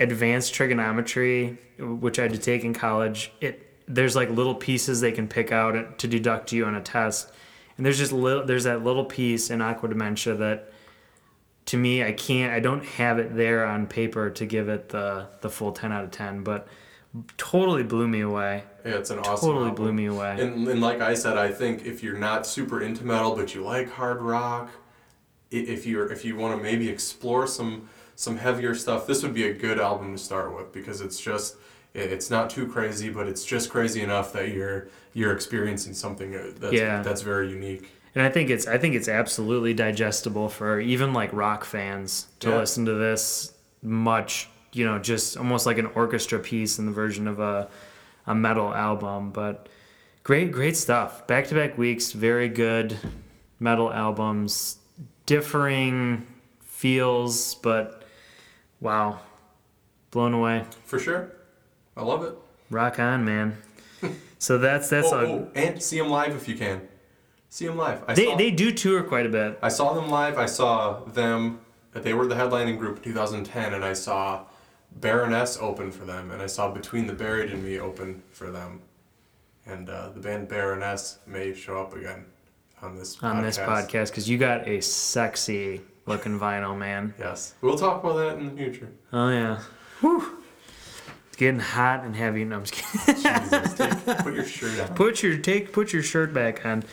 advanced 0.00 0.52
trigonometry, 0.54 1.58
which 1.78 2.18
I 2.18 2.22
had 2.22 2.32
to 2.32 2.38
take 2.38 2.64
in 2.64 2.74
college. 2.74 3.32
It 3.40 3.73
there's 3.86 4.16
like 4.16 4.30
little 4.30 4.54
pieces 4.54 5.00
they 5.00 5.12
can 5.12 5.28
pick 5.28 5.52
out 5.52 5.98
to 5.98 6.08
deduct 6.08 6.52
you 6.52 6.64
on 6.64 6.74
a 6.74 6.80
test, 6.80 7.32
and 7.76 7.84
there's 7.84 7.98
just 7.98 8.12
little, 8.12 8.44
there's 8.44 8.64
that 8.64 8.82
little 8.84 9.04
piece 9.04 9.50
in 9.50 9.60
aqua 9.60 9.88
dementia 9.88 10.34
that 10.34 10.70
to 11.66 11.76
me 11.76 12.02
I 12.02 12.12
can't 12.12 12.52
I 12.52 12.60
don't 12.60 12.84
have 12.84 13.18
it 13.18 13.34
there 13.34 13.64
on 13.66 13.86
paper 13.86 14.30
to 14.30 14.46
give 14.46 14.68
it 14.68 14.88
the 14.90 15.28
the 15.40 15.50
full 15.50 15.72
10 15.72 15.92
out 15.92 16.04
of 16.04 16.10
10, 16.10 16.42
but 16.42 16.68
totally 17.36 17.82
blew 17.82 18.08
me 18.08 18.20
away. 18.20 18.64
Yeah, 18.84 18.96
it's 18.96 19.10
an 19.10 19.20
awesome. 19.20 19.48
Totally 19.48 19.68
album. 19.68 19.84
blew 19.84 19.92
me 19.92 20.06
away. 20.06 20.36
And, 20.40 20.66
and 20.68 20.80
like 20.80 21.00
I 21.00 21.14
said, 21.14 21.38
I 21.38 21.50
think 21.50 21.86
if 21.86 22.02
you're 22.02 22.18
not 22.18 22.46
super 22.46 22.80
into 22.82 23.04
metal 23.04 23.34
but 23.36 23.54
you 23.54 23.62
like 23.62 23.90
hard 23.90 24.20
rock, 24.20 24.70
if 25.50 25.86
you're 25.86 26.10
if 26.10 26.24
you 26.24 26.36
want 26.36 26.56
to 26.56 26.62
maybe 26.62 26.88
explore 26.88 27.46
some 27.46 27.88
some 28.16 28.36
heavier 28.36 28.74
stuff, 28.74 29.06
this 29.06 29.22
would 29.22 29.34
be 29.34 29.48
a 29.48 29.52
good 29.52 29.80
album 29.80 30.12
to 30.12 30.22
start 30.22 30.54
with 30.54 30.72
because 30.72 31.00
it's 31.00 31.20
just 31.20 31.56
it's 31.94 32.30
not 32.30 32.50
too 32.50 32.66
crazy, 32.66 33.08
but 33.08 33.26
it's 33.28 33.44
just 33.44 33.70
crazy 33.70 34.02
enough 34.02 34.32
that 34.32 34.48
you're 34.50 34.88
you're 35.12 35.32
experiencing 35.32 35.94
something 35.94 36.34
uh, 36.34 36.50
that's 36.58 36.72
Yeah. 36.74 37.02
that's 37.02 37.22
very 37.22 37.48
unique. 37.50 37.88
And 38.14 38.24
I 38.24 38.30
think 38.30 38.50
it's 38.50 38.66
I 38.66 38.78
think 38.78 38.94
it's 38.94 39.08
absolutely 39.08 39.74
digestible 39.74 40.48
for 40.48 40.80
even 40.80 41.12
like 41.12 41.32
rock 41.32 41.64
fans 41.64 42.26
to 42.40 42.50
Yeah. 42.50 42.58
listen 42.58 42.84
to 42.86 42.94
this 42.94 43.52
much, 43.82 44.48
you 44.72 44.84
know, 44.84 44.98
just 44.98 45.36
almost 45.36 45.66
like 45.66 45.78
an 45.78 45.86
orchestra 45.94 46.38
piece 46.38 46.78
in 46.78 46.86
the 46.86 46.92
version 46.92 47.28
of 47.28 47.38
a 47.40 47.68
a 48.26 48.34
metal 48.34 48.74
album, 48.74 49.30
but 49.30 49.68
great 50.24 50.50
great 50.50 50.76
stuff. 50.76 51.26
Back-to-back 51.26 51.76
weeks, 51.78 52.12
very 52.12 52.48
good 52.48 52.96
metal 53.60 53.92
albums, 53.92 54.78
differing 55.26 56.26
feels, 56.60 57.54
but 57.56 58.02
wow. 58.80 59.20
Blown 60.10 60.32
away. 60.32 60.64
For 60.86 60.98
sure, 60.98 61.32
I 61.96 62.02
love 62.02 62.24
it. 62.24 62.34
Rock 62.70 62.98
on, 62.98 63.24
man. 63.24 63.58
So 64.38 64.58
that's 64.58 64.90
that's 64.90 65.10
oh, 65.10 65.18
a, 65.18 65.26
oh, 65.26 65.48
and 65.54 65.82
see 65.82 65.98
them 65.98 66.10
live 66.10 66.36
if 66.36 66.48
you 66.48 66.54
can. 66.54 66.86
See 67.48 67.66
them 67.66 67.78
live. 67.78 68.02
I 68.06 68.12
they 68.12 68.26
saw- 68.26 68.36
they 68.36 68.50
do 68.50 68.72
tour 68.72 69.02
quite 69.02 69.24
a 69.24 69.30
bit. 69.30 69.58
I 69.62 69.70
saw 69.70 69.94
them 69.94 70.10
live. 70.10 70.36
I 70.36 70.44
saw 70.44 71.00
them. 71.04 71.60
They 71.94 72.12
were 72.12 72.26
the 72.26 72.34
headlining 72.34 72.78
group 72.78 72.98
in 72.98 73.04
2010, 73.04 73.72
and 73.72 73.84
I 73.84 73.94
saw 73.94 74.44
Baroness 74.96 75.56
open 75.60 75.90
for 75.92 76.04
them, 76.04 76.30
and 76.30 76.42
I 76.42 76.46
saw 76.46 76.70
Between 76.70 77.06
the 77.06 77.14
Buried 77.14 77.52
and 77.52 77.64
Me 77.64 77.78
open 77.78 78.22
for 78.32 78.50
them. 78.50 78.82
And 79.64 79.88
uh, 79.88 80.10
the 80.10 80.20
band 80.20 80.48
Baroness 80.48 81.20
may 81.26 81.54
show 81.54 81.80
up 81.80 81.94
again 81.94 82.26
on 82.82 82.96
this 82.96 83.22
on 83.22 83.42
this 83.42 83.56
podcast 83.56 84.08
because 84.10 84.28
you 84.28 84.36
got 84.36 84.68
a 84.68 84.82
sexy 84.82 85.80
looking 86.04 86.38
vinyl, 86.38 86.76
man. 86.76 87.14
Yes, 87.18 87.54
we'll 87.62 87.78
talk 87.78 88.04
about 88.04 88.16
that 88.16 88.38
in 88.38 88.54
the 88.54 88.62
future. 88.62 88.90
Oh 89.12 89.30
yeah. 89.30 89.60
Whew. 90.00 90.43
It's 91.34 91.40
getting 91.40 91.58
hot 91.58 92.04
and 92.04 92.14
heavy. 92.14 92.44
No, 92.44 92.58
I'm 92.58 92.64
just 92.64 92.74
kidding. 92.74 93.22
Jesus, 93.24 93.74
take, 93.74 94.06
put 94.18 94.34
your 94.34 94.44
shirt 94.44 94.78
on. 94.78 94.94
put 94.94 95.20
your 95.20 95.36
take 95.36 95.72
put 95.72 95.92
your 95.92 96.00
shirt 96.04 96.32
back 96.32 96.64
on. 96.64 96.84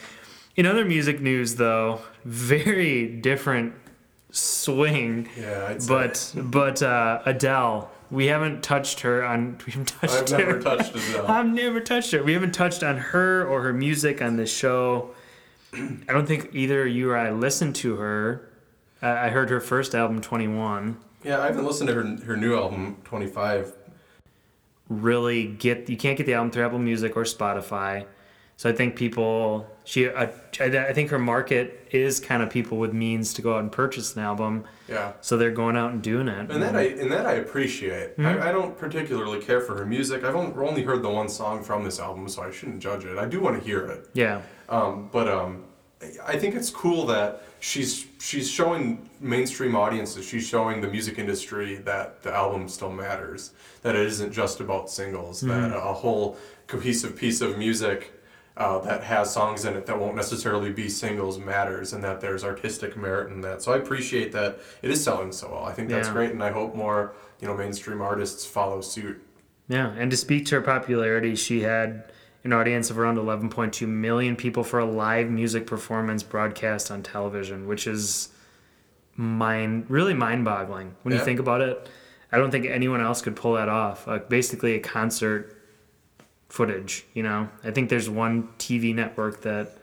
In 0.56 0.66
other 0.66 0.84
music 0.84 1.20
news, 1.20 1.54
though, 1.54 2.00
very 2.24 3.06
different 3.06 3.72
swing. 4.32 5.28
Yeah, 5.38 5.66
I'd 5.68 5.80
say. 5.80 5.88
But 5.88 6.34
but 6.36 6.82
uh, 6.82 7.22
Adele, 7.24 7.88
we 8.10 8.26
haven't 8.26 8.64
touched 8.64 9.02
her 9.02 9.24
on. 9.24 9.58
We 9.66 9.74
haven't 9.74 9.90
touched 10.00 10.14
I've 10.14 10.28
her. 10.30 10.38
never 10.38 10.60
touched 10.60 10.96
Adele. 10.96 11.26
I've 11.28 11.46
never 11.46 11.78
touched 11.80 12.10
her. 12.10 12.24
We 12.24 12.32
haven't 12.32 12.50
touched 12.52 12.82
on 12.82 12.96
her 12.98 13.46
or 13.46 13.62
her 13.62 13.72
music 13.72 14.20
on 14.20 14.34
this 14.34 14.52
show. 14.52 15.10
I 15.72 16.12
don't 16.12 16.26
think 16.26 16.48
either 16.52 16.84
you 16.84 17.12
or 17.12 17.16
I 17.16 17.30
listened 17.30 17.76
to 17.76 17.94
her. 17.94 18.50
I 19.00 19.26
I 19.26 19.28
heard 19.28 19.50
her 19.50 19.60
first 19.60 19.94
album, 19.94 20.20
Twenty 20.20 20.48
One. 20.48 20.96
Yeah, 21.22 21.40
I 21.40 21.46
haven't 21.46 21.64
listened 21.64 21.86
to 21.86 21.94
her 21.94 22.02
her 22.26 22.36
new 22.36 22.56
album, 22.56 22.96
Twenty 23.04 23.28
Five. 23.28 23.74
Really 24.92 25.46
get 25.46 25.88
you 25.88 25.96
can't 25.96 26.16
get 26.16 26.26
the 26.26 26.34
album 26.34 26.50
through 26.50 26.64
Apple 26.64 26.78
Music 26.78 27.16
or 27.16 27.24
Spotify. 27.24 28.06
So 28.56 28.70
I 28.70 28.72
think 28.72 28.94
people 28.94 29.66
she 29.84 30.08
I, 30.08 30.30
I 30.60 30.92
think 30.92 31.10
her 31.10 31.18
market 31.18 31.88
is 31.90 32.20
kind 32.20 32.42
of 32.42 32.50
people 32.50 32.78
with 32.78 32.92
means 32.92 33.34
to 33.34 33.42
go 33.42 33.54
out 33.54 33.60
and 33.60 33.72
purchase 33.72 34.14
an 34.14 34.22
album. 34.22 34.64
Yeah. 34.88 35.12
So 35.20 35.36
they're 35.36 35.50
going 35.50 35.76
out 35.76 35.92
and 35.92 36.02
doing 36.02 36.28
it. 36.28 36.50
And 36.50 36.62
that 36.62 36.76
I 36.76 36.82
and 36.82 37.10
that 37.10 37.26
I 37.26 37.34
appreciate. 37.34 38.14
Hmm? 38.14 38.26
I, 38.26 38.50
I 38.50 38.52
don't 38.52 38.78
particularly 38.78 39.40
care 39.40 39.60
for 39.60 39.76
her 39.78 39.86
music. 39.86 40.22
I've 40.22 40.36
only, 40.36 40.54
only 40.64 40.82
heard 40.82 41.02
the 41.02 41.10
one 41.10 41.28
song 41.28 41.64
from 41.64 41.82
this 41.82 41.98
album, 41.98 42.28
so 42.28 42.42
I 42.42 42.50
shouldn't 42.50 42.80
judge 42.80 43.04
it. 43.04 43.18
I 43.18 43.26
do 43.26 43.40
want 43.40 43.58
to 43.58 43.64
hear 43.64 43.86
it. 43.86 44.08
yeah. 44.14 44.42
Um, 44.68 45.08
but 45.12 45.28
um, 45.28 45.64
I 46.24 46.36
think 46.38 46.54
it's 46.54 46.70
cool 46.70 47.06
that 47.06 47.42
she's 47.60 48.06
she's 48.18 48.50
showing 48.50 49.08
mainstream 49.20 49.76
audiences. 49.76 50.26
She's 50.26 50.46
showing 50.46 50.80
the 50.80 50.88
music 50.88 51.18
industry 51.18 51.76
that 51.76 52.22
the 52.22 52.32
album 52.32 52.68
still 52.68 52.90
matters. 52.92 53.52
That 53.82 53.94
it 53.94 54.06
isn't 54.06 54.32
just 54.32 54.60
about 54.60 54.90
singles. 54.90 55.40
That 55.42 55.72
a 55.72 55.80
whole 55.92 56.36
cohesive 56.66 57.16
piece 57.16 57.40
of 57.40 57.58
music 57.58 58.12
uh, 58.56 58.78
that 58.80 59.02
has 59.04 59.32
songs 59.32 59.64
in 59.64 59.74
it 59.76 59.86
that 59.86 59.98
won't 59.98 60.16
necessarily 60.16 60.72
be 60.72 60.88
singles 60.88 61.38
matters, 61.38 61.92
and 61.92 62.02
that 62.04 62.20
there's 62.20 62.44
artistic 62.44 62.96
merit 62.96 63.30
in 63.32 63.40
that. 63.42 63.62
So 63.62 63.72
I 63.72 63.76
appreciate 63.76 64.32
that 64.32 64.58
it 64.82 64.90
is 64.90 65.02
selling 65.02 65.32
so 65.32 65.50
well. 65.52 65.64
I 65.64 65.72
think 65.72 65.88
that's 65.88 66.08
Yeah. 66.08 66.14
great, 66.14 66.30
and 66.32 66.42
I 66.42 66.50
hope 66.50 66.74
more 66.74 67.12
you 67.40 67.46
know 67.48 67.56
mainstream 67.56 68.00
artists 68.02 68.44
follow 68.44 68.80
suit. 68.80 69.22
Yeah, 69.68 69.92
and 69.96 70.10
to 70.10 70.16
speak 70.16 70.46
to 70.46 70.56
her 70.56 70.60
popularity, 70.60 71.34
she 71.36 71.62
had 71.62 72.11
an 72.44 72.52
audience 72.52 72.90
of 72.90 72.98
around 72.98 73.18
11.2 73.18 73.86
million 73.86 74.36
people 74.36 74.64
for 74.64 74.78
a 74.78 74.84
live 74.84 75.30
music 75.30 75.66
performance 75.66 76.22
broadcast 76.22 76.90
on 76.90 77.02
television, 77.02 77.66
which 77.66 77.86
is 77.86 78.30
mind 79.16 79.86
really 79.88 80.14
mind-boggling 80.14 80.94
when 81.02 81.14
you 81.14 81.20
think 81.20 81.38
about 81.38 81.60
it. 81.60 81.88
I 82.32 82.38
don't 82.38 82.50
think 82.50 82.66
anyone 82.66 83.00
else 83.00 83.20
could 83.20 83.36
pull 83.36 83.54
that 83.54 83.68
off. 83.68 84.06
Like 84.06 84.28
basically 84.28 84.74
a 84.74 84.80
concert 84.80 85.56
footage, 86.48 87.04
you 87.14 87.22
know. 87.22 87.48
I 87.62 87.70
think 87.70 87.90
there's 87.90 88.08
one 88.08 88.48
TV 88.58 88.94
network 88.94 89.42
that 89.42 89.76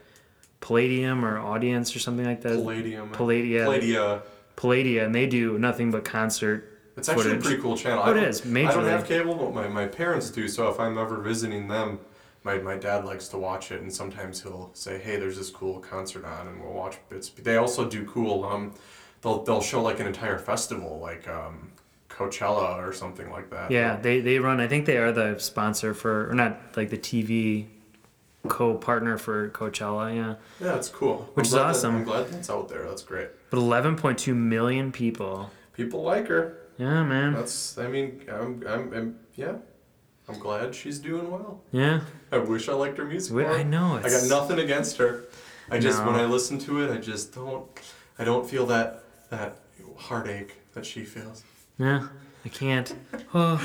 Palladium 0.60 1.24
or 1.24 1.38
Audience 1.38 1.94
or 1.96 2.00
something 2.00 2.26
like 2.26 2.42
that. 2.42 2.54
Palladium, 2.54 3.10
Palladia. 3.12 3.64
Palladia. 3.64 4.22
Palladia, 4.56 5.04
and 5.04 5.14
they 5.14 5.26
do 5.26 5.58
nothing 5.58 5.90
but 5.90 6.04
concert 6.04 6.78
It's 6.96 7.08
actually 7.08 7.24
footage. 7.24 7.40
a 7.40 7.44
pretty 7.48 7.62
cool 7.62 7.76
channel. 7.76 8.02
Oh, 8.04 8.10
it 8.10 8.18
I 8.18 8.72
don't 8.72 8.84
have 8.84 9.06
cable, 9.06 9.34
but 9.34 9.54
my, 9.54 9.68
my 9.68 9.86
parents 9.86 10.30
do. 10.30 10.48
So 10.48 10.68
if 10.68 10.78
I'm 10.78 10.98
ever 10.98 11.18
visiting 11.18 11.68
them, 11.68 11.98
my, 12.42 12.58
my 12.58 12.76
dad 12.76 13.04
likes 13.04 13.28
to 13.28 13.38
watch 13.38 13.70
it, 13.70 13.82
and 13.82 13.92
sometimes 13.92 14.42
he'll 14.42 14.70
say, 14.72 14.98
"Hey, 14.98 15.16
there's 15.16 15.36
this 15.36 15.50
cool 15.50 15.78
concert 15.80 16.24
on," 16.24 16.48
and 16.48 16.62
we'll 16.62 16.72
watch 16.72 16.96
bits. 17.08 17.28
They 17.30 17.56
also 17.56 17.88
do 17.88 18.04
cool. 18.06 18.44
Um, 18.44 18.74
they'll 19.22 19.42
they'll 19.44 19.60
show 19.60 19.82
like 19.82 20.00
an 20.00 20.06
entire 20.06 20.38
festival, 20.38 20.98
like 21.00 21.28
um, 21.28 21.72
Coachella 22.08 22.78
or 22.86 22.92
something 22.92 23.30
like 23.30 23.50
that. 23.50 23.70
Yeah, 23.70 23.96
they, 23.96 24.20
they 24.20 24.38
run. 24.38 24.60
I 24.60 24.68
think 24.68 24.86
they 24.86 24.96
are 24.96 25.12
the 25.12 25.38
sponsor 25.38 25.92
for, 25.94 26.30
or 26.30 26.34
not 26.34 26.76
like 26.76 26.88
the 26.90 26.98
TV 26.98 27.66
co-partner 28.48 29.18
for 29.18 29.50
Coachella. 29.50 30.14
Yeah, 30.14 30.34
yeah, 30.66 30.76
it's 30.76 30.88
cool. 30.88 31.28
Which 31.34 31.44
I'm 31.44 31.46
is 31.46 31.50
glad 31.52 31.62
that- 31.62 31.68
awesome. 31.68 31.96
I'm 31.96 32.04
glad 32.04 32.28
that's 32.28 32.50
out 32.50 32.68
there. 32.68 32.84
That's 32.88 33.02
great. 33.02 33.28
but 33.50 33.58
11.2 33.58 34.34
million 34.34 34.92
people. 34.92 35.50
People 35.74 36.02
like 36.02 36.26
her. 36.28 36.56
Yeah, 36.78 37.02
man. 37.04 37.34
That's. 37.34 37.76
I 37.78 37.86
mean, 37.88 38.22
I'm. 38.32 38.64
I'm. 38.66 38.92
I'm 38.94 39.18
yeah. 39.34 39.56
I'm 40.28 40.38
glad 40.38 40.74
she's 40.74 40.98
doing 41.00 41.30
well. 41.30 41.60
Yeah, 41.72 42.00
I 42.32 42.38
wish 42.38 42.68
I 42.68 42.72
liked 42.74 42.98
her 42.98 43.04
music 43.04 43.32
more. 43.32 43.46
I 43.52 43.62
know. 43.62 43.96
I 44.02 44.08
got 44.08 44.28
nothing 44.28 44.58
against 44.58 44.96
her. 44.98 45.24
I 45.70 45.78
just 45.78 46.04
when 46.04 46.14
I 46.16 46.24
listen 46.24 46.58
to 46.60 46.82
it, 46.82 46.90
I 46.90 46.98
just 46.98 47.34
don't. 47.34 47.66
I 48.18 48.24
don't 48.24 48.48
feel 48.48 48.66
that 48.66 49.04
that 49.30 49.56
heartache 49.96 50.56
that 50.74 50.84
she 50.86 51.04
feels. 51.04 51.42
Yeah, 51.78 52.08
I 52.44 52.48
can't. 52.48 52.94
Oh. 53.34 53.60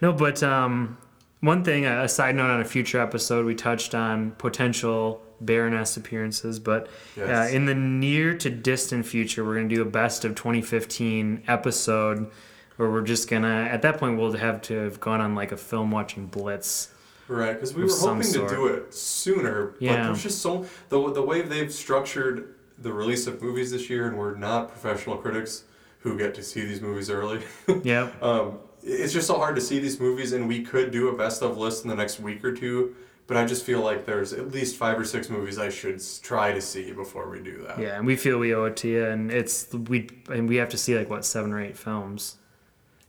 No, 0.00 0.12
but 0.12 0.42
um, 0.42 0.96
one 1.40 1.62
thing, 1.64 1.86
a 1.86 2.08
side 2.08 2.34
note 2.34 2.50
on 2.50 2.60
a 2.60 2.64
future 2.64 3.00
episode, 3.00 3.44
we 3.46 3.54
touched 3.54 3.94
on 3.94 4.32
potential 4.32 5.22
Baroness 5.40 5.96
appearances, 5.96 6.58
but 6.58 6.88
Yes. 7.16 7.50
uh, 7.52 7.54
in 7.54 7.66
the 7.66 7.74
near 7.74 8.34
to 8.38 8.50
distant 8.50 9.06
future, 9.06 9.44
we're 9.44 9.54
going 9.54 9.68
to 9.68 9.74
do 9.74 9.82
a 9.82 9.86
best 9.86 10.24
of 10.24 10.34
2015 10.34 11.42
episode 11.48 12.30
where 12.76 12.90
we're 12.90 13.02
just 13.02 13.28
going 13.28 13.42
to, 13.42 13.48
at 13.48 13.82
that 13.82 13.98
point, 13.98 14.18
we'll 14.18 14.32
have 14.32 14.60
to 14.62 14.74
have 14.78 15.00
gone 15.00 15.20
on 15.20 15.34
like 15.34 15.52
a 15.52 15.56
film 15.56 15.90
watching 15.90 16.26
blitz. 16.26 16.88
Right, 17.30 17.52
because 17.54 17.72
we 17.74 17.84
were 17.84 17.88
hoping 17.92 18.22
to 18.32 18.48
do 18.48 18.66
it 18.66 18.92
sooner, 18.92 19.66
but 19.66 19.80
Yeah. 19.82 20.06
there's 20.06 20.22
just 20.24 20.42
so 20.42 20.66
the 20.88 21.12
the 21.12 21.22
way 21.22 21.42
they've 21.42 21.72
structured 21.72 22.54
the 22.76 22.92
release 22.92 23.28
of 23.28 23.40
movies 23.40 23.70
this 23.70 23.88
year, 23.88 24.08
and 24.08 24.18
we're 24.18 24.34
not 24.34 24.68
professional 24.68 25.16
critics 25.16 25.62
who 26.00 26.18
get 26.18 26.34
to 26.34 26.42
see 26.42 26.62
these 26.64 26.80
movies 26.80 27.08
early. 27.08 27.40
Yep. 27.84 28.20
um, 28.22 28.58
it's 28.82 29.12
just 29.12 29.28
so 29.28 29.36
hard 29.36 29.54
to 29.54 29.60
see 29.60 29.78
these 29.78 30.00
movies, 30.00 30.32
and 30.32 30.48
we 30.48 30.62
could 30.64 30.90
do 30.90 31.08
a 31.08 31.16
best 31.16 31.40
of 31.42 31.56
list 31.56 31.84
in 31.84 31.88
the 31.90 31.94
next 31.94 32.18
week 32.18 32.44
or 32.44 32.52
two. 32.52 32.96
But 33.28 33.36
I 33.36 33.44
just 33.44 33.64
feel 33.64 33.80
like 33.80 34.06
there's 34.06 34.32
at 34.32 34.50
least 34.50 34.74
five 34.76 34.98
or 34.98 35.04
six 35.04 35.30
movies 35.30 35.56
I 35.56 35.68
should 35.68 36.02
try 36.22 36.50
to 36.50 36.60
see 36.60 36.90
before 36.90 37.30
we 37.30 37.38
do 37.38 37.62
that. 37.68 37.78
Yeah, 37.78 37.96
and 37.96 38.04
we 38.04 38.16
feel 38.16 38.38
we 38.40 38.52
owe 38.54 38.64
it 38.64 38.76
to 38.78 38.88
you, 38.88 39.04
and 39.06 39.30
it's 39.30 39.72
we 39.72 40.08
and 40.28 40.48
we 40.48 40.56
have 40.56 40.70
to 40.70 40.76
see 40.76 40.98
like 40.98 41.08
what 41.08 41.24
seven 41.24 41.52
or 41.52 41.60
eight 41.60 41.76
films 41.78 42.38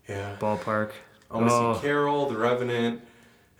Yeah. 0.07 0.36
ballpark. 0.39 0.91
I 1.32 1.38
want 1.38 1.47
to 1.49 1.53
Oh. 1.55 1.74
see 1.76 1.82
Carol, 1.82 2.30
The 2.30 2.38
Revenant. 2.38 3.01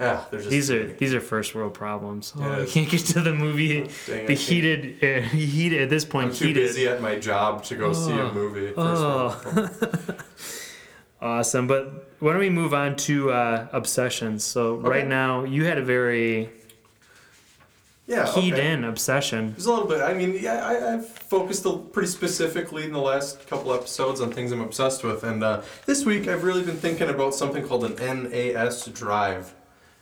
Yeah, 0.02 0.24
there's 0.32 0.44
just 0.44 0.50
These 0.52 0.72
are 0.72 0.88
these 0.94 1.14
are 1.14 1.22
first 1.22 1.54
world 1.54 1.76
problems. 1.76 2.34
Oh, 2.36 2.42
Yeah, 2.42 2.64
I 2.64 2.66
can't 2.66 2.90
get 2.90 3.02
to 3.14 3.22
the 3.22 3.34
movie. 3.36 3.88
Dang, 4.08 4.26
the 4.26 4.34
heated, 4.34 4.82
uh, 5.04 5.22
heated 5.56 5.82
at 5.84 5.90
this 5.92 6.06
point. 6.06 6.30
I'm 6.30 6.36
too 6.36 6.48
heated. 6.48 6.64
busy 6.68 6.88
at 6.88 7.02
my 7.02 7.20
job 7.20 7.64
to 7.66 7.76
go 7.76 7.94
see 7.94 8.12
a 8.12 8.24
Oh. 8.24 8.34
movie. 8.34 8.74
First 8.74 9.04
Oh. 9.04 9.70
Awesome, 11.24 11.68
but 11.68 12.10
why 12.20 12.32
don't 12.32 12.40
we 12.40 12.50
move 12.50 12.74
on 12.74 12.96
to 12.96 13.32
uh, 13.32 13.68
obsessions? 13.72 14.44
So 14.44 14.78
right 14.78 15.08
now, 15.08 15.44
you 15.44 15.66
had 15.66 15.78
a 15.78 15.84
very 15.84 16.50
yeah, 18.08 18.26
keyed 18.34 18.56
okay. 18.56 18.72
in 18.74 18.84
obsession. 18.84 19.52
There's 19.52 19.68
a 19.68 19.72
little 19.72 19.88
bit. 19.88 20.02
I 20.02 20.16
mean, 20.16 20.36
yeah, 20.42 20.66
I, 20.66 20.94
I've 20.96 21.08
focused 21.08 21.64
pretty 21.94 22.08
specifically 22.10 22.86
in 22.86 22.92
the 22.92 23.00
last 23.00 23.46
couple 23.46 23.72
episodes 23.72 24.20
on 24.20 24.32
things 24.32 24.52
I'm 24.52 24.62
obsessed 24.62 25.04
with, 25.04 25.24
and 25.24 25.44
uh, 25.44 25.62
this 25.86 26.06
week 26.06 26.28
I've 26.28 26.44
really 26.44 26.64
been 26.64 26.78
thinking 26.78 27.10
about 27.10 27.36
something 27.36 27.68
called 27.68 27.86
an 27.86 27.96
NAS 27.98 28.88
drive. 28.88 29.54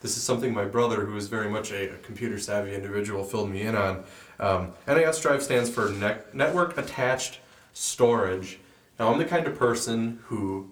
This 0.02 0.16
is 0.16 0.24
something 0.24 0.54
my 0.54 0.66
brother, 0.66 1.06
who 1.06 1.16
is 1.18 1.28
very 1.28 1.50
much 1.50 1.72
a, 1.72 1.90
computer 2.04 2.40
savvy 2.40 2.74
individual, 2.74 3.24
filled 3.24 3.50
me 3.50 3.64
in 3.64 3.76
on. 3.76 4.04
Um, 4.40 4.74
NAS 4.88 5.20
drive 5.20 5.44
stands 5.44 5.70
for 5.70 5.90
ne- 5.90 6.20
Network 6.34 6.78
Attached 6.78 7.40
Storage. 7.74 8.60
Now, 8.98 9.12
I'm 9.12 9.18
the 9.18 9.26
kind 9.26 9.46
of 9.46 9.58
person 9.58 10.20
who 10.26 10.70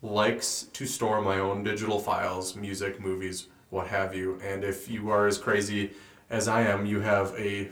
likes 0.00 0.64
to 0.72 0.86
store 0.86 1.20
my 1.20 1.38
own 1.38 1.64
digital 1.64 1.98
files, 1.98 2.54
music, 2.56 3.00
movies, 3.00 3.48
what 3.70 3.88
have 3.88 4.14
you. 4.14 4.38
And 4.44 4.62
if 4.64 4.88
you 4.88 5.10
are 5.10 5.26
as 5.26 5.38
crazy 5.38 5.90
as 6.30 6.46
I 6.48 6.62
am, 6.62 6.86
you 6.86 7.00
have 7.00 7.34
a 7.38 7.68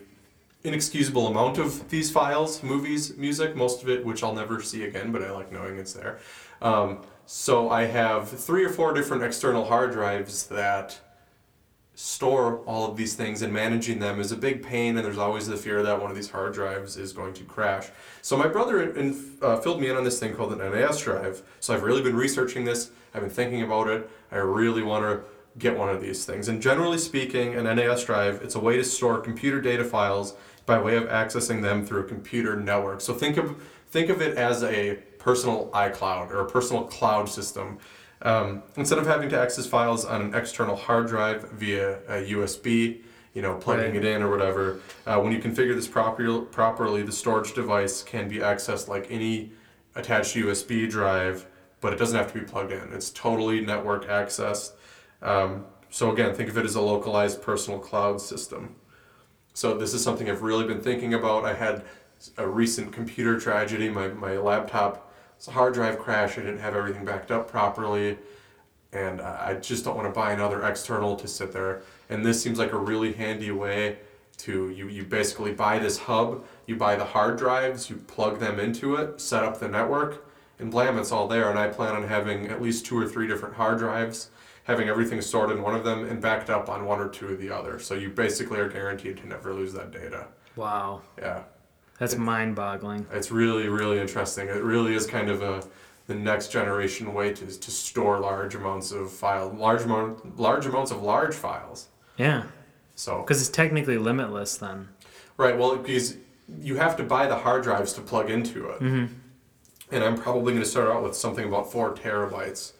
inexcusable 0.63 1.27
amount 1.27 1.59
of 1.59 1.89
these 1.89 2.11
files, 2.11 2.63
movies, 2.63 3.17
music, 3.17 3.57
most 3.57 3.83
of 3.83 3.89
it 3.89 4.05
which 4.05 4.23
I'll 4.23 4.35
never 4.35 4.61
see 4.61 4.85
again, 4.85 5.11
but 5.11 5.23
I 5.23 5.31
like 5.31 5.51
knowing 5.51 5.79
it's 5.79 5.93
there. 5.93 6.19
Um, 6.61 7.03
so 7.33 7.71
I 7.71 7.85
have 7.85 8.29
three 8.29 8.65
or 8.65 8.71
four 8.71 8.93
different 8.93 9.23
external 9.23 9.67
hard 9.67 9.93
drives 9.93 10.49
that 10.49 10.99
store 11.95 12.59
all 12.67 12.91
of 12.91 12.97
these 12.97 13.15
things 13.15 13.41
and 13.41 13.53
managing 13.53 14.01
them 14.01 14.19
is 14.19 14.33
a 14.33 14.37
big 14.37 14.65
pain 14.65 14.97
and 14.97 15.07
there's 15.07 15.17
always 15.17 15.47
the 15.47 15.57
fear 15.57 15.81
that 15.85 16.03
one 16.03 16.11
of 16.11 16.17
these 16.17 16.31
hard 16.31 16.53
drives 16.53 16.97
is 16.97 17.13
going 17.13 17.33
to 17.35 17.45
crash. 17.45 17.87
So 18.21 18.37
my 18.37 18.49
brother 18.49 18.83
in, 18.83 19.39
uh, 19.41 19.59
filled 19.59 19.81
me 19.81 19.89
in 19.89 19.97
on 19.97 20.03
this 20.03 20.19
thing 20.19 20.35
called 20.35 20.53
an 20.53 20.59
nas 20.59 21.01
drive. 21.01 21.43
So 21.61 21.73
i've 21.73 21.85
really 21.85 22.03
been 22.03 22.17
researching 22.17 22.65
this. 22.65 22.91
I've 23.15 23.21
been 23.21 23.31
thinking 23.31 23.63
about 23.63 23.87
it. 23.87 24.11
I 24.33 24.39
really 24.39 24.83
want 24.83 25.05
to 25.05 25.23
get 25.57 25.79
one 25.79 25.89
of 25.89 26.01
these 26.01 26.25
things. 26.25 26.49
And 26.49 26.61
generally 26.61 26.99
speaking 26.99 27.55
an 27.55 27.73
nas 27.77 28.03
drive 28.03 28.43
it's 28.43 28.57
a 28.57 28.61
way 28.61 28.77
to 28.77 28.83
store 28.83 29.21
computer 29.21 29.61
data 29.61 29.85
files 29.85 30.35
by 30.67 30.81
way 30.81 30.97
of 30.97 31.05
accessing 31.05 31.63
them 31.63 31.87
through 31.87 32.01
a 32.01 32.09
computer 32.09 32.57
network. 32.57 33.01
So 33.01 33.15
think 33.15 33.37
of 33.37 33.63
think 33.89 34.11
of 34.11 34.21
it 34.21 34.37
as 34.37 34.65
a 34.65 34.99
personal 35.21 35.71
icloud 35.73 36.31
or 36.31 36.41
a 36.41 36.47
personal 36.47 36.83
cloud 36.85 37.29
system 37.29 37.79
um, 38.23 38.63
instead 38.77 38.99
of 38.99 39.07
having 39.07 39.29
to 39.29 39.39
access 39.39 39.67
files 39.67 40.05
on 40.05 40.21
an 40.21 40.35
external 40.35 40.75
hard 40.77 41.07
drive 41.07 41.49
via 41.53 41.99
a 42.09 42.33
USB, 42.33 43.01
you 43.33 43.43
know, 43.43 43.55
plugging 43.55 43.95
Right. 43.95 43.97
it 43.97 44.05
in 44.05 44.23
or 44.23 44.31
whatever. 44.31 44.81
Uh, 45.07 45.21
when 45.21 45.33
you 45.33 45.39
configure 45.39 45.75
this 45.75 45.89
proper, 45.89 46.41
properly, 46.41 47.03
the 47.03 47.13
storage 47.13 47.55
device 47.55 48.03
can 48.03 48.29
be 48.29 48.37
accessed 48.39 48.89
like 48.89 49.07
any 49.11 49.53
attached 49.95 50.35
USB 50.37 50.89
drive, 50.91 51.47
but 51.81 51.93
it 51.93 51.99
doesn't 51.99 52.17
have 52.17 52.31
to 52.33 52.39
be 52.39 52.45
plugged 52.45 52.73
in. 52.73 52.93
It's 52.93 53.11
totally 53.11 53.61
network 53.61 54.07
accessed. 54.07 54.73
Um, 55.23 55.65
so 55.89 56.13
again, 56.13 56.35
think 56.35 56.51
of 56.51 56.59
it 56.59 56.65
as 56.65 56.75
a 56.75 56.81
localized 56.81 57.41
personal 57.43 57.79
cloud 57.79 58.21
system. 58.21 58.75
So 59.55 59.77
this 59.77 59.95
is 59.95 60.03
something 60.03 60.29
I've 60.31 60.43
really 60.43 60.67
been 60.67 60.81
thinking 60.81 61.15
about. 61.15 61.45
I 61.45 61.55
had 61.55 61.85
a 62.37 62.47
recent 62.47 62.93
computer 62.93 63.41
tragedy. 63.41 63.89
My, 63.89 64.09
my 64.09 64.37
laptop, 64.37 65.10
it's 65.41 65.49
a 65.49 65.53
hard 65.53 65.73
drive 65.73 65.99
crash. 65.99 66.37
I 66.37 66.43
didn't 66.43 66.59
have 66.59 66.77
everything 66.77 67.03
backed 67.03 67.31
up 67.31 67.51
properly. 67.51 68.19
And 68.93 69.23
I 69.23 69.55
just 69.55 69.87
don't 69.87 69.97
want 69.97 70.07
to 70.07 70.13
buy 70.13 70.33
another 70.33 70.63
external 70.67 71.17
to 71.17 71.27
sit 71.27 71.51
there. 71.51 71.81
And 72.11 72.27
this 72.27 72.43
seems 72.43 72.59
like 72.59 72.73
a 72.73 72.79
really 72.79 73.15
handy 73.15 73.51
way 73.51 73.97
to, 74.37 74.69
you, 74.69 74.89
you 74.89 75.03
basically 75.03 75.53
buy 75.53 75.79
this 75.79 75.97
hub, 75.97 76.45
you 76.67 76.77
buy 76.77 76.95
the 76.95 77.07
hard 77.07 77.39
drives, 77.39 77.89
you 77.89 77.97
plug 77.97 78.39
them 78.39 78.61
into 78.61 78.97
it, 78.97 79.19
set 79.19 79.43
up 79.43 79.59
the 79.59 79.67
network, 79.67 80.27
and 80.59 80.71
blam, 80.71 80.99
it's 80.99 81.11
all 81.11 81.27
there. 81.27 81.49
And 81.49 81.59
I 81.59 81.69
plan 81.69 81.95
on 81.95 82.07
having 82.07 82.49
at 82.49 82.61
least 82.61 82.85
two 82.85 82.99
or 82.99 83.09
three 83.09 83.27
different 83.27 83.55
hard 83.55 83.79
drives, 83.79 84.29
having 84.65 84.91
everything 84.91 85.23
stored 85.23 85.51
in 85.51 85.63
one 85.63 85.75
of 85.75 85.85
them 85.85 86.05
and 86.05 86.21
backed 86.21 86.51
up 86.51 86.69
on 86.69 86.85
one 86.85 87.01
or 87.01 87.09
two 87.09 87.29
of 87.29 87.41
the 87.41 87.51
other. 87.51 87.79
So 87.79 87.95
you 87.95 88.11
basically 88.11 88.59
are 88.59 88.69
guaranteed 88.69 89.17
to 89.17 89.27
never 89.27 89.55
lose 89.55 89.73
that 89.73 89.91
data. 89.91 90.27
Wow. 90.57 91.01
Yeah. 91.17 91.45
That's 92.01 92.17
mind 92.17 92.57
boggling. 92.57 93.07
It's 93.13 93.31
really, 93.31 93.69
really 93.69 94.01
interesting. 94.01 94.49
It 94.49 94.63
really 94.63 94.95
is 94.95 95.07
kind 95.07 95.29
of 95.29 95.43
a 95.43 95.63
the 96.07 96.15
next 96.17 96.51
generation 96.51 97.15
way 97.15 97.33
to, 97.33 97.47
to 97.47 97.71
store 97.71 98.19
large 98.19 98.57
amounts 98.57 98.91
of 98.91 99.13
file, 99.13 99.51
large 99.51 99.83
amount, 99.83 100.41
large 100.41 100.67
amounts 100.67 100.91
of 100.91 101.03
large 101.03 101.35
files. 101.35 101.87
Yeah. 102.17 102.45
So 102.97 103.21
Because 103.21 103.41
it's 103.41 103.51
technically 103.51 103.97
limitless 103.97 104.57
then. 104.57 104.89
right, 105.37 105.57
well, 105.57 105.77
because 105.77 106.17
you 106.61 106.77
have 106.77 106.97
to 106.97 107.05
buy 107.05 107.29
the 107.29 107.37
hard 107.37 107.63
drives 107.63 107.93
to 107.93 108.01
plug 108.01 108.29
into 108.29 108.71
it, 108.71 108.81
mm-hmm. 108.81 109.15
and 109.93 110.05
I'm 110.05 110.17
probably 110.17 110.53
going 110.55 110.65
to 110.65 110.69
start 110.69 110.89
out 110.89 111.03
with 111.05 111.15
something 111.15 111.47
about 111.47 111.71
four 111.71 111.95
terabytes. 111.95 112.73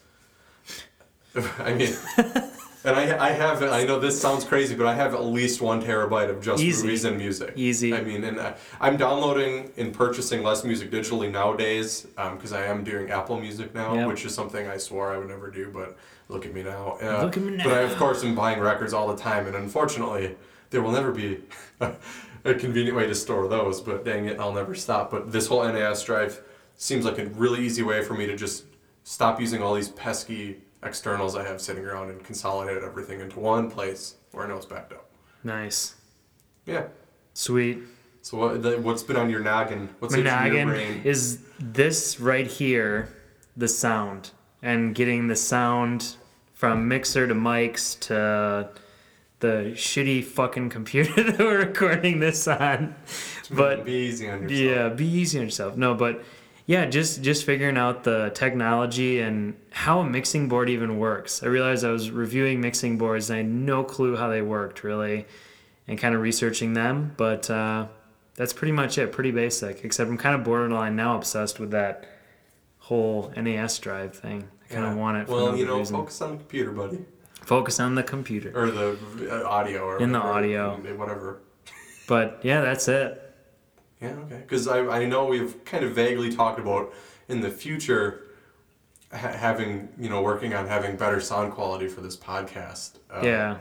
I 1.61 1.75
mean, 1.75 1.95
and 2.85 2.97
I, 2.97 3.29
I 3.29 3.31
have, 3.33 3.63
I 3.63 3.85
know 3.85 3.99
this 3.99 4.21
sounds 4.21 4.45
crazy, 4.45 4.75
but 4.75 4.87
I 4.87 4.95
have 4.95 5.15
at 5.15 5.25
least 5.25 5.61
one 5.61 5.83
terabyte 5.83 6.31
of 6.31 6.43
just 6.43 6.63
Easy. 6.63 6.83
movies 6.83 7.05
and 7.05 7.17
music. 7.19 7.53
Easy. 7.57 7.95
I 7.95 8.03
mean, 8.03 8.25
and 8.25 8.41
I, 8.41 8.55
I'm 8.81 8.97
downloading 8.97 9.71
and 9.77 9.93
purchasing 9.93 10.43
less 10.43 10.65
music 10.65 10.91
digitally 10.91 11.31
nowadays 11.31 12.07
because 12.17 12.53
I 12.53 12.65
am 12.67 12.83
doing 12.85 13.11
Apple 13.11 13.39
Music 13.41 13.75
now, 13.75 13.95
Yep. 13.95 14.09
which 14.09 14.25
is 14.25 14.35
something 14.35 14.67
I 14.67 14.77
swore 14.79 15.13
I 15.13 15.19
would 15.19 15.29
never 15.29 15.51
do, 15.51 15.71
but 15.73 15.97
look 16.29 16.47
at 16.47 16.55
me 16.55 16.63
now. 16.63 16.97
Uh, 17.03 17.25
Look 17.25 17.37
at 17.37 17.43
me 17.43 17.57
now. 17.57 17.65
But 17.65 17.73
I, 17.75 17.81
of 17.81 17.97
course, 17.97 18.25
am 18.25 18.35
buying 18.35 18.61
records 18.61 18.93
all 18.95 19.09
the 19.09 19.21
time, 19.21 19.47
and 19.47 19.57
unfortunately, 19.57 20.37
there 20.71 20.81
will 20.83 20.93
never 20.93 21.13
be 21.13 21.41
a 21.81 22.55
convenient 22.55 22.97
way 22.97 23.07
to 23.07 23.15
store 23.15 23.49
those. 23.49 23.81
But 23.81 24.05
dang 24.05 24.27
it, 24.27 24.39
I'll 24.41 24.53
never 24.53 24.75
stop. 24.75 25.11
But 25.11 25.33
this 25.33 25.47
whole 25.49 25.63
NAS 25.65 26.03
drive 26.05 26.41
seems 26.77 27.05
like 27.05 27.19
a 27.19 27.27
really 27.27 27.61
easy 27.65 27.83
way 27.83 28.03
for 28.03 28.15
me 28.15 28.27
to 28.27 28.37
just 28.37 28.65
stop 29.05 29.41
using 29.41 29.63
all 29.63 29.75
these 29.75 29.89
pesky 29.89 30.63
externals 30.83 31.37
I 31.37 31.45
have 31.45 31.61
sitting 31.61 31.85
around 31.85 32.11
and 32.11 32.23
consolidate 32.25 32.83
everything 32.83 33.21
into 33.21 33.39
one 33.39 33.71
place 33.71 34.17
where 34.33 34.45
I 34.45 34.49
know 34.49 34.57
it's 34.57 34.67
backed 34.67 34.93
up. 34.93 35.07
Nice. 35.45 35.95
Yeah. 36.67 36.85
Sweet. 37.35 37.79
So 38.23 38.37
what, 38.37 38.63
the, 38.63 38.79
what's 38.81 39.03
been 39.03 39.17
on 39.17 39.31
your 39.31 39.41
noggin? 39.41 39.89
What's 39.99 40.15
My 40.15 40.21
itching 40.21 40.33
your 40.33 40.65
noggin 40.65 40.69
brain? 40.69 41.01
is 41.05 41.41
this 41.59 42.21
right 42.21 42.47
here, 42.47 43.09
the 43.57 43.69
sound, 43.69 44.31
and 44.63 44.95
getting 44.95 45.29
the 45.29 45.37
sound 45.37 46.17
from 46.53 46.87
mixer 46.89 47.27
to 47.27 47.35
mics 47.35 47.99
to 48.01 48.69
the 49.39 49.73
shitty 49.75 50.23
fucking 50.23 50.69
computer 50.69 51.23
that 51.23 51.39
we're 51.39 51.61
recording 51.61 52.21
this 52.21 52.47
on. 52.47 52.95
But 53.51 53.87
be 53.87 53.93
easy 53.93 54.29
on 54.29 54.43
yourself. 54.43 54.61
yeah, 54.61 54.89
be 54.91 55.07
easy 55.07 55.39
on 55.39 55.45
yourself. 55.47 55.77
No, 55.79 55.95
but 55.95 56.23
yeah, 56.67 56.87
just 56.87 57.23
just 57.23 57.45
figuring 57.45 57.77
out 57.77 58.05
the 58.05 58.31
technology 58.35 59.21
and 59.21 59.55
how 59.71 60.01
a 60.01 60.05
mixing 60.05 60.49
board 60.49 60.69
even 60.71 60.99
works. 60.99 61.43
I 61.43 61.47
realized 61.47 61.85
I 61.85 61.91
was 61.91 62.11
reviewing 62.11 62.61
mixing 62.61 62.99
boards 62.99 63.31
and 63.31 63.35
I 63.35 63.43
had 63.43 63.51
no 63.51 63.83
clue 63.85 64.17
how 64.17 64.29
they 64.29 64.43
worked 64.43 64.85
really, 64.85 65.27
and 65.89 65.99
kind 65.99 66.15
of 66.15 66.21
researching 66.21 66.75
them. 66.75 67.15
But 67.17 67.51
uh, 67.51 67.87
that's 68.35 68.53
pretty 68.53 68.73
much 68.73 68.99
it. 68.99 69.13
Pretty 69.13 69.31
basic. 69.33 69.85
Except 69.85 70.09
I'm 70.09 70.17
kind 70.19 70.35
of 70.35 70.45
borderline 70.45 70.97
now 70.97 71.17
obsessed 71.17 71.59
with 71.59 71.73
that 71.73 72.07
whole 72.79 73.33
NAS 73.37 73.79
drive 73.79 74.15
thing. 74.17 74.49
I 74.71 74.75
kind 74.75 74.87
of 74.87 74.97
want 74.97 75.17
it. 75.19 75.27
For 75.27 75.33
Well, 75.35 75.57
you 75.57 75.67
know, 75.67 75.79
reason. 75.79 75.97
focus 75.97 76.21
on 76.23 76.31
the 76.33 76.37
computer, 76.39 76.71
buddy, 76.73 76.99
Focus 77.43 77.81
on 77.81 77.95
the 77.97 78.03
computer. 78.03 78.53
or 78.55 78.71
the 78.71 78.99
uh, 79.45 79.49
audio, 79.49 79.83
or 79.83 79.99
In 80.01 80.13
the 80.13 80.19
audio. 80.21 80.77
whatever. 80.97 81.41
But 82.07 82.41
yeah, 82.43 82.61
that's 82.61 82.87
it. 82.89 83.30
Yeah, 84.01 84.13
okay. 84.25 84.39
Because 84.39 84.67
I, 84.67 84.81
I 84.87 85.05
know 85.07 85.27
we've 85.27 85.65
kind 85.65 85.85
of 85.85 85.93
vaguely 85.93 86.35
talked 86.35 86.59
about 86.59 86.93
in 87.29 87.41
the 87.41 87.51
future 87.51 88.29
ha- 89.13 89.33
having, 89.33 89.89
you 89.99 90.09
know, 90.09 90.23
working 90.23 90.55
on 90.55 90.67
having 90.67 90.97
better 90.97 91.21
sound 91.21 91.53
quality 91.53 91.89
for 91.89 92.01
this 92.01 92.17
podcast. 92.17 92.99
Uh, 93.11 93.21
yeah. 93.23 93.59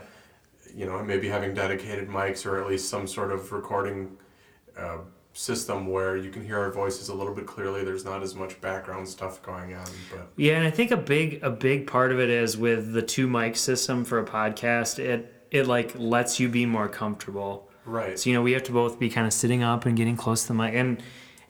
You 0.74 0.86
know, 0.86 1.02
maybe 1.02 1.28
having 1.28 1.54
dedicated 1.54 2.08
mics 2.08 2.46
or 2.46 2.60
at 2.60 2.68
least 2.68 2.88
some 2.88 3.06
sort 3.06 3.32
of 3.32 3.52
recording 3.52 4.16
uh, 4.78 4.98
system 5.32 5.86
where 5.86 6.16
you 6.16 6.30
can 6.30 6.44
hear 6.44 6.58
our 6.58 6.70
voices 6.70 7.08
a 7.08 7.14
little 7.14 7.34
bit 7.34 7.46
clearly. 7.46 7.84
There's 7.84 8.04
not 8.04 8.22
as 8.22 8.34
much 8.34 8.60
background 8.60 9.08
stuff 9.08 9.42
going 9.42 9.74
on. 9.74 9.86
But 10.10 10.28
Yeah, 10.36 10.56
and 10.56 10.66
I 10.66 10.70
think 10.70 10.90
a 10.90 10.96
big 10.96 11.42
a 11.42 11.50
big 11.50 11.86
part 11.86 12.12
of 12.12 12.20
it 12.20 12.30
is 12.30 12.56
with 12.56 12.92
the 12.92 13.02
two 13.02 13.26
mic 13.28 13.56
system 13.56 14.04
for 14.04 14.18
a 14.18 14.24
podcast. 14.24 14.98
It 14.98 15.34
it 15.50 15.66
like 15.66 15.92
lets 15.96 16.40
you 16.40 16.48
be 16.48 16.66
more 16.66 16.88
comfortable. 16.88 17.69
Right. 17.90 18.18
So 18.18 18.30
you 18.30 18.36
know 18.36 18.42
we 18.42 18.52
have 18.52 18.64
to 18.64 18.72
both 18.72 18.98
be 18.98 19.10
kind 19.10 19.26
of 19.26 19.32
sitting 19.32 19.62
up 19.62 19.86
and 19.86 19.96
getting 19.96 20.16
close 20.16 20.42
to 20.42 20.48
the 20.48 20.54
mic, 20.54 20.74
and 20.74 21.02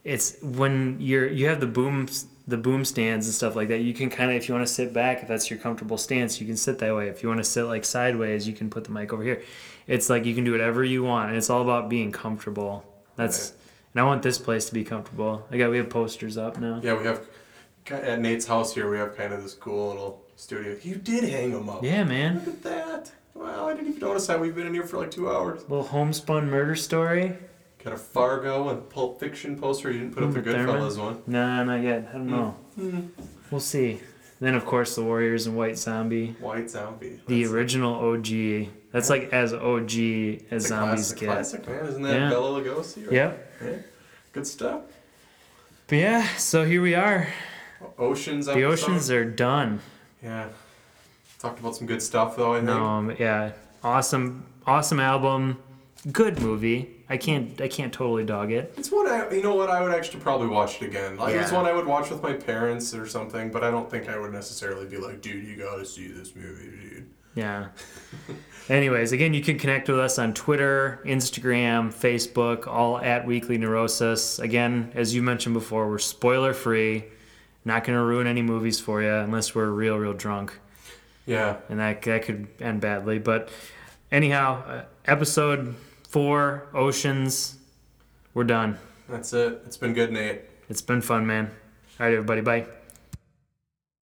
it's 0.05 0.41
when 0.43 0.97
you're 1.01 1.29
you 1.29 1.47
have 1.49 1.61
the 1.61 1.67
boom 1.67 2.09
the 2.47 2.57
boom 2.57 2.85
stands 2.85 3.27
and 3.27 3.35
stuff 3.35 3.55
like 3.55 3.69
that. 3.69 3.79
You 3.79 3.95
can 3.95 4.11
kind 4.11 4.31
of 4.31 4.37
if 4.37 4.49
you 4.49 4.55
want 4.55 4.67
to 4.67 4.73
sit 4.73 4.93
back, 4.93 5.23
if 5.23 5.29
that's 5.29 5.51
your 5.51 5.59
comfortable 5.59 5.99
stance, 5.99 6.41
you 6.41 6.47
can 6.47 6.57
sit 6.57 6.79
that 6.79 6.95
way. 6.95 7.09
If 7.09 7.23
you 7.23 7.29
want 7.29 7.39
to 7.39 7.45
sit 7.45 7.65
like 7.65 7.85
sideways, 7.85 8.47
you 8.47 8.55
can 8.55 8.71
put 8.71 8.85
the 8.85 8.91
mic 8.91 9.13
over 9.13 9.23
here. 9.23 9.43
It's 9.87 10.11
like 10.11 10.25
you 10.25 10.35
can 10.35 10.45
do 10.45 10.53
whatever 10.53 10.85
you 10.85 11.03
want, 11.03 11.29
and 11.29 11.37
it's 11.37 11.51
all 11.51 11.63
about 11.63 11.89
being 11.89 12.13
comfortable. 12.13 12.85
That's 13.17 13.53
and 13.93 14.01
I 14.01 14.05
want 14.05 14.23
this 14.23 14.39
place 14.39 14.67
to 14.67 14.75
be 14.75 14.85
comfortable. 14.85 15.47
I 15.51 15.59
got 15.59 15.71
we 15.71 15.79
have 15.79 15.91
posters 15.91 16.37
up 16.37 16.59
now. 16.59 16.81
Yeah, 16.83 16.97
we 16.97 17.05
have 17.05 17.27
at 17.91 18.21
Nate's 18.21 18.47
house 18.47 18.75
here. 18.75 18.91
We 18.91 18.99
have 18.99 19.17
kind 19.17 19.33
of 19.33 19.43
this 19.43 19.55
cool 19.55 19.89
little 19.89 20.23
studio. 20.37 20.77
You 20.83 20.97
did 20.97 21.25
hang 21.25 21.53
them 21.53 21.69
up. 21.69 21.83
Yeah, 21.83 22.05
man. 22.05 22.43
Look 22.45 22.49
at 22.49 22.63
that. 22.63 23.13
Wow, 23.35 23.69
I 23.69 23.75
didn't 23.75 23.89
even 23.89 24.01
notice 24.01 24.27
that. 24.27 24.41
We've 24.41 24.55
been 24.55 24.67
in 24.67 24.75
here 24.75 24.85
for 24.85 24.99
like 24.99 25.11
two 25.11 25.31
hours. 25.31 25.63
Little 25.63 25.85
homespun 25.85 26.51
murder 26.51 26.75
story. 26.75 27.37
Got 27.83 27.95
a 27.95 27.97
Fargo 27.97 28.69
and 28.69 28.89
Pulp 28.91 29.19
Fiction 29.21 29.59
poster. 29.59 29.91
You 29.91 30.01
didn't 30.01 30.15
put 30.15 30.23
up 30.23 30.33
the 30.33 30.41
mm, 30.41 30.45
Goodfellas 30.45 30.99
one. 30.99 31.23
Nah, 31.27 31.65
not 31.65 31.83
yet. 31.83 32.09
I 32.11 32.13
don't 32.13 32.27
mm. 32.27 32.31
know. 32.31 32.57
Mm. 32.79 33.09
We'll 33.51 33.61
see. 33.61 34.01
Then 34.41 34.55
of 34.55 34.65
course 34.65 34.95
the 34.97 35.03
Warriors 35.03 35.47
and 35.47 35.57
White 35.57 35.77
Zombie, 35.77 36.35
White 36.41 36.71
Zombie. 36.71 37.21
the 37.27 37.43
That's- 37.43 37.53
original 37.53 37.95
OG. 37.95 38.69
That's 38.93 39.09
like 39.11 39.33
as 39.33 39.53
OG 39.53 39.93
as 40.51 40.65
a 40.65 40.69
zombies 40.69 41.13
classic, 41.13 41.19
get. 41.19 41.27
classic, 41.27 41.69
man. 41.69 41.87
Isn't 41.87 42.03
that 42.03 42.15
Yeah. 42.15 42.31
Bela 42.31 42.61
Lugosi? 42.61 43.05
Right? 43.05 43.13
Yep. 43.13 43.53
Yeah. 43.63 43.77
Good 44.33 44.47
stuff. 44.47 44.83
But 45.87 45.99
yeah, 45.99 46.27
so 46.37 46.65
here 46.65 46.83
we 46.83 46.95
are. 46.95 47.29
Oceans. 47.99 48.47
The 48.47 48.53
episode. 48.53 48.73
oceans 48.73 49.11
are 49.11 49.25
done. 49.25 49.81
Yeah. 50.23 50.49
Talked 51.41 51.61
about 51.61 51.75
some 51.75 51.87
good 51.87 52.03
stuff 52.03 52.37
though. 52.37 52.53
I 52.55 52.59
think. 52.59 52.71
Um, 52.71 53.17
yeah, 53.19 53.53
awesome, 53.83 54.45
awesome 54.67 55.01
album. 55.01 55.59
Good 56.13 56.41
movie. 56.41 56.97
I 57.09 57.17
can't, 57.17 57.61
I 57.61 57.67
can't 57.69 57.93
totally 57.93 58.25
dog 58.25 58.53
it. 58.53 58.73
It's 58.77 58.91
one 58.93 59.09
I, 59.09 59.29
you 59.31 59.43
know 59.43 59.55
what, 59.57 59.69
I 59.69 59.83
would 59.83 59.93
actually 59.93 60.21
probably 60.21 60.47
watch 60.47 60.81
it 60.81 60.87
again. 60.87 61.17
Like 61.17 61.35
it's 61.35 61.51
Yeah. 61.51 61.57
one 61.57 61.67
I 61.67 61.73
would 61.73 61.87
watch 61.87 62.09
with 62.11 62.23
my 62.23 62.35
parents 62.35 62.95
or 62.95 63.07
something, 63.07 63.51
but 63.51 63.65
I 63.65 63.71
don't 63.71 63.91
think 63.91 64.09
I 64.09 64.17
would 64.19 64.33
necessarily 64.33 64.87
be 64.87 64.97
like, 64.99 65.21
dude, 65.21 65.45
you 65.45 65.57
gotta 65.57 65.85
see 65.85 66.07
this 66.09 66.37
movie, 66.37 66.71
dude. 66.71 67.11
Yeah. 67.35 67.69
Anyways, 68.69 69.11
again, 69.13 69.35
you 69.35 69.43
can 69.43 69.59
connect 69.59 69.89
with 69.89 69.99
us 69.99 70.19
on 70.19 70.35
Twitter, 70.35 71.01
Instagram, 71.05 71.93
Facebook, 71.93 72.67
all 72.69 72.99
at 72.99 73.27
Weekly 73.27 73.59
Neurosis. 73.59 74.39
Again, 74.39 74.93
as 74.95 75.15
you 75.15 75.23
mentioned 75.23 75.55
before, 75.55 75.89
we're 75.89 75.99
spoiler 75.99 76.53
free. 76.55 77.05
Not 77.65 77.83
going 77.85 77.99
to 77.99 78.05
ruin 78.05 78.27
any 78.29 78.43
movies 78.43 78.79
for 78.79 79.03
you 79.03 79.13
unless 79.13 79.55
we're 79.55 79.71
real, 79.71 79.97
real 79.97 80.13
drunk. 80.13 80.60
Yeah. 81.31 81.59
And 81.69 81.79
that, 81.79 82.03
that 82.03 82.25
could 82.25 82.49
end 82.61 82.81
badly. 82.81 83.21
But 83.21 83.51
anyhow, 84.11 84.65
uh, 84.67 84.85
episode 85.05 85.77
four, 86.09 86.67
Oceans, 86.75 87.57
we're 88.35 88.43
done. 88.43 88.79
That's 89.09 89.33
it. 89.33 89.63
It's 89.65 89.77
been 89.77 89.95
good, 89.95 90.11
Nate. 90.11 90.41
It's 90.69 90.83
been 90.83 91.01
fun, 91.01 91.29
man. 91.29 91.47
All 92.01 92.07
right, 92.07 92.15
everybody. 92.15 92.41
Bye. 92.41 92.67